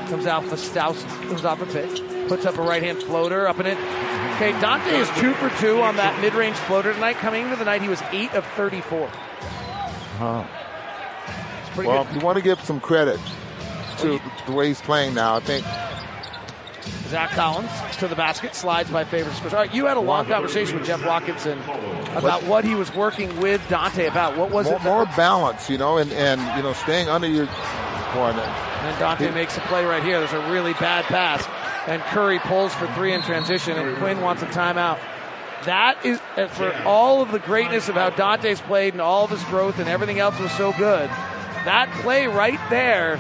Comes 0.08 0.26
out 0.26 0.44
for 0.46 0.56
Staus, 0.56 1.04
comes 1.28 1.46
off 1.46 1.62
a 1.62 1.66
pitch. 1.68 2.02
Puts 2.28 2.46
up 2.46 2.58
a 2.58 2.62
right 2.62 2.82
hand 2.82 3.02
floater 3.04 3.48
up 3.48 3.60
in 3.60 3.66
it. 3.68 3.78
Okay, 4.36 4.52
Dante 4.62 4.96
is 4.96 5.10
two 5.20 5.34
for 5.34 5.50
two 5.60 5.82
on 5.82 5.98
that 5.98 6.20
mid 6.22 6.34
range 6.34 6.56
floater 6.56 6.94
tonight. 6.94 7.18
Coming 7.18 7.44
into 7.44 7.58
the 7.58 7.66
night, 7.66 7.82
he 7.82 7.90
was 7.90 8.02
eight 8.12 8.34
of 8.34 8.46
34. 8.56 9.08
Huh. 10.18 10.46
Pretty 11.80 11.92
well, 11.92 12.04
good. 12.04 12.16
you 12.16 12.20
want 12.20 12.38
to 12.38 12.44
give 12.44 12.60
some 12.62 12.82
credit 12.82 13.20
to 14.00 14.20
the 14.46 14.52
way 14.52 14.68
he's 14.68 14.82
playing 14.82 15.14
now. 15.14 15.38
I 15.38 15.40
think 15.40 15.66
Zach 17.08 17.30
Collins 17.32 17.72
to 18.00 18.08
the 18.10 18.16
basket, 18.16 18.54
slides 18.54 18.92
by 18.92 19.06
Favors. 19.06 19.34
Scores. 19.38 19.54
All 19.54 19.62
right, 19.62 19.74
you 19.74 19.86
had 19.86 19.96
a 19.96 20.02
long 20.02 20.26
conversation 20.26 20.78
with 20.78 20.86
Jeff 20.86 21.06
Watkinson 21.06 21.58
about 22.16 22.44
what 22.44 22.66
he 22.66 22.76
was 22.76 22.94
working 22.94 23.40
with 23.40 23.62
Dante 23.70 24.08
about. 24.08 24.38
What 24.38 24.52
was 24.52 24.68
more, 24.68 24.76
it? 24.76 24.84
more 24.84 25.06
balance, 25.16 25.70
you 25.70 25.78
know, 25.78 25.98
and, 25.98 26.12
and 26.12 26.42
you 26.58 26.64
know, 26.64 26.74
staying 26.74 27.08
under 27.08 27.28
your 27.28 27.48
corner. 28.12 28.42
And 28.42 29.00
Dante 29.00 29.32
makes 29.32 29.56
a 29.56 29.62
play 29.62 29.86
right 29.86 30.04
here. 30.04 30.20
There's 30.20 30.34
a 30.34 30.52
really 30.52 30.74
bad 30.74 31.06
pass. 31.06 31.48
And 31.88 32.02
Curry 32.04 32.40
pulls 32.40 32.74
for 32.74 32.88
three 32.94 33.14
in 33.14 33.22
transition, 33.22 33.78
and 33.78 33.98
Quin 34.00 34.20
wants 34.20 34.44
a 34.44 34.48
timeout. 34.48 35.00
That 35.64 36.06
is, 36.06 36.20
uh, 36.38 36.48
for 36.48 36.74
all 36.86 37.22
of 37.22 37.32
the 37.32 37.40
greatness 37.40 37.90
of 37.90 37.96
how 37.96 38.10
Dante's 38.12 38.62
played 38.62 38.94
and 38.94 39.02
all 39.02 39.26
of 39.26 39.32
his 39.32 39.44
growth 39.46 39.80
and 39.80 39.90
everything 39.90 40.20
else 40.20 40.40
was 40.40 40.52
so 40.52 40.72
good, 40.74 41.10
that 41.70 41.92
play 42.02 42.26
right 42.26 42.60
there, 42.72 43.18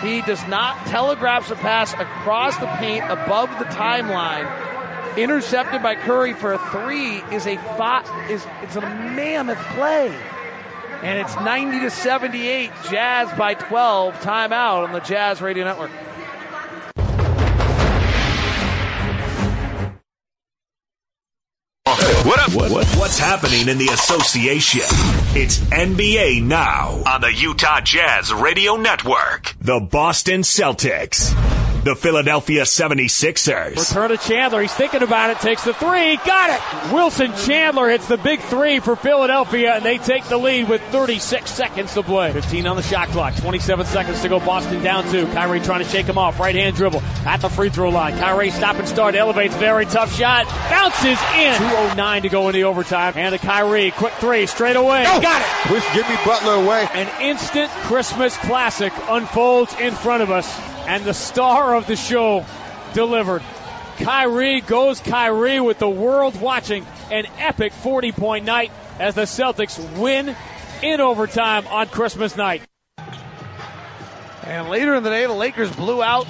he 0.00 0.22
does 0.22 0.44
not 0.48 0.78
telegraphs 0.86 1.50
a 1.50 1.56
pass 1.56 1.92
across 1.92 2.56
the 2.56 2.66
paint 2.78 3.04
above 3.04 3.50
the 3.58 3.66
timeline, 3.66 4.48
intercepted 5.18 5.82
by 5.82 5.94
Curry 5.94 6.32
for 6.32 6.54
a 6.54 6.58
three 6.70 7.18
is 7.34 7.46
a 7.46 7.56
fi- 7.76 8.28
is 8.30 8.46
it's 8.62 8.76
a 8.76 8.80
mammoth 8.80 9.58
play. 9.74 10.08
And 11.02 11.18
it's 11.18 11.34
90 11.36 11.80
to 11.80 11.90
78, 11.90 12.70
Jazz 12.88 13.30
by 13.36 13.54
12, 13.54 14.14
timeout 14.20 14.84
on 14.86 14.92
the 14.92 15.00
Jazz 15.00 15.42
Radio 15.42 15.64
Network. 15.64 15.90
What 22.02 22.40
up? 22.40 22.52
What, 22.52 22.70
what, 22.72 22.86
what's 22.96 23.16
happening 23.16 23.68
in 23.68 23.78
the 23.78 23.86
association? 23.92 24.82
It's 25.36 25.58
NBA 25.58 26.42
Now 26.42 27.00
on 27.06 27.20
the 27.20 27.32
Utah 27.32 27.80
Jazz 27.80 28.32
Radio 28.32 28.74
Network. 28.74 29.54
The 29.60 29.78
Boston 29.78 30.40
Celtics. 30.40 31.32
The 31.84 31.96
Philadelphia 31.96 32.62
76ers. 32.62 33.76
Return 33.76 34.10
to 34.10 34.16
Chandler. 34.16 34.62
He's 34.62 34.72
thinking 34.72 35.02
about 35.02 35.30
it. 35.30 35.40
Takes 35.40 35.64
the 35.64 35.74
three. 35.74 36.16
Got 36.18 36.50
it. 36.50 36.92
Wilson 36.92 37.32
Chandler 37.44 37.88
hits 37.88 38.06
the 38.06 38.18
big 38.18 38.38
three 38.42 38.78
for 38.78 38.94
Philadelphia, 38.94 39.74
and 39.74 39.84
they 39.84 39.98
take 39.98 40.24
the 40.26 40.36
lead 40.36 40.68
with 40.68 40.80
36 40.92 41.50
seconds 41.50 41.92
to 41.94 42.04
play. 42.04 42.32
15 42.32 42.68
on 42.68 42.76
the 42.76 42.84
shot 42.84 43.08
clock. 43.08 43.34
27 43.34 43.84
seconds 43.86 44.22
to 44.22 44.28
go. 44.28 44.38
Boston 44.38 44.80
down 44.84 45.10
two. 45.10 45.26
Kyrie 45.32 45.58
trying 45.58 45.82
to 45.82 45.88
shake 45.90 46.06
him 46.06 46.18
off. 46.18 46.38
Right 46.38 46.54
hand 46.54 46.76
dribble 46.76 47.02
at 47.26 47.40
the 47.40 47.48
free 47.48 47.68
throw 47.68 47.90
line. 47.90 48.16
Kyrie 48.16 48.52
stop 48.52 48.76
and 48.76 48.86
start. 48.86 49.16
Elevates. 49.16 49.56
Very 49.56 49.86
tough 49.86 50.14
shot. 50.14 50.46
Bounces 50.70 51.18
in. 51.34 51.56
209 51.58 52.22
to 52.22 52.28
go 52.28 52.48
in 52.48 52.54
the 52.54 52.62
overtime. 52.62 53.14
And 53.16 53.32
to 53.32 53.44
Kyrie. 53.44 53.90
Quick 53.90 54.12
three. 54.14 54.46
Straight 54.46 54.76
away. 54.76 55.02
Got 55.02 55.42
it. 55.42 55.68
Push 55.68 55.84
Jimmy 55.94 56.16
Butler 56.24 56.64
away. 56.64 56.86
An 56.94 57.08
instant 57.20 57.72
Christmas 57.72 58.36
classic 58.36 58.92
unfolds 59.08 59.74
in 59.80 59.92
front 59.94 60.22
of 60.22 60.30
us, 60.30 60.46
and 60.86 61.04
the 61.04 61.14
star 61.14 61.74
of 61.74 61.86
the 61.86 61.96
show 61.96 62.44
delivered. 62.94 63.42
Kyrie 63.98 64.60
goes 64.60 65.00
Kyrie 65.00 65.60
with 65.60 65.78
the 65.78 65.88
world 65.88 66.40
watching 66.40 66.86
an 67.10 67.26
epic 67.38 67.72
40 67.72 68.12
point 68.12 68.44
night 68.44 68.72
as 68.98 69.14
the 69.14 69.22
Celtics 69.22 69.78
win 69.98 70.34
in 70.82 71.00
overtime 71.00 71.66
on 71.68 71.86
Christmas 71.88 72.36
night. 72.36 72.62
And 74.44 74.68
later 74.68 74.94
in 74.94 75.02
the 75.02 75.10
day, 75.10 75.26
the 75.26 75.32
Lakers 75.32 75.74
blew 75.74 76.02
out 76.02 76.26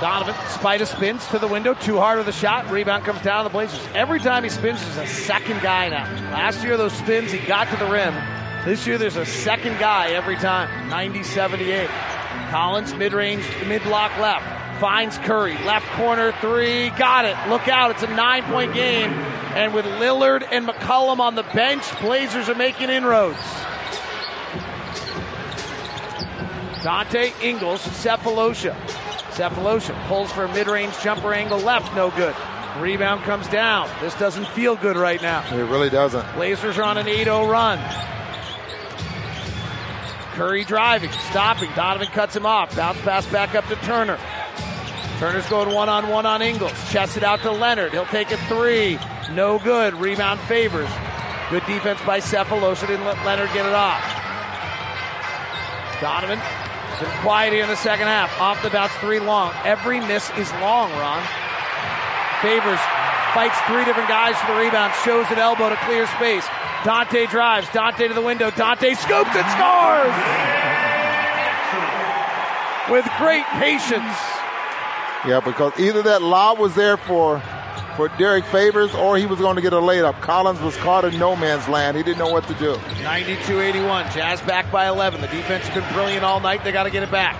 Donovan. 0.00 0.34
Spida 0.34 0.86
spins 0.86 1.26
to 1.28 1.38
the 1.38 1.46
window, 1.46 1.74
too 1.74 1.98
hard 1.98 2.16
with 2.16 2.26
the 2.26 2.32
shot. 2.32 2.70
Rebound 2.70 3.04
comes 3.04 3.20
down 3.20 3.44
to 3.44 3.48
the 3.48 3.52
Blazers. 3.52 3.80
Every 3.94 4.18
time 4.18 4.42
he 4.42 4.48
spins, 4.48 4.80
there's 4.80 5.10
a 5.10 5.12
second 5.12 5.60
guy 5.60 5.88
now. 5.88 6.04
Last 6.32 6.64
year, 6.64 6.76
those 6.76 6.92
spins, 6.92 7.30
he 7.30 7.38
got 7.46 7.68
to 7.68 7.76
the 7.76 7.90
rim. 7.90 8.14
This 8.64 8.86
year, 8.86 8.98
there's 8.98 9.16
a 9.16 9.26
second 9.26 9.78
guy 9.78 10.08
every 10.08 10.36
time. 10.36 10.88
90 10.88 11.22
78. 11.22 11.88
Collins, 12.50 12.92
mid 12.94 13.12
range, 13.12 13.44
mid 13.66 13.82
block 13.84 14.16
left. 14.18 14.80
Finds 14.80 15.18
Curry. 15.18 15.54
Left 15.64 15.86
corner 15.92 16.32
three. 16.40 16.90
Got 16.90 17.24
it. 17.24 17.36
Look 17.48 17.68
out. 17.68 17.92
It's 17.92 18.02
a 18.02 18.08
nine 18.08 18.42
point 18.44 18.74
game. 18.74 19.10
And 19.54 19.72
with 19.72 19.84
Lillard 19.84 20.46
and 20.50 20.66
McCollum 20.66 21.20
on 21.20 21.36
the 21.36 21.44
bench, 21.54 21.84
Blazers 22.00 22.48
are 22.48 22.54
making 22.56 22.90
inroads. 22.90 23.38
Dante 26.82 27.32
Ingles, 27.42 27.82
Sefolosha. 27.82 28.74
Sefolosha 29.32 30.08
pulls 30.08 30.32
for 30.32 30.44
a 30.44 30.52
mid 30.52 30.66
range 30.66 30.98
jumper 31.00 31.32
angle 31.32 31.58
left. 31.58 31.94
No 31.94 32.10
good. 32.10 32.34
Rebound 32.78 33.22
comes 33.22 33.46
down. 33.48 33.88
This 34.00 34.14
doesn't 34.14 34.46
feel 34.48 34.74
good 34.74 34.96
right 34.96 35.20
now. 35.22 35.44
It 35.54 35.62
really 35.64 35.90
doesn't. 35.90 36.32
Blazers 36.34 36.78
are 36.78 36.84
on 36.84 36.98
an 36.98 37.06
8 37.06 37.24
0 37.24 37.48
run. 37.48 37.78
Curry 40.40 40.64
driving, 40.64 41.10
stopping. 41.28 41.68
Donovan 41.76 42.08
cuts 42.08 42.34
him 42.34 42.46
off. 42.46 42.74
Bounce 42.74 42.98
pass 43.02 43.26
back 43.26 43.54
up 43.54 43.66
to 43.66 43.76
Turner. 43.84 44.18
Turner's 45.18 45.46
going 45.50 45.74
one 45.74 45.90
on 45.90 46.08
one 46.08 46.24
on 46.24 46.40
Ingles. 46.40 46.72
Chests 46.90 47.18
it 47.18 47.22
out 47.22 47.40
to 47.40 47.50
Leonard. 47.50 47.92
He'll 47.92 48.06
take 48.06 48.30
a 48.30 48.38
three. 48.48 48.98
No 49.32 49.58
good. 49.58 49.92
Rebound 49.92 50.40
favors. 50.40 50.88
Good 51.50 51.66
defense 51.66 52.00
by 52.06 52.20
Sefolosha. 52.20 52.86
Didn't 52.86 53.04
let 53.04 53.22
Leonard 53.26 53.50
get 53.52 53.66
it 53.66 53.74
off. 53.74 54.00
Donovan 56.00 56.38
been 57.00 57.10
quiet 57.20 57.52
here 57.52 57.64
in 57.64 57.68
the 57.68 57.76
second 57.76 58.06
half. 58.06 58.40
Off 58.40 58.62
the 58.62 58.70
bounce, 58.70 58.92
three 58.94 59.20
long. 59.20 59.52
Every 59.66 60.00
miss 60.00 60.30
is 60.38 60.50
long, 60.52 60.90
Ron. 60.92 61.22
Favors 62.40 62.80
fights 63.34 63.58
three 63.66 63.84
different 63.84 64.08
guys 64.08 64.36
for 64.40 64.54
the 64.54 64.60
rebound. 64.60 64.92
Shows 65.04 65.26
an 65.30 65.38
elbow 65.38 65.68
to 65.70 65.76
clear 65.86 66.06
space. 66.18 66.46
Dante 66.84 67.26
drives. 67.26 67.68
Dante 67.72 68.08
to 68.08 68.14
the 68.14 68.22
window. 68.22 68.50
Dante 68.50 68.94
scoops 68.94 69.34
and 69.34 69.48
scores! 69.54 70.14
With 72.90 73.06
great 73.18 73.44
patience. 73.60 74.16
Yeah, 75.26 75.40
because 75.44 75.78
either 75.78 76.02
that 76.02 76.22
lob 76.22 76.58
was 76.58 76.74
there 76.74 76.96
for 76.96 77.42
for 77.96 78.08
Derrick 78.16 78.44
Favors 78.46 78.94
or 78.94 79.18
he 79.18 79.26
was 79.26 79.38
going 79.38 79.56
to 79.56 79.62
get 79.62 79.72
a 79.72 79.76
layup. 79.76 80.20
Collins 80.20 80.60
was 80.60 80.76
caught 80.78 81.04
in 81.04 81.18
no 81.18 81.36
man's 81.36 81.68
land. 81.68 81.96
He 81.96 82.02
didn't 82.02 82.18
know 82.18 82.30
what 82.30 82.46
to 82.46 82.54
do. 82.54 82.74
92-81. 83.02 84.12
Jazz 84.14 84.40
back 84.42 84.70
by 84.72 84.88
11. 84.88 85.20
The 85.20 85.26
defense 85.26 85.66
has 85.66 85.74
been 85.74 85.92
brilliant 85.92 86.24
all 86.24 86.40
night. 86.40 86.64
They 86.64 86.72
got 86.72 86.84
to 86.84 86.90
get 86.90 87.02
it 87.02 87.10
back. 87.10 87.36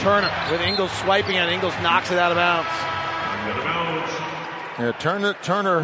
Turner 0.00 0.32
with 0.50 0.62
Ingles 0.62 0.90
swiping 0.92 1.36
and 1.36 1.50
Ingles 1.50 1.74
knocks 1.82 2.10
it 2.10 2.18
out 2.18 2.32
of 2.32 2.36
bounds. 2.36 2.99
Yeah, 4.80 4.92
Turner 4.92 5.34
Turner 5.42 5.82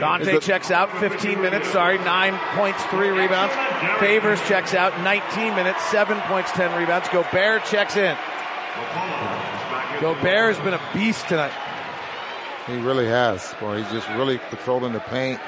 Dante 0.00 0.40
checks 0.40 0.72
out 0.72 0.90
15 0.98 1.40
minutes, 1.40 1.70
sorry, 1.70 1.98
9 1.98 2.38
points, 2.56 2.82
3 2.86 3.10
rebounds. 3.10 3.54
Favors 4.00 4.40
checks 4.48 4.74
out 4.74 5.00
19 5.02 5.54
minutes, 5.54 5.80
7 5.84 6.18
points, 6.22 6.50
10 6.50 6.76
rebounds. 6.76 7.08
Gobert 7.10 7.64
checks 7.66 7.96
in. 7.96 8.16
Gobert 10.00 10.56
has 10.56 10.58
been 10.64 10.74
a 10.74 10.80
beast 10.92 11.28
tonight. 11.28 11.52
He 12.66 12.74
really 12.80 13.06
has. 13.06 13.54
Boy, 13.60 13.80
he's 13.80 13.92
just 13.92 14.08
really 14.16 14.38
patrolling 14.38 14.94
the 14.94 15.00
paint. 15.00 15.40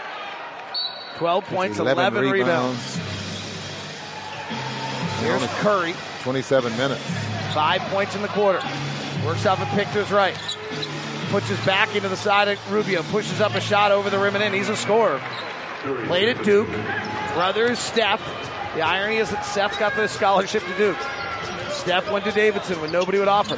12 1.16 1.44
points, 1.46 1.78
11, 1.80 2.30
rebounds. 2.30 3.00
Here's 5.18 5.44
Curry, 5.58 5.94
27 6.22 6.76
minutes. 6.76 7.02
5 7.52 7.80
points 7.90 8.14
in 8.14 8.22
the 8.22 8.28
quarter. 8.28 8.62
Works 9.26 9.44
off 9.44 9.60
a 9.60 9.66
pick 9.74 9.88
to 9.88 10.04
his 10.04 10.12
right. 10.12 10.36
Puts 11.34 11.48
his 11.48 11.66
back 11.66 11.96
into 11.96 12.08
the 12.08 12.16
side 12.16 12.46
of 12.46 12.72
Rubio. 12.72 13.02
Pushes 13.02 13.40
up 13.40 13.56
a 13.56 13.60
shot 13.60 13.90
over 13.90 14.08
the 14.08 14.20
rim 14.20 14.36
and 14.36 14.44
in. 14.44 14.52
He's 14.52 14.68
a 14.68 14.76
scorer. 14.76 15.20
Played 16.06 16.28
at 16.28 16.44
Duke. 16.44 16.68
Brother 17.34 17.72
is 17.72 17.80
Steph. 17.80 18.22
The 18.76 18.82
irony 18.82 19.16
is 19.16 19.30
that 19.30 19.44
Seth 19.44 19.76
got 19.80 19.96
the 19.96 20.06
scholarship 20.06 20.62
to 20.62 20.76
Duke. 20.76 20.96
Steph 21.70 22.08
went 22.12 22.24
to 22.26 22.30
Davidson 22.30 22.80
when 22.80 22.92
nobody 22.92 23.18
would 23.18 23.26
offer. 23.26 23.56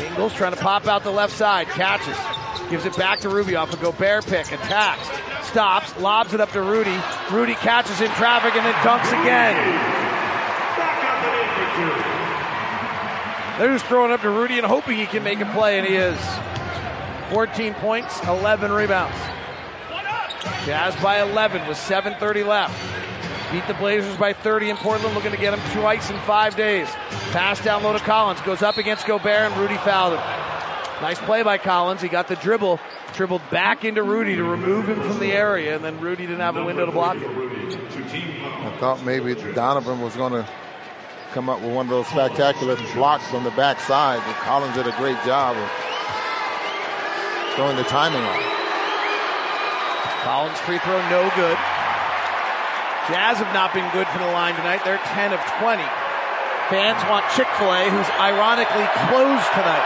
Ingles 0.00 0.34
trying 0.34 0.54
to 0.54 0.60
pop 0.60 0.86
out 0.86 1.02
the 1.02 1.10
left 1.10 1.32
side. 1.32 1.66
Catches. 1.66 2.16
Gives 2.70 2.84
it 2.84 2.96
back 2.96 3.18
to 3.22 3.28
Rubio 3.28 3.58
off 3.58 3.74
a 3.74 3.76
Gobert 3.78 4.26
pick. 4.26 4.46
Attacks. 4.52 5.48
Stops. 5.48 5.98
Lobs 5.98 6.32
it 6.32 6.40
up 6.40 6.52
to 6.52 6.62
Rudy. 6.62 6.96
Rudy 7.32 7.54
catches 7.54 8.00
in 8.00 8.10
traffic 8.12 8.54
and 8.54 8.64
then 8.64 8.74
dunks 8.84 9.08
again. 9.20 10.05
They're 13.58 13.72
just 13.72 13.86
throwing 13.86 14.12
up 14.12 14.20
to 14.20 14.30
Rudy 14.30 14.58
and 14.58 14.66
hoping 14.66 14.98
he 14.98 15.06
can 15.06 15.22
make 15.22 15.40
a 15.40 15.46
play, 15.46 15.78
and 15.78 15.86
he 15.86 15.94
is. 15.94 16.18
14 17.30 17.74
points, 17.74 18.22
11 18.24 18.70
rebounds. 18.70 19.16
Jazz 20.66 20.94
by 21.02 21.22
11 21.22 21.66
with 21.66 21.78
7.30 21.78 22.46
left. 22.46 22.74
Beat 23.50 23.66
the 23.66 23.74
Blazers 23.74 24.16
by 24.16 24.32
30 24.32 24.70
in 24.70 24.76
Portland, 24.76 25.14
looking 25.14 25.30
to 25.30 25.38
get 25.38 25.52
them 25.52 25.80
twice 25.80 26.10
in 26.10 26.18
five 26.20 26.54
days. 26.56 26.88
Pass 27.30 27.62
down 27.64 27.82
low 27.82 27.92
to 27.92 27.98
Collins, 28.00 28.40
goes 28.42 28.60
up 28.60 28.76
against 28.76 29.06
Gobert, 29.06 29.50
and 29.50 29.56
Rudy 29.56 29.76
fouled 29.78 30.18
him. 30.18 30.20
Nice 31.00 31.18
play 31.20 31.42
by 31.42 31.56
Collins. 31.56 32.02
He 32.02 32.08
got 32.08 32.28
the 32.28 32.36
dribble, 32.36 32.80
dribbled 33.14 33.42
back 33.50 33.84
into 33.84 34.02
Rudy 34.02 34.36
to 34.36 34.44
remove 34.44 34.88
him 34.88 35.00
from 35.00 35.18
the 35.18 35.32
area, 35.32 35.76
and 35.76 35.84
then 35.84 36.00
Rudy 36.00 36.26
didn't 36.26 36.40
have 36.40 36.56
a 36.56 36.64
window 36.64 36.84
to 36.84 36.92
block 36.92 37.16
it. 37.16 37.28
I 37.28 38.76
thought 38.80 39.02
maybe 39.04 39.34
Donovan 39.52 40.00
was 40.00 40.16
going 40.16 40.32
to 40.32 40.48
come 41.36 41.50
up 41.50 41.60
with 41.60 41.68
one 41.68 41.84
of 41.84 41.90
those 41.90 42.06
spectacular 42.08 42.80
blocks 42.96 43.28
from 43.28 43.44
the 43.44 43.52
backside, 43.60 44.24
but 44.24 44.32
Collins 44.40 44.72
did 44.72 44.88
a 44.88 44.96
great 44.96 45.20
job 45.28 45.52
of 45.52 45.68
throwing 47.52 47.76
the 47.76 47.84
timing 47.84 48.24
on. 48.24 48.40
Collins 50.24 50.56
free 50.64 50.80
throw 50.80 50.96
no 51.12 51.28
good. 51.36 51.60
Jazz 53.12 53.36
have 53.36 53.52
not 53.52 53.76
been 53.76 53.84
good 53.92 54.08
from 54.08 54.24
the 54.24 54.32
line 54.32 54.56
tonight. 54.56 54.80
They're 54.80 54.96
10 55.12 55.36
of 55.36 55.40
20. 55.60 55.84
Fans 56.72 57.04
want 57.04 57.28
Chick 57.36 57.52
fil 57.60 57.68
A, 57.68 57.84
who's 57.84 58.08
ironically 58.16 58.88
closed 59.12 59.52
tonight. 59.52 59.84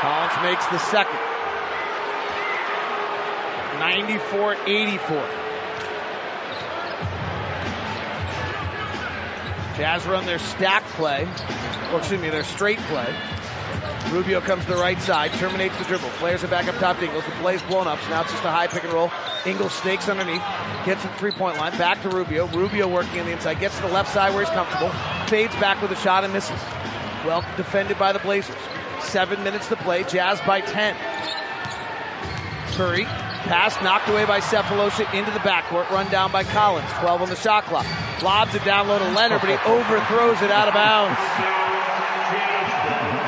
Collins 0.00 0.36
makes 0.40 0.64
the 0.72 0.78
second. 0.78 1.33
94 3.84 4.56
84. 4.66 5.16
Jazz 9.76 10.06
run 10.06 10.24
their 10.24 10.38
stack 10.38 10.82
play, 10.94 11.28
or 11.92 11.98
excuse 11.98 12.18
me, 12.18 12.30
their 12.30 12.44
straight 12.44 12.78
play. 12.78 13.14
Rubio 14.10 14.40
comes 14.40 14.64
to 14.64 14.70
the 14.70 14.78
right 14.78 14.98
side, 15.00 15.32
terminates 15.32 15.76
the 15.76 15.84
dribble, 15.84 16.08
flares 16.10 16.42
it 16.42 16.48
back 16.48 16.66
up 16.66 16.76
top 16.76 16.98
to 16.98 17.04
Ingles. 17.04 17.26
The 17.26 17.32
play's 17.32 17.60
blown 17.64 17.86
up, 17.86 18.00
so 18.00 18.08
now 18.08 18.22
it's 18.22 18.30
just 18.30 18.44
a 18.44 18.50
high 18.50 18.68
pick 18.68 18.84
and 18.84 18.92
roll. 18.94 19.12
Ingles 19.44 19.74
snakes 19.74 20.08
underneath, 20.08 20.42
gets 20.86 21.02
the 21.02 21.10
three 21.18 21.32
point 21.32 21.58
line, 21.58 21.76
back 21.76 22.00
to 22.04 22.08
Rubio. 22.08 22.46
Rubio 22.46 22.88
working 22.88 23.20
on 23.20 23.26
the 23.26 23.32
inside, 23.32 23.60
gets 23.60 23.76
to 23.76 23.82
the 23.82 23.92
left 23.92 24.10
side 24.14 24.32
where 24.32 24.46
he's 24.46 24.54
comfortable, 24.54 24.88
fades 25.26 25.54
back 25.56 25.82
with 25.82 25.90
a 25.90 25.96
shot 25.96 26.24
and 26.24 26.32
misses. 26.32 26.60
Well 27.26 27.44
defended 27.58 27.98
by 27.98 28.14
the 28.14 28.18
Blazers. 28.20 28.56
Seven 29.02 29.44
minutes 29.44 29.68
to 29.68 29.76
play, 29.76 30.04
Jazz 30.04 30.40
by 30.46 30.62
10. 30.62 30.96
Curry, 32.76 33.06
pass 33.44 33.80
knocked 33.82 34.08
away 34.08 34.24
by 34.24 34.40
Sefolosha 34.40 35.12
into 35.14 35.30
the 35.30 35.38
backcourt, 35.40 35.88
run 35.90 36.10
down 36.10 36.32
by 36.32 36.44
Collins. 36.44 36.88
12 37.00 37.22
on 37.22 37.28
the 37.28 37.36
shot 37.36 37.64
clock. 37.64 37.86
Lobs 38.22 38.54
it 38.54 38.64
down 38.64 38.88
low 38.88 38.98
to 38.98 39.10
Leonard, 39.10 39.40
but 39.40 39.50
he 39.50 39.70
overthrows 39.70 40.40
it 40.42 40.50
out 40.50 40.68
of 40.68 40.74
bounds. 40.74 41.18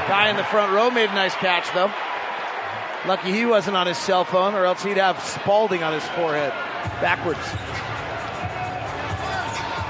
Guy 0.08 0.30
in 0.30 0.36
the 0.36 0.44
front 0.44 0.72
row 0.72 0.90
made 0.90 1.10
a 1.10 1.14
nice 1.14 1.34
catch, 1.34 1.72
though. 1.74 1.92
Lucky 3.06 3.32
he 3.32 3.46
wasn't 3.46 3.76
on 3.76 3.86
his 3.86 3.98
cell 3.98 4.24
phone, 4.24 4.54
or 4.54 4.64
else 4.64 4.82
he'd 4.82 4.96
have 4.96 5.22
Spalding 5.22 5.82
on 5.82 5.92
his 5.92 6.04
forehead. 6.08 6.52
Backwards. 7.00 7.38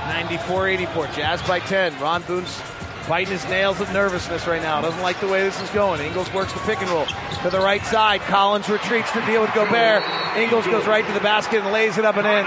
94 0.08 0.68
84. 0.68 1.06
Jazz 1.08 1.42
by 1.42 1.60
10. 1.60 1.98
Ron 2.00 2.22
Boone's 2.22 2.60
biting 3.08 3.32
his 3.32 3.44
nails 3.48 3.80
of 3.80 3.92
nervousness 3.92 4.46
right 4.46 4.62
now. 4.62 4.80
Doesn't 4.80 5.02
like 5.02 5.20
the 5.20 5.28
way 5.28 5.42
this 5.42 5.60
is 5.60 5.70
going. 5.70 6.00
Ingles 6.00 6.32
works 6.32 6.52
the 6.52 6.60
pick 6.60 6.80
and 6.80 6.90
roll 6.90 7.06
to 7.42 7.50
the 7.50 7.60
right 7.60 7.84
side. 7.84 8.20
Collins 8.22 8.68
retreats 8.68 9.10
to 9.12 9.24
deal 9.26 9.42
with 9.42 9.54
Gobert. 9.54 10.02
Ingles 10.36 10.66
goes 10.66 10.86
right 10.86 11.06
to 11.06 11.12
the 11.12 11.20
basket 11.20 11.62
and 11.62 11.72
lays 11.72 11.98
it 11.98 12.04
up 12.04 12.16
and 12.16 12.26
in. 12.26 12.44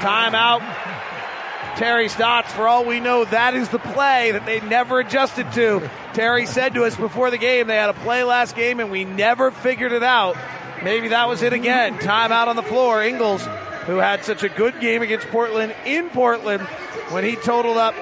Timeout. 0.00 0.60
Terry 1.76 2.08
Stotts, 2.08 2.52
for 2.54 2.66
all 2.66 2.86
we 2.86 3.00
know, 3.00 3.26
that 3.26 3.54
is 3.54 3.68
the 3.68 3.78
play 3.78 4.32
that 4.32 4.46
they 4.46 4.60
never 4.60 5.00
adjusted 5.00 5.52
to. 5.52 5.88
Terry 6.14 6.46
said 6.46 6.72
to 6.74 6.84
us 6.84 6.96
before 6.96 7.30
the 7.30 7.36
game 7.36 7.66
they 7.66 7.76
had 7.76 7.90
a 7.90 7.94
play 7.94 8.24
last 8.24 8.56
game 8.56 8.80
and 8.80 8.90
we 8.90 9.04
never 9.04 9.50
figured 9.50 9.92
it 9.92 10.02
out. 10.02 10.36
Maybe 10.82 11.08
that 11.08 11.28
was 11.28 11.42
it 11.42 11.52
again. 11.52 11.98
Timeout 11.98 12.46
on 12.46 12.56
the 12.56 12.62
floor. 12.62 13.02
Ingles, 13.02 13.44
who 13.84 13.98
had 13.98 14.24
such 14.24 14.42
a 14.42 14.48
good 14.48 14.80
game 14.80 15.02
against 15.02 15.26
Portland 15.28 15.74
in 15.84 16.08
Portland 16.08 16.62
when 17.10 17.24
he 17.24 17.36
totaled 17.36 17.76
up 17.76 17.94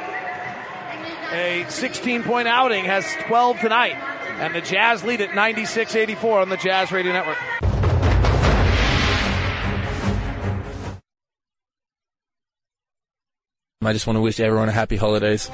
a 1.32 1.64
16 1.68 2.22
point 2.22 2.48
outing, 2.48 2.84
has 2.84 3.06
12 3.26 3.60
tonight. 3.60 3.94
And 4.40 4.54
the 4.54 4.60
Jazz 4.60 5.04
lead 5.04 5.20
at 5.20 5.34
96 5.34 5.94
84 5.94 6.40
on 6.40 6.48
the 6.48 6.56
Jazz 6.56 6.90
Radio 6.90 7.12
Network. 7.12 7.38
I 13.82 13.92
just 13.92 14.06
want 14.06 14.16
to 14.16 14.22
wish 14.22 14.40
everyone 14.40 14.68
a 14.68 14.72
happy 14.72 14.96
holidays. 14.96 15.50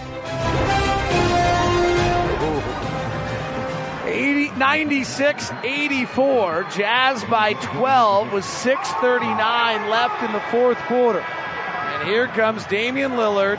80, 4.06 4.50
96 4.56 5.50
84. 5.64 6.62
Jazz 6.74 7.24
by 7.24 7.54
12 7.54 8.32
with 8.32 8.44
6.39 8.44 9.88
left 9.88 10.22
in 10.22 10.32
the 10.32 10.40
fourth 10.40 10.78
quarter. 10.86 11.20
And 11.20 12.08
here 12.08 12.28
comes 12.28 12.64
Damian 12.66 13.12
Lillard 13.12 13.58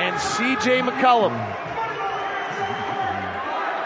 and 0.00 0.16
CJ 0.16 0.80
McCollum. 0.80 1.36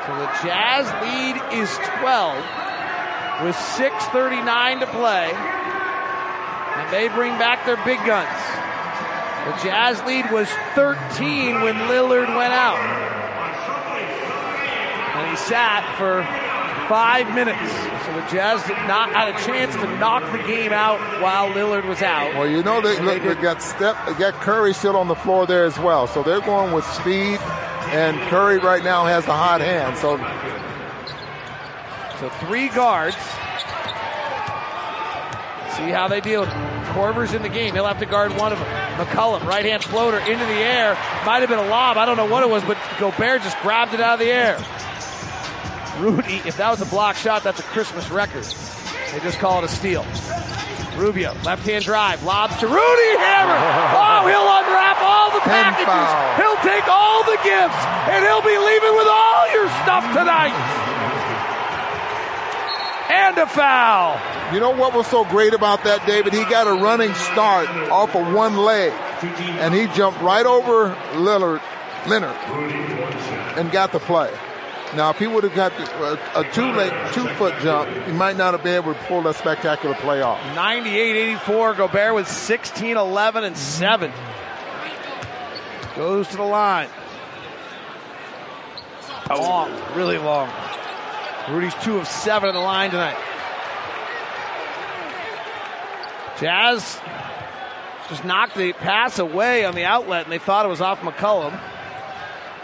So 0.07 0.15
the 0.15 0.31
Jazz 0.47 0.87
lead 1.03 1.35
is 1.59 1.69
12 1.99 2.37
with 3.43 3.57
6.39 3.57 4.81
to 4.81 4.87
play. 4.87 5.33
And 5.35 6.93
they 6.93 7.09
bring 7.09 7.37
back 7.37 7.67
their 7.67 7.83
big 7.85 7.99
guns. 8.07 8.31
The 9.47 9.69
Jazz 9.69 10.01
lead 10.05 10.31
was 10.31 10.49
13 10.77 11.63
when 11.63 11.75
Lillard 11.91 12.29
went 12.37 12.53
out. 12.53 12.79
And 15.17 15.31
he 15.31 15.37
sat 15.37 15.83
for 15.99 16.23
five 16.89 17.33
minutes. 17.35 17.59
So 18.07 18.13
the 18.13 18.27
Jazz 18.31 18.63
did 18.65 18.77
not 18.87 19.11
had 19.13 19.35
a 19.35 19.39
chance 19.45 19.75
to 19.75 19.99
knock 19.99 20.23
the 20.33 20.43
game 20.47 20.73
out 20.73 20.99
while 21.23 21.51
Lillard 21.51 21.87
was 21.87 22.03
out. 22.03 22.35
Well, 22.35 22.49
you 22.49 22.63
know 22.63 22.81
they, 22.81 23.01
look, 23.01 23.23
they 23.23 23.35
got 23.41 23.63
step, 23.63 23.97
they 24.07 24.15
got 24.15 24.35
Curry 24.35 24.75
still 24.75 24.97
on 24.97 25.09
the 25.09 25.15
floor 25.15 25.47
there 25.47 25.65
as 25.65 25.79
well. 25.79 26.07
So 26.07 26.23
they're 26.23 26.41
going 26.41 26.73
with 26.73 26.85
speed, 26.85 27.41
and 27.91 28.17
Curry 28.29 28.59
right 28.59 28.85
now 28.85 29.05
has 29.07 29.25
the 29.25 29.33
hot 29.33 29.61
hand. 29.61 29.97
So, 29.97 30.19
so 32.21 32.29
three 32.47 32.69
guards. 32.69 33.17
See 35.77 35.91
how 35.91 36.07
they 36.09 36.21
deal. 36.21 36.47
Korver's 36.95 37.35
in 37.35 37.43
the 37.43 37.49
game. 37.49 37.75
He'll 37.75 37.87
have 37.87 37.99
to 37.99 38.07
guard 38.07 38.37
one 38.37 38.53
of 38.53 38.59
them. 38.61 38.69
McCollum, 38.95 39.45
right 39.45 39.65
hand 39.65 39.83
floater 39.83 40.19
into 40.19 40.45
the 40.45 40.53
air. 40.53 40.95
Might 41.27 41.41
have 41.41 41.49
been 41.49 41.59
a 41.59 41.67
lob. 41.67 41.97
I 41.97 42.07
don't 42.07 42.17
know 42.17 42.27
what 42.27 42.45
it 42.45 42.49
was, 42.49 42.63
but 42.63 42.79
Gobert 43.01 43.43
just 43.43 43.59
grabbed 43.59 43.93
it 43.93 44.01
out 44.01 44.15
of 44.15 44.21
the 44.21 44.31
air. 44.31 44.57
Rudy, 45.99 46.43
if 46.45 46.57
that 46.57 46.71
was 46.71 46.81
a 46.81 46.87
block 46.87 47.17
shot, 47.17 47.43
that's 47.43 47.61
a 47.61 47.65
Christmas 47.65 48.11
record. 48.11 48.45
They 49.13 49.21
just 49.21 49.39
call 49.39 49.59
it 49.59 49.65
a 49.65 49.69
steal. 49.69 50.05
Rubio, 50.97 51.35
left 51.45 51.67
hand 51.67 51.85
drive, 51.85 52.23
lobs 52.23 52.57
to 52.59 52.67
Rudy 52.67 53.19
Hammer. 53.19 53.55
Oh, 54.15 54.27
he'll 54.27 54.47
unwrap 54.47 54.99
all 55.03 55.31
the 55.33 55.41
packages. 55.41 56.39
He'll 56.39 56.61
take 56.63 56.87
all 56.89 57.25
the 57.25 57.37
gifts, 57.43 57.83
and 58.11 58.25
he'll 58.25 58.43
be 58.43 58.57
leaving 58.57 58.95
with 58.97 59.09
all 59.09 59.53
your 59.53 59.69
stuff 59.83 60.05
tonight. 60.15 60.55
And 63.11 63.37
a 63.39 63.47
foul. 63.47 64.21
You 64.55 64.61
know 64.61 64.71
what 64.71 64.95
was 64.95 65.07
so 65.07 65.25
great 65.25 65.53
about 65.53 65.85
that, 65.85 66.07
David? 66.07 66.33
He 66.33 66.45
got 66.45 66.67
a 66.67 66.73
running 66.73 67.13
start 67.15 67.69
off 67.91 68.15
of 68.15 68.33
one 68.33 68.57
leg, 68.57 68.93
and 69.61 69.75
he 69.75 69.87
jumped 69.89 70.21
right 70.21 70.47
over 70.47 70.97
Lillard, 71.15 71.61
Leonard, 72.07 72.37
and 73.59 73.71
got 73.71 73.93
the 73.93 74.01
play. 74.01 74.33
Now, 74.97 75.11
if 75.11 75.19
he 75.19 75.27
would 75.27 75.43
have 75.43 75.55
got 75.55 75.73
a, 75.73 75.85
uh, 75.97 76.43
a 76.43 76.53
two 76.53 76.67
leg, 76.67 76.93
two 77.13 77.27
foot 77.35 77.55
jump, 77.61 77.91
he 78.07 78.13
might 78.13 78.37
not 78.37 78.55
have 78.55 78.63
been 78.63 78.77
able 78.77 78.95
to 78.95 79.01
pull 79.05 79.23
that 79.23 79.35
spectacular 79.35 79.95
play 79.97 80.23
off. 80.23 80.41
98 80.55 81.17
84. 81.17 81.75
Gobert 81.75 82.15
with 82.15 82.29
16, 82.29 82.97
11, 82.97 83.45
and 83.45 83.57
7. 83.57 84.13
Goes 85.97 86.29
to 86.29 86.37
the 86.37 86.43
line. 86.45 86.89
Long, 89.31 89.73
really 89.97 90.19
long. 90.19 90.51
Rudy's 91.49 91.75
two 91.83 91.99
of 91.99 92.07
seven 92.07 92.51
in 92.51 92.55
the 92.55 92.61
line 92.61 92.91
tonight. 92.91 93.17
Jazz 96.39 97.01
just 98.09 98.25
knocked 98.25 98.55
the 98.55 98.73
pass 98.75 99.19
away 99.19 99.65
on 99.65 99.75
the 99.75 99.85
outlet, 99.85 100.25
and 100.25 100.33
they 100.33 100.39
thought 100.39 100.67
it 100.67 100.69
was 100.69 100.81
off 100.81 101.01
McCollum. 101.01 101.59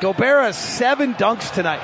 Gobert 0.01 0.44
has 0.44 0.59
seven 0.59 1.15
dunks 1.15 1.52
tonight. 1.52 1.81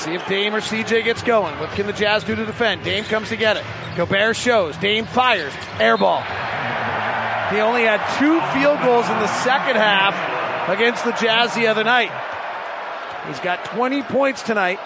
See 0.00 0.14
if 0.14 0.26
Dame 0.26 0.54
or 0.54 0.60
CJ 0.60 1.04
gets 1.04 1.22
going. 1.22 1.58
What 1.58 1.70
can 1.70 1.86
the 1.86 1.92
Jazz 1.92 2.24
do 2.24 2.34
to 2.34 2.44
defend? 2.44 2.84
Dame 2.84 3.04
comes 3.04 3.28
to 3.30 3.36
get 3.36 3.56
it. 3.56 3.64
Gobert 3.96 4.36
shows. 4.36 4.76
Dame 4.76 5.06
fires. 5.06 5.52
Air 5.78 5.96
ball. 5.96 6.22
He 7.50 7.60
only 7.60 7.82
had 7.82 8.00
two 8.18 8.40
field 8.52 8.80
goals 8.80 9.08
in 9.08 9.18
the 9.18 9.26
second 9.42 9.76
half 9.76 10.14
against 10.68 11.04
the 11.04 11.12
Jazz 11.12 11.54
the 11.54 11.66
other 11.66 11.84
night. 11.84 12.10
He's 13.26 13.40
got 13.40 13.64
20 13.66 14.02
points 14.02 14.42
tonight. 14.42 14.80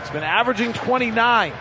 He's 0.00 0.10
been 0.10 0.22
averaging 0.22 0.72
29 0.72 1.52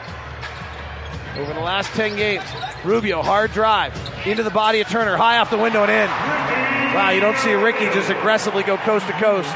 over 1.38 1.53
the 1.53 1.59
last 1.59 1.91
10 1.93 2.15
games. 2.15 2.43
Rubio, 2.84 3.21
hard 3.21 3.51
drive 3.53 3.93
into 4.25 4.43
the 4.43 4.51
body 4.51 4.81
of 4.81 4.88
Turner, 4.88 5.17
high 5.17 5.39
off 5.39 5.49
the 5.49 5.57
window 5.57 5.84
and 5.84 5.91
in. 5.91 6.95
Wow, 6.95 7.09
you 7.09 7.19
don't 7.19 7.38
see 7.38 7.53
Ricky 7.53 7.85
just 7.85 8.09
aggressively 8.09 8.63
go 8.63 8.77
coast 8.77 9.07
to 9.07 9.13
coast. 9.13 9.51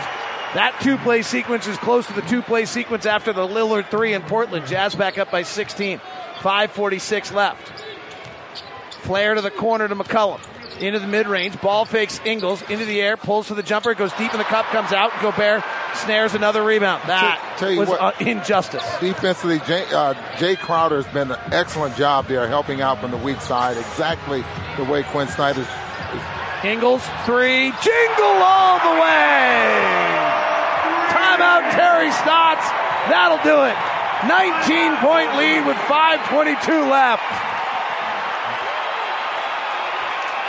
That 0.57 0.81
two 0.81 0.97
play 0.97 1.21
sequence 1.21 1.67
is 1.67 1.77
close 1.77 2.07
to 2.07 2.13
the 2.13 2.23
two 2.23 2.41
play 2.41 2.65
sequence 2.65 3.05
after 3.05 3.31
the 3.31 3.47
Lillard 3.47 3.91
three 3.91 4.15
in 4.15 4.23
Portland. 4.23 4.65
Jazz 4.65 4.95
back 4.95 5.19
up 5.19 5.29
by 5.29 5.43
16. 5.43 6.01
5.46 6.39 7.31
left. 7.31 7.85
Flare 9.01 9.35
to 9.35 9.41
the 9.41 9.51
corner 9.51 9.87
to 9.87 9.95
McCollum. 9.95 10.39
Into 10.81 10.97
the 10.97 11.05
mid 11.05 11.27
range. 11.27 11.61
Ball 11.61 11.85
fakes 11.85 12.19
Ingles. 12.25 12.63
Into 12.71 12.85
the 12.85 12.99
air. 12.99 13.17
Pulls 13.17 13.47
for 13.47 13.53
the 13.53 13.61
jumper. 13.61 13.93
Goes 13.93 14.11
deep 14.13 14.31
in 14.31 14.39
the 14.39 14.45
cup. 14.45 14.65
Comes 14.65 14.91
out. 14.93 15.11
Gobert 15.21 15.63
snares 15.93 16.33
another 16.33 16.63
rebound. 16.63 17.03
That 17.05 17.39
Tell 17.59 17.69
you 17.69 17.81
was 17.81 17.89
what, 17.89 18.19
injustice. 18.19 18.81
Defensively, 18.99 19.59
Jae, 19.59 19.93
uh, 19.93 20.15
Jae 20.37 20.57
Crowder 20.57 20.95
has 20.95 21.13
been 21.13 21.29
an 21.29 21.39
excellent 21.53 21.95
job 21.95 22.25
there, 22.25 22.47
helping 22.47 22.81
out 22.81 22.99
from 22.99 23.11
the 23.11 23.17
weak 23.17 23.41
side, 23.41 23.77
exactly 23.77 24.43
the 24.75 24.85
way 24.85 25.03
Quin 25.03 25.27
Snyder. 25.27 25.61
is. 25.61 26.65
Ingles, 26.65 27.03
three. 27.27 27.71
Jingle 27.83 28.25
all 28.25 28.79
the 28.79 29.01
way. 29.01 30.16
Timeout, 31.27 31.75
Terry 31.75 32.11
Stotts. 32.23 32.63
That'll 33.11 33.43
do 33.43 33.59
it. 33.67 33.75
19 34.31 34.95
point 35.03 35.35
lead 35.35 35.67
with 35.67 35.75
5.22 35.91 36.89
left. 36.89 37.21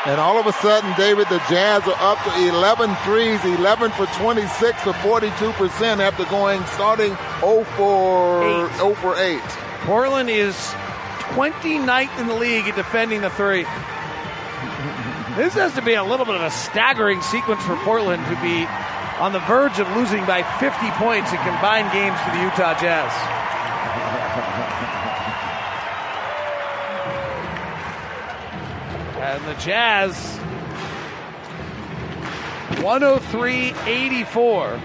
And 0.07 0.21
all 0.21 0.39
of 0.39 0.47
a 0.47 0.53
sudden, 0.53 0.95
David, 0.97 1.29
the 1.29 1.43
Jazz 1.51 1.83
are 1.83 1.99
up 1.99 2.23
to 2.25 2.49
11 2.49 2.95
threes, 3.05 3.45
11 3.45 3.91
for 3.91 4.07
26 4.07 4.85
to 4.85 4.93
42% 4.93 5.99
after 5.99 6.25
going 6.27 6.65
starting 6.67 7.17
0 7.41 7.65
for, 7.77 8.45
Eight. 8.45 8.77
0 8.77 8.95
for 8.95 9.19
8. 9.19 9.41
Portland 9.85 10.31
is 10.31 10.55
29th 11.35 12.19
in 12.21 12.29
the 12.29 12.35
league 12.35 12.69
at 12.69 12.77
defending 12.77 13.21
the 13.21 13.31
three. 13.31 13.65
This 15.37 15.55
has 15.55 15.75
to 15.75 15.83
be 15.83 15.95
a 15.95 16.05
little 16.05 16.25
bit 16.25 16.37
of 16.37 16.43
a 16.43 16.51
staggering 16.51 17.21
sequence 17.21 17.63
for 17.65 17.77
Portland 17.79 18.25
to 18.27 18.41
be 18.41 18.67
on 19.19 19.33
the 19.33 19.41
verge 19.41 19.79
of 19.79 19.89
losing 19.97 20.25
by 20.27 20.43
50 20.59 20.91
points 20.93 21.33
in 21.33 21.39
combined 21.39 21.91
games 21.93 22.19
to 22.25 22.31
the 22.31 22.43
Utah 22.43 22.79
Jazz. 22.79 23.13
And 29.19 29.45
the 29.45 29.61
Jazz 29.61 30.39
103 32.83 33.75
84 33.85 34.81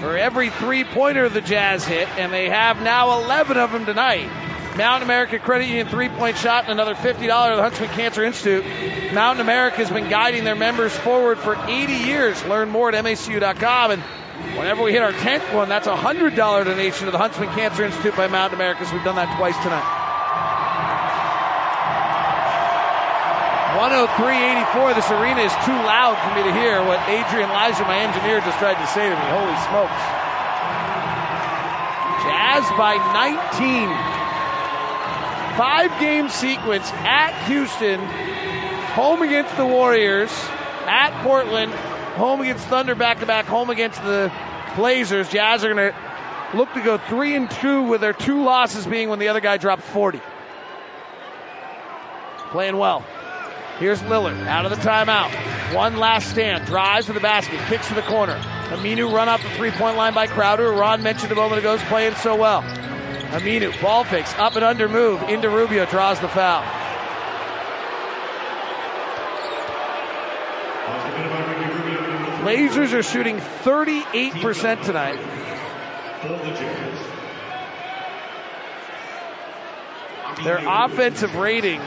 for 0.00 0.16
every 0.16 0.50
three 0.50 0.84
pointer 0.84 1.28
the 1.28 1.40
Jazz 1.40 1.84
hit, 1.84 2.08
and 2.18 2.32
they 2.32 2.50
have 2.50 2.82
now 2.82 3.22
11 3.22 3.56
of 3.56 3.72
them 3.72 3.86
tonight. 3.86 4.28
Mountain 4.76 5.02
America 5.02 5.38
Credit 5.38 5.66
Union 5.66 5.86
three 5.86 6.08
point 6.08 6.36
shot 6.38 6.64
and 6.64 6.72
another 6.72 6.94
$50 6.94 7.20
to 7.20 7.26
the 7.26 7.62
Huntsman 7.62 7.90
Cancer 7.90 8.24
Institute. 8.24 8.64
Mountain 9.12 9.42
America 9.42 9.76
has 9.76 9.90
been 9.90 10.08
guiding 10.08 10.44
their 10.44 10.56
members 10.56 10.96
forward 10.96 11.38
for 11.38 11.56
80 11.68 11.92
years. 11.92 12.42
Learn 12.46 12.70
more 12.70 12.88
at 12.88 13.04
MACU.com. 13.04 13.90
And 13.90 14.02
whenever 14.56 14.82
we 14.82 14.92
hit 14.92 15.02
our 15.02 15.12
10th 15.12 15.52
one, 15.52 15.68
that's 15.68 15.86
a 15.86 15.94
$100 15.94 16.34
donation 16.34 17.04
to 17.04 17.10
the 17.10 17.18
Huntsman 17.18 17.50
Cancer 17.50 17.84
Institute 17.84 18.16
by 18.16 18.28
Mountain 18.28 18.56
America. 18.58 18.86
So 18.86 18.94
we've 18.94 19.04
done 19.04 19.16
that 19.16 19.36
twice 19.36 19.56
tonight. 19.62 19.84
103.84. 23.76 24.94
This 24.94 25.10
arena 25.10 25.42
is 25.42 25.52
too 25.68 25.76
loud 25.84 26.16
for 26.24 26.32
me 26.32 26.48
to 26.48 26.52
hear 26.56 26.80
what 26.84 27.00
Adrian 27.08 27.50
Lizer, 27.50 27.84
my 27.84 27.98
engineer, 27.98 28.40
just 28.40 28.56
tried 28.58 28.80
to 28.80 28.86
say 28.88 29.04
to 29.04 29.16
me. 29.16 29.26
Holy 29.36 29.56
smokes. 29.68 30.00
Jazz 32.24 32.64
by 32.78 32.96
19. 33.12 34.11
Five 35.56 35.98
game 36.00 36.28
sequence 36.28 36.90
at 36.92 37.46
Houston, 37.46 38.00
home 38.94 39.22
against 39.22 39.56
the 39.56 39.66
Warriors, 39.66 40.30
at 40.86 41.12
Portland, 41.22 41.72
home 42.14 42.40
against 42.40 42.66
Thunder 42.68 42.94
back 42.94 43.20
to 43.20 43.26
back, 43.26 43.44
home 43.44 43.70
against 43.70 44.02
the 44.02 44.32
Blazers. 44.76 45.28
Jazz 45.28 45.64
are 45.64 45.74
going 45.74 45.92
to 45.92 46.56
look 46.56 46.72
to 46.72 46.80
go 46.80 46.98
three 46.98 47.36
and 47.36 47.50
two 47.50 47.82
with 47.82 48.00
their 48.00 48.12
two 48.12 48.42
losses 48.42 48.86
being 48.86 49.08
when 49.08 49.18
the 49.18 49.28
other 49.28 49.40
guy 49.40 49.58
dropped 49.58 49.82
40. 49.82 50.20
Playing 52.50 52.78
well. 52.78 53.04
Here's 53.78 54.00
Lillard 54.02 54.46
out 54.46 54.64
of 54.64 54.70
the 54.70 54.76
timeout. 54.76 55.74
One 55.74 55.96
last 55.96 56.30
stand. 56.30 56.66
Drives 56.66 57.06
to 57.06 57.12
the 57.12 57.20
basket. 57.20 57.58
Kicks 57.68 57.88
to 57.88 57.94
the 57.94 58.02
corner. 58.02 58.38
Aminu 58.68 59.12
run 59.12 59.28
off 59.28 59.42
the 59.42 59.50
three 59.50 59.70
point 59.70 59.96
line 59.96 60.14
by 60.14 60.26
Crowder. 60.26 60.72
Ron 60.72 61.02
mentioned 61.02 61.32
a 61.32 61.34
moment 61.34 61.58
ago 61.58 61.74
is 61.74 61.82
playing 61.84 62.14
so 62.16 62.36
well. 62.36 62.62
Aminu 63.32 63.80
ball 63.80 64.04
fakes 64.04 64.34
up 64.34 64.56
and 64.56 64.64
under 64.64 64.90
move 64.90 65.22
into 65.22 65.48
Rubio 65.48 65.86
draws 65.86 66.20
the 66.20 66.28
foul. 66.28 66.62
Blazers 72.42 72.92
are 72.92 73.02
shooting 73.02 73.38
38% 73.38 74.84
tonight. 74.84 75.18
Their 80.44 80.62
offensive 80.68 81.34
rating 81.36 81.80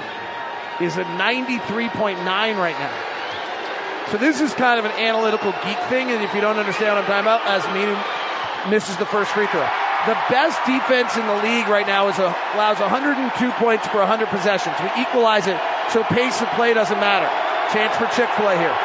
is 0.82 0.98
a 0.98 1.04
93.9 1.04 2.26
right 2.26 2.80
now. 2.80 4.12
So 4.12 4.18
this 4.18 4.42
is 4.42 4.52
kind 4.56 4.80
of 4.80 4.86
an 4.86 4.92
analytical 4.94 5.52
geek 5.64 5.78
thing, 5.90 6.10
and 6.10 6.24
if 6.24 6.34
you 6.34 6.42
don't 6.42 6.58
understand 6.58 6.96
what 6.96 7.04
I'm 7.04 7.06
talking 7.06 7.22
about, 7.22 7.46
as 7.46 7.62
Aminu 7.64 8.72
misses 8.72 8.98
the 8.98 9.06
first 9.06 9.30
free 9.30 9.46
throw. 9.48 9.85
The 10.06 10.18
best 10.30 10.62
defense 10.70 11.18
in 11.18 11.26
the 11.26 11.40
league 11.42 11.66
right 11.68 11.88
now 11.88 12.08
is 12.10 12.20
a, 12.22 12.30
allows 12.54 12.78
102 12.78 13.18
points 13.58 13.88
per 13.90 14.06
100 14.06 14.30
possessions. 14.30 14.78
We 14.78 15.02
equalize 15.02 15.48
it 15.50 15.58
so 15.90 16.04
pace 16.14 16.42
of 16.42 16.50
play 16.54 16.74
doesn't 16.74 17.02
matter. 17.02 17.26
Chance 17.74 17.98
for 17.98 18.06
Chick-fil-A 18.14 18.54
here. 18.54 18.78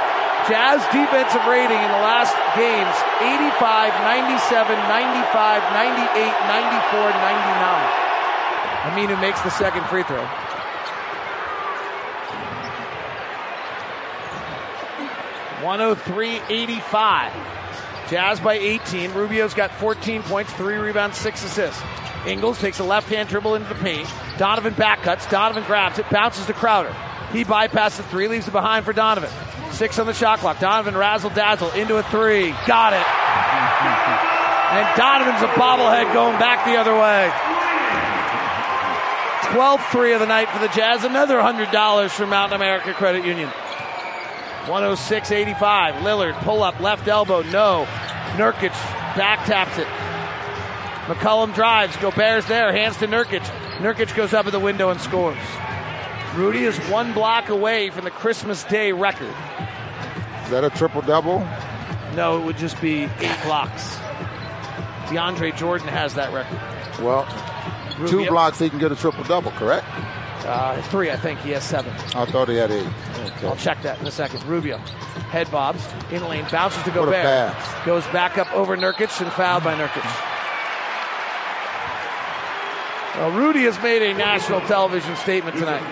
Jazz 0.48 0.80
defensive 0.88 1.44
rating 1.44 1.76
in 1.76 1.90
the 1.92 2.01
last 2.01 2.32
games 2.56 2.97
85, 3.20 3.52
97, 3.60 4.72
95, 4.88 5.60
98, 5.76 6.32
94, 6.48 7.12
99. 7.12 8.09
Aminu 8.88 9.20
makes 9.20 9.40
the 9.42 9.51
second 9.51 9.84
free 9.92 10.02
throw. 10.02 10.24
One 15.60 15.80
hundred 15.80 15.97
three 15.97 16.40
eighty-five. 16.48 17.59
Jazz 18.10 18.40
by 18.40 18.54
18. 18.54 19.12
Rubio's 19.12 19.54
got 19.54 19.70
14 19.70 20.22
points, 20.24 20.52
three 20.54 20.74
rebounds, 20.74 21.16
six 21.16 21.44
assists. 21.44 21.80
Ingles 22.26 22.60
takes 22.60 22.80
a 22.80 22.84
left-hand 22.84 23.28
dribble 23.28 23.54
into 23.54 23.68
the 23.68 23.76
paint. 23.76 24.08
Donovan 24.36 24.74
back 24.74 25.02
cuts. 25.02 25.26
Donovan 25.26 25.62
grabs 25.64 25.98
it, 25.98 26.10
bounces 26.10 26.44
to 26.46 26.52
Crowder. 26.52 26.94
He 27.32 27.44
bypasses 27.44 27.98
the 27.98 28.02
three, 28.04 28.26
leaves 28.26 28.48
it 28.48 28.50
behind 28.50 28.84
for 28.84 28.92
Donovan. 28.92 29.30
Six 29.70 29.98
on 30.00 30.06
the 30.06 30.12
shot 30.12 30.40
clock. 30.40 30.58
Donovan 30.58 30.96
razzle 30.96 31.30
dazzle 31.30 31.70
into 31.70 31.96
a 31.96 32.02
three. 32.02 32.50
Got 32.66 32.92
it. 32.92 33.06
And 34.70 34.96
Donovan's 34.96 35.42
a 35.42 35.48
bobblehead 35.54 36.12
going 36.12 36.38
back 36.38 36.66
the 36.66 36.76
other 36.76 36.92
way. 36.94 37.30
12th 39.54 39.90
three 39.90 40.12
of 40.12 40.20
the 40.20 40.26
night 40.26 40.48
for 40.48 40.58
the 40.58 40.68
Jazz. 40.68 41.04
Another 41.04 41.38
$100 41.38 42.10
from 42.10 42.30
Mountain 42.30 42.56
America 42.56 42.92
Credit 42.92 43.24
Union. 43.24 43.48
106.85. 44.66 45.54
Lillard 46.02 46.34
pull 46.42 46.62
up 46.62 46.78
left 46.80 47.08
elbow. 47.08 47.42
No. 47.42 47.86
Nurkic 48.36 48.73
back 49.16 49.44
taps 49.47 49.78
it. 49.78 49.86
McCollum 51.07 51.55
drives. 51.55 51.97
Gobert's 51.97 52.47
there. 52.47 52.73
Hands 52.73 52.97
to 52.98 53.07
Nurkic. 53.09 53.43
Nurkic 53.78 54.15
goes 54.15 54.32
up 54.32 54.47
at 54.47 54.52
the 54.52 54.61
window 54.61 54.90
and 54.90 55.01
scores. 55.01 55.39
Rudy 56.35 56.65
is 56.65 56.78
one 56.89 57.12
block 57.12 57.48
away 57.48 57.90
from 57.90 58.05
the 58.05 58.11
Christmas 58.11 58.62
Day 58.65 58.93
record. 58.93 59.35
Is 60.44 60.51
that 60.51 60.62
a 60.62 60.70
triple 60.70 61.02
double? 61.02 61.40
No, 62.15 62.40
it 62.40 62.44
would 62.44 62.57
just 62.57 62.81
be 62.81 63.05
eight 63.19 63.39
blocks. 63.44 63.97
DeAndre 65.07 65.57
Jordan 65.57 65.89
has 65.89 66.15
that 66.15 66.32
record. 66.32 66.59
Well, 67.05 67.27
two 68.07 68.27
blocks, 68.27 68.61
he 68.61 68.70
can 68.70 68.78
get 68.78 68.93
a 68.93 68.97
triple 68.97 69.24
double, 69.24 69.51
correct? 69.52 69.86
Uh, 70.46 70.80
three, 70.82 71.10
I 71.10 71.16
think. 71.16 71.38
He 71.40 71.50
has 71.50 71.62
seven. 71.64 71.92
I 72.14 72.24
thought 72.24 72.48
he 72.48 72.56
had 72.56 72.70
eight. 72.70 72.86
I'll 73.42 73.56
check 73.56 73.82
that 73.82 74.00
in 74.00 74.06
a 74.06 74.10
second. 74.10 74.42
Rubio. 74.44 74.78
Head 75.30 75.50
bobs. 75.50 75.86
In 76.10 76.26
lane. 76.28 76.46
Bounces 76.50 76.82
to 76.84 76.90
Gobert. 76.90 77.54
Goes 77.84 78.06
back 78.08 78.38
up 78.38 78.52
over 78.52 78.76
Nurkic 78.76 79.20
and 79.20 79.30
fouled 79.32 79.64
by 79.64 79.74
Nurkic. 79.74 80.04
Well, 83.16 83.32
Rudy 83.32 83.64
has 83.64 83.80
made 83.82 84.02
a 84.02 84.14
national 84.14 84.60
television 84.62 85.14
statement 85.16 85.56
tonight. 85.56 85.82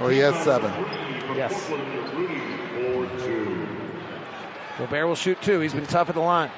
Oh, 0.00 0.08
he 0.08 0.18
has 0.18 0.34
seven. 0.42 0.72
Yes. 1.36 1.68
Gobert 4.78 5.06
will 5.06 5.14
shoot 5.14 5.40
two. 5.42 5.60
He's 5.60 5.74
been 5.74 5.86
tough 5.86 6.08
at 6.08 6.14
the 6.14 6.20
line. 6.20 6.50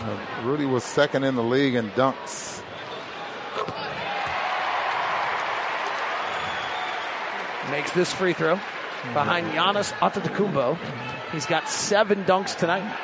Uh, 0.00 0.16
Rudy 0.44 0.64
was 0.64 0.84
second 0.84 1.24
in 1.24 1.34
the 1.34 1.42
league 1.42 1.74
in 1.74 1.90
dunks. 1.90 2.62
Makes 7.70 7.90
this 7.92 8.12
free 8.12 8.32
throw 8.32 8.54
behind 9.12 9.46
Giannis 9.48 9.92
Antetokounmpo. 9.94 10.78
He's 11.32 11.46
got 11.46 11.68
seven 11.68 12.24
dunks 12.24 12.56
tonight. 12.56 12.96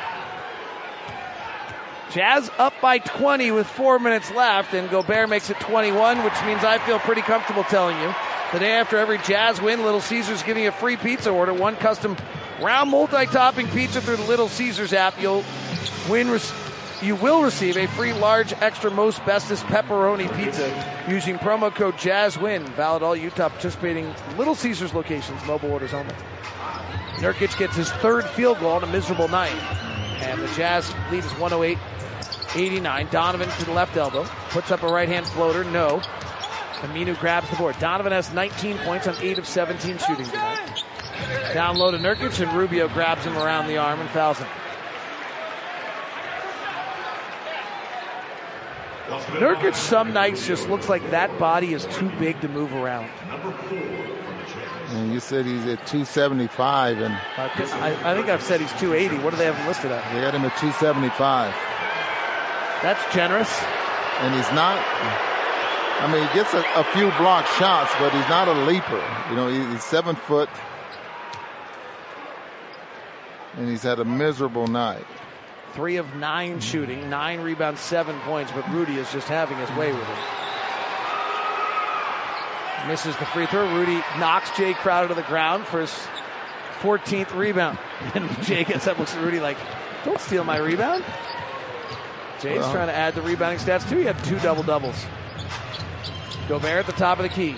Jazz 2.12 2.48
up 2.58 2.72
by 2.80 2.98
20 2.98 3.50
with 3.50 3.66
four 3.66 3.98
minutes 3.98 4.30
left, 4.30 4.72
and 4.72 4.88
Gobert 4.88 5.28
makes 5.28 5.50
it 5.50 5.58
21, 5.60 6.22
which 6.22 6.32
means 6.46 6.62
I 6.62 6.78
feel 6.78 7.00
pretty 7.00 7.22
comfortable 7.22 7.64
telling 7.64 8.00
you 8.00 8.14
The 8.52 8.60
day 8.60 8.72
after 8.72 8.96
every 8.98 9.18
Jazz 9.18 9.60
win, 9.60 9.82
Little 9.82 10.00
Caesars 10.00 10.42
giving 10.44 10.66
a 10.68 10.72
free 10.72 10.96
pizza 10.96 11.30
order. 11.30 11.52
One 11.52 11.74
custom 11.74 12.16
round 12.62 12.90
multi-topping 12.90 13.66
pizza 13.68 14.00
through 14.00 14.16
the 14.16 14.24
Little 14.24 14.48
Caesars 14.48 14.92
app. 14.92 15.20
You'll 15.20 15.44
win. 16.08 16.28
You 17.02 17.16
will 17.16 17.42
receive 17.42 17.76
a 17.76 17.86
free 17.88 18.12
large 18.12 18.52
extra 18.54 18.90
most 18.90 19.24
bestest 19.26 19.64
pepperoni 19.64 20.34
pizza 20.36 21.04
using 21.08 21.36
promo 21.38 21.74
code 21.74 21.94
JazzWin. 21.94 22.62
Valid 22.70 23.02
all 23.02 23.16
Utah 23.16 23.48
participating 23.48 24.14
Little 24.38 24.54
Caesars 24.54 24.94
locations. 24.94 25.44
Mobile 25.44 25.72
orders 25.72 25.92
only. 25.92 26.14
Nurkic 27.16 27.56
gets 27.58 27.76
his 27.76 27.90
third 27.94 28.24
field 28.30 28.60
goal 28.60 28.72
on 28.72 28.84
a 28.84 28.86
miserable 28.86 29.28
night. 29.28 29.54
And 30.22 30.40
the 30.40 30.48
Jazz 30.54 30.92
lead 31.10 31.24
is 31.24 31.32
108 31.32 31.78
89. 32.54 33.08
Donovan 33.10 33.48
to 33.48 33.64
the 33.64 33.72
left 33.72 33.96
elbow. 33.96 34.24
Puts 34.50 34.70
up 34.70 34.82
a 34.82 34.86
right 34.86 35.08
hand 35.08 35.26
floater. 35.26 35.64
No. 35.64 36.00
Aminu 36.80 37.18
grabs 37.18 37.48
the 37.50 37.56
board. 37.56 37.78
Donovan 37.78 38.12
has 38.12 38.32
19 38.32 38.78
points 38.78 39.06
on 39.06 39.16
8 39.16 39.38
of 39.38 39.46
17 39.46 39.98
shooting 39.98 40.26
tonight. 40.26 40.84
Down 41.54 41.76
low 41.76 41.90
to 41.90 41.98
Nurkic, 41.98 42.40
and 42.40 42.52
Rubio 42.56 42.88
grabs 42.88 43.24
him 43.24 43.36
around 43.36 43.68
the 43.68 43.78
arm 43.78 44.00
and 44.00 44.10
fouls 44.10 44.38
him. 44.38 44.48
Nurkic 49.06 49.74
some 49.74 50.12
nights 50.12 50.46
just 50.46 50.68
looks 50.68 50.88
like 50.88 51.10
that 51.10 51.38
body 51.38 51.74
is 51.74 51.84
too 51.86 52.08
big 52.18 52.40
to 52.40 52.48
move 52.48 52.72
around. 52.72 53.10
And 54.88 55.12
you 55.12 55.20
said 55.20 55.44
he's 55.44 55.66
at 55.66 55.86
275, 55.86 57.00
and 57.00 57.14
I, 57.14 58.12
I 58.12 58.14
think 58.14 58.28
I've 58.28 58.42
said 58.42 58.60
he's 58.60 58.72
280. 58.72 59.22
What 59.22 59.30
do 59.30 59.36
they 59.36 59.46
have 59.46 59.56
him 59.56 59.66
listed 59.66 59.90
at? 59.90 60.14
they 60.14 60.20
got 60.20 60.34
him 60.34 60.44
at 60.44 60.56
275. 60.58 61.52
That's 62.82 63.14
generous. 63.14 63.50
And 64.20 64.34
he's 64.34 64.50
not. 64.52 64.78
I 66.00 66.10
mean, 66.12 66.26
he 66.26 66.34
gets 66.34 66.54
a, 66.54 66.64
a 66.76 66.84
few 66.92 67.10
block 67.18 67.46
shots, 67.58 67.92
but 67.98 68.12
he's 68.12 68.28
not 68.28 68.48
a 68.48 68.52
leaper. 68.64 69.02
You 69.30 69.36
know, 69.36 69.48
he, 69.48 69.72
he's 69.72 69.82
seven 69.82 70.16
foot, 70.16 70.48
and 73.56 73.68
he's 73.68 73.82
had 73.82 73.98
a 73.98 74.04
miserable 74.04 74.66
night. 74.66 75.04
Three 75.74 75.96
of 75.96 76.14
nine 76.14 76.60
shooting, 76.60 77.10
nine 77.10 77.40
rebounds, 77.40 77.80
seven 77.80 78.18
points, 78.20 78.52
but 78.52 78.68
Rudy 78.70 78.96
is 78.96 79.10
just 79.12 79.26
having 79.28 79.58
his 79.58 79.68
way 79.70 79.92
with 79.92 80.02
it. 80.08 80.18
Misses 82.88 83.16
the 83.16 83.24
free 83.26 83.46
throw. 83.46 83.74
Rudy 83.74 84.00
knocks 84.18 84.50
Jae 84.50 84.74
Crowder 84.74 85.08
to 85.08 85.14
the 85.14 85.22
ground 85.22 85.66
for 85.66 85.80
his 85.80 85.90
14th 86.80 87.34
rebound. 87.36 87.78
And 88.14 88.28
Jae 88.46 88.66
gets 88.66 88.86
up, 88.86 88.98
looks 88.98 89.14
at 89.14 89.22
Rudy 89.24 89.40
like, 89.40 89.56
don't 90.04 90.20
steal 90.20 90.44
my 90.44 90.58
rebound. 90.58 91.02
Jae's 92.40 92.58
Well. 92.60 92.72
trying 92.72 92.88
to 92.88 92.94
add 92.94 93.14
the 93.14 93.22
rebounding 93.22 93.58
stats 93.58 93.88
too. 93.88 93.96
He 93.98 94.04
had 94.04 94.22
two 94.22 94.38
double 94.40 94.62
doubles. 94.62 95.02
Gobert 96.46 96.80
at 96.80 96.86
the 96.86 96.92
top 96.92 97.18
of 97.18 97.22
the 97.22 97.30
key. 97.30 97.52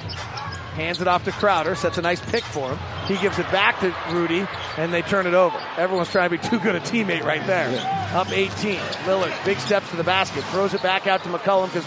Hands 0.74 1.00
it 1.00 1.08
off 1.08 1.24
to 1.24 1.32
Crowder, 1.32 1.74
sets 1.74 1.98
a 1.98 2.02
nice 2.02 2.20
pick 2.20 2.44
for 2.44 2.68
him. 2.70 2.78
He 3.06 3.16
gives 3.16 3.38
it 3.38 3.50
back 3.50 3.80
to 3.80 3.92
Rudy, 4.12 4.46
and 4.76 4.92
they 4.92 5.00
turn 5.02 5.26
it 5.26 5.32
over. 5.34 5.58
Everyone's 5.78 6.10
trying 6.10 6.30
to 6.30 6.36
be 6.38 6.48
too 6.48 6.60
good 6.60 6.74
a 6.76 6.80
teammate 6.80 7.24
right 7.24 7.44
there. 7.46 7.68
Up 8.16 8.32
18. 8.32 8.78
Lillard, 9.04 9.44
big 9.44 9.58
steps 9.58 9.90
to 9.90 9.96
the 9.96 10.02
basket, 10.02 10.42
throws 10.44 10.72
it 10.72 10.82
back 10.82 11.06
out 11.06 11.22
to 11.24 11.28
McCollum 11.28 11.66
because 11.66 11.84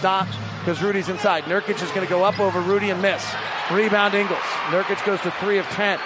because 0.60 0.80
Rudy's 0.80 1.08
inside. 1.08 1.42
Nurkic 1.44 1.82
is 1.82 1.90
going 1.90 2.06
to 2.06 2.08
go 2.08 2.22
up 2.22 2.38
over 2.38 2.60
Rudy 2.60 2.90
and 2.90 3.02
miss. 3.02 3.26
Rebound 3.72 4.14
Ingles. 4.14 4.38
Nurkic 4.68 5.04
goes 5.04 5.20
to 5.22 5.32
three 5.32 5.58
of 5.58 5.66
10. 5.66 5.98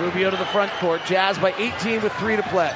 Rubio 0.00 0.30
to 0.30 0.36
the 0.36 0.44
front 0.44 0.70
court. 0.72 1.00
Jazz 1.06 1.38
by 1.38 1.54
18 1.54 2.02
with 2.02 2.12
three 2.16 2.36
to 2.36 2.42
play. 2.42 2.70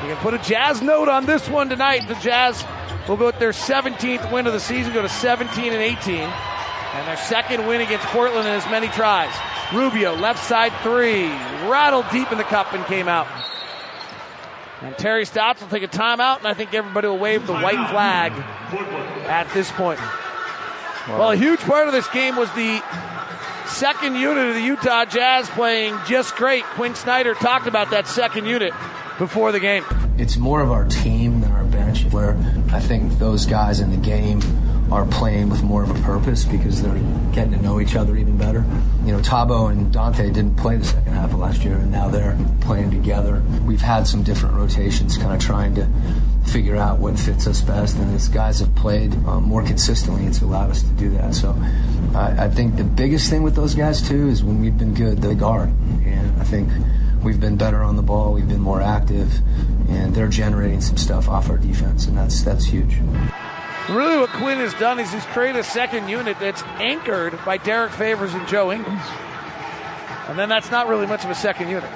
You 0.00 0.08
can 0.08 0.16
put 0.22 0.32
a 0.32 0.38
Jazz 0.38 0.80
note 0.80 1.10
on 1.10 1.26
this 1.26 1.46
one 1.46 1.68
tonight. 1.68 2.08
The 2.08 2.14
Jazz 2.14 2.64
will 3.06 3.18
go 3.18 3.26
with 3.26 3.38
their 3.38 3.50
17th 3.50 4.32
win 4.32 4.46
of 4.46 4.54
the 4.54 4.60
season, 4.60 4.94
go 4.94 5.02
to 5.02 5.10
17 5.10 5.74
and 5.74 5.82
18. 5.82 6.20
And 6.20 7.06
their 7.06 7.18
second 7.18 7.66
win 7.66 7.82
against 7.82 8.06
Portland 8.06 8.48
in 8.48 8.54
as 8.54 8.64
many 8.70 8.88
tries. 8.88 9.34
Rubio, 9.74 10.14
left 10.14 10.42
side 10.42 10.72
three, 10.82 11.26
rattled 11.68 12.06
deep 12.10 12.32
in 12.32 12.38
the 12.38 12.44
cup 12.44 12.72
and 12.72 12.82
came 12.86 13.08
out. 13.08 13.26
And 14.82 14.96
Terry 14.96 15.26
Stotts 15.26 15.60
will 15.60 15.68
take 15.68 15.82
a 15.82 15.88
timeout, 15.88 16.38
and 16.38 16.46
I 16.46 16.54
think 16.54 16.72
everybody 16.72 17.06
will 17.06 17.18
wave 17.18 17.46
the 17.46 17.52
white 17.52 17.90
flag 17.90 18.32
at 19.28 19.52
this 19.52 19.70
point. 19.72 20.00
Well, 21.08 21.32
a 21.32 21.36
huge 21.36 21.60
part 21.60 21.86
of 21.86 21.92
this 21.92 22.08
game 22.08 22.36
was 22.36 22.50
the 22.52 22.82
second 23.66 24.14
unit 24.14 24.48
of 24.48 24.54
the 24.54 24.62
Utah 24.62 25.04
Jazz 25.04 25.48
playing 25.50 25.98
just 26.06 26.34
great. 26.36 26.64
Quin 26.64 26.94
Snyder 26.94 27.34
talked 27.34 27.66
about 27.66 27.90
that 27.90 28.06
second 28.06 28.46
unit 28.46 28.72
before 29.18 29.52
the 29.52 29.60
game. 29.60 29.84
It's 30.16 30.36
more 30.36 30.60
of 30.60 30.70
our 30.70 30.84
team 30.86 31.40
than 31.40 31.52
our 31.52 31.64
bench, 31.64 32.04
where 32.06 32.36
I 32.72 32.80
think 32.80 33.18
those 33.18 33.46
guys 33.46 33.80
in 33.80 33.90
the 33.90 33.96
game 33.96 34.40
are 34.90 35.06
playing 35.06 35.48
with 35.48 35.62
more 35.62 35.82
of 35.82 35.90
a 35.90 36.00
purpose 36.02 36.44
because 36.44 36.82
they're 36.82 36.98
getting 37.32 37.52
to 37.52 37.62
know 37.62 37.80
each 37.80 37.94
other 37.94 38.16
even 38.16 38.36
better. 38.36 38.64
You 39.04 39.12
know, 39.12 39.20
Thabo 39.20 39.70
and 39.70 39.92
Dante 39.92 40.30
didn't 40.30 40.56
play 40.56 40.76
the 40.76 40.84
second 40.84 41.12
half 41.12 41.32
of 41.32 41.38
last 41.38 41.62
year, 41.62 41.76
and 41.76 41.92
now 41.92 42.08
they're 42.08 42.36
playing 42.60 42.90
together. 42.90 43.42
We've 43.64 43.80
had 43.80 44.06
some 44.06 44.22
different 44.22 44.56
rotations, 44.56 45.16
kind 45.16 45.32
of 45.32 45.40
trying 45.40 45.74
to 45.76 45.88
figure 46.50 46.76
out 46.76 46.98
what 46.98 47.18
fits 47.18 47.46
us 47.46 47.60
best, 47.60 47.96
and 47.96 48.12
as 48.14 48.28
guys 48.28 48.58
have 48.58 48.74
played 48.74 49.14
um, 49.26 49.44
more 49.44 49.62
consistently, 49.62 50.26
it's 50.26 50.40
allowed 50.40 50.70
us 50.70 50.82
to 50.82 50.88
do 50.90 51.10
that. 51.10 51.34
So 51.34 51.56
I, 52.14 52.46
I 52.46 52.48
think 52.50 52.76
the 52.76 52.84
biggest 52.84 53.30
thing 53.30 53.44
with 53.44 53.54
those 53.54 53.74
guys, 53.76 54.06
too, 54.06 54.28
is 54.28 54.42
when 54.42 54.60
we've 54.60 54.76
been 54.76 54.94
good, 54.94 55.18
they 55.18 55.34
guard. 55.34 55.68
And 56.04 56.40
I 56.40 56.44
think 56.44 56.68
we've 57.22 57.40
been 57.40 57.56
better 57.56 57.82
on 57.82 57.94
the 57.94 58.02
ball, 58.02 58.32
we've 58.32 58.48
been 58.48 58.60
more 58.60 58.82
active, 58.82 59.32
and 59.88 60.14
they're 60.14 60.28
generating 60.28 60.80
some 60.80 60.96
stuff 60.96 61.28
off 61.28 61.48
our 61.48 61.58
defense, 61.58 62.06
and 62.06 62.16
that's 62.16 62.42
that's 62.42 62.64
huge. 62.64 62.98
Really, 63.90 64.18
what 64.18 64.30
Quin 64.30 64.58
has 64.58 64.72
done 64.74 65.00
is 65.00 65.12
he's 65.12 65.24
created 65.26 65.58
a 65.58 65.64
second 65.64 66.08
unit 66.08 66.38
that's 66.38 66.62
anchored 66.78 67.38
by 67.44 67.56
Derrick 67.56 67.90
Favors 67.90 68.32
and 68.34 68.46
Joe 68.46 68.70
Ingles. 68.70 69.00
And 70.28 70.38
then 70.38 70.48
that's 70.48 70.70
not 70.70 70.86
really 70.86 71.06
much 71.06 71.24
of 71.24 71.30
a 71.30 71.34
second 71.34 71.68
unit. 71.68 71.90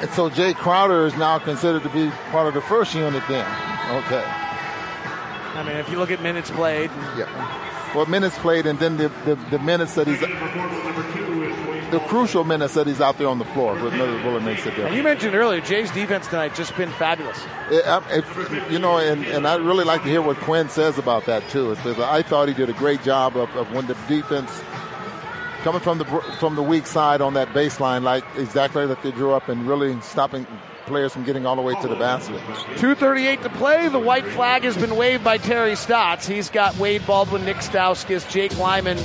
And 0.00 0.10
so 0.10 0.30
Jae 0.30 0.54
Crowder 0.54 1.04
is 1.06 1.16
now 1.16 1.38
considered 1.40 1.82
to 1.82 1.88
be 1.88 2.10
part 2.30 2.46
of 2.46 2.54
the 2.54 2.60
first 2.60 2.94
unit 2.94 3.22
then. 3.28 3.46
Okay. 4.04 4.24
I 5.54 5.64
mean, 5.66 5.76
if 5.76 5.88
you 5.90 5.98
look 5.98 6.10
at 6.12 6.22
minutes 6.22 6.50
played, 6.50 6.90
Yeah. 7.16 7.28
Well, 7.94 8.06
minutes 8.06 8.38
played 8.38 8.66
and 8.66 8.78
then 8.78 8.96
the, 8.96 9.08
the, 9.24 9.34
the 9.50 9.58
minutes 9.58 9.96
that 9.96 10.06
he's 10.06 10.20
the 11.92 12.00
crucial 12.00 12.42
minutes 12.42 12.74
that 12.74 12.86
he's 12.86 13.00
out 13.00 13.18
there 13.18 13.28
on 13.28 13.38
the 13.38 13.44
floor 13.44 13.74
with 13.74 13.92
Miller 13.92 14.16
Willard 14.24 14.42
makes 14.42 14.64
a 14.66 14.72
and 14.86 14.94
you 14.96 15.02
mentioned 15.02 15.34
earlier, 15.34 15.60
Jae's 15.60 15.90
defense 15.90 16.26
tonight 16.26 16.54
just 16.54 16.74
been 16.76 16.90
fabulous. 16.92 17.38
It, 17.70 17.84
I- 17.86 18.02
if, 18.18 18.70
you 18.72 18.78
know, 18.78 18.96
and, 18.98 19.24
and 19.26 19.46
I 19.46 19.56
really 19.56 19.84
like 19.84 20.02
to 20.02 20.08
hear 20.08 20.22
what 20.22 20.38
Quin 20.38 20.68
says 20.70 20.98
about 20.98 21.26
that 21.26 21.46
too. 21.50 21.70
Because 21.76 21.98
I 22.00 22.22
thought 22.22 22.48
he 22.48 22.54
did 22.54 22.70
a 22.70 22.72
great 22.72 23.02
job 23.02 23.36
of, 23.36 23.54
of 23.56 23.70
when 23.72 23.86
the 23.86 23.94
defense 24.08 24.50
coming 25.62 25.80
from 25.80 25.98
the 25.98 26.04
from 26.40 26.56
the 26.56 26.62
weak 26.62 26.86
side 26.86 27.20
on 27.20 27.34
that 27.34 27.48
baseline, 27.48 28.02
like 28.02 28.24
exactly 28.36 28.86
that 28.86 29.02
they 29.02 29.12
drew 29.12 29.32
up, 29.32 29.48
and 29.48 29.68
really 29.68 30.00
stopping 30.00 30.46
players 30.86 31.12
from 31.12 31.24
getting 31.24 31.46
all 31.46 31.54
the 31.56 31.62
way 31.62 31.74
to 31.80 31.86
the 31.88 31.94
basket. 31.94 32.40
2.38 32.76 33.42
to 33.42 33.48
play. 33.50 33.88
The 33.88 33.98
white 34.00 34.26
flag 34.26 34.64
has 34.64 34.76
been 34.76 34.96
waved 34.96 35.22
by 35.22 35.38
Terry 35.38 35.76
Stotts. 35.76 36.26
He's 36.26 36.50
got 36.50 36.76
Wade 36.78 37.06
Baldwin, 37.06 37.44
Nick 37.44 37.58
Stauskas, 37.58 38.28
Jake 38.28 38.58
Layman, 38.58 38.98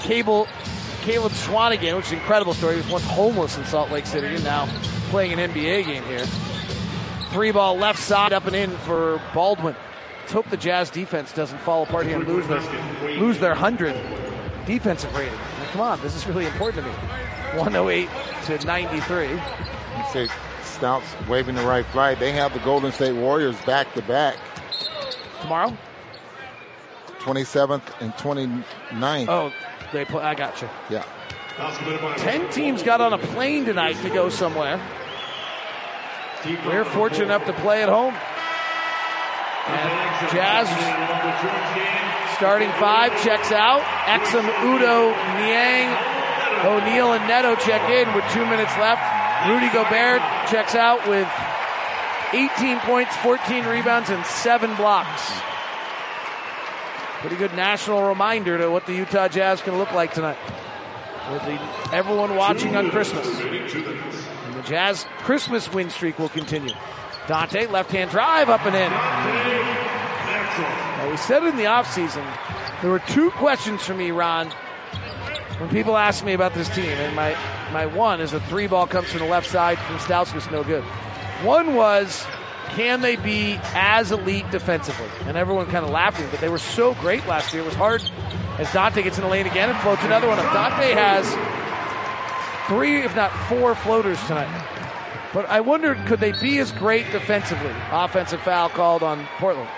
Cable, 0.00 0.46
Caleb 1.02 1.32
Swanigan, 1.32 1.96
which 1.96 2.06
is 2.06 2.12
an 2.12 2.18
incredible 2.18 2.54
story. 2.54 2.74
He 2.76 2.82
was 2.82 2.90
once 2.90 3.04
homeless 3.04 3.56
in 3.56 3.64
Salt 3.64 3.90
Lake 3.90 4.06
City 4.06 4.28
and 4.28 4.44
now 4.44 4.66
playing 5.08 5.32
an 5.32 5.50
NBA 5.50 5.86
game 5.86 6.04
here. 6.04 6.26
Three 7.32 7.52
ball 7.52 7.76
left 7.76 7.98
side 7.98 8.32
up 8.32 8.46
and 8.46 8.54
in 8.56 8.70
for 8.78 9.20
Baldwin. 9.32 9.74
Let's 10.20 10.32
hope 10.32 10.50
the 10.50 10.56
Jazz 10.56 10.90
defense 10.90 11.32
doesn't 11.32 11.58
fall 11.58 11.84
apart 11.84 12.06
here 12.06 12.16
and 12.16 12.28
lose 12.28 12.46
their, 12.46 12.60
lose 13.18 13.38
their 13.38 13.50
100 13.50 13.94
defensive 14.66 15.14
rating. 15.14 15.32
I 15.32 15.58
mean, 15.58 15.68
come 15.72 15.80
on, 15.80 16.00
this 16.02 16.14
is 16.14 16.26
really 16.26 16.46
important 16.46 16.84
to 16.84 16.90
me. 16.90 16.96
108 17.56 18.08
to 18.46 18.66
93. 18.66 19.28
You 19.28 19.38
say 20.12 20.28
Stotts 20.62 21.06
waving 21.28 21.56
the 21.56 21.64
right 21.64 21.84
flag. 21.86 22.18
They 22.18 22.32
have 22.32 22.52
the 22.52 22.60
Golden 22.60 22.92
State 22.92 23.12
Warriors 23.12 23.60
back 23.62 23.92
to 23.94 24.02
back, 24.02 24.36
Tomorrow? 25.40 25.76
27th 27.18 27.82
and 28.00 28.12
29th. 28.14 29.28
Oh, 29.28 29.52
they 29.92 30.04
play. 30.04 30.22
I 30.22 30.34
got 30.34 30.60
you. 30.62 30.68
Yeah. 30.88 31.04
Ten 32.16 32.50
teams 32.50 32.82
got 32.82 33.00
on 33.00 33.12
a 33.12 33.18
plane 33.18 33.64
tonight 33.64 33.96
to 34.02 34.08
go 34.10 34.28
somewhere. 34.28 34.80
We're 36.64 36.84
fortunate 36.84 37.24
enough 37.24 37.44
to 37.46 37.52
play 37.52 37.82
at 37.82 37.88
home. 37.88 38.14
And 39.66 40.30
Jazz 40.32 40.68
starting 42.36 42.70
five 42.80 43.12
checks 43.22 43.52
out. 43.52 43.82
Exum, 44.08 44.48
Udoh, 44.64 45.12
Niang, 45.36 45.92
O'Neale, 46.64 47.12
and 47.12 47.28
Neto 47.28 47.54
check 47.56 47.82
in 47.90 48.14
with 48.14 48.24
two 48.32 48.46
minutes 48.46 48.72
left. 48.78 49.04
Rudy 49.46 49.68
Gobert 49.68 50.22
checks 50.48 50.74
out 50.74 51.06
with 51.06 51.28
18 52.32 52.78
points, 52.80 53.14
14 53.18 53.66
rebounds, 53.66 54.08
and 54.08 54.24
seven 54.24 54.74
blocks. 54.76 55.30
Pretty 57.20 57.36
good 57.36 57.54
national 57.54 58.02
reminder 58.02 58.56
to 58.56 58.70
what 58.70 58.86
the 58.86 58.94
Utah 58.94 59.28
Jazz 59.28 59.60
can 59.60 59.76
look 59.76 59.92
like 59.92 60.14
tonight. 60.14 60.38
With 61.30 61.42
the, 61.44 61.60
everyone 61.94 62.34
watching 62.34 62.76
on 62.76 62.90
Christmas. 62.90 63.26
And 63.28 64.54
the 64.54 64.62
Jazz 64.62 65.04
Christmas 65.18 65.70
win 65.72 65.90
streak 65.90 66.18
will 66.18 66.30
continue. 66.30 66.74
Dante, 67.28 67.66
left 67.66 67.92
hand 67.92 68.10
drive 68.10 68.48
up 68.48 68.64
and 68.64 68.74
in. 68.74 68.90
Now, 71.00 71.10
we 71.10 71.16
said 71.18 71.42
it 71.42 71.48
in 71.48 71.56
the 71.56 71.64
offseason, 71.64 72.26
There 72.80 72.90
were 72.90 72.98
two 73.00 73.30
questions 73.32 73.82
for 73.82 73.94
me, 73.94 74.10
Ron, 74.10 74.50
when 75.58 75.68
people 75.68 75.98
ask 75.98 76.24
me 76.24 76.32
about 76.32 76.54
this 76.54 76.68
team, 76.74 76.86
and 76.86 77.14
my, 77.14 77.36
my 77.70 77.84
one 77.84 78.22
is 78.22 78.32
a 78.32 78.40
three 78.40 78.66
ball 78.66 78.86
comes 78.86 79.10
from 79.10 79.20
the 79.20 79.26
left 79.26 79.46
side 79.46 79.78
from 79.78 79.96
Stauskas, 79.98 80.50
no 80.50 80.64
good. 80.64 80.82
One 81.44 81.74
was, 81.74 82.26
can 82.70 83.00
they 83.00 83.16
be 83.16 83.58
as 83.74 84.12
elite 84.12 84.50
defensively? 84.50 85.08
And 85.26 85.36
everyone 85.36 85.66
kind 85.66 85.84
of 85.84 85.90
laughed 85.90 86.18
at 86.18 86.24
me, 86.24 86.30
but 86.30 86.40
they 86.40 86.48
were 86.48 86.58
so 86.58 86.94
great 86.94 87.26
last 87.26 87.52
year. 87.52 87.62
It 87.62 87.66
was 87.66 87.74
hard 87.74 88.02
as 88.58 88.72
Dante 88.72 89.02
gets 89.02 89.18
in 89.18 89.24
the 89.24 89.30
lane 89.30 89.46
again 89.46 89.70
and 89.70 89.78
floats 89.80 90.02
another 90.04 90.28
one 90.28 90.38
up. 90.38 90.52
Dante 90.52 90.92
has 90.92 91.26
three, 92.68 93.02
if 93.02 93.14
not 93.16 93.32
four, 93.48 93.74
floaters 93.74 94.18
tonight. 94.26 94.66
But 95.32 95.46
I 95.48 95.60
wondered, 95.60 95.98
could 96.06 96.20
they 96.20 96.32
be 96.32 96.58
as 96.58 96.72
great 96.72 97.10
defensively? 97.12 97.72
Offensive 97.90 98.40
foul 98.42 98.68
called 98.68 99.02
on 99.02 99.26
Portland. 99.38 99.68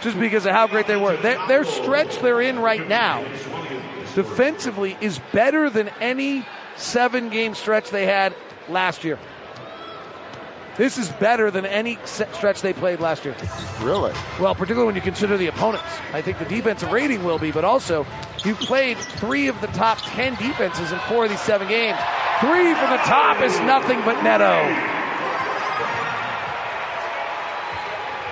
Just 0.00 0.18
because 0.18 0.46
of 0.46 0.52
how 0.52 0.66
great 0.66 0.86
they 0.86 0.96
were. 0.96 1.16
Their, 1.16 1.44
their 1.48 1.64
stretch 1.64 2.20
they're 2.20 2.40
in 2.40 2.58
right 2.58 2.86
now, 2.88 3.22
defensively, 4.14 4.96
is 5.00 5.18
better 5.32 5.68
than 5.68 5.88
any 6.00 6.46
seven 6.76 7.28
game 7.28 7.54
stretch 7.54 7.90
they 7.90 8.06
had 8.06 8.34
last 8.68 9.04
year. 9.04 9.18
This 10.78 10.96
is 10.96 11.08
better 11.08 11.50
than 11.50 11.66
any 11.66 11.98
stretch 12.04 12.62
they 12.62 12.72
played 12.72 13.00
last 13.00 13.24
year. 13.24 13.34
Really? 13.82 14.12
Well, 14.38 14.54
particularly 14.54 14.86
when 14.86 14.94
you 14.94 15.00
consider 15.00 15.36
the 15.36 15.48
opponents. 15.48 15.84
I 16.12 16.22
think 16.22 16.38
the 16.38 16.44
defensive 16.44 16.92
rating 16.92 17.24
will 17.24 17.40
be, 17.40 17.50
but 17.50 17.64
also 17.64 18.06
you've 18.44 18.60
played 18.60 18.96
three 18.96 19.48
of 19.48 19.60
the 19.60 19.66
top 19.68 19.98
10 20.02 20.36
defenses 20.36 20.92
in 20.92 20.98
four 21.00 21.24
of 21.24 21.30
these 21.30 21.40
seven 21.40 21.66
games. 21.66 21.98
Three 22.38 22.72
from 22.74 22.90
the 22.90 22.98
top 22.98 23.42
is 23.42 23.58
nothing 23.60 23.98
but 24.02 24.22
Neto. 24.22 24.54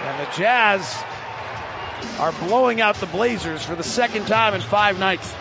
And 0.06 0.20
the 0.20 0.32
Jazz 0.36 1.02
are 2.20 2.30
blowing 2.46 2.80
out 2.80 2.94
the 2.96 3.06
Blazers 3.06 3.64
for 3.64 3.74
the 3.74 3.82
second 3.82 4.28
time 4.28 4.54
in 4.54 4.60
five 4.60 5.00
nights. 5.00 5.34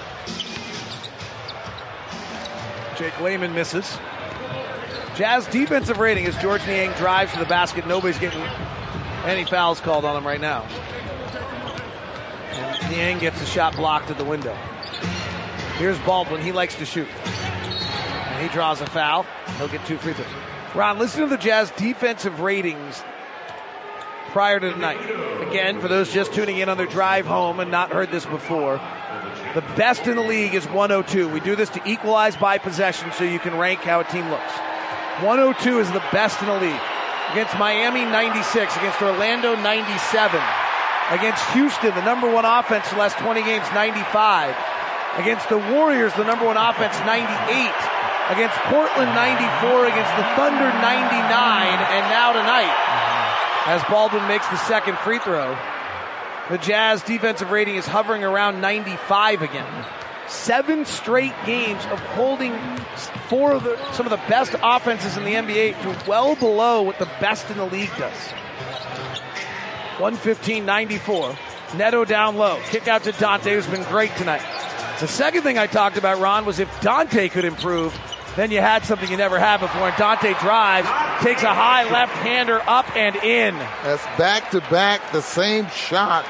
Jake 2.98 3.20
Layman 3.22 3.54
misses. 3.54 4.00
Jazz 5.16 5.48
defensive 5.48 5.98
rating 5.98 6.26
as 6.26 6.36
Georges 6.38 6.68
Niang 6.68 6.92
drives 6.98 7.32
to 7.34 7.40
the 7.40 7.46
basket. 7.46 7.88
Nobody's 7.88 8.20
getting 8.20 8.42
any 9.24 9.46
fouls 9.46 9.80
called 9.80 10.04
on 10.04 10.18
him 10.18 10.28
right 10.28 10.42
now. 10.42 10.64
And 12.52 12.92
Niang 12.92 13.20
gets 13.20 13.40
the 13.40 13.46
shot 13.46 13.78
blocked 13.78 14.12
at 14.12 14.18
the 14.18 14.26
window. 14.26 14.54
Here's 15.78 15.98
Baldwin. 16.00 16.42
He 16.42 16.52
likes 16.52 16.76
to 16.76 16.86
shoot. 16.86 17.08
And 17.08 18.44
he 18.44 18.54
draws 18.54 18.82
a 18.82 18.86
foul. 18.88 19.26
He'll 19.58 19.70
get 19.70 19.86
two 19.86 19.98
free 19.98 20.12
throws. 20.14 20.28
Ron, 20.76 21.00
listen 21.00 21.22
to 21.22 21.28
the 21.28 21.38
Jazz 21.38 21.72
defensive 21.72 22.42
ratings 22.42 23.02
prior 24.28 24.60
to 24.60 24.74
tonight. 24.74 25.00
Again, 25.48 25.80
for 25.80 25.88
those 25.88 26.12
just 26.12 26.34
tuning 26.34 26.58
in 26.58 26.68
on 26.68 26.76
their 26.76 26.88
drive 26.88 27.26
home 27.26 27.62
and 27.62 27.72
not 27.72 27.90
heard 27.90 28.12
this 28.12 28.26
before, 28.26 28.82
the 29.54 29.62
best 29.78 30.08
in 30.08 30.18
the 30.18 30.22
league 30.22 30.54
is 30.54 30.68
102. 30.68 31.30
We 31.30 31.40
do 31.40 31.56
this 31.56 31.70
to 31.70 31.82
equalize 31.90 32.36
by 32.36 32.58
possession 32.58 33.14
so 33.14 33.24
you 33.24 33.40
can 33.40 33.58
rank 33.58 33.80
how 33.80 34.02
a 34.02 34.04
team 34.04 34.30
looks. 34.30 34.52
102 35.24 35.80
is 35.80 35.88
the 35.96 36.04
best 36.12 36.42
in 36.42 36.48
the 36.48 36.60
league. 36.60 36.82
Against 37.32 37.56
Miami, 37.58 38.04
96. 38.04 38.76
Against 38.76 39.02
Orlando, 39.02 39.56
97. 39.56 40.42
Against 41.12 41.40
Houston, 41.56 41.96
the 41.96 42.04
number 42.04 42.28
one 42.30 42.44
offense 42.44 42.90
the 42.90 42.98
last 42.98 43.18
20 43.20 43.42
games, 43.44 43.64
95. 43.74 44.56
Against 45.16 45.48
the 45.48 45.58
Warriors, 45.72 46.12
the 46.16 46.26
number 46.26 46.44
one 46.46 46.58
offense, 46.58 47.00
98. 47.08 47.32
Against 48.36 48.60
Portland, 48.68 49.16
94. 49.16 49.88
Against 49.88 50.12
the 50.20 50.28
Thunder, 50.36 50.68
99. 50.84 50.84
And 50.84 52.04
now 52.12 52.34
tonight, 52.36 52.76
as 53.72 53.82
Baldwin 53.88 54.28
makes 54.28 54.48
the 54.50 54.58
second 54.68 54.98
free 55.00 55.20
throw, 55.20 55.56
the 56.50 56.58
Jazz 56.58 57.02
defensive 57.04 57.52
rating 57.52 57.76
is 57.76 57.88
hovering 57.88 58.26
around 58.26 58.60
95 58.60 59.42
again 59.42 59.86
seven 60.28 60.86
straight 60.86 61.34
games 61.46 61.84
of 61.86 62.00
holding 62.00 62.54
four 63.30 63.54
of 63.54 63.64
the 63.64 63.78
some 63.94 64.06
of 64.06 64.10
the 64.10 64.30
best 64.30 64.56
offenses 64.62 65.18
in 65.18 65.24
the 65.24 65.34
NBA 65.34 65.82
to 65.82 66.10
well 66.10 66.36
below 66.36 66.82
what 66.82 67.00
the 67.00 67.10
best 67.20 67.50
in 67.50 67.58
the 67.58 67.66
league 67.66 67.92
does. 67.98 68.18
115-94. 69.98 71.38
Neto 71.78 72.06
down 72.06 72.36
low. 72.36 72.60
Kick 72.70 72.88
out 72.88 73.04
to 73.04 73.12
Dante, 73.14 73.54
who's 73.54 73.68
been 73.68 73.84
great 73.84 74.14
tonight. 74.18 74.42
The 75.00 75.08
second 75.08 75.44
thing 75.44 75.58
I 75.58 75.68
talked 75.68 75.98
about, 75.98 76.20
Ron, 76.20 76.46
was 76.46 76.60
if 76.60 76.82
Dante 76.82 77.30
could 77.30 77.46
improve, 77.46 77.98
then 78.36 78.52
you 78.52 78.60
had 78.60 78.84
something 78.84 79.10
you 79.10 79.18
never 79.18 79.40
had 79.40 79.62
before. 79.62 79.88
And 79.88 79.98
Dante 79.98 80.34
drives, 80.36 80.88
takes 81.24 81.44
a 81.44 81.54
high 81.54 81.90
left 81.90 82.14
hander 82.14 82.62
up 82.68 82.94
and 82.96 83.16
in. 83.18 83.56
That's 83.56 84.04
back 84.18 84.52
to 84.52 84.60
back, 84.62 85.12
the 85.12 85.22
same 85.22 85.68
shot 85.70 86.26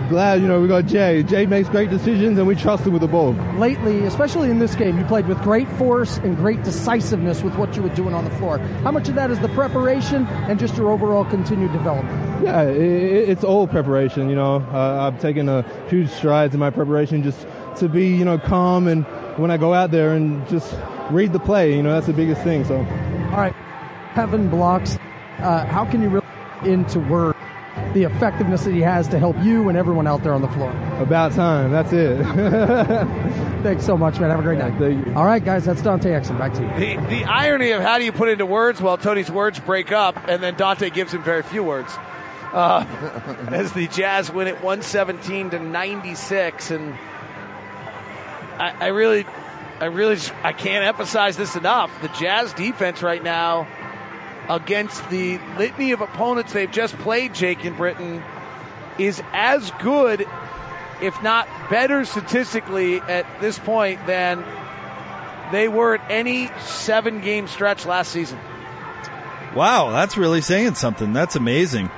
glad, 0.09 0.41
you 0.41 0.49
know, 0.49 0.61
we 0.61 0.69
got 0.69 0.85
Jae. 0.85 1.23
Jae 1.25 1.49
makes 1.49 1.69
great 1.69 1.91
decisions, 1.91 2.39
and 2.39 2.47
we 2.47 2.55
trust 2.55 2.87
him 2.87 2.93
with 2.93 3.03
the 3.03 3.09
ball. 3.09 3.33
Lately, 3.57 4.05
especially 4.05 4.51
in 4.51 4.59
this 4.59 4.75
game, 4.75 4.99
you 4.99 5.05
played 5.05 5.27
with 5.27 5.41
great 5.43 5.69
force 5.73 6.19
and 6.19 6.37
great 6.37 6.63
decisiveness 6.63 7.43
with 7.43 7.55
what 7.57 7.75
you 7.77 7.83
were 7.83 7.95
doing 7.95 8.15
on 8.15 8.25
the 8.25 8.31
floor. 8.33 8.59
How 8.59 8.91
much 8.91 9.09
of 9.09 9.15
that 9.15 9.31
is 9.31 9.39
the 9.41 9.49
preparation 9.51 10.27
and 10.27 10.59
just 10.59 10.77
your 10.77 10.91
overall 10.91 11.25
continued 11.25 11.73
development? 11.73 12.45
Yeah, 12.45 12.63
it, 12.63 13.29
it's 13.29 13.45
all 13.45 13.67
preparation. 13.67 14.29
You 14.29 14.37
know, 14.37 14.57
uh, 14.73 15.11
I've 15.11 15.21
taken 15.21 15.49
a 15.49 15.63
huge 15.89 16.11
strides 16.11 16.55
in 16.55 16.61
my 16.61 16.71
preparation 16.71 17.23
just 17.23 17.47
to 17.77 17.89
be, 17.89 18.09
you 18.09 18.25
know, 18.25 18.39
calm 18.39 18.87
and 18.87 19.05
when 19.39 19.51
I 19.51 19.57
go 19.57 19.75
out 19.75 19.91
there 19.91 20.15
and 20.15 20.47
just 20.49 20.75
read 21.11 21.33
the 21.33 21.41
play. 21.41 21.75
You 21.75 21.83
know, 21.83 21.93
that's 21.93 22.07
the 22.07 22.13
biggest 22.13 22.43
thing. 22.43 22.65
So, 22.65 22.77
all 22.79 23.39
right, 23.39 23.55
Kevin 24.15 24.49
blocks. 24.49 24.99
Uh, 25.39 25.65
how 25.67 25.85
can 25.85 26.03
you 26.03 26.09
really 26.09 26.25
into 26.65 26.99
word 27.01 27.37
the 27.95 28.05
effectiveness 28.05 28.65
that 28.65 28.75
he 28.75 28.81
has 28.81 29.09
to 29.09 29.19
help 29.19 29.37
you 29.39 29.69
and 29.69 29.79
everyone 29.79 30.07
out 30.07 30.23
there 30.23 30.33
on 30.33 30.43
the 30.43 30.49
floor. 30.49 30.71
About 30.99 31.33
time. 31.33 31.71
That's 31.71 31.93
it. 31.93 32.19
Thanks 33.63 33.85
so 33.85 33.97
much, 33.97 34.21
man. 34.21 34.31
Have 34.31 34.41
a 34.41 34.43
great 34.43 34.59
night. 34.59 34.75
Thank 34.79 35.07
you. 35.07 35.15
All 35.15 35.25
right, 35.25 35.45
guys, 35.45 35.65
that's 35.65 35.83
Dante 35.83 36.11
Exum. 36.11 36.39
Back 36.39 36.53
to 36.55 36.63
you. 36.63 36.97
The, 36.97 37.07
the 37.09 37.25
irony 37.25 37.71
of 37.71 37.83
how 37.83 37.99
do 37.99 38.05
you 38.05 38.13
put 38.13 38.29
into 38.29 38.47
words? 38.47 38.81
Well, 38.81 38.99
Tony's 38.99 39.31
words 39.31 39.59
break 39.59 39.91
up, 39.91 40.29
and 40.29 40.43
then 40.43 40.55
Dante 40.55 40.91
gives 40.91 41.13
him 41.13 41.23
very 41.23 41.43
few 41.43 41.65
words. 41.65 41.93
Uh, 42.53 42.85
as 43.51 43.73
the 43.73 43.89
Jazz 43.89 44.31
win 44.31 44.49
it 44.49 44.63
117 44.63 45.51
to 45.51 45.59
96, 45.59 46.71
and 46.71 46.95
I, 48.59 48.75
I 48.81 48.87
really, 48.89 49.27
I 49.81 49.87
really, 49.87 50.17
just, 50.17 50.33
I 50.45 50.53
can't 50.53 50.85
emphasize 50.85 51.37
this 51.37 51.57
enough. 51.57 51.91
The 52.03 52.09
Jazz 52.09 52.53
defense 52.53 53.03
right 53.03 53.23
now 53.23 53.67
against 54.49 55.09
the 55.11 55.39
litany 55.59 55.93
of 55.93 56.01
opponents 56.01 56.53
they've 56.53 56.71
just 56.71 56.97
played, 56.99 57.35
Jake 57.35 57.65
and 57.65 57.77
Britton, 57.77 58.23
is 58.99 59.23
as 59.33 59.71
good, 59.83 60.27
if 61.03 61.23
not 61.23 61.47
better 61.71 62.05
statistically 62.05 63.01
at 63.01 63.27
this 63.41 63.59
point 63.59 64.05
than 64.07 64.45
they 65.53 65.69
were 65.69 65.95
at 65.95 66.11
any 66.11 66.51
seven 66.61 67.21
game 67.21 67.47
stretch 67.47 67.87
last 67.87 68.11
season. 68.11 68.39
Wow, 69.55 69.91
that's 69.91 70.17
really 70.17 70.41
saying 70.41 70.75
something. 70.75 71.13
That's 71.13 71.37
amazing. 71.37 71.91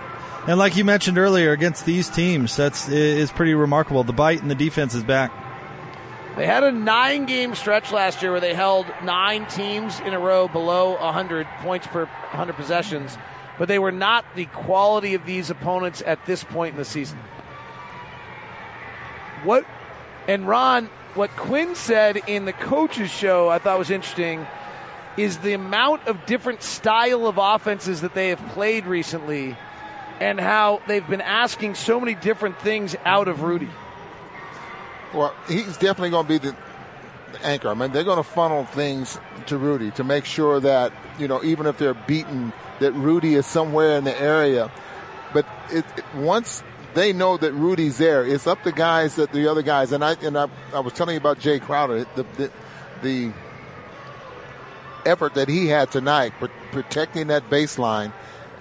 And 0.46 0.58
like 0.58 0.76
you 0.76 0.84
mentioned 0.84 1.18
earlier, 1.18 1.52
against 1.52 1.84
these 1.84 2.08
teams, 2.08 2.56
that's 2.56 2.88
is 2.88 3.30
pretty 3.30 3.54
remarkable. 3.54 4.04
The 4.04 4.12
bite 4.12 4.40
and 4.40 4.50
the 4.50 4.54
defense 4.54 4.94
is 4.94 5.02
back. 5.02 5.32
They 6.36 6.46
had 6.46 6.62
a 6.62 6.72
nine 6.72 7.26
game 7.26 7.54
stretch 7.54 7.92
last 7.92 8.22
year 8.22 8.30
where 8.30 8.40
they 8.40 8.54
held 8.54 8.86
nine 9.02 9.46
teams 9.46 9.98
in 10.00 10.14
a 10.14 10.18
row 10.18 10.48
below 10.48 10.92
100 10.92 11.46
points 11.60 11.86
per 11.86 12.04
100 12.04 12.54
possessions, 12.54 13.18
but 13.58 13.68
they 13.68 13.78
were 13.78 13.92
not 13.92 14.24
the 14.36 14.46
quality 14.46 15.14
of 15.14 15.26
these 15.26 15.50
opponents 15.50 16.02
at 16.06 16.24
this 16.26 16.44
point 16.44 16.72
in 16.72 16.78
the 16.78 16.84
season. 16.84 17.18
What, 19.42 19.66
and 20.28 20.46
Ron, 20.46 20.86
what 21.14 21.30
Quin 21.30 21.74
said 21.74 22.16
in 22.28 22.44
the 22.44 22.52
coaches 22.52 23.10
show 23.10 23.48
I 23.48 23.58
thought 23.58 23.78
was 23.78 23.90
interesting 23.90 24.46
is 25.16 25.38
the 25.38 25.54
amount 25.54 26.06
of 26.06 26.24
different 26.26 26.62
style 26.62 27.26
of 27.26 27.38
offenses 27.38 28.02
that 28.02 28.14
they 28.14 28.28
have 28.28 28.38
played 28.50 28.86
recently 28.86 29.56
and 30.20 30.38
how 30.38 30.80
they've 30.86 31.06
been 31.06 31.20
asking 31.20 31.74
so 31.74 31.98
many 31.98 32.14
different 32.14 32.58
things 32.60 32.94
out 33.04 33.26
of 33.26 33.42
Rudy. 33.42 33.68
Well, 35.12 35.34
he's 35.48 35.76
definitely 35.76 36.10
going 36.10 36.26
to 36.26 36.28
be 36.28 36.38
the, 36.38 36.56
anchor. 37.42 37.68
I 37.68 37.74
mean, 37.74 37.92
they're 37.92 38.04
going 38.04 38.16
to 38.16 38.22
funnel 38.22 38.64
things 38.64 39.18
to 39.46 39.58
Rudy 39.58 39.90
to 39.92 40.04
make 40.04 40.24
sure 40.24 40.60
that, 40.60 40.92
you 41.18 41.28
know, 41.28 41.42
even 41.42 41.66
if 41.66 41.78
they're 41.78 41.94
beaten, 41.94 42.52
that 42.80 42.92
Rudy 42.92 43.34
is 43.34 43.46
somewhere 43.46 43.96
in 43.96 44.04
the 44.04 44.18
area. 44.20 44.70
But 45.32 45.46
it, 45.70 45.84
it, 45.96 46.04
once 46.14 46.62
they 46.94 47.12
know 47.12 47.36
that 47.36 47.52
Rudy's 47.52 47.98
there, 47.98 48.26
it's 48.26 48.46
up 48.46 48.62
to 48.64 48.72
guys 48.72 49.16
that 49.16 49.32
the 49.32 49.50
other 49.50 49.62
guys. 49.62 49.92
And 49.92 50.04
I 50.04 50.14
and 50.22 50.36
I, 50.36 50.48
I 50.72 50.80
was 50.80 50.92
telling 50.92 51.14
you 51.14 51.20
about 51.20 51.38
Jae 51.38 51.60
Crowder, 51.60 52.06
the, 52.16 52.26
the, 52.36 52.50
the 53.02 53.32
effort 55.06 55.34
that 55.34 55.48
he 55.48 55.66
had 55.66 55.90
tonight, 55.90 56.32
protecting 56.72 57.28
that 57.28 57.48
baseline. 57.50 58.12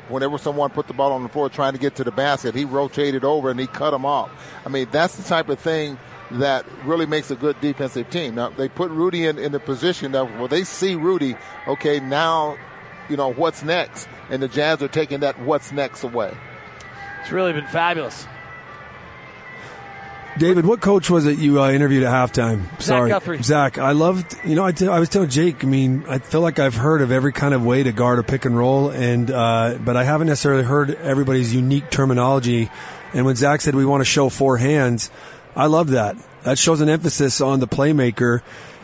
Whenever 0.10 0.40
someone 0.40 0.72
put 0.72 0.88
the 0.88 0.94
ball 0.94 1.12
on 1.12 1.22
the 1.22 1.30
floor 1.30 1.50
trying 1.50 1.74
to 1.74 1.78
get 1.78 1.98
to 1.98 2.04
the 2.04 2.10
basket, 2.10 2.56
he 2.56 2.66
rotated 2.66 3.24
over 3.24 3.52
and 3.52 3.60
he 3.60 3.68
cut 3.68 3.94
him 3.94 4.06
off. 4.06 4.32
I 4.66 4.70
mean, 4.70 4.88
that's 4.90 5.16
the 5.18 5.22
type 5.22 5.50
of 5.50 5.60
thing 5.60 6.00
that 6.32 6.66
really 6.84 7.06
makes 7.06 7.32
a 7.32 7.36
good 7.36 7.60
defensive 7.62 8.10
team. 8.10 8.36
Now 8.36 8.50
they 8.50 8.70
put 8.70 8.92
Rudy 8.92 9.26
in, 9.26 9.38
in 9.38 9.52
the 9.52 9.60
position 9.60 10.12
that 10.14 10.38
well 10.38 10.48
they 10.48 10.64
see 10.64 10.96
Rudy, 10.96 11.36
okay, 11.68 12.00
now 12.00 12.58
you 13.10 13.18
know 13.18 13.34
what's 13.34 13.64
next. 13.64 14.08
And 14.30 14.42
the 14.42 14.48
Jazz 14.48 14.82
are 14.84 14.88
taking 14.88 15.22
that 15.22 15.40
what's 15.40 15.72
next 15.72 16.04
away. 16.04 16.36
It's 17.22 17.32
really 17.32 17.54
been 17.54 17.68
fabulous. 17.68 18.28
David, 20.38 20.66
what 20.66 20.80
coach 20.80 21.10
was 21.10 21.26
it 21.26 21.38
you 21.38 21.62
uh, 21.62 21.70
interviewed 21.70 22.04
at 22.04 22.14
halftime? 22.14 22.64
Zach 22.64 22.82
Sorry, 22.82 23.10
Guthrie. 23.10 23.44
Zach. 23.44 23.78
I 23.78 23.92
loved. 23.92 24.38
You 24.46 24.56
know, 24.56 24.64
I, 24.64 24.72
t- 24.72 24.88
I 24.88 25.00
was 25.00 25.10
telling 25.10 25.30
Jake. 25.30 25.66
I 25.66 25.68
mean, 25.68 26.06
I 26.08 26.20
feel 26.20 26.40
like 26.40 26.60
I've 26.60 26.76
heard 26.76 27.02
of 27.02 27.12
every 27.12 27.34
kind 27.34 27.54
of 27.54 27.66
way 27.66 27.84
to 27.84 27.92
guard 27.92 28.20
a 28.20 28.24
pick 28.24 28.46
and 28.46 28.58
roll, 28.58 28.90
and 28.90 29.30
uh, 29.30 29.78
but 29.84 29.98
I 29.98 30.06
haven't 30.06 30.28
necessarily 30.28 30.64
heard 30.64 30.92
everybody's 30.92 31.54
unique 31.54 31.90
terminology. 31.90 32.72
And 33.14 33.26
when 33.26 33.36
Zach 33.36 33.60
said 33.60 33.76
we 33.76 33.86
want 33.86 34.02
to 34.02 34.06
show 34.06 34.30
four 34.30 34.56
hands, 34.56 35.12
I 35.56 35.66
love 35.66 35.90
that. 35.90 36.18
That 36.44 36.58
shows 36.58 36.82
an 36.82 36.90
emphasis 36.90 37.42
on 37.42 37.60
the 37.60 37.68
playmaker, 37.68 38.42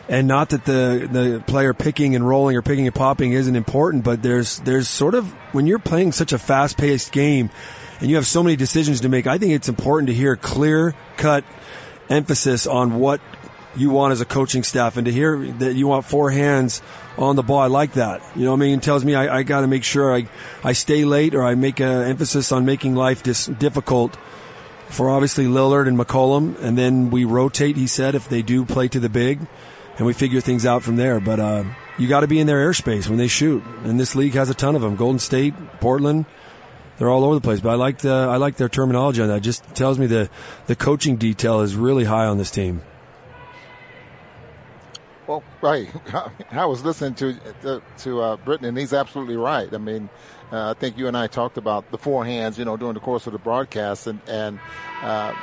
and 0.08 0.28
not 0.28 0.50
that 0.50 0.64
the 0.64 1.08
the 1.10 1.44
player 1.46 1.72
picking 1.72 2.14
and 2.14 2.26
rolling 2.26 2.56
or 2.56 2.62
picking 2.62 2.86
and 2.86 2.94
popping 2.94 3.32
isn't 3.32 3.56
important. 3.56 4.04
But 4.04 4.22
there's 4.22 4.58
there's 4.60 4.88
sort 4.88 5.14
of 5.14 5.32
when 5.52 5.66
you're 5.66 5.78
playing 5.78 6.12
such 6.12 6.32
a 6.32 6.38
fast 6.38 6.76
paced 6.76 7.12
game 7.12 7.50
and 8.00 8.10
you 8.10 8.16
have 8.16 8.26
so 8.26 8.42
many 8.42 8.56
decisions 8.56 9.00
to 9.00 9.08
make, 9.08 9.26
I 9.26 9.38
think 9.38 9.52
it's 9.52 9.68
important 9.68 10.08
to 10.08 10.14
hear 10.14 10.36
clear 10.36 10.94
cut 11.16 11.44
emphasis 12.08 12.66
on 12.66 12.98
what 12.98 13.20
you 13.74 13.90
want 13.90 14.12
as 14.12 14.20
a 14.20 14.24
coaching 14.24 14.62
staff 14.62 14.96
and 14.96 15.06
to 15.06 15.12
hear 15.12 15.38
that 15.52 15.74
you 15.74 15.86
want 15.86 16.04
four 16.04 16.30
hands 16.30 16.82
on 17.18 17.36
the 17.36 17.42
ball. 17.42 17.58
I 17.58 17.66
like 17.66 17.92
that. 17.92 18.22
You 18.34 18.44
know 18.44 18.52
what 18.52 18.58
I 18.58 18.60
mean? 18.60 18.78
It 18.78 18.82
tells 18.82 19.04
me 19.04 19.14
I, 19.14 19.38
I 19.38 19.42
got 19.42 19.62
to 19.62 19.66
make 19.66 19.84
sure 19.84 20.14
I, 20.14 20.28
I 20.62 20.72
stay 20.72 21.04
late 21.04 21.34
or 21.34 21.42
I 21.42 21.54
make 21.54 21.80
an 21.80 22.02
emphasis 22.02 22.52
on 22.52 22.64
making 22.64 22.94
life 22.94 23.22
dis- 23.22 23.46
difficult 23.46 24.16
for 24.88 25.10
obviously 25.10 25.46
Lillard 25.46 25.88
and 25.88 25.98
McCollum. 25.98 26.58
And 26.60 26.76
then 26.76 27.10
we 27.10 27.24
rotate, 27.24 27.76
he 27.76 27.86
said, 27.86 28.14
if 28.14 28.28
they 28.28 28.42
do 28.42 28.64
play 28.64 28.88
to 28.88 29.00
the 29.00 29.08
big 29.08 29.40
and 29.96 30.06
we 30.06 30.12
figure 30.12 30.40
things 30.40 30.66
out 30.66 30.82
from 30.82 30.96
there. 30.96 31.20
But, 31.20 31.40
uh, 31.40 31.64
you 31.98 32.08
got 32.08 32.20
to 32.20 32.26
be 32.26 32.38
in 32.38 32.46
their 32.46 32.70
airspace 32.70 33.08
when 33.08 33.18
they 33.18 33.28
shoot. 33.28 33.64
And 33.84 33.98
this 33.98 34.14
league 34.14 34.34
has 34.34 34.50
a 34.50 34.54
ton 34.54 34.76
of 34.76 34.82
them. 34.82 34.96
Golden 34.96 35.18
State, 35.18 35.54
Portland, 35.80 36.26
they're 36.98 37.10
all 37.10 37.24
over 37.24 37.34
the 37.34 37.40
place. 37.40 37.60
But 37.60 37.70
I 37.70 37.74
like 37.74 37.98
the, 37.98 38.12
I 38.12 38.36
like 38.36 38.56
their 38.56 38.68
terminology 38.68 39.22
on 39.22 39.28
that. 39.28 39.38
It 39.38 39.40
just 39.40 39.64
tells 39.74 39.98
me 39.98 40.06
the 40.06 40.28
the 40.66 40.76
coaching 40.76 41.16
detail 41.16 41.60
is 41.60 41.74
really 41.74 42.04
high 42.04 42.26
on 42.26 42.38
this 42.38 42.50
team. 42.50 42.82
Well, 45.26 45.42
right. 45.60 45.88
I 46.52 46.66
was 46.66 46.84
listening 46.84 47.14
to 47.16 47.34
to, 47.62 47.82
to 47.98 48.20
uh, 48.20 48.36
Britton, 48.36 48.66
and 48.66 48.78
he's 48.78 48.92
absolutely 48.92 49.36
right. 49.36 49.72
I 49.74 49.78
mean, 49.78 50.08
uh, 50.52 50.70
I 50.70 50.74
think 50.74 50.96
you 50.96 51.08
and 51.08 51.16
I 51.16 51.26
talked 51.26 51.58
about 51.58 51.90
the 51.90 51.98
four 51.98 52.24
hands, 52.24 52.58
you 52.58 52.64
know, 52.64 52.76
during 52.76 52.94
the 52.94 53.00
course 53.00 53.26
of 53.26 53.32
the 53.32 53.38
broadcast, 53.40 54.06
and 54.06 54.20
and 54.28 54.60
uh, 55.02 55.34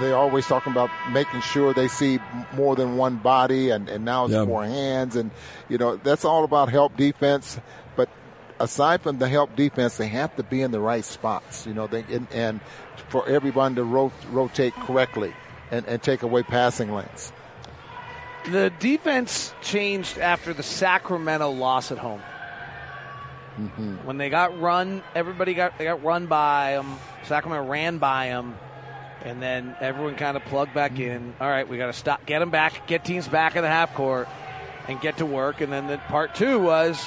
they're 0.00 0.16
always 0.16 0.46
talking 0.46 0.70
about 0.72 0.90
making 1.10 1.40
sure 1.40 1.74
they 1.74 1.88
see 1.88 2.20
more 2.54 2.76
than 2.76 2.96
one 2.96 3.16
body, 3.16 3.70
and 3.70 3.88
and 3.88 4.04
now 4.04 4.26
it's 4.26 4.32
Yeah. 4.34 4.44
four 4.44 4.64
hands, 4.64 5.16
and 5.16 5.30
you 5.68 5.76
know 5.78 5.96
that's 5.96 6.24
all 6.24 6.44
about 6.44 6.68
help 6.68 6.96
defense. 6.96 7.58
But 7.96 8.08
aside 8.60 9.02
from 9.02 9.18
the 9.18 9.28
help 9.28 9.56
defense, 9.56 9.96
they 9.96 10.06
have 10.08 10.36
to 10.36 10.44
be 10.44 10.62
in 10.62 10.70
the 10.70 10.80
right 10.80 11.04
spots, 11.04 11.66
you 11.66 11.74
know, 11.74 11.88
they, 11.88 12.04
and, 12.10 12.28
and 12.32 12.60
for 13.08 13.28
everyone 13.28 13.74
to 13.74 13.82
ro- 13.82 14.12
rotate 14.30 14.74
correctly 14.74 15.34
and, 15.72 15.84
and 15.86 16.00
take 16.00 16.22
away 16.22 16.44
passing 16.44 16.92
lanes. 16.92 17.32
The 18.50 18.72
defense 18.80 19.54
changed 19.62 20.18
after 20.18 20.52
the 20.52 20.62
Sacramento 20.62 21.50
loss 21.50 21.92
at 21.92 21.98
home. 21.98 22.22
Mm-hmm. 23.58 23.96
When 24.06 24.18
they 24.18 24.30
got 24.30 24.58
run, 24.60 25.02
everybody 25.14 25.54
got 25.54 25.78
they 25.78 25.84
got 25.84 26.02
run 26.02 26.26
by 26.26 26.72
them. 26.72 26.96
Sacramento 27.24 27.68
ran 27.68 27.98
by 27.98 28.28
them, 28.28 28.56
and 29.22 29.42
then 29.42 29.76
everyone 29.80 30.16
kind 30.16 30.36
of 30.36 30.44
plugged 30.46 30.74
back 30.74 30.98
in. 30.98 31.34
All 31.40 31.48
right, 31.48 31.68
we 31.68 31.76
got 31.76 31.86
to 31.86 31.92
stop, 31.92 32.24
get 32.26 32.38
them 32.38 32.50
back, 32.50 32.86
get 32.86 33.04
teams 33.04 33.28
back 33.28 33.54
in 33.54 33.62
the 33.62 33.68
half 33.68 33.94
court, 33.94 34.26
and 34.88 35.00
get 35.00 35.18
to 35.18 35.26
work. 35.26 35.60
And 35.60 35.72
then 35.72 35.86
the 35.86 35.98
part 35.98 36.34
two 36.34 36.58
was 36.58 37.04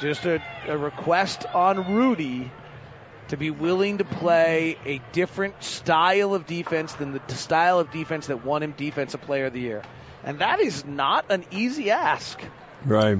just 0.00 0.26
a, 0.26 0.42
a 0.66 0.76
request 0.76 1.46
on 1.54 1.94
Rudy 1.94 2.50
to 3.28 3.36
be 3.36 3.50
willing 3.50 3.98
to 3.98 4.04
play 4.04 4.76
a 4.84 5.00
different 5.12 5.64
style 5.64 6.34
of 6.34 6.46
defense 6.46 6.92
than 6.92 7.12
the 7.12 7.34
style 7.34 7.78
of 7.78 7.90
defense 7.90 8.26
that 8.26 8.44
won 8.44 8.62
him 8.62 8.72
Defensive 8.76 9.22
Player 9.22 9.46
of 9.46 9.54
the 9.54 9.60
Year. 9.60 9.82
And 10.24 10.38
that 10.38 10.60
is 10.60 10.84
not 10.84 11.24
an 11.30 11.44
easy 11.50 11.90
ask. 11.90 12.40
Right. 12.84 13.18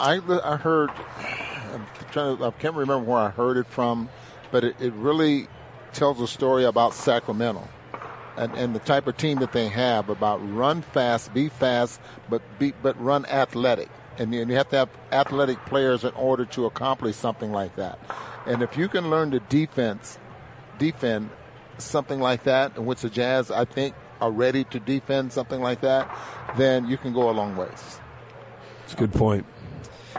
I, 0.00 0.20
I 0.44 0.56
heard, 0.56 0.90
I'm 1.72 1.86
trying 2.10 2.36
to, 2.38 2.44
I 2.44 2.50
can't 2.50 2.74
remember 2.74 3.10
where 3.10 3.20
I 3.20 3.30
heard 3.30 3.56
it 3.56 3.66
from, 3.66 4.08
but 4.50 4.64
it, 4.64 4.76
it 4.80 4.92
really 4.94 5.48
tells 5.92 6.20
a 6.20 6.26
story 6.26 6.64
about 6.64 6.94
Sacramento 6.94 7.68
and, 8.36 8.52
and 8.54 8.74
the 8.74 8.80
type 8.80 9.06
of 9.06 9.16
team 9.16 9.38
that 9.38 9.52
they 9.52 9.68
have 9.68 10.08
about 10.08 10.38
run 10.54 10.82
fast, 10.82 11.32
be 11.32 11.48
fast, 11.48 12.00
but 12.28 12.42
be, 12.58 12.72
but 12.82 13.00
run 13.00 13.24
athletic. 13.26 13.88
And 14.18 14.34
you, 14.34 14.42
and 14.42 14.50
you 14.50 14.56
have 14.56 14.68
to 14.70 14.76
have 14.76 14.88
athletic 15.12 15.64
players 15.66 16.04
in 16.04 16.12
order 16.12 16.44
to 16.46 16.66
accomplish 16.66 17.16
something 17.16 17.52
like 17.52 17.76
that. 17.76 17.98
And 18.46 18.62
if 18.62 18.76
you 18.76 18.88
can 18.88 19.10
learn 19.10 19.30
to 19.32 19.40
defense, 19.40 20.18
defend 20.78 21.30
something 21.78 22.20
like 22.20 22.44
that, 22.44 22.76
in 22.76 22.86
which 22.86 23.00
the 23.00 23.10
Jazz, 23.10 23.50
I 23.50 23.64
think, 23.64 23.94
are 24.24 24.30
ready 24.30 24.64
to 24.64 24.80
defend 24.80 25.32
something 25.32 25.60
like 25.60 25.82
that, 25.82 26.10
then 26.56 26.88
you 26.88 26.96
can 26.96 27.12
go 27.12 27.30
a 27.30 27.32
long 27.32 27.56
ways. 27.56 28.00
It's 28.84 28.94
a 28.94 28.96
good 28.96 29.12
point. 29.12 29.44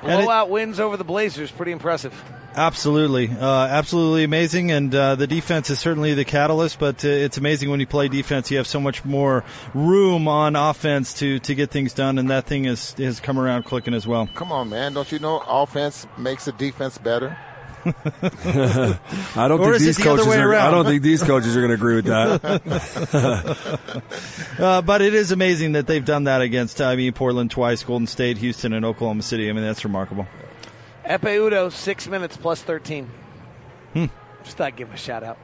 Blowout 0.02 0.49
wins 0.49 0.80
over 0.80 0.98
the 0.98 1.03
Blazers, 1.03 1.52
pretty 1.52 1.72
impressive. 1.72 2.14
Absolutely, 2.57 3.30
uh, 3.30 3.65
absolutely 3.65 4.23
amazing, 4.23 4.72
and 4.72 4.94
uh, 4.95 5.15
the 5.15 5.27
defense 5.27 5.69
is 5.69 5.80
certainly 5.80 6.14
the 6.14 6.23
catalyst. 6.23 6.80
But 6.80 7.03
uh, 7.03 7.10
it's 7.10 7.38
amazing 7.38 7.69
when 7.69 7.82
you 7.82 7.88
play 7.88 8.07
defense, 8.07 8.49
you 8.49 8.57
have 8.57 8.68
so 8.68 8.80
much 8.80 9.03
more 9.03 9.44
room 9.73 10.30
on 10.30 10.56
offense 10.56 11.14
to, 11.15 11.40
to 11.40 11.56
get 11.56 11.69
things 11.69 11.94
done, 11.94 12.18
and 12.18 12.30
that 12.30 12.45
thing 12.45 12.64
is 12.64 12.94
has 12.94 13.19
come 13.19 13.40
around 13.40 13.64
clicking 13.64 13.94
as 13.94 14.07
well. 14.07 14.30
Come 14.36 14.53
on, 14.53 14.69
man! 14.69 14.94
Don't 14.94 15.11
you 15.11 15.19
know 15.19 15.44
offense 15.45 16.07
makes 16.18 16.45
the 16.45 16.53
defense 16.53 16.98
better? 16.98 17.38
I 17.86 19.48
don't 19.48 19.60
Or 19.60 19.74
think 19.74 19.80
these 19.80 19.98
the 19.98 20.03
coaches 20.03 20.26
other 20.26 20.30
way 20.30 20.38
are. 20.40 20.56
I 20.56 20.72
don't 20.72 20.86
think 20.86 21.03
these 21.03 21.22
coaches 21.22 21.56
are 21.56 21.62
going 21.62 21.70
to 21.70 21.76
agree 21.76 21.95
with 21.95 22.06
that. 22.06 22.41
uh, 24.60 24.82
but 24.82 25.02
it 25.02 25.14
is 25.14 25.32
amazing 25.32 25.74
that 25.74 25.86
they've 25.86 26.03
done 26.03 26.24
that 26.24 26.41
against, 26.41 26.82
I 26.82 26.95
mean, 26.95 27.14
Portland 27.14 27.52
twice, 27.52 27.84
Golden 27.84 28.07
State, 28.07 28.38
Houston, 28.40 28.74
and 28.74 28.84
Oklahoma 28.84 29.22
City. 29.22 29.49
I 29.49 29.53
mean, 29.53 29.64
that's 29.64 29.84
remarkable. 29.84 30.28
Ekpe 31.06 31.38
Udoh, 31.38 31.72
six 31.72 32.07
minutes 32.07 32.36
plus 32.38 32.64
13. 32.64 33.10
Hmm. 33.94 34.06
Just 34.44 34.57
thought 34.57 34.68
I'd 34.68 34.76
give 34.76 34.88
him 34.88 34.95
a 34.95 34.98
shout 34.98 35.24
out. 35.24 35.38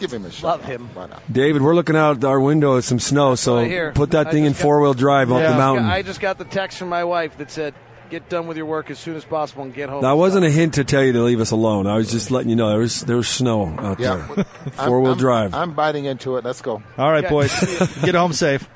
Give 0.00 0.12
him 0.12 0.24
a 0.24 0.30
shout 0.30 0.44
Love 0.44 0.64
him. 0.64 0.88
Why 0.94 1.06
not? 1.06 1.32
David, 1.32 1.62
we're 1.62 1.74
looking 1.74 1.96
out 1.96 2.22
our 2.24 2.40
window 2.40 2.76
at 2.78 2.84
some 2.84 2.98
snow, 2.98 3.34
so 3.34 3.56
Right 3.56 3.94
put 3.94 4.10
that 4.12 4.28
I 4.28 4.30
thing 4.30 4.44
in 4.44 4.54
four 4.54 4.80
wheel 4.80 4.94
drive 4.94 5.32
up 5.32 5.42
the 5.42 5.56
mountain. 5.56 5.86
I 5.86 6.02
just 6.02 6.20
got 6.20 6.38
the 6.38 6.44
text 6.44 6.78
from 6.78 6.88
my 6.88 7.04
wife 7.04 7.36
that 7.38 7.50
said, 7.50 7.74
get 8.14 8.28
done 8.28 8.46
with 8.46 8.56
your 8.56 8.66
work 8.66 8.90
as 8.90 8.98
soon 8.98 9.16
as 9.16 9.24
possible 9.24 9.64
and 9.64 9.74
get 9.74 9.88
home. 9.88 10.02
That 10.02 10.16
wasn't 10.16 10.44
a 10.46 10.50
hint 10.50 10.74
to 10.74 10.84
tell 10.84 11.02
you 11.02 11.12
to 11.14 11.22
leave 11.22 11.40
us 11.40 11.50
alone. 11.50 11.86
I 11.88 11.96
was 11.96 12.10
just 12.10 12.30
letting 12.30 12.48
you 12.48 12.54
know 12.56 12.68
there 12.70 12.78
was 12.78 13.00
there 13.02 13.16
was 13.16 13.28
snow 13.28 13.74
out 13.78 13.98
Yeah, 13.98 14.26
there. 14.36 14.44
Four 14.44 15.00
wheel 15.00 15.16
drive. 15.16 15.52
I'm 15.54 15.72
biting 15.74 16.04
into 16.04 16.36
it. 16.36 16.44
Let's 16.44 16.62
go. 16.62 16.82
All 16.96 17.10
right, 17.10 17.24
Yeah. 17.24 17.30
boys, 17.30 17.52
get 18.04 18.14
home 18.14 18.32
safe. 18.32 18.68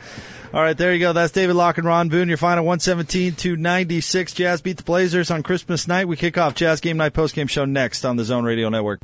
All 0.53 0.63
right, 0.63 0.77
there 0.77 0.93
you 0.95 0.99
go. 0.99 1.13
That's 1.13 1.31
David 1.33 1.55
Locke 1.57 1.79
and 1.79 1.87
Ron 1.87 2.09
Boone. 2.09 2.27
Your 2.29 2.39
final 2.39 2.65
117 2.65 3.35
to 3.35 3.57
96. 3.57 4.33
Jazz 4.33 4.61
beat 4.63 4.79
the 4.79 4.83
Blazers 4.83 5.31
on 5.31 5.43
Christmas 5.43 5.87
night. 5.87 6.09
We 6.09 6.17
kick 6.17 6.39
off 6.39 6.55
Jazz 6.55 6.81
Game 6.81 6.97
Night 6.97 7.13
postgame 7.13 7.49
show 7.51 7.65
next 7.67 8.05
on 8.05 8.17
the 8.17 8.25
Zone 8.25 8.45
Radio 8.45 8.69
Network. 8.71 8.99